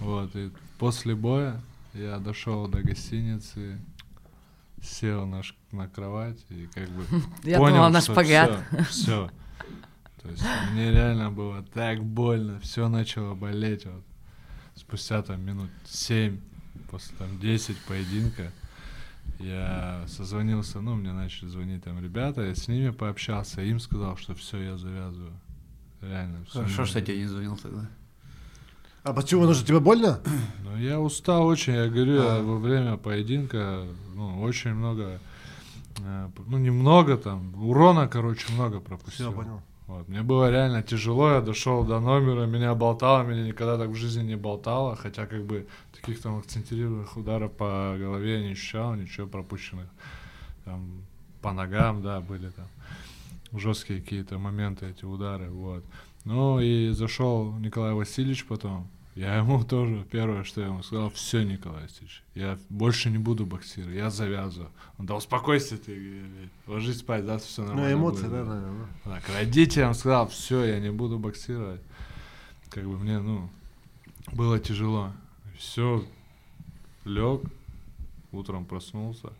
Вот, 0.00 0.34
и 0.36 0.50
после 0.78 1.14
боя 1.14 1.60
я 1.94 2.18
дошел 2.18 2.68
до 2.68 2.82
гостиницы, 2.82 3.78
сел 4.82 5.26
на, 5.26 5.42
ш- 5.42 5.54
на 5.72 5.88
кровать 5.88 6.38
и 6.50 6.66
как 6.74 6.88
бы 6.90 7.04
Я 7.42 7.58
понял, 7.58 7.76
думала, 7.76 8.00
что 8.00 8.12
шпагат. 8.12 8.62
Все, 8.90 9.30
То 10.22 10.28
есть 10.28 10.44
мне 10.72 10.90
реально 10.90 11.30
было 11.30 11.62
так 11.62 12.02
больно, 12.04 12.60
все 12.60 12.88
начало 12.88 13.34
болеть. 13.34 13.86
Вот. 13.86 14.02
Спустя 14.74 15.22
там 15.22 15.40
минут 15.42 15.70
7, 15.86 16.38
после 16.90 17.16
там 17.16 17.38
10 17.40 17.76
поединка, 17.88 18.52
я 19.40 20.04
созвонился, 20.08 20.80
ну, 20.80 20.94
мне 20.94 21.12
начали 21.12 21.48
звонить 21.48 21.82
там 21.84 22.02
ребята, 22.02 22.42
я 22.42 22.54
с 22.54 22.68
ними 22.68 22.90
пообщался, 22.90 23.62
им 23.62 23.80
сказал, 23.80 24.16
что 24.16 24.34
все, 24.34 24.58
я 24.62 24.76
завязываю. 24.76 25.32
Реально. 26.02 26.44
Хорошо, 26.50 26.84
что 26.84 26.98
я 27.00 27.04
тебе 27.04 27.18
не 27.18 27.26
звонил 27.26 27.56
тогда. 27.56 27.88
А 29.06 29.12
почему? 29.12 29.44
Ну 29.44 29.54
что, 29.54 29.64
тебе 29.64 29.78
больно? 29.78 30.18
Ну, 30.64 30.76
я 30.78 30.98
устал 30.98 31.46
очень, 31.46 31.74
я 31.74 31.86
говорю, 31.86 32.16
я 32.16 32.36
А. 32.38 32.42
во 32.42 32.56
время 32.58 32.96
поединка, 32.96 33.84
ну, 34.16 34.42
очень 34.42 34.74
много, 34.74 35.20
э, 36.00 36.28
ну, 36.48 36.58
немного 36.58 37.16
там, 37.16 37.54
урона, 37.54 38.08
короче, 38.08 38.52
много 38.52 38.80
пропустил. 38.80 39.30
Все, 39.30 39.32
понял. 39.32 39.62
Вот. 39.86 40.08
Мне 40.08 40.22
было 40.22 40.50
реально 40.50 40.82
тяжело, 40.82 41.30
я 41.30 41.40
дошел 41.40 41.84
до 41.84 42.00
номера, 42.00 42.46
меня 42.46 42.74
болтало, 42.74 43.22
меня 43.22 43.46
никогда 43.46 43.78
так 43.78 43.90
в 43.90 43.94
жизни 43.94 44.24
не 44.24 44.36
болтало, 44.36 44.96
хотя 44.96 45.26
как 45.26 45.44
бы 45.44 45.68
таких 45.94 46.20
там 46.20 46.38
акцентированных 46.38 47.16
ударов 47.16 47.52
по 47.52 47.94
голове 47.96 48.40
я 48.40 48.42
не 48.42 48.52
ощущал, 48.54 48.96
ничего 48.96 49.28
пропущенных. 49.28 49.86
Там, 50.64 51.02
по 51.42 51.52
ногам, 51.52 52.02
да, 52.02 52.20
были 52.20 52.50
там 52.50 52.66
жесткие 53.52 54.00
какие-то 54.00 54.38
моменты, 54.38 54.86
эти 54.86 55.04
удары, 55.04 55.48
вот. 55.48 55.84
Ну 56.24 56.58
и 56.58 56.90
зашел 56.90 57.52
Николай 57.52 57.92
Васильевич 57.92 58.46
потом, 58.46 58.88
я 59.16 59.36
ему 59.38 59.64
тоже, 59.68 60.06
первое, 60.10 60.44
что 60.44 60.60
я 60.60 60.68
ему 60.68 60.82
сказал, 60.82 61.10
все, 61.10 61.42
Николай 61.42 61.82
Васильевич, 61.82 62.22
я 62.34 62.58
больше 62.68 63.10
не 63.10 63.18
буду 63.18 63.46
боксировать, 63.46 63.96
я 63.96 64.10
завязываю. 64.10 64.70
Он, 64.98 65.06
да 65.06 65.16
успокойся 65.16 65.78
ты, 65.78 65.94
говорит, 65.94 66.50
ложись 66.66 66.98
спать, 66.98 67.24
завтра 67.24 67.48
все 67.48 67.62
Ну, 67.62 67.68
нормально 67.68 67.94
эмоции, 67.94 68.22
будет». 68.22 68.30
да, 68.32 68.44
наверное. 68.44 68.86
Так, 69.04 69.28
родителям 69.30 69.94
сказал, 69.94 70.28
все, 70.28 70.64
я 70.64 70.78
не 70.78 70.92
буду 70.92 71.18
боксировать. 71.18 71.80
Как 72.68 72.84
бы 72.84 72.98
мне, 72.98 73.18
ну, 73.18 73.48
было 74.32 74.58
тяжело. 74.60 75.12
Все, 75.58 76.04
лег, 77.04 77.40
утром 78.32 78.66
проснулся. 78.66 79.32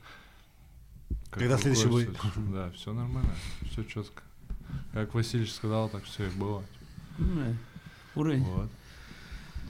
Как 1.31 1.41
Когда 1.41 1.59
следующий 1.59 1.89
бой? 1.89 2.09
Да, 2.53 2.71
все 2.71 2.95
нормально, 2.95 3.35
все 3.71 3.85
четко. 3.85 4.23
Как 4.93 5.15
Васильевич 5.15 5.53
сказал, 5.53 5.91
так 5.91 6.05
все 6.05 6.27
и 6.29 6.31
было. 6.31 6.63
Ну, 7.19 7.41
э, 7.43 7.55
Уровень. 8.15 8.43
Вот. 8.43 8.71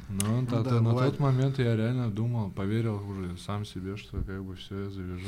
Но 0.08 0.40
Ну 0.40 0.46
та- 0.46 0.62
да, 0.62 0.70
та- 0.70 0.80
на 0.80 0.90
бывает. 0.90 1.10
тот 1.12 1.20
момент 1.20 1.58
я 1.58 1.74
реально 1.76 2.10
думал, 2.10 2.50
поверил 2.50 3.02
уже 3.08 3.36
сам 3.38 3.64
себе, 3.64 3.96
что 3.96 4.18
как 4.18 4.42
бы 4.44 4.54
все 4.56 4.84
я 4.84 4.90
завяжу. 4.90 5.26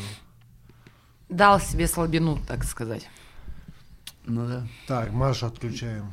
Дал 1.28 1.60
себе 1.60 1.86
слабину, 1.88 2.38
так 2.46 2.64
сказать. 2.64 3.08
Ну 4.24 4.46
да. 4.46 4.66
Так, 4.86 5.12
Машу 5.12 5.46
отключаем. 5.46 6.12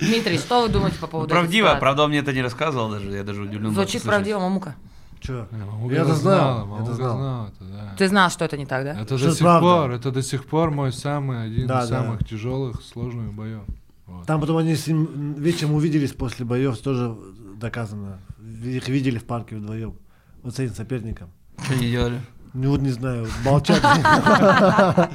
Дмитрий, 0.00 0.38
что 0.38 0.62
вы 0.62 0.68
думаете 0.68 0.96
по 0.98 1.06
Ну, 1.06 1.10
поводу 1.10 1.26
этой 1.34 1.40
правдиво, 1.40 1.76
правда, 1.80 2.02
он 2.04 2.10
мне 2.10 2.18
это 2.18 2.32
не 2.32 2.42
рассказывал 2.42 2.90
даже, 2.90 3.10
я 3.10 3.24
даже 3.24 3.42
удивлен. 3.42 3.72
Звучит 3.72 4.02
правдиво, 4.02 4.38
мамука. 4.40 4.74
Че? 5.20 5.48
Я 5.90 6.02
это 6.02 6.14
знал, 6.14 6.56
я-то 6.58 6.66
Мамука 6.66 6.92
знал. 6.92 7.16
знала 7.16 7.48
это, 7.48 7.64
да. 7.64 7.94
Ты 7.96 8.08
знал, 8.08 8.30
что 8.30 8.44
это 8.44 8.58
не 8.58 8.66
так, 8.66 8.84
да? 8.84 8.90
Это 9.00 9.16
Что 9.16 9.18
до 9.18 9.24
это 9.28 9.32
сих 9.36 9.40
правда. 9.42 9.60
пор, 9.66 9.90
это 9.92 10.10
до 10.10 10.22
сих 10.22 10.44
пор 10.46 10.70
мой 10.70 10.92
самый 10.92 11.44
один 11.46 11.66
Да, 11.66 11.82
из 11.84 11.88
да. 11.88 12.02
самых 12.02 12.28
тяжелых, 12.28 12.82
сложных 12.82 13.32
боев. 13.32 13.62
Вот. 14.06 14.26
Там 14.26 14.40
потом 14.40 14.58
они 14.58 14.74
с 14.76 14.86
ним 14.86 15.34
вечером 15.34 15.74
увиделись 15.74 16.12
после 16.12 16.44
боев, 16.44 16.78
тоже 16.78 17.16
доказано. 17.60 18.20
Их 18.64 18.88
видели 18.88 19.18
в 19.18 19.24
парке 19.24 19.56
вдвоем. 19.56 19.94
Вот 20.42 20.54
с 20.54 20.58
этим 20.58 20.74
соперником. 20.74 21.30
Что 21.62 21.74
они 21.74 21.90
делали? 21.90 22.20
Ну 22.52 22.70
вот 22.70 22.80
не 22.82 22.90
знаю, 22.90 23.26
молчат. 23.44 23.80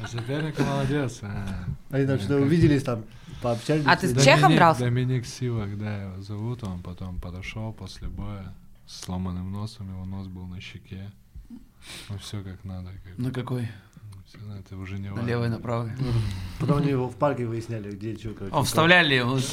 А 0.00 0.08
соперник 0.08 0.58
молодец. 0.58 1.20
а. 1.22 1.64
Они 1.90 2.06
там 2.06 2.18
что-то 2.18 2.36
увиделись, 2.38 2.82
там 2.82 3.04
пообщались. 3.42 3.84
А 3.86 3.96
ты 3.96 4.08
с. 4.08 4.24
Чехом 4.24 4.50
Доминик- 4.50 4.56
дрался? 4.56 4.80
Доминик 4.80 5.26
Сивак, 5.26 5.78
да, 5.78 6.02
его 6.02 6.22
зовут. 6.22 6.64
Он 6.64 6.80
потом 6.82 7.20
подошел 7.20 7.72
после 7.72 8.08
боя 8.08 8.52
с 8.86 9.02
сломанным 9.02 9.52
носом, 9.52 9.88
его 9.90 10.04
нос 10.04 10.26
был 10.26 10.46
на 10.46 10.60
щеке. 10.60 11.10
Ну 12.08 12.18
все 12.18 12.42
как 12.42 12.64
надо. 12.64 12.90
Как, 13.04 13.18
На 13.18 13.30
какой? 13.30 13.68
Всё, 14.26 14.38
ну, 14.46 14.54
это 14.56 14.76
уже 14.76 14.98
не 14.98 15.08
На 15.08 15.14
важно. 15.14 15.28
левой, 15.28 15.48
на 15.48 15.58
правой. 15.58 15.92
Потом 16.60 16.78
они 16.78 16.90
его 16.90 17.08
в 17.08 17.16
парке 17.16 17.46
выясняли, 17.46 17.90
где 17.90 18.16
что, 18.16 18.30
короче. 18.30 18.54
О, 18.54 18.62
вставляли 18.62 19.14
его. 19.14 19.38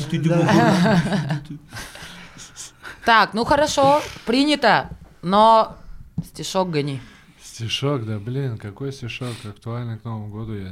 Так, 3.06 3.34
ну 3.34 3.46
хорошо, 3.46 4.02
принято, 4.26 4.90
но 5.24 5.76
стишок 6.24 6.70
гони. 6.70 7.02
Стишок, 7.42 8.06
да, 8.06 8.20
блин, 8.20 8.58
какой 8.60 8.94
стишок 8.94 9.34
актуальный 9.44 9.98
к 9.98 10.04
Новому 10.04 10.28
году. 10.28 10.54
Я... 10.54 10.72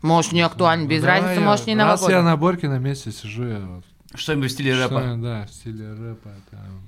Может, 0.00 0.32
не 0.32 0.40
актуально, 0.40 0.86
без 0.86 1.00
Ну, 1.00 1.06
давай 1.06 1.20
разницы, 1.20 1.40
я- 1.40 1.46
может, 1.46 1.66
не 1.66 1.74
Раз 1.74 1.78
я 1.78 1.86
новогодний. 2.08 2.22
на 2.22 2.36
борке 2.36 2.68
на 2.68 2.78
месте 2.78 3.12
сижу, 3.12 3.44
я 3.46 3.58
вот 3.58 3.84
Что-нибудь 4.14 4.50
в 4.50 4.54
стиле 4.54 4.74
рэпа. 4.74 5.00
Что, 5.00 5.16
да, 5.16 5.46
в 5.46 5.50
стиле 5.52 5.92
рэпа. 5.92 6.30
Там. 6.50 6.87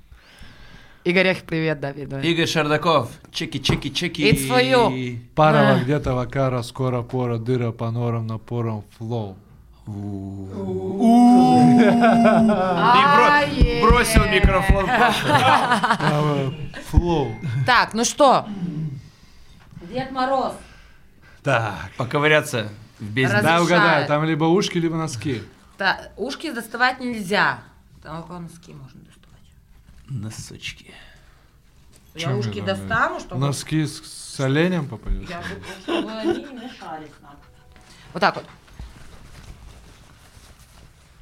Игорь, 1.03 1.35
привет, 1.47 1.81
да, 1.81 1.93
передавай. 1.95 2.27
Игорь 2.27 2.47
Шардаков. 2.47 3.09
Чеки, 3.33 3.59
чеки, 3.59 3.91
чеки. 3.93 4.31
It's 4.31 4.47
for 4.49 4.61
you. 4.63 5.19
Парова 5.35 5.77
Да. 5.77 5.81
где-то 5.83 6.15
вакара, 6.15 6.63
скоро 6.63 7.03
пора, 7.03 7.39
дыра 7.39 7.73
по 7.73 7.91
норам, 7.91 8.27
напором, 8.27 8.85
флоу. 8.99 9.37
Ай-е. 12.43 13.83
Бросил 13.83 14.25
микрофон. 14.27 14.87
Флоу. 16.91 17.33
Так, 17.67 17.95
ну 17.95 18.05
что? 18.05 18.47
Дед 19.91 20.11
Мороз. 20.13 20.53
Так. 21.43 21.91
Поковыряться 21.97 22.69
в 22.99 23.05
бездне. 23.05 23.41
Да, 23.43 23.63
угадай, 23.63 24.07
там 24.07 24.25
либо 24.25 24.45
ушки, 24.45 24.77
либо 24.79 24.97
носки. 24.97 25.43
Ушки 26.19 26.51
доставать 26.53 27.01
нельзя. 27.01 27.61
Там 28.03 28.19
только 28.23 28.39
носки 28.39 28.73
можно. 28.75 29.01
Носочки. 30.11 30.93
Я 32.15 32.37
ушки 32.37 32.61
достану, 32.61 33.21
чтобы... 33.21 33.41
Носки 33.41 33.87
с, 33.87 34.03
с 34.03 34.41
оленем 34.41 34.89
попадешь? 34.89 35.29
Я 35.29 35.41
бы- 35.41 35.63
чтобы 35.83 36.11
они 36.11 36.43
не 36.43 36.53
мешались 36.53 37.11
нам. 37.23 37.37
Вот 38.13 38.21
так 38.21 38.35
вот. 38.35 38.45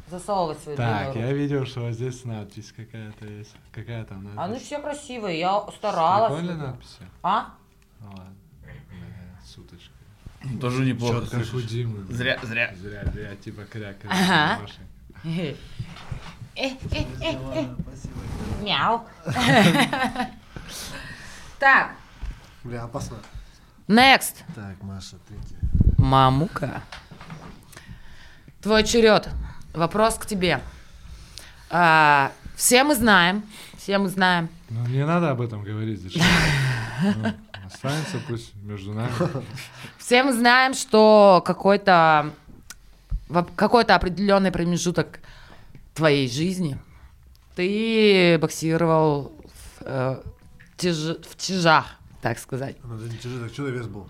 Засовывать 0.08 0.58
свою 0.60 0.78
Так, 0.78 1.14
я 1.16 1.32
видел, 1.34 1.66
что 1.66 1.80
вот 1.80 1.92
здесь 1.92 2.24
надпись 2.24 2.72
какая-то 2.74 3.26
есть. 3.26 3.54
Какая 3.72 4.06
там 4.06 4.24
надпись? 4.24 4.40
А 4.42 4.48
ну 4.48 4.58
все 4.58 4.80
красиво, 4.80 5.26
я 5.26 5.66
старалась. 5.76 6.40
Прикольные 6.40 6.66
надписи? 6.66 7.02
А? 7.22 7.54
Ну 8.00 8.08
ладно. 8.08 8.34
Бля, 8.62 9.40
Суточка. 9.44 9.92
Тоже 10.60 10.86
неплохо. 10.86 11.26
Димы. 11.68 12.04
бля. 12.04 12.16
Зря, 12.16 12.40
зря. 12.42 12.74
Зря, 12.80 13.04
зря, 13.12 13.36
типа 13.36 13.64
кря, 13.64 13.92
кря. 13.92 14.10
Ага. 14.10 14.60
Э, 16.58 16.70
э, 16.90 17.04
э, 17.20 17.36
э. 17.54 17.66
Мяу. 18.62 19.02
Так, 21.60 21.90
Бля, 22.62 22.84
опасно. 22.84 23.16
next. 23.88 24.44
Так, 24.54 24.80
Маша, 24.82 25.16
третья. 25.28 25.56
Мамука. 25.98 26.82
Твой 28.60 28.84
черед. 28.84 29.28
Вопрос 29.72 30.14
к 30.14 30.26
тебе. 30.26 30.60
А, 31.70 32.30
все 32.56 32.84
мы 32.84 32.94
знаем, 32.94 33.42
все 33.76 33.98
мы 33.98 34.08
знаем. 34.08 34.48
Ну, 34.68 34.86
не 34.86 35.04
надо 35.04 35.30
об 35.30 35.40
этом 35.40 35.62
говорить, 35.64 36.00
зачем? 36.00 36.22
Ну, 37.16 37.32
Останется 37.66 38.18
пусть 38.28 38.54
между 38.56 38.94
нами. 38.94 39.10
Все 39.98 40.22
мы 40.22 40.32
знаем, 40.32 40.74
что 40.74 41.42
какой-то 41.44 42.32
какой-то 43.56 43.94
определенный 43.94 44.50
промежуток 44.50 45.20
твоей 45.98 46.28
жизни 46.30 46.78
ты 47.56 48.38
боксировал 48.40 49.32
в, 49.44 49.82
э, 49.82 50.22
тяж- 50.76 51.20
в 51.28 51.36
тяжах, 51.36 51.86
так 52.22 52.38
сказать. 52.38 52.76
Ну, 52.84 52.96
это 52.96 53.04
не 53.12 53.18
тяжело, 53.18 53.44
так 53.44 53.52
что 53.52 53.66
вес 53.68 53.86
был? 53.86 54.08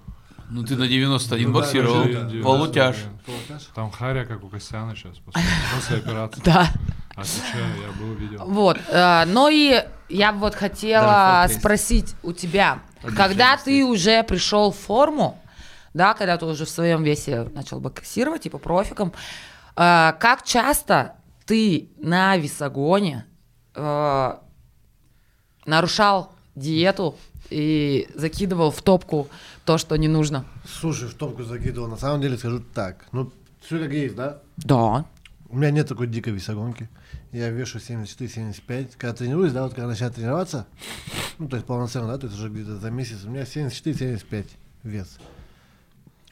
Ну 0.51 0.63
ты 0.65 0.77
на 0.77 0.87
91 0.89 1.49
Ну 1.49 1.53
да, 1.55 1.61
боксировал, 1.61 2.05
да, 2.05 2.43
полутяж. 2.43 2.97
Полутяж? 3.27 3.63
Там 3.75 3.91
Харя, 3.91 4.25
как 4.25 4.43
у 4.45 4.49
Костяна 4.49 4.95
сейчас, 4.97 5.19
после, 5.19 5.43
после 5.75 5.97
операции. 5.99 6.43
Да. 6.45 6.69
Отвечаю, 7.17 7.67
я 7.83 8.01
был, 8.01 8.15
видел. 8.15 8.45
Вот. 8.47 8.79
э, 8.89 9.25
ну 9.27 9.49
и 9.51 9.83
я 10.09 10.33
вот 10.33 10.55
хотела 10.55 11.47
спросить 11.51 12.15
у 12.23 12.33
тебя, 12.33 12.79
когда 13.17 13.57
ты 13.57 13.85
уже 13.85 14.23
пришел 14.23 14.71
в 14.73 14.77
форму, 14.77 15.39
да, 15.95 16.15
когда 16.15 16.37
ты 16.39 16.47
уже 16.47 16.65
в 16.65 16.71
своем 16.71 17.03
весе 17.03 17.45
начал 17.55 17.81
боксировать, 17.81 18.43
типа 18.43 18.59
профиком, 18.59 19.13
э, 19.77 20.13
как 20.19 20.45
часто 20.45 21.15
ты 21.49 21.89
на 21.97 22.37
весогоне 22.37 23.25
э, 23.75 24.35
нарушал 25.65 26.31
диету 26.55 27.17
и 27.49 28.07
закидывал 28.15 28.71
в 28.71 28.83
топку 28.83 29.29
то, 29.65 29.79
что 29.79 29.97
не 29.97 30.09
нужно? 30.09 30.45
Слушай, 30.67 31.09
в 31.09 31.15
топку 31.15 31.45
закидывал. 31.45 31.89
На 31.89 31.97
самом 31.97 32.21
деле 32.21 32.37
скажу 32.37 32.63
так. 32.75 33.07
Ну, 33.13 33.33
все 33.63 33.79
как 33.79 33.91
есть, 33.93 34.15
да? 34.15 34.43
Да. 34.59 35.07
У 35.49 35.57
меня 35.57 35.71
нет 35.71 35.89
такой 35.89 36.07
дикой 36.07 36.35
весогонки. 36.35 36.91
Я 37.33 37.49
вешу 37.49 37.79
74-75. 37.79 38.91
Когда 38.99 39.15
тренируюсь, 39.15 39.53
да, 39.53 39.63
вот 39.63 39.73
когда 39.73 39.89
начинаю 39.89 40.13
тренироваться, 40.13 40.67
ну, 41.39 41.49
то 41.49 41.57
есть 41.57 41.67
полноценно, 41.67 42.09
да, 42.09 42.19
то 42.19 42.27
есть 42.27 42.39
уже 42.39 42.51
где-то 42.51 42.77
за 42.77 42.91
месяц, 42.91 43.25
у 43.25 43.31
меня 43.31 43.45
74-75 43.45 44.45
вес. 44.83 45.19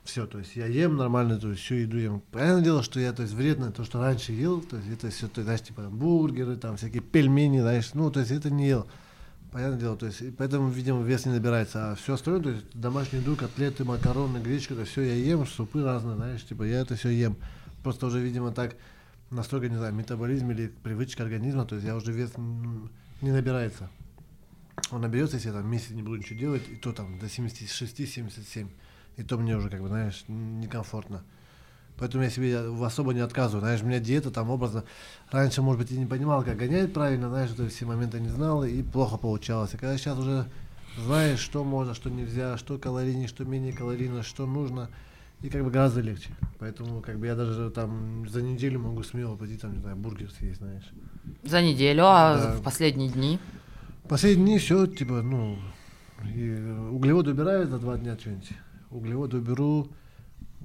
Все, 0.07 0.25
то 0.25 0.39
есть 0.39 0.55
я 0.55 0.67
ем 0.67 0.97
нормально, 0.97 1.37
то 1.37 1.51
есть 1.51 1.63
всю 1.63 1.75
еду 1.75 1.99
ем. 1.99 2.23
Понятное 2.31 2.63
дело, 2.63 2.83
что 2.85 3.01
я, 3.01 3.13
то 3.13 3.23
есть 3.23 3.35
вредно, 3.35 3.73
то, 3.73 3.85
что 3.85 4.01
раньше 4.01 4.31
ел, 4.31 4.61
то 4.61 4.77
есть 4.77 4.89
это 4.89 5.11
все, 5.11 5.27
то 5.27 5.43
знаешь, 5.43 5.63
типа 5.63 5.83
бургеры, 5.83 6.57
там 6.57 6.77
всякие 6.77 7.03
пельмени, 7.03 7.61
знаешь, 7.61 7.93
ну, 7.93 8.09
то 8.13 8.21
есть 8.21 8.31
это 8.31 8.49
не 8.49 8.69
ел. 8.69 8.87
Понятное 9.51 9.81
дело, 9.81 9.97
то 9.97 10.07
есть, 10.07 10.23
поэтому, 10.37 10.71
видимо, 10.71 11.03
вес 11.03 11.27
не 11.27 11.33
набирается. 11.33 11.91
А 11.91 11.95
все 11.97 12.15
остальное, 12.15 12.43
то 12.43 12.51
есть 12.51 12.67
домашнюю 12.73 13.23
еду, 13.23 13.35
котлеты, 13.35 13.85
макароны, 13.85 14.39
гречка, 14.39 14.75
это 14.75 14.85
все 14.85 15.03
я 15.03 15.15
ем, 15.15 15.45
супы 15.45 15.83
разные, 15.83 16.15
знаешь, 16.15 16.45
типа 16.47 16.63
я 16.63 16.83
это 16.83 16.95
все 16.95 17.09
ем. 17.09 17.37
Просто 17.83 18.07
уже, 18.07 18.21
видимо, 18.21 18.53
так 18.53 18.77
настолько, 19.31 19.69
не 19.69 19.77
знаю, 19.77 19.93
метаболизм 19.93 20.53
или 20.53 20.69
привычка 20.85 21.25
организма, 21.25 21.65
то 21.65 21.75
есть 21.75 21.87
я 21.87 21.97
уже 21.97 22.13
вес 22.13 22.31
не 23.23 23.33
набирается. 23.33 23.91
Он 24.93 25.01
наберется, 25.01 25.37
если 25.37 25.49
я 25.49 25.55
там 25.55 25.69
месяц 25.69 25.91
не 25.91 26.03
буду 26.03 26.19
ничего 26.19 26.39
делать, 26.39 26.63
и 26.71 26.77
то 26.77 26.93
там 26.93 27.19
до 27.19 27.27
76-77. 27.27 28.69
И 29.17 29.23
то 29.23 29.39
мне 29.39 29.57
уже, 29.57 29.71
как 29.71 29.81
бы, 29.81 29.89
знаешь, 29.89 30.25
некомфортно. 30.29 31.23
Поэтому 31.99 32.25
я 32.25 32.31
себе 32.31 32.59
особо 32.85 33.15
не 33.15 33.21
отказываю. 33.21 33.61
Знаешь, 33.61 33.83
у 33.83 33.87
меня 33.87 34.01
диета 34.01 34.31
там 34.31 34.51
образно. 34.51 34.85
Раньше, 35.31 35.63
может 35.63 35.81
быть, 35.81 35.91
я 35.91 35.99
не 35.99 36.05
понимал, 36.07 36.43
как 36.43 36.57
гонять 36.59 36.93
правильно, 36.93 37.29
знаешь, 37.31 37.51
это 37.51 37.67
все 37.69 37.87
моменты 37.87 38.21
не 38.21 38.29
знал, 38.29 38.65
и 38.65 38.83
плохо 38.83 39.17
получалось. 39.17 39.73
И 39.73 39.79
когда 39.79 39.97
сейчас 39.97 40.19
уже 40.19 40.47
знаешь, 40.99 41.39
что 41.41 41.65
можно, 41.65 41.95
что 41.95 42.11
нельзя, 42.11 42.59
что 42.59 42.79
калорийнее, 42.79 43.29
что 43.29 43.45
менее 43.45 43.73
калорийно, 43.73 44.23
что 44.23 44.47
нужно, 44.47 44.91
и 45.43 45.49
как 45.49 45.65
бы 45.65 45.71
гораздо 45.71 46.01
легче. 46.01 46.31
Поэтому 46.59 47.01
как 47.01 47.19
бы 47.19 47.27
я 47.27 47.35
даже 47.35 47.71
там 47.71 48.29
за 48.29 48.43
неделю 48.43 48.81
могу 48.81 49.03
смело 49.03 49.37
пойти 49.37 49.57
там, 49.57 49.73
не 49.73 49.79
знаю, 49.79 49.97
бургер 49.97 50.31
съесть, 50.31 50.59
знаешь. 50.59 50.85
За 51.43 51.63
неделю, 51.63 52.05
а 52.07 52.37
Да. 52.37 52.53
в 52.53 52.63
последние 52.63 53.11
дни? 53.11 53.39
Последние 54.09 54.47
дни 54.47 54.59
все, 54.59 54.87
типа, 54.87 55.23
ну, 55.23 55.59
и 56.25 56.51
углеводы 56.91 57.31
убираю 57.33 57.67
за 57.69 57.79
два 57.79 57.97
дня 57.99 58.17
что-нибудь. 58.19 58.51
Углеводы 58.91 59.39
уберу, 59.39 59.89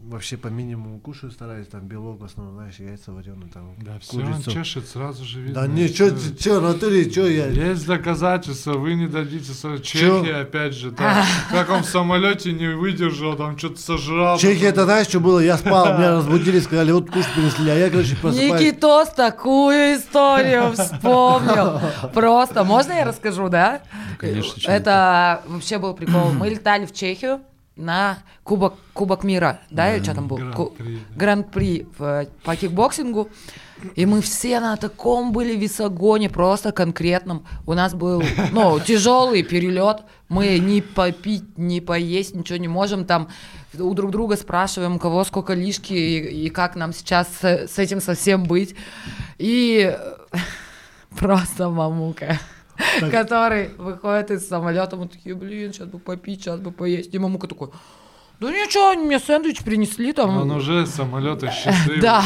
вообще 0.03 0.35
по 0.37 0.47
минимуму 0.47 0.99
кушаю, 0.99 1.31
стараюсь, 1.31 1.67
там, 1.67 1.81
белок 1.81 2.21
в 2.21 2.23
основном, 2.23 2.55
знаешь, 2.55 2.75
яйца 2.79 3.11
вареные, 3.11 3.49
там, 3.53 3.75
Да 3.79 3.99
все, 3.99 4.17
он 4.17 4.33
курицу. 4.33 4.51
чешет, 4.51 4.87
сразу 4.87 5.23
же 5.25 5.41
видно. 5.41 5.61
Да 5.61 5.67
не, 5.67 5.87
что, 5.87 6.15
что, 6.17 6.57
Анатолий, 6.57 7.09
что 7.11 7.27
я... 7.27 7.47
Есть 7.47 7.85
доказательства, 7.85 8.73
вы 8.73 8.95
не 8.95 9.07
дадите. 9.07 9.53
со- 9.53 9.77
Чехия, 9.79 10.37
опять 10.41 10.73
же, 10.73 10.91
там, 10.91 11.23
как 11.51 11.69
он 11.69 11.83
в 11.83 11.85
самолете 11.85 12.51
не 12.51 12.75
выдержал, 12.75 13.35
там 13.35 13.57
что-то 13.57 13.79
сожрал. 13.79 14.37
Чехия, 14.39 14.67
это 14.67 14.85
знаешь, 14.85 15.07
что 15.07 15.19
было? 15.19 15.39
Я 15.39 15.57
спал, 15.57 15.97
меня 15.97 16.15
разбудили, 16.17 16.59
сказали, 16.59 16.91
вот 16.91 17.09
кушать 17.11 17.33
принесли, 17.33 17.69
а 17.69 17.75
я, 17.75 17.89
короче, 17.89 18.15
просыпаюсь. 18.15 18.61
Никитос 18.61 19.09
такую 19.09 19.97
историю 19.97 20.71
вспомнил. 20.73 21.79
Просто, 22.13 22.63
можно 22.63 22.93
я 22.93 23.05
расскажу, 23.05 23.49
да? 23.49 23.81
конечно, 24.17 24.59
чё 24.59 24.71
Это 24.71 25.41
вообще 25.47 25.77
был 25.77 25.93
прикол. 25.93 26.31
Мы 26.33 26.49
летали 26.49 26.85
в 26.85 26.93
Чехию 26.93 27.41
на 27.75 28.17
Кубок, 28.43 28.75
Кубок 28.93 29.23
мира, 29.23 29.61
да, 29.69 29.95
или 29.95 30.03
что 30.03 30.13
там 30.15 30.27
был? 30.27 30.37
Гран-при, 30.37 30.97
да. 31.09 31.15
Гран-при 31.15 31.87
в- 31.97 32.25
по 32.43 32.55
кикбоксингу. 32.55 33.29
И 33.95 34.05
мы 34.05 34.21
все 34.21 34.59
на 34.59 34.75
таком 34.77 35.31
были 35.31 35.55
весогоне, 35.55 36.29
просто 36.29 36.71
конкретном. 36.71 37.45
У 37.65 37.73
нас 37.73 37.93
был, 37.95 38.21
ну, 38.51 38.79
тяжелый 38.85 39.41
перелет. 39.41 40.03
Мы 40.29 40.59
ни 40.59 40.81
попить, 40.81 41.57
ни 41.57 41.79
поесть, 41.79 42.35
ничего 42.35 42.57
не 42.59 42.67
можем. 42.67 43.05
Там 43.05 43.29
у 43.79 43.93
друг 43.93 44.11
друга 44.11 44.35
спрашиваем, 44.37 44.97
у 44.97 44.99
кого 44.99 45.23
сколько 45.23 45.53
лишки 45.53 45.93
и, 45.93 46.45
и 46.45 46.49
как 46.49 46.75
нам 46.75 46.93
сейчас 46.93 47.27
с, 47.41 47.67
с 47.67 47.79
этим 47.79 48.01
совсем 48.01 48.43
быть. 48.43 48.75
И 49.39 49.97
просто 51.17 51.69
Мамука, 51.69 52.39
который 53.11 53.69
выходит 53.77 54.31
из 54.31 54.47
самолета, 54.47 54.95
мы 54.95 55.07
такие, 55.07 55.35
блин, 55.35 55.73
сейчас 55.73 55.87
бы 55.87 55.99
попить, 55.99 56.41
сейчас 56.41 56.59
бы 56.59 56.71
поесть. 56.71 57.13
И 57.13 57.19
мамука 57.19 57.47
такой, 57.47 57.69
да 58.41 58.49
ничего, 58.49 58.89
они 58.89 59.03
мне 59.05 59.19
сэндвич 59.19 59.59
принесли 59.59 60.13
там. 60.13 60.35
Он 60.35 60.49
уже 60.49 60.87
самолета 60.87 61.51
счастливый. 61.51 62.01
Да, 62.01 62.23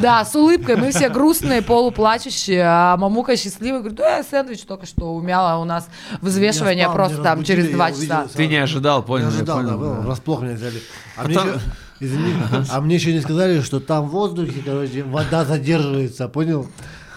да, 0.00 0.24
с 0.24 0.32
улыбкой. 0.36 0.76
Мы 0.76 0.92
все 0.92 1.08
грустные, 1.08 1.60
полуплачущие, 1.60 2.62
а 2.64 2.96
мамука 2.96 3.36
счастливая. 3.36 3.80
Говорит, 3.80 3.98
да, 3.98 4.18
я 4.18 4.22
сэндвич 4.22 4.62
только 4.62 4.86
что 4.86 5.12
умяла 5.16 5.60
у 5.60 5.64
нас 5.64 5.88
взвешивание 6.20 6.88
просто 6.88 7.20
там 7.20 7.42
через 7.42 7.68
два 7.70 7.90
часа. 7.90 8.28
Ты 8.32 8.46
не 8.46 8.58
ожидал, 8.58 9.02
понял? 9.02 9.28
Не 9.28 9.34
ожидал, 9.34 9.60
да, 9.64 9.76
врасплох 9.76 10.42
меня 10.42 10.54
взяли. 10.54 10.80
А, 11.16 11.22
А 11.22 11.24
мне 11.24 11.34
там- 11.34 11.48
еще, 11.48 11.60
извини, 11.98 12.34
а 12.70 12.80
мне 12.80 12.94
еще 12.94 13.12
не 13.12 13.20
сказали, 13.20 13.60
что 13.60 13.80
там 13.80 14.06
в 14.06 14.10
воздухе, 14.10 14.62
короче, 14.64 15.02
вода 15.02 15.44
задерживается, 15.44 16.28
понял? 16.28 16.68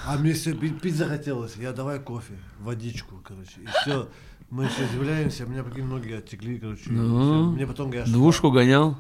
А 0.10 0.18
мне 0.18 0.34
все 0.34 0.53
пить, 0.56 0.95
захотелось. 0.95 1.56
Я 1.57 1.72
давай 1.72 1.99
кофе, 1.99 2.34
водичку, 2.60 3.22
короче, 3.23 3.61
и 3.61 3.68
все. 3.68 4.07
Мы 4.49 4.68
все 4.68 4.86
удивляемся, 4.86 5.45
у 5.45 5.49
меня 5.49 5.61
прикинь, 5.61 5.86
ноги 5.86 6.14
оттекли, 6.14 6.57
короче. 6.57 6.86
Ну. 6.88 7.52
Мне 7.52 7.68
потом 7.68 7.91
говорят, 7.91 8.11
Двушку 8.11 8.49
гонял? 8.49 8.98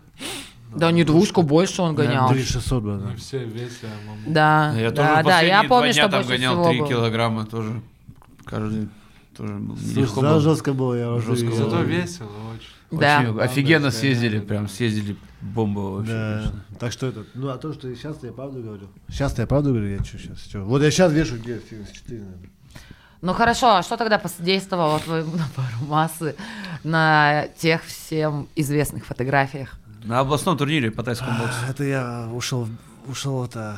Да 0.75 0.91
не 0.91 1.03
двушку, 1.03 1.41
больше 1.41 1.81
он 1.81 1.95
гонял. 1.95 2.29
3600, 2.29 2.83
да, 2.83 2.97
да. 2.97 3.07
Мы 3.07 3.15
все 3.15 3.39
а 3.39 4.07
маму. 4.07 4.21
Да, 4.27 4.71
Я 4.77 4.91
да, 4.91 5.15
тоже 5.15 5.23
да, 5.23 5.41
я 5.41 5.63
помню, 5.63 5.93
что 5.93 6.09
там 6.09 6.21
больше 6.21 6.29
гонял 6.29 6.53
всего 6.53 6.69
3 6.69 6.79
было. 6.79 6.87
килограмма 6.89 7.45
тоже. 7.47 7.81
Каждый 8.45 8.87
тоже 9.39 9.53
был 9.55 9.77
Слушай, 9.77 9.95
нелегко 9.95 10.21
да, 10.21 10.29
было. 10.31 10.39
жестко 10.41 10.73
было, 10.73 10.93
я 10.95 11.11
уже 11.13 11.27
Жестко 11.27 11.45
видел. 11.47 11.69
Зато 11.69 11.81
весело 11.83 12.29
очень. 12.53 12.99
Да. 12.99 13.19
Очень 13.21 13.39
офигенно 13.41 13.85
Да, 13.85 13.91
съездили, 13.91 14.39
да, 14.39 14.45
прям 14.45 14.63
да. 14.63 14.69
съездили 14.69 15.15
бомбово 15.41 15.97
вообще. 15.97 16.11
Да. 16.11 16.35
конечно. 16.37 16.65
Так 16.79 16.91
что 16.91 17.07
это, 17.07 17.23
ну 17.33 17.49
а 17.49 17.57
то, 17.57 17.73
что 17.73 17.93
сейчас 17.95 18.17
я 18.23 18.31
правду 18.31 18.61
говорю. 18.61 18.87
Сейчас 19.07 19.37
я 19.37 19.47
правду 19.47 19.69
говорю, 19.69 19.87
я 19.89 20.03
что 20.03 20.17
сейчас? 20.17 20.43
Что? 20.43 20.59
Вот 20.61 20.81
я 20.81 20.91
сейчас 20.91 21.11
вешу 21.13 21.37
где 21.37 21.59
74, 21.69 22.19
наверное. 22.21 22.49
Ну 23.21 23.33
хорошо, 23.33 23.75
а 23.77 23.83
что 23.83 23.95
тогда 23.97 24.17
посодействовало 24.17 24.99
твоему 25.05 25.31
напору 25.31 25.85
массы 25.87 26.35
на 26.83 27.47
тех 27.57 27.83
всем 27.85 28.47
известных 28.55 29.05
фотографиях? 29.05 29.75
На 30.03 30.19
областном 30.19 30.57
турнире 30.57 30.91
по 30.91 31.03
тайскому 31.03 31.31
боксу. 31.39 31.57
Это 31.69 31.83
я 31.83 32.29
ушел, 32.33 32.67
ушел 33.09 33.43
это, 33.45 33.77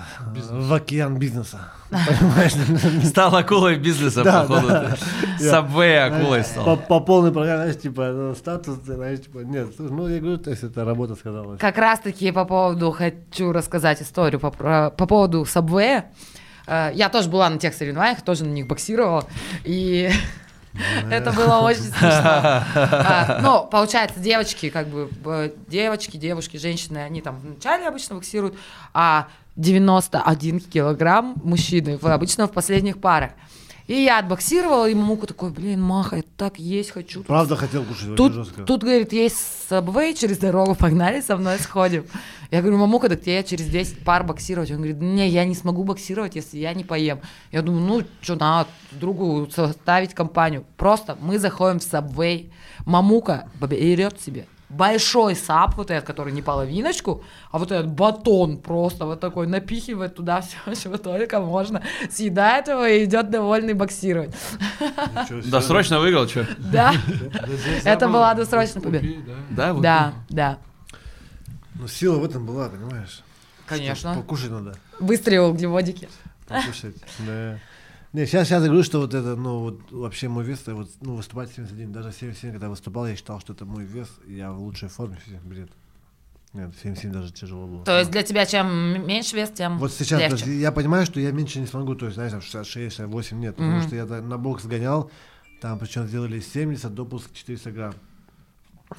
в 0.51 0.73
океан 0.73 1.17
бизнеса. 1.17 1.71
Понимаешь? 1.89 3.05
Стал 3.07 3.35
акулой 3.35 3.77
бизнеса, 3.77 4.23
Да, 4.23 4.41
походу. 4.43 4.67
да. 4.67 4.95
Сабвей 5.39 6.03
акулой 6.03 6.43
стал. 6.43 6.77
по 6.77 6.99
полной 6.99 7.31
программе, 7.31 7.63
знаешь, 7.63 7.79
типа, 7.81 8.11
ну, 8.13 8.35
статус, 8.35 8.77
знаешь, 8.85 9.21
типа, 9.21 9.39
нет, 9.39 9.69
ну, 9.79 10.07
я 10.07 10.19
говорю, 10.19 10.37
то 10.37 10.49
есть 10.51 10.63
это 10.63 10.85
работа 10.85 11.15
сказала. 11.15 11.57
Как 11.57 11.77
раз-таки 11.77 12.31
по 12.31 12.45
поводу, 12.45 12.91
хочу 12.91 13.51
рассказать 13.51 14.01
историю 14.01 14.39
по, 14.39 14.51
про- 14.51 14.89
по 14.91 15.05
поводу 15.07 15.43
Subway. 15.43 16.03
Э, 16.67 16.91
Я 16.93 17.09
тоже 17.09 17.29
была 17.29 17.49
на 17.49 17.57
тех 17.57 17.73
соревнованиях, 17.73 18.21
тоже 18.21 18.45
на 18.45 18.51
них 18.51 18.67
боксировала, 18.67 19.25
и 19.63 20.11
это 21.09 21.31
было 21.31 21.59
очень 21.59 21.81
смешно. 21.91 22.63
Ну, 23.41 23.67
получается, 23.69 24.19
девочки, 24.19 24.69
как 24.69 24.87
бы, 24.87 25.09
девочки, 25.67 26.17
девушки, 26.17 26.57
женщины, 26.57 26.99
они 26.99 27.21
там 27.21 27.39
вначале 27.39 27.87
обычно 27.87 28.15
боксируют, 28.15 28.55
а 28.93 29.27
91 29.55 30.59
килограмм 30.61 31.35
мужчины 31.43 31.99
обычно 32.01 32.47
в 32.47 32.51
последних 32.51 32.99
парах. 32.99 33.31
И 33.87 33.93
я 34.03 34.19
отбоксировала, 34.19 34.89
и 34.89 34.93
Мамука 34.95 35.27
такой, 35.27 35.49
блин, 35.49 35.81
Маха, 35.81 36.17
я 36.17 36.23
так 36.37 36.59
есть 36.59 36.91
хочу. 36.91 37.23
Правда 37.23 37.55
хотел 37.55 37.83
кушать 37.83 38.15
Тут, 38.15 38.33
жестко. 38.33 38.63
тут, 38.63 38.83
говорит, 38.83 39.11
есть 39.11 39.37
сабвей 39.67 40.13
через 40.13 40.37
дорогу, 40.37 40.75
погнали 40.75 41.21
со 41.21 41.35
мной 41.37 41.57
сходим. 41.59 42.05
Я 42.51 42.61
говорю, 42.61 42.77
Мамука, 42.77 43.09
так 43.09 43.21
тебе 43.21 43.43
через 43.43 43.65
10 43.67 44.03
пар 44.03 44.23
боксировать. 44.23 44.71
Он 44.71 44.77
говорит, 44.77 45.01
не, 45.01 45.27
я 45.27 45.45
не 45.45 45.55
смогу 45.55 45.83
боксировать, 45.83 46.35
если 46.35 46.57
я 46.57 46.73
не 46.73 46.83
поем. 46.83 47.19
Я 47.51 47.61
думаю, 47.61 47.85
ну, 47.85 48.03
что, 48.21 48.35
надо 48.35 48.69
другу 48.91 49.49
составить 49.53 50.13
компанию. 50.13 50.65
Просто 50.77 51.17
мы 51.19 51.39
заходим 51.39 51.79
в 51.79 51.83
сабвей, 51.83 52.51
Мамука 52.85 53.49
берет 53.59 54.19
себе 54.21 54.45
большой 54.71 55.35
сап, 55.35 55.75
вот 55.77 55.91
этот, 55.91 56.05
который 56.05 56.33
не 56.33 56.41
половиночку, 56.41 57.23
а 57.51 57.57
вот 57.59 57.71
этот 57.71 57.91
батон 57.91 58.57
просто 58.57 59.05
вот 59.05 59.19
такой 59.19 59.47
напихивает 59.47 60.15
туда 60.15 60.41
все, 60.41 60.57
чего 60.81 60.97
только 61.11 61.39
можно, 61.39 61.81
съедает 62.09 62.67
его 62.67 62.85
и 62.85 63.05
идет 63.05 63.29
довольный 63.29 63.73
боксировать. 63.73 64.35
Досрочно 65.45 65.99
выиграл, 65.99 66.27
что? 66.27 66.47
Да, 66.57 66.93
Это 67.83 68.07
была 68.07 68.33
досрочная 68.33 68.81
победа. 68.81 69.07
да? 69.49 69.73
Да, 69.73 69.81
да, 69.81 70.13
да, 70.29 70.57
Ну, 71.75 71.87
сила 71.87 72.17
в 72.17 72.25
этом 72.25 72.45
была, 72.45 72.69
понимаешь? 72.69 73.21
конечно. 73.65 74.15
Покушать 74.15 74.51
надо. 74.51 74.75
Выстрелил 74.99 75.49
углеводики. 75.51 76.09
Покушать. 76.47 76.95
Да. 77.19 77.57
Не, 78.13 78.25
сейчас, 78.25 78.47
сейчас 78.49 78.61
я 78.61 78.67
говорю, 78.67 78.83
что 78.83 78.99
вот 78.99 79.13
это, 79.13 79.35
ну, 79.37 79.59
вот 79.59 79.91
вообще 79.91 80.27
мой 80.27 80.43
вес, 80.43 80.63
вот, 80.67 80.89
ну, 80.99 81.15
выступать 81.15 81.49
71, 81.51 81.93
даже 81.93 82.11
77, 82.11 82.51
когда 82.51 82.69
выступал, 82.69 83.07
я 83.07 83.15
считал, 83.15 83.39
что 83.39 83.53
это 83.53 83.65
мой 83.65 83.85
вес, 83.85 84.09
я 84.27 84.51
в 84.51 84.59
лучшей 84.61 84.89
форме, 84.89 85.17
бред. 85.45 85.69
Нет, 86.51 86.73
77 86.83 87.11
даже 87.13 87.31
тяжело 87.31 87.65
было. 87.65 87.85
То 87.85 87.97
есть 87.97 88.11
для 88.11 88.23
тебя 88.23 88.45
чем 88.45 89.07
меньше 89.07 89.37
вес, 89.37 89.51
тем 89.51 89.77
Вот 89.79 89.93
сейчас, 89.93 90.19
легче. 90.19 90.59
я 90.59 90.73
понимаю, 90.73 91.05
что 91.05 91.21
я 91.21 91.31
меньше 91.31 91.59
не 91.61 91.67
смогу, 91.67 91.95
то 91.95 92.05
есть, 92.05 92.15
знаешь, 92.15 92.31
там 92.33 92.41
66, 92.41 92.73
68 92.95 93.39
нет, 93.39 93.55
потому 93.55 93.77
Мгм. 93.77 93.87
что 93.87 93.95
я 93.95 94.05
на 94.05 94.37
бокс 94.37 94.65
гонял, 94.65 95.09
там 95.61 95.79
причем 95.79 96.05
сделали 96.07 96.41
70, 96.41 96.93
допуск 96.93 97.31
400 97.33 97.71
грамм. 97.71 97.93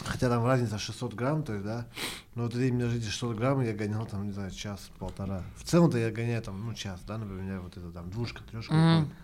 Хотя 0.04 0.28
там 0.28 0.44
разница 0.44 0.78
600 0.78 1.14
грамм, 1.14 1.42
то 1.42 1.52
есть, 1.52 1.64
да, 1.64 1.86
но 2.34 2.44
вот 2.44 2.54
именно 2.54 2.90
эти 2.90 3.04
600 3.04 3.36
грамм 3.36 3.60
я 3.60 3.72
гонял 3.72 4.06
там, 4.06 4.26
не 4.26 4.32
знаю, 4.32 4.50
час-полтора. 4.50 5.42
В 5.56 5.64
целом-то 5.64 5.98
я 5.98 6.10
гоняю 6.10 6.42
там, 6.42 6.64
ну, 6.64 6.74
час, 6.74 7.00
да, 7.06 7.18
например, 7.18 7.60
вот 7.60 7.76
это 7.76 7.90
там 7.90 8.10
двушка, 8.10 8.42
трешка. 8.50 8.72
Выходит. 8.72 9.14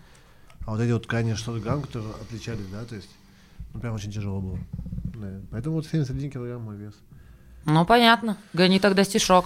А 0.65 0.71
вот 0.71 0.81
эти 0.81 0.91
вот 0.91 1.07
крайние 1.07 1.35
600 1.35 1.61
грамм, 1.63 1.81
которые 1.81 2.13
отличались, 2.21 2.67
да, 2.71 2.85
то 2.85 2.95
есть, 2.95 3.09
ну, 3.73 3.79
прям 3.79 3.95
очень 3.95 4.11
тяжело 4.11 4.41
было. 4.41 4.59
Да. 5.15 5.41
Поэтому 5.51 5.75
вот 5.75 5.87
71 5.87 6.31
килограмм 6.31 6.61
мой 6.61 6.77
вес. 6.77 6.93
Ну, 7.65 7.85
понятно. 7.85 8.37
Гони 8.53 8.79
тогда 8.79 9.03
стишок. 9.03 9.45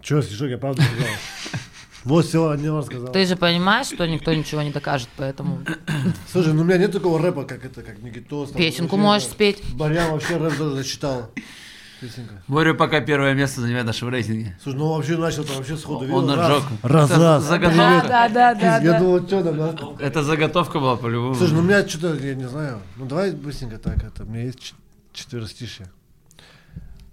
Че, 0.00 0.22
стишок, 0.22 0.48
я 0.48 0.58
правда 0.58 0.82
сказал. 0.82 1.06
Вот 2.04 2.24
все, 2.24 2.48
один 2.48 2.74
раз 2.76 2.86
сказал. 2.86 3.12
Ты 3.12 3.26
же 3.26 3.36
понимаешь, 3.36 3.86
что 3.86 4.06
никто 4.06 4.32
ничего 4.32 4.62
не 4.62 4.70
докажет, 4.70 5.08
поэтому 5.16 5.60
Слушай, 6.32 6.54
ну 6.54 6.62
у 6.62 6.64
меня 6.64 6.78
нет 6.78 6.92
такого 6.92 7.20
рэпа, 7.20 7.44
как 7.44 7.64
это, 7.64 7.82
как 7.82 7.98
Никитос. 8.02 8.50
песенку 8.52 8.96
можешь 8.96 9.28
спеть. 9.28 9.62
Барян 9.74 10.10
вообще 10.12 10.36
рэп 10.38 10.54
зачитал. 10.54 11.30
Песенка. 12.00 12.42
Боря 12.48 12.72
пока 12.72 13.02
первое 13.02 13.34
место 13.34 13.60
занимает 13.60 13.84
в 13.84 13.88
нашем 13.88 14.08
рейтинге. 14.08 14.56
Слушай, 14.62 14.76
ну 14.78 14.94
вообще 14.94 15.18
начал 15.18 15.44
там 15.44 15.56
вообще 15.56 15.76
сходу. 15.76 16.10
Он 16.14 16.26
наджег. 16.26 16.62
Раз, 16.82 17.10
раз. 17.10 17.42
заготовка. 17.44 18.04
Да, 18.08 18.28
да, 18.30 18.54
да, 18.54 18.78
Я 18.78 18.98
думал, 18.98 19.26
что 19.26 19.44
там, 19.44 19.56
да? 19.58 19.74
Это 20.02 20.22
заготовка 20.22 20.80
была 20.80 20.96
по-любому. 20.96 21.34
Слушай, 21.34 21.52
ну 21.52 21.58
у 21.58 21.62
меня 21.62 21.86
что-то, 21.86 22.14
я 22.14 22.34
не 22.34 22.48
знаю. 22.48 22.78
Ну 22.96 23.04
давай 23.04 23.32
быстренько 23.32 23.76
так, 23.76 24.02
это, 24.02 24.24
у 24.24 24.26
меня 24.26 24.44
есть 24.44 24.60
ч- 24.60 24.74
четверостишье. 25.12 25.90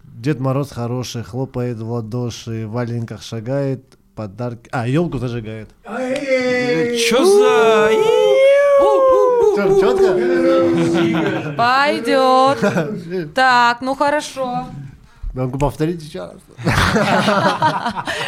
Дед 0.06 0.40
Мороз 0.40 0.72
хороший, 0.72 1.24
хлопает 1.24 1.78
в 1.80 1.92
ладоши, 1.92 2.66
в 2.66 2.72
валенках 2.72 3.22
шагает, 3.22 3.97
подарки... 4.18 4.70
А, 4.72 4.88
елку 4.88 5.20
зажигает. 5.20 5.70
Чё 5.86 7.24
за... 7.26 7.92
Четко? 9.80 10.08
Пойдет. 11.56 13.34
Так, 13.34 13.82
ну 13.82 13.96
хорошо. 13.96 14.68
Могу 15.34 15.60
повторить 15.60 16.02
еще 16.02 16.20
раз. 16.32 16.42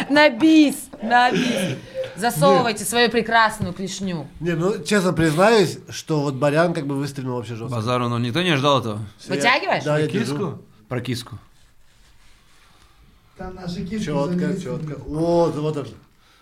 На 0.08 0.28
бис, 0.30 0.76
на 1.02 1.32
бис. 1.32 1.76
Засовывайте 2.16 2.84
свою 2.84 3.10
прекрасную 3.10 3.72
клешню. 3.72 4.26
Не, 4.40 4.52
ну 4.52 4.82
честно 4.84 5.12
признаюсь, 5.12 5.78
что 5.88 6.20
вот 6.20 6.34
Барян 6.34 6.72
как 6.72 6.86
бы 6.86 6.94
выстрелил 6.94 7.36
вообще 7.36 7.54
жестко. 7.56 7.74
Базару, 7.76 8.08
но 8.08 8.18
никто 8.18 8.42
не 8.42 8.56
ждал 8.56 8.80
этого. 8.80 9.00
Вытягиваешь? 9.26 9.84
Да, 9.84 9.98
я 9.98 10.06
Киску? 10.06 10.58
Про 10.88 11.00
киску. 11.00 11.38
Там 13.40 13.54
наши 13.54 13.86
киски 13.86 14.04
Четко, 14.04 14.60
четко. 14.60 14.98
Вот, 15.06 15.56
вот 15.56 15.74
он. 15.78 15.86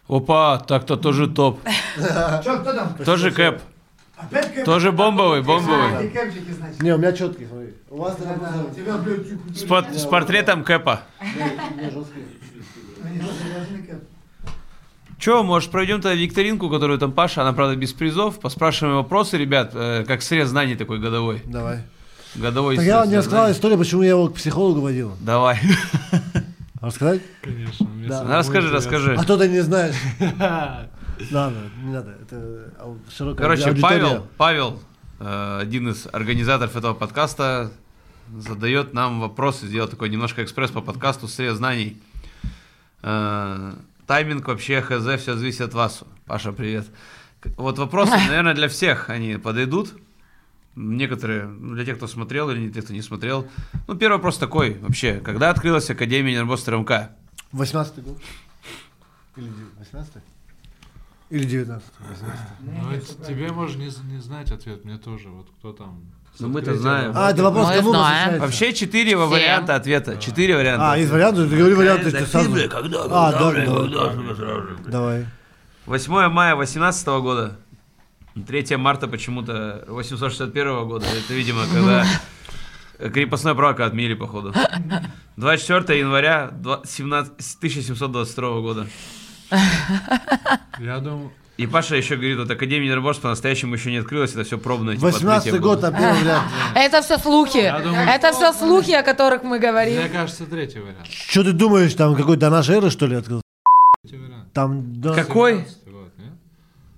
Опа, 0.09 0.59
так-то 0.59 0.97
тоже 0.97 1.29
топ. 1.29 1.61
Чё, 2.45 2.59
кто 2.59 2.73
там? 2.73 2.95
Тоже 3.05 3.31
кэп. 3.31 3.61
Опять 4.16 4.53
кэп? 4.53 4.65
Тоже 4.65 4.91
бомбовый, 4.91 5.39
А, 5.39 5.43
бомбовый. 5.45 6.11
кэпчики, 6.11 6.51
значит. 6.51 6.83
Не, 6.83 6.93
у 6.95 6.99
меня 6.99 7.12
четкий, 7.12 7.47
смотри. 7.47 7.75
У 7.89 7.99
вас 7.99 8.16
Да, 8.16 8.35
да, 8.35 8.75
тебя, 8.75 8.97
блядь, 8.97 9.29
С, 9.57 9.62
пот- 9.62 9.95
с 9.95 10.07
портретом 10.07 10.65
кэпа. 10.65 11.03
Че, 15.20 15.45
может, 15.45 15.70
пройдем 15.70 16.01
тогда 16.01 16.16
викторинку, 16.16 16.69
которую 16.69 16.99
там 16.99 17.12
Паша, 17.12 17.43
она, 17.43 17.53
правда, 17.53 17.77
без 17.77 17.93
призов. 17.93 18.41
Поспрашиваем 18.41 18.97
вопросы, 18.97 19.39
ребят, 19.39 19.70
э, 19.73 20.05
как 20.05 20.23
срез 20.23 20.49
знаний 20.49 20.75
такой 20.75 20.99
годовой. 20.99 21.43
Давай. 21.45 21.83
Годовой 22.35 22.75
Так 22.75 22.85
я 22.85 22.97
вам 22.97 23.05
срез 23.05 23.12
не 23.12 23.19
рассказал 23.19 23.53
историю, 23.53 23.79
почему 23.79 24.03
я 24.03 24.11
его 24.11 24.29
к 24.29 24.35
психологу 24.35 24.81
водил. 24.81 25.12
Давай. 25.20 25.61
Рассказать? 26.81 27.23
Конечно. 27.43 27.87
Да. 28.07 28.25
Расскажи, 28.25 28.69
интересно. 28.69 28.77
расскажи. 28.77 29.15
А 29.17 29.25
то 29.25 29.37
ты 29.37 29.49
не 29.49 29.61
знаешь. 29.61 29.97
Ладно, 31.31 31.71
не 31.83 31.93
надо. 31.93 32.17
Это 32.23 32.73
широкая 33.15 33.43
Короче, 33.43 33.69
аудитория. 33.71 34.01
Павел, 34.01 34.27
Павел, 34.37 34.83
э, 35.19 35.59
один 35.61 35.89
из 35.89 36.07
организаторов 36.13 36.77
этого 36.77 36.95
подкаста, 36.95 37.73
задает 38.37 38.95
нам 38.95 39.21
вопросы, 39.21 39.67
сделал 39.67 39.89
такой 39.89 40.11
немножко 40.11 40.45
экспресс 40.45 40.71
по 40.71 40.81
подкасту 40.81 41.27
«Срез 41.27 41.57
знаний». 41.57 42.01
Э, 43.03 43.73
Тайминг 44.07 44.47
вообще, 44.47 44.81
хз, 44.81 45.21
все 45.21 45.35
зависит 45.35 45.63
от 45.63 45.75
вас. 45.75 46.05
Паша, 46.27 46.53
привет. 46.53 46.87
Вот 47.57 47.79
вопросы, 47.79 48.13
наверное, 48.29 48.55
для 48.55 48.69
всех 48.69 49.11
они 49.11 49.37
подойдут. 49.37 49.95
Некоторые, 50.79 51.47
ну, 51.47 51.75
для 51.75 51.85
тех, 51.85 51.97
кто 51.97 52.07
смотрел 52.07 52.51
или 52.51 52.61
для 52.67 52.73
тех, 52.73 52.85
кто 52.85 52.93
не 52.93 53.03
смотрел. 53.03 53.49
Ну, 53.89 53.97
первый 53.97 54.19
вопрос 54.19 54.39
такой, 54.39 54.79
вообще, 54.79 55.15
когда 55.15 55.51
открылась 55.51 55.91
Академия 55.91 56.35
Нербоста 56.35 56.71
РМК? 56.71 56.93
18 57.51 58.05
год. 58.05 58.17
Или 59.37 59.51
18 59.79 60.13
Или 61.31 61.45
19 61.45 61.85
Ну, 62.61 62.91
это 62.93 63.27
тебе 63.27 63.51
можно 63.51 63.81
не, 63.81 63.91
не 64.13 64.21
знать 64.21 64.53
ответ, 64.53 64.85
мне 64.85 64.99
тоже. 64.99 65.31
Вот 65.31 65.49
кто 65.59 65.73
там. 65.73 66.01
Ну, 66.39 66.47
мы-то 66.47 66.77
знаем. 66.77 67.13
А, 67.17 67.33
это 67.33 67.43
вопрос 67.43 67.67
Мы 67.71 67.77
кому 67.79 67.91
знаем. 67.91 68.41
Вообще 68.41 68.73
четыре 68.73 69.17
варианта 69.17 69.75
ответа. 69.75 70.17
Четыре 70.19 70.57
варианта. 70.57 70.93
А, 70.93 70.97
есть 70.97 71.11
варианты? 71.11 71.49
Ты 71.49 71.57
говори 71.57 71.75
варианты. 71.75 72.09
Это 72.11 72.19
ты 72.19 72.27
сам- 72.27 72.43
фильмы, 72.43 72.69
когда? 72.69 73.03
А, 73.11 73.33
да, 73.33 73.53
Когда? 73.53 73.83
да. 73.83 74.11
Когда? 74.11 74.91
Давай. 74.91 75.27
8 75.87 76.29
мая 76.29 76.55
18 76.55 77.21
года. 77.21 77.57
3 78.47 78.77
марта 78.77 79.09
почему-то 79.09 79.85
861 79.89 80.86
года. 80.89 81.06
Это, 81.06 81.32
видимо, 81.35 81.62
когда 81.73 82.05
крепостное 83.10 83.55
право 83.55 83.85
отменили, 83.85 84.15
походу. 84.15 84.52
24 85.36 85.98
января 86.01 86.51
два- 86.52 86.82
17 86.85 87.32
1722 87.59 88.60
года. 88.60 88.86
Я 90.78 90.98
думаю, 90.98 91.31
И 91.56 91.66
Паша 91.66 91.97
еще 91.97 92.15
говорит, 92.16 92.39
вот 92.39 92.51
Академия 92.51 92.89
Нерборс 92.89 93.19
по-настоящему 93.19 93.74
еще 93.74 93.90
не 93.90 93.97
открылась, 93.98 94.32
это 94.32 94.44
все 94.44 94.59
пробное. 94.59 94.94
типа, 94.94 95.06
18 95.06 95.47
открытие 95.48 95.60
год, 95.60 95.81
там 95.81 95.93
первый 95.94 96.23
вариант. 96.23 96.44
Это 96.77 97.02
все 97.02 97.19
слухи. 97.19 97.74
Думаю, 97.82 98.09
Это 98.09 98.32
все 98.32 98.52
слухи, 98.52 98.93
о 98.93 99.02
которых 99.02 99.43
мы 99.43 99.59
говорим. 99.59 99.98
мне 100.01 100.09
кажется, 100.09 100.47
третий 100.47 100.78
вариант. 100.78 101.06
Что 101.09 101.43
ты 101.43 101.52
думаешь, 101.52 101.94
там 101.94 102.15
какой-то 102.15 102.40
до 102.43 102.51
нашей 102.51 102.77
эры, 102.77 102.90
что 102.90 103.06
ли, 103.06 103.16
открыл? 103.16 103.43
Третий 104.02 104.19
вариант. 104.24 104.52
Там... 104.52 105.01
да- 105.01 105.15
Какой? 105.15 105.66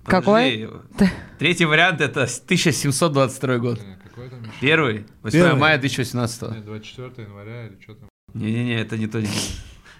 17-й 0.05 0.11
год, 0.11 0.37
не? 0.37 0.65
Какой? 0.67 0.67
Подожди. 0.97 1.15
Третий 1.39 1.65
вариант 1.65 2.01
это 2.01 2.21
1722 2.23 3.57
год. 3.57 3.79
Не, 3.79 3.95
какой 4.03 4.29
там 4.29 4.41
еще? 4.41 4.51
Первый, 4.59 5.05
8 5.23 5.39
Первый. 5.39 5.59
мая 5.59 5.77
2018. 5.77 6.41
Не, 6.51 6.59
24 6.61 7.27
января 7.27 7.67
или 7.67 7.77
что 7.81 7.93
там? 7.95 8.09
Не-не-не, 8.33 8.79
это 8.81 8.97
не 8.97 9.07
то. 9.07 9.19
Не 9.19 9.27
то. 9.27 9.33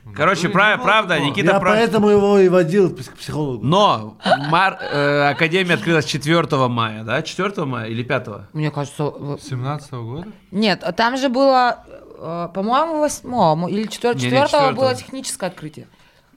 Ну, 0.03 0.13
Короче, 0.13 0.47
ну, 0.47 0.53
прав- 0.53 0.77
ну, 0.79 0.83
правда, 0.83 1.19
Никита 1.19 1.51
Я 1.53 1.59
прав. 1.59 1.75
поэтому 1.75 2.09
его 2.09 2.39
и 2.39 2.49
водил 2.49 2.89
к 2.89 2.97
псих- 2.97 3.13
психологу. 3.15 3.63
Но 3.63 4.17
мар- 4.49 4.79
э, 4.81 5.29
Академия 5.29 5.75
открылась 5.75 6.05
4 6.05 6.67
мая, 6.69 7.03
да? 7.03 7.21
4 7.21 7.65
мая 7.65 7.87
или 7.87 8.01
5? 8.01 8.47
Мне 8.53 8.71
кажется, 8.71 9.03
в- 9.03 9.37
17 9.39 9.93
года? 10.03 10.27
нет, 10.49 10.81
а 10.83 10.91
там 10.91 11.17
же 11.17 11.29
было, 11.29 11.83
э, 12.17 12.49
по-моему, 12.51 12.99
восьмого 12.99 13.67
или 13.67 13.83
четвер- 13.87 14.15
Не-не, 14.15 14.23
четвертого 14.31 14.47
четвёртого. 14.63 14.75
было 14.87 14.95
техническое 14.95 15.45
открытие. 15.47 15.87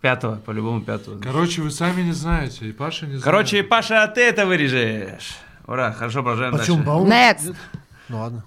5 0.04 0.44
по-любому 0.44 0.82
5 0.82 1.20
Короче, 1.22 1.62
вы 1.62 1.70
сами 1.70 2.02
не 2.02 2.12
знаете, 2.12 2.68
и 2.68 2.72
Паша 2.72 3.06
не 3.06 3.12
знает. 3.12 3.24
Короче, 3.24 3.62
Паша, 3.62 4.02
а 4.02 4.06
ты 4.06 4.20
это 4.20 4.44
вырежешь. 4.44 5.38
Ура, 5.66 5.92
хорошо, 5.92 6.22
продолжаем 6.22 6.52
Почему? 6.58 7.06
дальше. 7.06 7.46
Next. 7.46 7.46
нет? 7.46 7.56
Ну 8.10 8.18
ладно. 8.18 8.44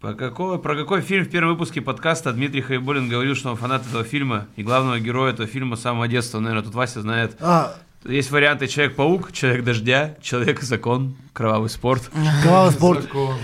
По 0.00 0.14
какой, 0.14 0.58
про 0.58 0.74
какой 0.74 1.02
фильм 1.02 1.26
в 1.26 1.28
первом 1.28 1.50
выпуске 1.50 1.82
подкаста 1.82 2.32
Дмитрий 2.32 2.62
Хайбулин 2.62 3.10
говорил, 3.10 3.34
что 3.34 3.50
он 3.50 3.56
фанат 3.56 3.86
этого 3.86 4.02
фильма 4.02 4.46
и 4.56 4.62
главного 4.62 4.98
героя 4.98 5.34
этого 5.34 5.46
фильма 5.46 5.76
с 5.76 5.82
самого 5.82 6.08
детства. 6.08 6.40
Наверное, 6.40 6.64
тут 6.64 6.74
Вася 6.74 7.02
знает. 7.02 7.36
А, 7.38 7.74
Есть 8.04 8.30
варианты 8.30 8.66
Человек-паук, 8.66 9.30
Человек-дождя, 9.30 10.16
Человек-закон, 10.22 11.16
Кровавый 11.34 11.68
спорт. 11.68 12.10
Кровавый 12.42 12.72
спорт. 12.72 13.02
Закон. 13.02 13.36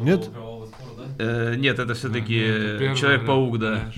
Нет? 0.00 0.28
Э, 1.18 1.54
нет, 1.56 1.78
это 1.78 1.94
все-таки 1.94 2.38
Человек-паук, 2.96 3.58
да. 3.58 3.92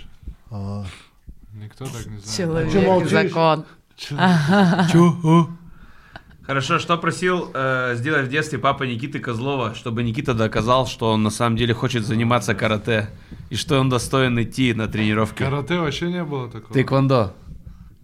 Никто 1.54 1.84
так 1.84 2.06
не 2.06 2.18
знает. 2.18 2.72
Человек 2.72 3.08
закон. 3.08 3.64
Хорошо, 6.44 6.78
что 6.80 6.98
просил 6.98 7.50
э, 7.54 7.94
сделать 7.94 8.26
в 8.26 8.28
детстве 8.28 8.58
папа 8.58 8.82
Никиты 8.82 9.20
Козлова, 9.20 9.74
чтобы 9.74 10.02
Никита 10.02 10.34
доказал, 10.34 10.86
что 10.88 11.12
он 11.12 11.22
на 11.22 11.30
самом 11.30 11.56
деле 11.56 11.72
хочет 11.72 12.04
заниматься 12.04 12.54
карате 12.54 13.10
и 13.48 13.54
что 13.54 13.78
он 13.78 13.88
достоин 13.88 14.42
идти 14.42 14.74
на 14.74 14.88
тренировки. 14.88 15.38
Карате 15.44 15.78
вообще 15.78 16.10
не 16.10 16.24
было 16.24 16.50
такого. 16.50 16.74
Тэквондо. 16.74 17.34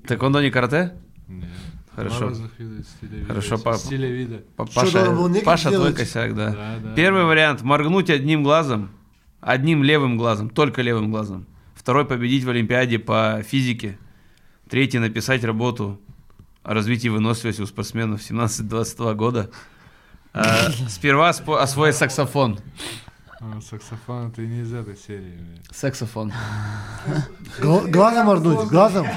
Тэквондо 0.06 0.40
не 0.40 0.50
карате? 0.50 0.92
Нет. 1.26 1.48
Хорошо. 1.96 2.18
Два 2.20 2.28
разных 2.28 2.58
вида, 2.60 2.84
стиля 2.84 3.16
вида. 3.16 3.26
Хорошо, 3.26 3.58
папа. 3.58 3.76
Стиля 3.78 4.08
вида. 4.08 4.42
Па- 4.56 4.66
Что 4.66 4.80
Паша, 4.82 5.44
Паша 5.44 5.70
твой 5.72 5.92
косяк, 5.92 6.36
да. 6.36 6.50
Да, 6.50 6.76
да, 6.80 6.94
Первый 6.94 7.22
да. 7.22 7.26
вариант 7.26 7.62
моргнуть 7.62 8.08
одним 8.08 8.44
глазом, 8.44 8.90
одним 9.40 9.82
левым 9.82 10.16
глазом, 10.16 10.48
только 10.48 10.80
левым 10.82 11.10
глазом. 11.10 11.46
Второй 11.88 12.04
победить 12.04 12.44
в 12.44 12.50
Олимпиаде 12.50 12.98
по 12.98 13.42
физике. 13.42 13.96
Третий 14.68 14.98
написать 14.98 15.42
работу 15.42 15.98
о 16.62 16.74
развитии 16.74 17.08
выносливости 17.08 17.62
у 17.62 17.66
спортсменов 17.66 18.20
17-22 18.20 19.14
года. 19.14 19.50
А, 20.34 20.70
Сперва 20.90 21.30
спо- 21.30 21.56
освоить 21.58 21.96
саксофон. 21.96 22.58
А, 23.40 23.58
саксофон 23.62 24.28
это 24.28 24.42
не 24.42 24.60
из 24.60 24.74
этой 24.74 24.98
серии. 24.98 25.38
блядь. 25.38 25.64
Саксофон. 25.74 26.30
гла- 27.58 27.86
Глазом 27.88 28.26
моргнуть, 28.26 28.68
глазом. 28.68 29.06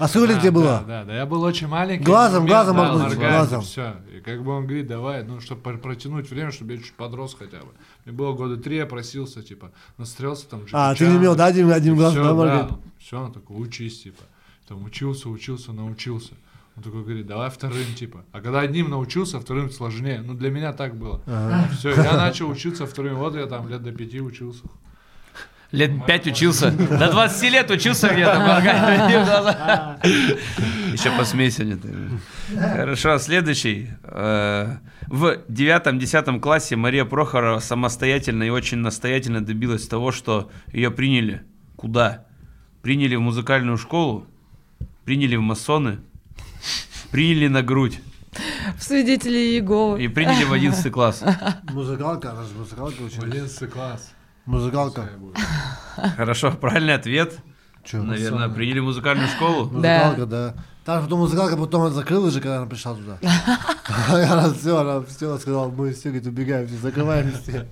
А 0.00 0.08
тебе 0.08 0.50
Да, 0.50 0.50
было? 0.52 0.84
Да, 0.86 1.00
да, 1.00 1.04
да, 1.04 1.16
я 1.16 1.26
был 1.26 1.42
очень 1.42 1.68
маленький. 1.68 2.04
Глазом, 2.04 2.44
умел, 2.44 2.54
глазом 2.54 2.76
да, 2.76 2.82
моргнуть, 2.82 3.02
моргать, 3.02 3.30
глазом. 3.30 3.62
Все. 3.62 3.94
И 4.16 4.20
как 4.20 4.42
бы 4.42 4.52
он 4.52 4.66
говорит, 4.66 4.86
давай, 4.86 5.22
ну, 5.22 5.40
чтобы 5.40 5.78
протянуть 5.78 6.30
время, 6.30 6.50
чтобы 6.50 6.72
я 6.72 6.78
чуть 6.78 6.94
подрос 6.94 7.36
хотя 7.38 7.58
бы. 7.58 7.68
Мне 8.04 8.14
было 8.14 8.32
года 8.32 8.56
три, 8.56 8.76
я 8.76 8.86
просился, 8.86 9.42
типа, 9.42 9.72
настрелся 9.98 10.48
там. 10.48 10.62
А, 10.72 10.92
Джеки 10.92 11.04
ты 11.04 11.10
не 11.10 11.18
умел, 11.18 11.36
да, 11.36 11.46
одним 11.46 11.96
глазом 11.96 12.22
да, 12.22 12.28
Все, 12.28 12.34
моргать? 12.34 12.68
да, 12.68 12.78
все, 12.98 13.20
он 13.20 13.32
такой, 13.32 13.60
учись, 13.60 14.02
типа. 14.02 14.22
Там 14.66 14.84
учился, 14.84 15.28
учился, 15.28 15.72
научился. 15.72 16.32
Он 16.76 16.82
такой 16.82 17.02
говорит, 17.02 17.26
давай 17.26 17.50
вторым, 17.50 17.94
типа. 17.94 18.24
А 18.32 18.40
когда 18.40 18.60
одним 18.60 18.88
научился, 18.88 19.38
вторым 19.40 19.70
сложнее. 19.70 20.22
Ну, 20.24 20.34
для 20.34 20.50
меня 20.50 20.72
так 20.72 20.96
было. 20.96 21.20
Все, 21.76 21.90
я 21.90 22.16
начал 22.16 22.48
учиться 22.48 22.86
вторым. 22.86 23.16
Вот 23.16 23.34
я 23.34 23.46
там 23.46 23.68
лет 23.68 23.82
до 23.82 23.92
пяти 23.92 24.20
учился. 24.20 24.62
Лет 25.72 26.04
пять 26.06 26.26
учился. 26.26 26.70
До 26.72 27.10
20 27.10 27.42
лет 27.52 27.70
учился 27.70 28.08
где-то. 28.08 29.98
Еще 30.02 31.10
посмейся. 31.16 31.64
не 31.64 31.76
ты. 31.76 31.88
Хорошо, 32.58 33.18
следующий. 33.18 33.90
Э, 34.02 34.76
В 35.06 35.38
девятом-десятом 35.48 36.40
классе 36.40 36.74
Мария 36.76 37.04
Прохорова 37.04 37.60
самостоятельно 37.60 38.42
и 38.44 38.50
очень 38.50 38.78
настоятельно 38.78 39.44
добилась 39.44 39.86
того, 39.86 40.10
что 40.12 40.50
ее 40.72 40.90
приняли. 40.90 41.42
Куда? 41.76 42.24
Приняли 42.82 43.14
в 43.14 43.20
музыкальную 43.20 43.76
школу, 43.78 44.26
приняли 45.04 45.36
в 45.36 45.40
масоны, 45.42 45.98
приняли 47.10 47.46
на 47.48 47.62
грудь 47.62 48.00
В 48.78 48.82
свидетели 48.82 49.36
Иеговы. 49.38 50.02
и 50.02 50.08
приняли 50.08 50.44
в 50.44 50.52
11 50.52 50.90
класс. 50.92 51.22
Музыкалка, 51.70 52.32
она 52.32 52.42
же 52.44 52.54
музыкалка 52.54 53.02
очень. 53.02 53.22
11 53.22 53.70
класс. 53.70 54.12
Музыкалка. 54.50 55.08
Хорошо, 56.16 56.50
правильный 56.52 56.94
ответ. 56.94 57.38
Чё? 57.84 58.02
Наверное, 58.02 58.48
приняли 58.48 58.80
в 58.80 58.84
музыкальную 58.84 59.28
школу. 59.28 59.64
Музыкалка, 59.70 60.26
да. 60.26 60.54
Там 60.84 61.02
потом 61.04 61.20
музыкалка 61.20 61.56
потом 61.56 61.82
она 61.82 61.90
закрылась 61.90 62.34
же, 62.34 62.40
когда 62.40 62.56
она 62.58 62.66
пришла 62.66 62.94
туда. 62.94 63.18
Она 64.08 64.52
все, 64.52 64.78
она 64.78 65.02
все 65.02 65.36
сказала, 65.38 65.68
мы 65.68 65.92
все, 65.92 66.08
говорит, 66.08 66.26
убегаем, 66.26 66.66
все, 66.66 66.76
закрываем 66.78 67.32
все. 67.32 67.68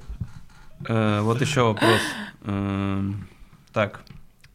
Э, 0.87 1.21
Вот 1.23 1.41
еще 1.41 1.63
вопрос. 1.63 2.01
Эм, 2.45 3.27
Так. 3.73 4.01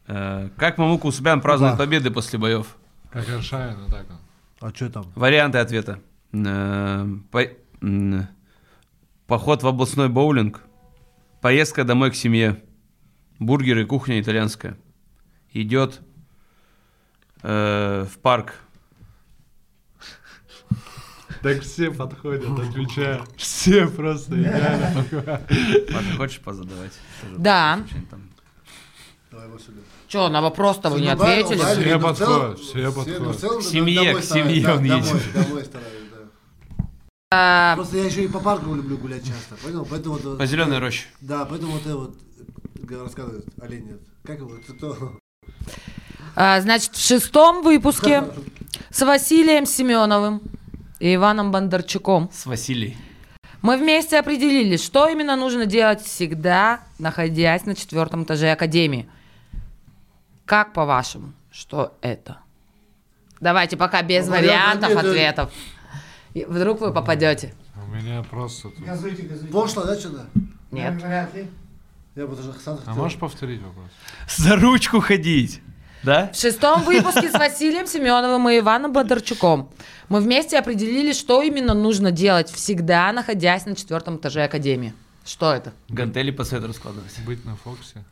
Э, 0.06 0.48
Как 0.56 0.78
Мамука 0.78 1.06
Усубян 1.06 1.40
празднует 1.40 1.76
победы 1.76 2.10
после 2.10 2.38
боев? 2.38 2.76
Как 3.10 3.28
Аршавин, 3.28 3.76
ну 3.80 3.88
так 3.88 4.06
он. 4.08 4.68
А 4.68 4.72
что 4.74 4.88
там? 4.88 5.06
Варианты 5.14 5.58
ответа. 5.58 5.98
Э, 6.32 7.06
Поход 9.26 9.62
в 9.62 9.66
областной 9.66 10.08
боулинг. 10.08 10.60
Поездка 11.44 11.84
домой 11.84 12.10
к 12.10 12.14
семье. 12.14 12.62
Бургеры, 13.38 13.84
кухня 13.84 14.18
итальянская. 14.18 14.78
Идет 15.52 16.00
э, 17.42 18.06
в 18.10 18.18
парк. 18.20 18.54
Так 21.42 21.60
все 21.60 21.90
подходят, 21.90 22.44
отвечают. 22.58 23.28
Все 23.36 23.86
просто 23.86 24.40
идеально 24.40 24.94
подходят. 24.94 26.16
Хочешь 26.16 26.40
позадавать? 26.40 26.92
Тоже 27.20 27.34
Да. 27.36 27.84
что-нибудь 27.88 28.08
там? 28.08 28.22
Давай 29.30 29.46
его 29.48 29.58
сюда. 29.58 29.80
Что, 30.08 30.28
на 30.30 30.40
вопрос-то 30.40 30.88
вы 30.88 31.02
не 31.02 31.08
ответили? 31.08 31.58
правильно, 31.58 31.74
Все 31.74 31.98
в 31.98 32.16
целом- 32.16 32.54
подходят, 32.54 32.58
все 32.58 32.90
подходят. 32.90 33.58
К 33.58 33.62
семье, 33.62 34.14
к 34.14 34.24
семье 34.24 34.68
он 34.72 34.88
домой, 34.88 35.06
едет. 35.08 35.32
Домой 35.34 35.64
стараюсь, 35.66 36.03
Просто 37.76 37.96
я 37.98 38.04
еще 38.04 38.24
и 38.24 38.28
по 38.28 38.40
парку 38.40 38.74
люблю 38.74 38.96
гулять 38.98 39.24
часто, 39.26 39.56
понял? 39.56 39.86
Поэтому 39.88 40.16
вот... 40.18 40.38
По 40.38 40.46
зеленой 40.46 40.78
роще. 40.78 41.06
Да, 41.20 41.44
поэтому 41.44 41.72
вот 41.72 41.82
это 41.82 41.96
вот 41.96 42.16
э, 42.90 43.02
рассказывают 43.02 43.46
олень 43.60 43.86
нет. 43.86 44.00
Как 44.24 44.38
его? 44.38 44.52
Кто? 44.68 45.18
а, 46.36 46.60
Значит, 46.60 46.94
в 46.94 47.06
шестом 47.06 47.62
выпуске 47.62 48.24
с 48.90 49.02
Василием 49.04 49.66
Семеновым 49.66 50.42
и 51.00 51.14
Иваном 51.14 51.50
Бондарчуком 51.52 52.30
С 52.32 52.46
Василий. 52.46 52.96
мы 53.62 53.76
вместе 53.76 54.18
определили, 54.18 54.76
что 54.76 55.08
именно 55.08 55.36
нужно 55.36 55.66
делать 55.66 56.02
всегда, 56.02 56.80
находясь 56.98 57.64
на 57.66 57.74
четвертом 57.74 58.24
этаже 58.24 58.50
Академии. 58.52 59.08
Как 60.44 60.72
по-вашему, 60.72 61.32
что 61.50 61.94
это? 62.00 62.38
Давайте 63.40 63.76
пока 63.76 64.02
без 64.02 64.26
Ну, 64.26 64.32
вариантов 64.32 64.90
варианты 64.90 65.08
это- 65.08 65.08
ответов. 65.42 65.52
И 66.34 66.44
вдруг 66.44 66.80
вы 66.80 66.92
попадете. 66.92 67.54
У 67.76 67.94
меня 67.94 68.22
просто 68.22 68.68
тут... 68.70 68.84
Газуйте, 68.84 69.22
газуйте. 69.22 69.52
Пошло, 69.52 69.84
да, 69.84 69.98
что-то? 69.98 70.26
Нет. 70.70 70.94
Вряд 71.00 71.34
ли. 71.34 71.48
Я 72.16 72.26
бы 72.26 72.36
даже 72.36 72.52
сам 72.54 72.74
А 72.74 72.78
хотел. 72.78 72.94
можешь 72.94 73.18
повторить 73.18 73.60
вопрос? 73.62 73.86
За 74.36 74.56
ручку 74.56 75.00
ходить. 75.00 75.60
Да? 76.02 76.30
В 76.32 76.36
шестом 76.36 76.82
выпуске 76.82 77.30
с 77.30 77.32
Василием 77.32 77.86
Семеновым 77.86 78.48
и 78.50 78.58
Иваном 78.58 78.92
Бондарчуком 78.92 79.70
мы 80.08 80.20
вместе 80.20 80.58
определили, 80.58 81.12
что 81.12 81.40
именно 81.42 81.72
нужно 81.72 82.10
делать 82.10 82.50
всегда, 82.50 83.10
находясь 83.12 83.64
на 83.64 83.74
четвертом 83.74 84.16
этаже 84.16 84.42
Академии. 84.44 84.92
Что 85.24 85.54
это? 85.54 85.72
Гантели 85.88 86.30
по 86.30 86.44
цвету 86.44 86.66
раскладывать. 86.68 87.18
Быть 87.24 87.44
на 87.46 87.56
Фоксе? 87.56 88.04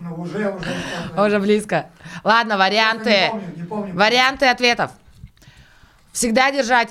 Ну, 0.00 0.14
уже, 0.20 0.50
уже. 0.52 1.26
Уже 1.26 1.38
близко. 1.38 1.86
Ладно, 2.24 2.52
Не 2.52 2.58
варианты. 2.58 3.28
помню, 3.30 3.52
не 3.56 3.62
помню. 3.62 3.94
Варианты 3.94 4.46
ответов. 4.46 4.90
Всегда 6.18 6.50
держать 6.50 6.88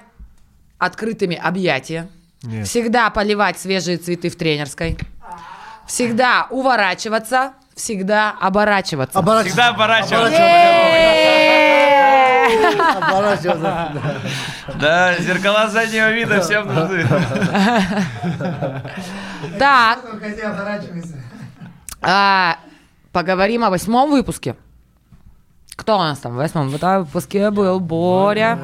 открытыми 0.78 1.36
объятия. 1.36 2.08
Нет. 2.44 2.66
Всегда 2.66 3.10
поливать 3.10 3.60
свежие 3.60 3.98
цветы 3.98 4.30
в 4.30 4.38
тренерской. 4.38 4.98
Всегда 5.86 6.48
уворачиваться. 6.49 7.52
Всегда 7.76 8.34
оборачиваться. 8.40 9.20
Оборачиваться. 9.20 9.49
Всегда 9.49 9.70
оборачиваться. 9.70 10.38
Оборачиваться. 13.02 14.02
да. 14.76 15.16
Зеркала 15.20 15.68
заднего 15.68 16.10
вида 16.14 16.40
всем 16.40 16.74
нужны. 16.74 17.06
Так, 19.60 19.99
а, 22.02 22.60
поговорим 23.12 23.66
о 23.66 23.72
восьмом 23.72 24.10
выпуске. 24.10 24.56
Кто 25.78 25.95
у 25.95 25.99
нас 25.99 26.18
там 26.18 26.34
в 26.34 26.36
восьмом 26.36 26.70
выпуске 26.70 27.52
был? 27.52 27.80
Боря. 27.80 28.58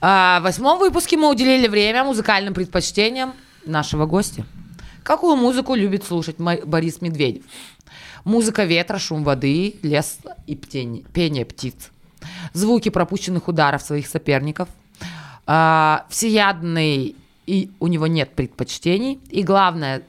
А, 0.00 0.40
в 0.40 0.44
восьмом 0.44 0.78
выпуске 0.78 1.16
мы 1.16 1.30
уделили 1.30 1.68
время 1.68 2.04
музыкальным 2.04 2.54
предпочтениям 2.54 3.34
нашего 3.66 4.06
гостя. 4.06 4.46
Какую 5.02 5.36
музыку 5.36 5.74
любит 5.74 6.04
слушать 6.04 6.36
Борис 6.38 7.00
Медведев? 7.02 7.44
Музыка 8.24 8.64
ветра, 8.64 8.98
шум 8.98 9.24
воды, 9.24 9.76
лес 9.82 10.18
и 10.46 10.54
птень- 10.54 11.06
пение 11.12 11.44
птиц. 11.44 11.90
Звуки 12.52 12.88
пропущенных 12.88 13.48
ударов 13.48 13.82
своих 13.82 14.06
соперников. 14.06 14.68
А, 15.46 16.06
всеядный, 16.08 17.16
и 17.46 17.70
у 17.80 17.86
него 17.86 18.06
нет 18.06 18.34
предпочтений. 18.34 19.20
И 19.30 19.42
главное, 19.42 20.02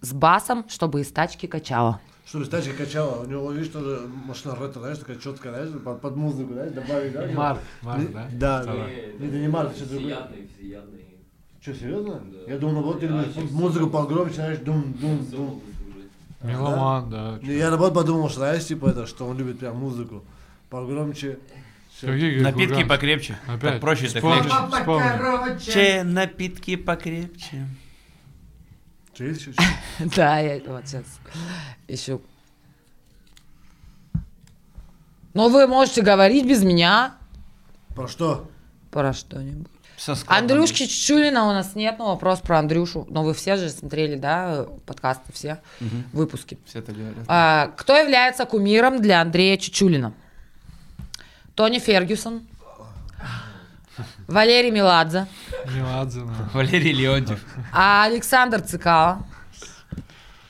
с 0.00 0.12
басом, 0.12 0.68
чтобы 0.68 1.00
из 1.00 1.08
тачки 1.08 1.46
качало. 1.46 2.00
Что 2.32 2.38
ли, 2.38 2.46
тачка 2.46 2.72
качала, 2.72 3.24
у 3.24 3.26
него, 3.26 3.52
видишь, 3.52 3.70
тоже 3.70 4.08
машина 4.24 4.56
ретро, 4.58 4.80
знаешь, 4.80 4.96
такая 4.96 5.18
четкая, 5.18 5.52
знаешь, 5.52 5.82
под, 5.84 6.00
под 6.00 6.16
музыку, 6.16 6.54
знаешь, 6.54 6.72
добавить, 6.72 7.12
да? 7.12 7.28
Марк, 7.34 7.60
Марк, 7.82 8.10
да? 8.10 8.28
Да, 8.32 8.62
Второй. 8.62 9.14
не, 9.18 9.40
не 9.40 9.48
Марк, 9.48 9.76
что 9.76 9.84
другое. 9.84 10.28
Что, 11.60 11.74
серьезно? 11.74 12.22
Я 12.46 12.56
думал, 12.56 12.72
наоборот, 12.76 13.00
ты 13.00 13.06
любишь 13.06 13.50
музыку 13.50 13.90
погромче, 13.90 14.36
знаешь, 14.36 14.58
дум, 14.60 14.94
дум, 14.98 15.26
дум. 15.26 15.62
Меломан, 16.42 17.10
да. 17.10 17.38
Не, 17.42 17.54
Я 17.54 17.68
наоборот 17.68 17.92
подумал, 17.92 18.30
что, 18.30 18.38
знаешь, 18.38 18.64
типа 18.64 18.86
это, 18.86 19.06
что 19.06 19.26
он 19.26 19.36
любит 19.36 19.58
прям 19.58 19.76
музыку. 19.76 20.24
Погромче. 20.70 21.38
Напитки 22.00 22.84
покрепче. 22.84 23.38
Опять. 23.46 23.72
Так 23.72 23.80
проще, 23.82 24.08
так 24.08 24.24
легче. 24.24 25.70
Че, 25.70 26.02
напитки 26.02 26.76
покрепче. 26.76 27.68
Есть 29.18 29.40
еще? 29.46 29.52
Да, 30.16 30.38
я 30.38 30.60
вот 30.66 30.86
сейчас 30.86 31.04
ищу. 31.88 32.20
Но 35.34 35.48
вы 35.48 35.66
можете 35.66 36.02
говорить 36.02 36.46
без 36.46 36.62
меня 36.62 37.14
Про 37.94 38.08
что? 38.08 38.48
про 38.90 39.12
что-нибудь. 39.12 39.68
Андрюшки 40.26 40.86
Чучулина 40.86 41.44
у 41.48 41.52
нас 41.52 41.74
нет, 41.74 41.96
но 41.98 42.06
вопрос 42.08 42.40
про 42.40 42.58
Андрюшу. 42.58 43.06
Но 43.08 43.22
вы 43.22 43.32
все 43.34 43.56
же 43.56 43.70
смотрели, 43.70 44.16
да, 44.16 44.66
подкасты 44.84 45.32
все, 45.32 45.60
Мгм. 45.80 46.04
выпуски. 46.12 46.58
Все 46.66 46.80
это 46.80 46.92
говорят. 46.92 47.24
А, 47.28 47.68
кто 47.76 47.96
является 47.96 48.44
кумиром 48.44 49.00
для 49.00 49.20
Андрея 49.22 49.56
Чучулина? 49.56 50.12
Тони 51.54 51.78
Фергюсон, 51.78 52.42
Валерий 54.32 54.70
Меладзе, 54.70 55.26
Меладзе, 55.76 56.20
на. 56.20 56.50
Валерий 56.54 56.92
Леонтьев. 56.92 57.38
а 57.72 58.04
Александр 58.04 58.60
Цикало. 58.62 59.24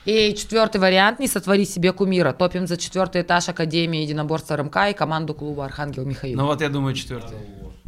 И 0.05 0.33
четвертый 0.35 0.81
вариант 0.81 1.19
«Не 1.19 1.27
сотвори 1.27 1.65
себе 1.65 1.93
кумира». 1.93 2.33
Топим 2.33 2.67
за 2.67 2.75
четвертый 2.77 3.21
этаж 3.21 3.47
Академии 3.49 4.01
единоборства 4.01 4.57
РМК 4.57 4.77
и 4.89 4.93
команду 4.93 5.33
клуба 5.33 5.63
«Архангел 5.65 6.03
Михаил». 6.05 6.37
Ну 6.37 6.45
вот 6.45 6.61
я 6.61 6.67
думаю 6.69 6.93
четвертый. 6.93 7.37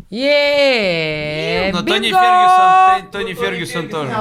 Е, 0.10 1.72
Но 1.74 1.82
Тони! 1.84 2.10
Фергюсон, 2.12 3.12
Тони 3.12 3.34
Фергюсон 3.34 3.90
тоже. 3.90 4.12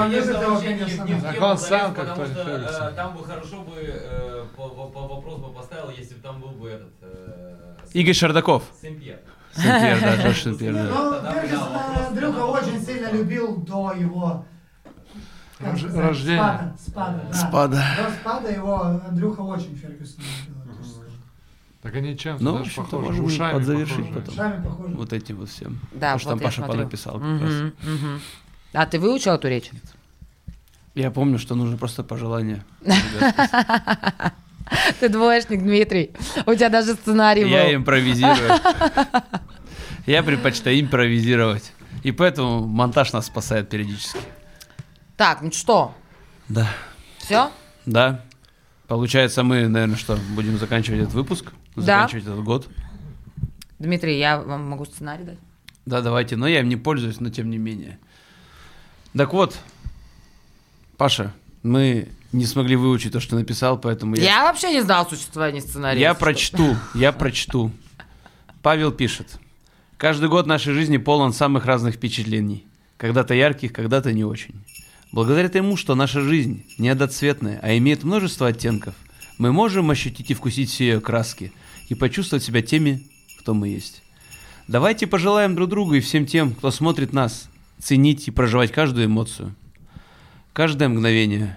Так 1.23 1.43
он 1.43 1.59
сам 1.59 1.95
как 1.95 2.15
Тони 2.17 2.35
Фергюсон. 2.35 2.89
э, 2.89 2.93
Там 2.97 3.17
бы 3.17 3.25
хорошо 3.25 3.63
бы 3.63 3.75
э, 3.77 4.45
вопрос 4.57 5.39
бы 5.39 5.53
поставил, 5.53 5.91
если 5.91 6.15
бы 6.15 6.21
там 6.23 6.41
был 6.41 6.49
бы 6.51 6.71
этот... 6.71 6.93
э, 7.03 7.55
Игорь 7.93 8.15
Шардаков. 8.15 8.63
Сен-Пьер. 8.83 9.19
Сен-Пьер, 9.57 10.01
да, 10.01 10.17
Джордж 10.23 10.43
Сен-Пьер, 10.43 10.73
да. 10.75 10.83
Ну, 10.85 11.33
Фергюсона 11.33 12.07
Андрюха 12.09 12.45
очень 12.47 12.81
сильно 12.85 13.11
любил 13.13 13.57
до 13.59 13.93
его 13.93 14.45
рождения. 15.61 16.39
Спада, 16.39 16.75
спада, 16.79 17.21
да. 17.31 17.35
Спада. 17.39 17.85
До 17.97 18.11
спада 18.21 18.49
его 18.53 18.81
Андрюха 19.09 19.41
очень 19.41 19.77
Фергюсона 19.77 20.25
Так 21.83 21.95
они 21.95 22.17
чем-то 22.19 22.43
Ну, 22.45 22.59
даже 22.59 22.71
похожи. 22.75 23.07
можем 23.07 23.25
Ушами 23.27 23.53
подзавершить 23.53 23.97
похожи. 24.09 24.21
потом. 24.21 24.35
Ушами 24.35 24.63
похожи. 24.65 24.95
Вот 24.95 25.13
этим 25.13 25.37
вот 25.37 25.49
всем. 25.49 25.81
Да, 25.93 26.13
То, 26.15 26.19
что 26.19 26.29
вот 26.31 26.35
там 26.35 26.41
я 26.41 26.45
Паша 26.47 26.57
смотрю. 26.63 26.77
понаписал 26.79 27.15
как 27.21 27.41
раз. 27.43 27.53
Мгм. 27.83 28.21
А 28.73 28.87
ты 28.87 28.99
выучил 28.99 29.33
эту 29.33 29.49
речь? 29.49 29.71
Я 30.95 31.11
помню, 31.11 31.39
что 31.39 31.55
нужно 31.55 31.77
просто 31.77 32.03
пожелание. 32.05 32.65
Ты 34.99 35.09
двоечник, 35.11 35.61
Дмитрий. 35.61 36.13
У 36.47 36.55
тебя 36.55 36.69
даже 36.71 36.95
сценарий 36.95 37.43
был. 37.45 37.51
Я 37.51 37.75
импровизирую. 37.75 38.37
Я 40.07 40.23
предпочитаю 40.23 40.81
импровизировать. 40.81 41.73
И 42.03 42.13
поэтому 42.13 42.67
монтаж 42.67 43.13
нас 43.13 43.27
спасает 43.27 43.69
периодически. 43.69 44.19
Так, 45.17 45.43
ну 45.43 45.53
что, 45.53 45.95
Да. 46.49 46.69
все? 47.19 47.51
Да. 47.87 48.23
Получается, 48.89 49.43
мы, 49.43 49.69
наверное, 49.69 49.97
что, 49.97 50.19
будем 50.35 50.59
заканчивать 50.59 51.01
этот 51.01 51.15
выпуск? 51.15 51.53
Да. 51.77 51.83
Заканчивать 51.83 52.25
этот 52.25 52.43
год? 52.45 52.69
Дмитрий, 53.79 54.19
я 54.19 54.41
вам 54.41 54.69
могу 54.69 54.85
сценарий 54.85 55.25
дать? 55.25 55.39
Да, 55.87 56.01
давайте. 56.01 56.37
Но 56.37 56.47
я 56.47 56.61
им 56.61 56.69
не 56.69 56.77
пользуюсь, 56.77 57.21
но 57.21 57.31
тем 57.31 57.51
не 57.51 57.59
менее. 57.59 57.99
Так 59.17 59.33
вот, 59.33 59.57
Паша, 60.97 61.33
мы 61.63 62.09
не 62.33 62.47
смогли 62.47 62.77
выучить 62.77 63.13
то, 63.13 63.21
что 63.21 63.37
написал, 63.37 63.79
поэтому 63.79 64.17
я... 64.17 64.23
Я 64.25 64.43
вообще 64.45 64.73
не 64.73 64.83
знал 64.83 65.09
существования 65.09 65.61
сценария. 65.61 66.01
Я 66.01 66.15
прочту, 66.15 66.77
я 66.95 67.13
прочту. 67.13 67.71
Павел 68.63 68.91
пишет. 68.93 69.39
Каждый 69.97 70.29
год 70.29 70.47
нашей 70.47 70.75
жизни 70.75 70.97
полон 70.97 71.33
самых 71.33 71.67
разных 71.67 71.95
впечатлений. 71.95 72.67
Когда-то 72.97 73.33
ярких, 73.33 73.73
когда-то 73.73 74.13
не 74.13 74.25
очень. 74.25 74.55
Благодаря 75.13 75.49
тому, 75.49 75.77
что 75.77 75.95
наша 75.95 76.21
жизнь 76.21 76.65
не 76.79 76.89
одноцветная, 76.89 77.61
а 77.63 77.77
имеет 77.79 78.03
множество 78.03 78.49
оттенков, 78.49 78.95
мы 79.39 79.53
можем 79.53 79.91
ощутить 79.91 80.31
и 80.31 80.35
вкусить 80.35 80.71
все 80.71 80.87
ее 80.87 81.01
краски 81.01 81.53
и 81.89 81.95
почувствовать 81.95 82.43
себя 82.43 82.61
теми, 82.61 83.07
кто 83.39 83.55
мы 83.55 83.69
есть. 83.69 84.03
Давайте 84.67 85.07
пожелаем 85.07 85.55
друг 85.55 85.71
другу 85.71 85.95
и 85.95 86.01
всем 86.01 86.27
тем, 86.27 86.55
кто 86.55 86.73
смотрит 86.73 87.13
нас, 87.13 87.49
ценить 87.79 88.27
и 88.27 88.33
проживать 88.33 88.73
каждую 88.73 89.07
эмоцию. 89.07 89.55
Каждое 90.53 90.89
мгновение, 90.89 91.57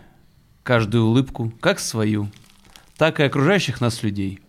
каждую 0.62 1.06
улыбку, 1.06 1.52
как 1.60 1.80
свою, 1.80 2.30
так 2.98 3.20
и 3.20 3.24
окружающих 3.24 3.82
нас 3.82 4.04
людей. 4.04 4.42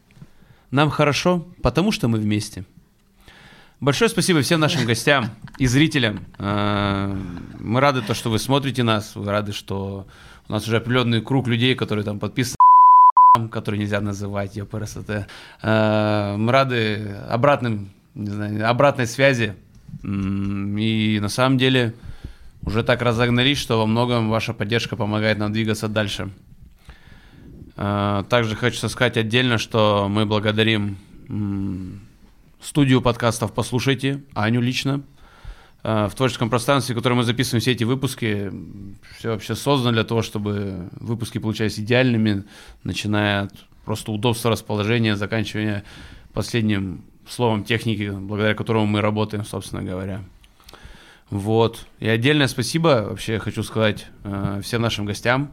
Нам 0.70 0.90
хорошо, 0.90 1.48
потому 1.62 1.90
что 1.90 2.08
мы 2.08 2.18
вместе. 2.18 2.66
Большое 3.80 4.08
спасибо 4.08 4.42
всем 4.42 4.58
нашим 4.58 4.86
гостям 4.86 5.30
и 5.56 5.68
зрителям. 5.68 6.24
Э, 6.38 7.16
Мы 7.60 7.80
рады, 7.80 8.02
то, 8.02 8.12
что 8.12 8.28
вы 8.28 8.40
смотрите 8.40 8.82
нас, 8.82 9.14
вы 9.14 9.30
рады, 9.30 9.52
что 9.52 10.06
у 10.48 10.52
нас 10.52 10.66
уже 10.66 10.78
определенный 10.78 11.20
круг 11.22 11.46
людей, 11.46 11.76
которые 11.76 12.04
там 12.04 12.18
подписаны, 12.18 12.56
которые 13.52 13.80
нельзя 13.80 14.00
называть, 14.00 14.56
ЕПРСТ. 14.56 15.28
Э, 15.62 16.36
Мы 16.36 16.50
рады 16.50 17.14
обратным, 17.30 17.90
не 18.16 18.30
знаю, 18.30 18.68
обратной 18.68 19.06
связи. 19.06 19.54
И 20.02 21.18
на 21.22 21.28
самом 21.28 21.56
деле 21.56 21.94
уже 22.62 22.82
так 22.82 23.00
разогнались, 23.00 23.58
что 23.58 23.78
во 23.78 23.86
многом 23.86 24.28
ваша 24.28 24.54
поддержка 24.54 24.96
помогает 24.96 25.38
нам 25.38 25.52
двигаться 25.52 25.86
дальше. 25.86 26.30
Э, 27.76 28.24
Также 28.28 28.56
хочу 28.56 28.88
сказать 28.88 29.16
отдельно, 29.16 29.56
что 29.56 30.08
мы 30.10 30.26
благодарим 30.26 30.96
студию 32.60 33.00
подкастов 33.02 33.52
«Послушайте», 33.54 34.22
Аню 34.34 34.60
лично. 34.60 35.02
Э, 35.84 36.08
В 36.08 36.14
творческом 36.14 36.50
пространстве, 36.50 36.94
в 36.94 36.98
котором 36.98 37.18
мы 37.18 37.24
записываем 37.24 37.60
все 37.60 37.72
эти 37.72 37.84
выпуски, 37.84 38.50
все 39.18 39.30
вообще 39.30 39.54
создано 39.54 39.92
для 39.92 40.04
того, 40.04 40.22
чтобы 40.22 40.88
выпуски 40.92 41.38
получались 41.38 41.78
идеальными, 41.78 42.44
начиная 42.84 43.42
от 43.44 43.54
просто 43.84 44.12
удобства 44.12 44.50
расположения, 44.50 45.16
заканчивая 45.16 45.84
последним 46.32 47.04
словом 47.28 47.64
техники, 47.64 48.10
благодаря 48.10 48.54
которому 48.54 48.86
мы 48.86 49.00
работаем, 49.00 49.44
собственно 49.44 49.82
говоря. 49.82 50.22
Вот. 51.30 51.86
И 52.00 52.08
отдельное 52.08 52.48
спасибо 52.48 53.06
вообще 53.08 53.38
хочу 53.38 53.62
сказать 53.62 54.06
э, 54.24 54.60
всем 54.62 54.82
нашим 54.82 55.04
гостям, 55.04 55.50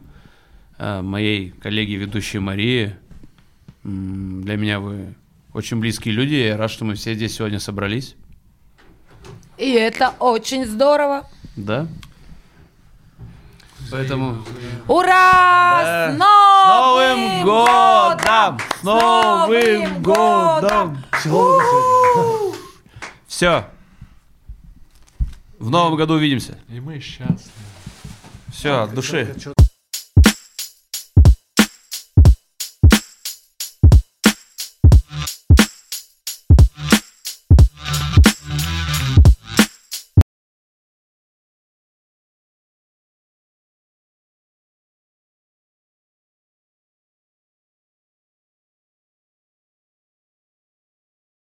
э, 0.78 1.02
моей 1.02 1.50
коллеге 1.50 1.96
ведущей 1.96 2.38
Марии. 2.38 2.96
М, 3.84 4.42
Для 4.42 4.56
меня 4.56 4.80
вы 4.80 5.14
очень 5.56 5.78
близкие 5.78 6.12
люди. 6.12 6.34
Я 6.34 6.58
рад, 6.58 6.70
что 6.70 6.84
мы 6.84 6.94
все 6.96 7.14
здесь 7.14 7.34
сегодня 7.34 7.58
собрались. 7.58 8.14
И 9.56 9.72
это 9.72 10.10
очень 10.18 10.66
здорово. 10.66 11.26
Да. 11.56 11.86
Поэтому 13.90 14.44
Ура! 14.86 15.08
Да. 15.08 16.12
С 16.12 16.14
с 16.14 16.18
Новым, 16.18 17.20
Новым 17.20 17.44
годом! 17.44 18.58
С 18.80 18.84
Новым 18.84 20.02
годом! 20.02 21.04
Все. 23.26 23.64
В 25.58 25.70
новом 25.70 25.96
году 25.96 26.14
увидимся. 26.14 26.58
И 26.68 26.80
мы 26.80 27.00
счастливы. 27.00 27.40
Все, 28.52 28.82
от 28.82 28.94
души. 28.94 29.34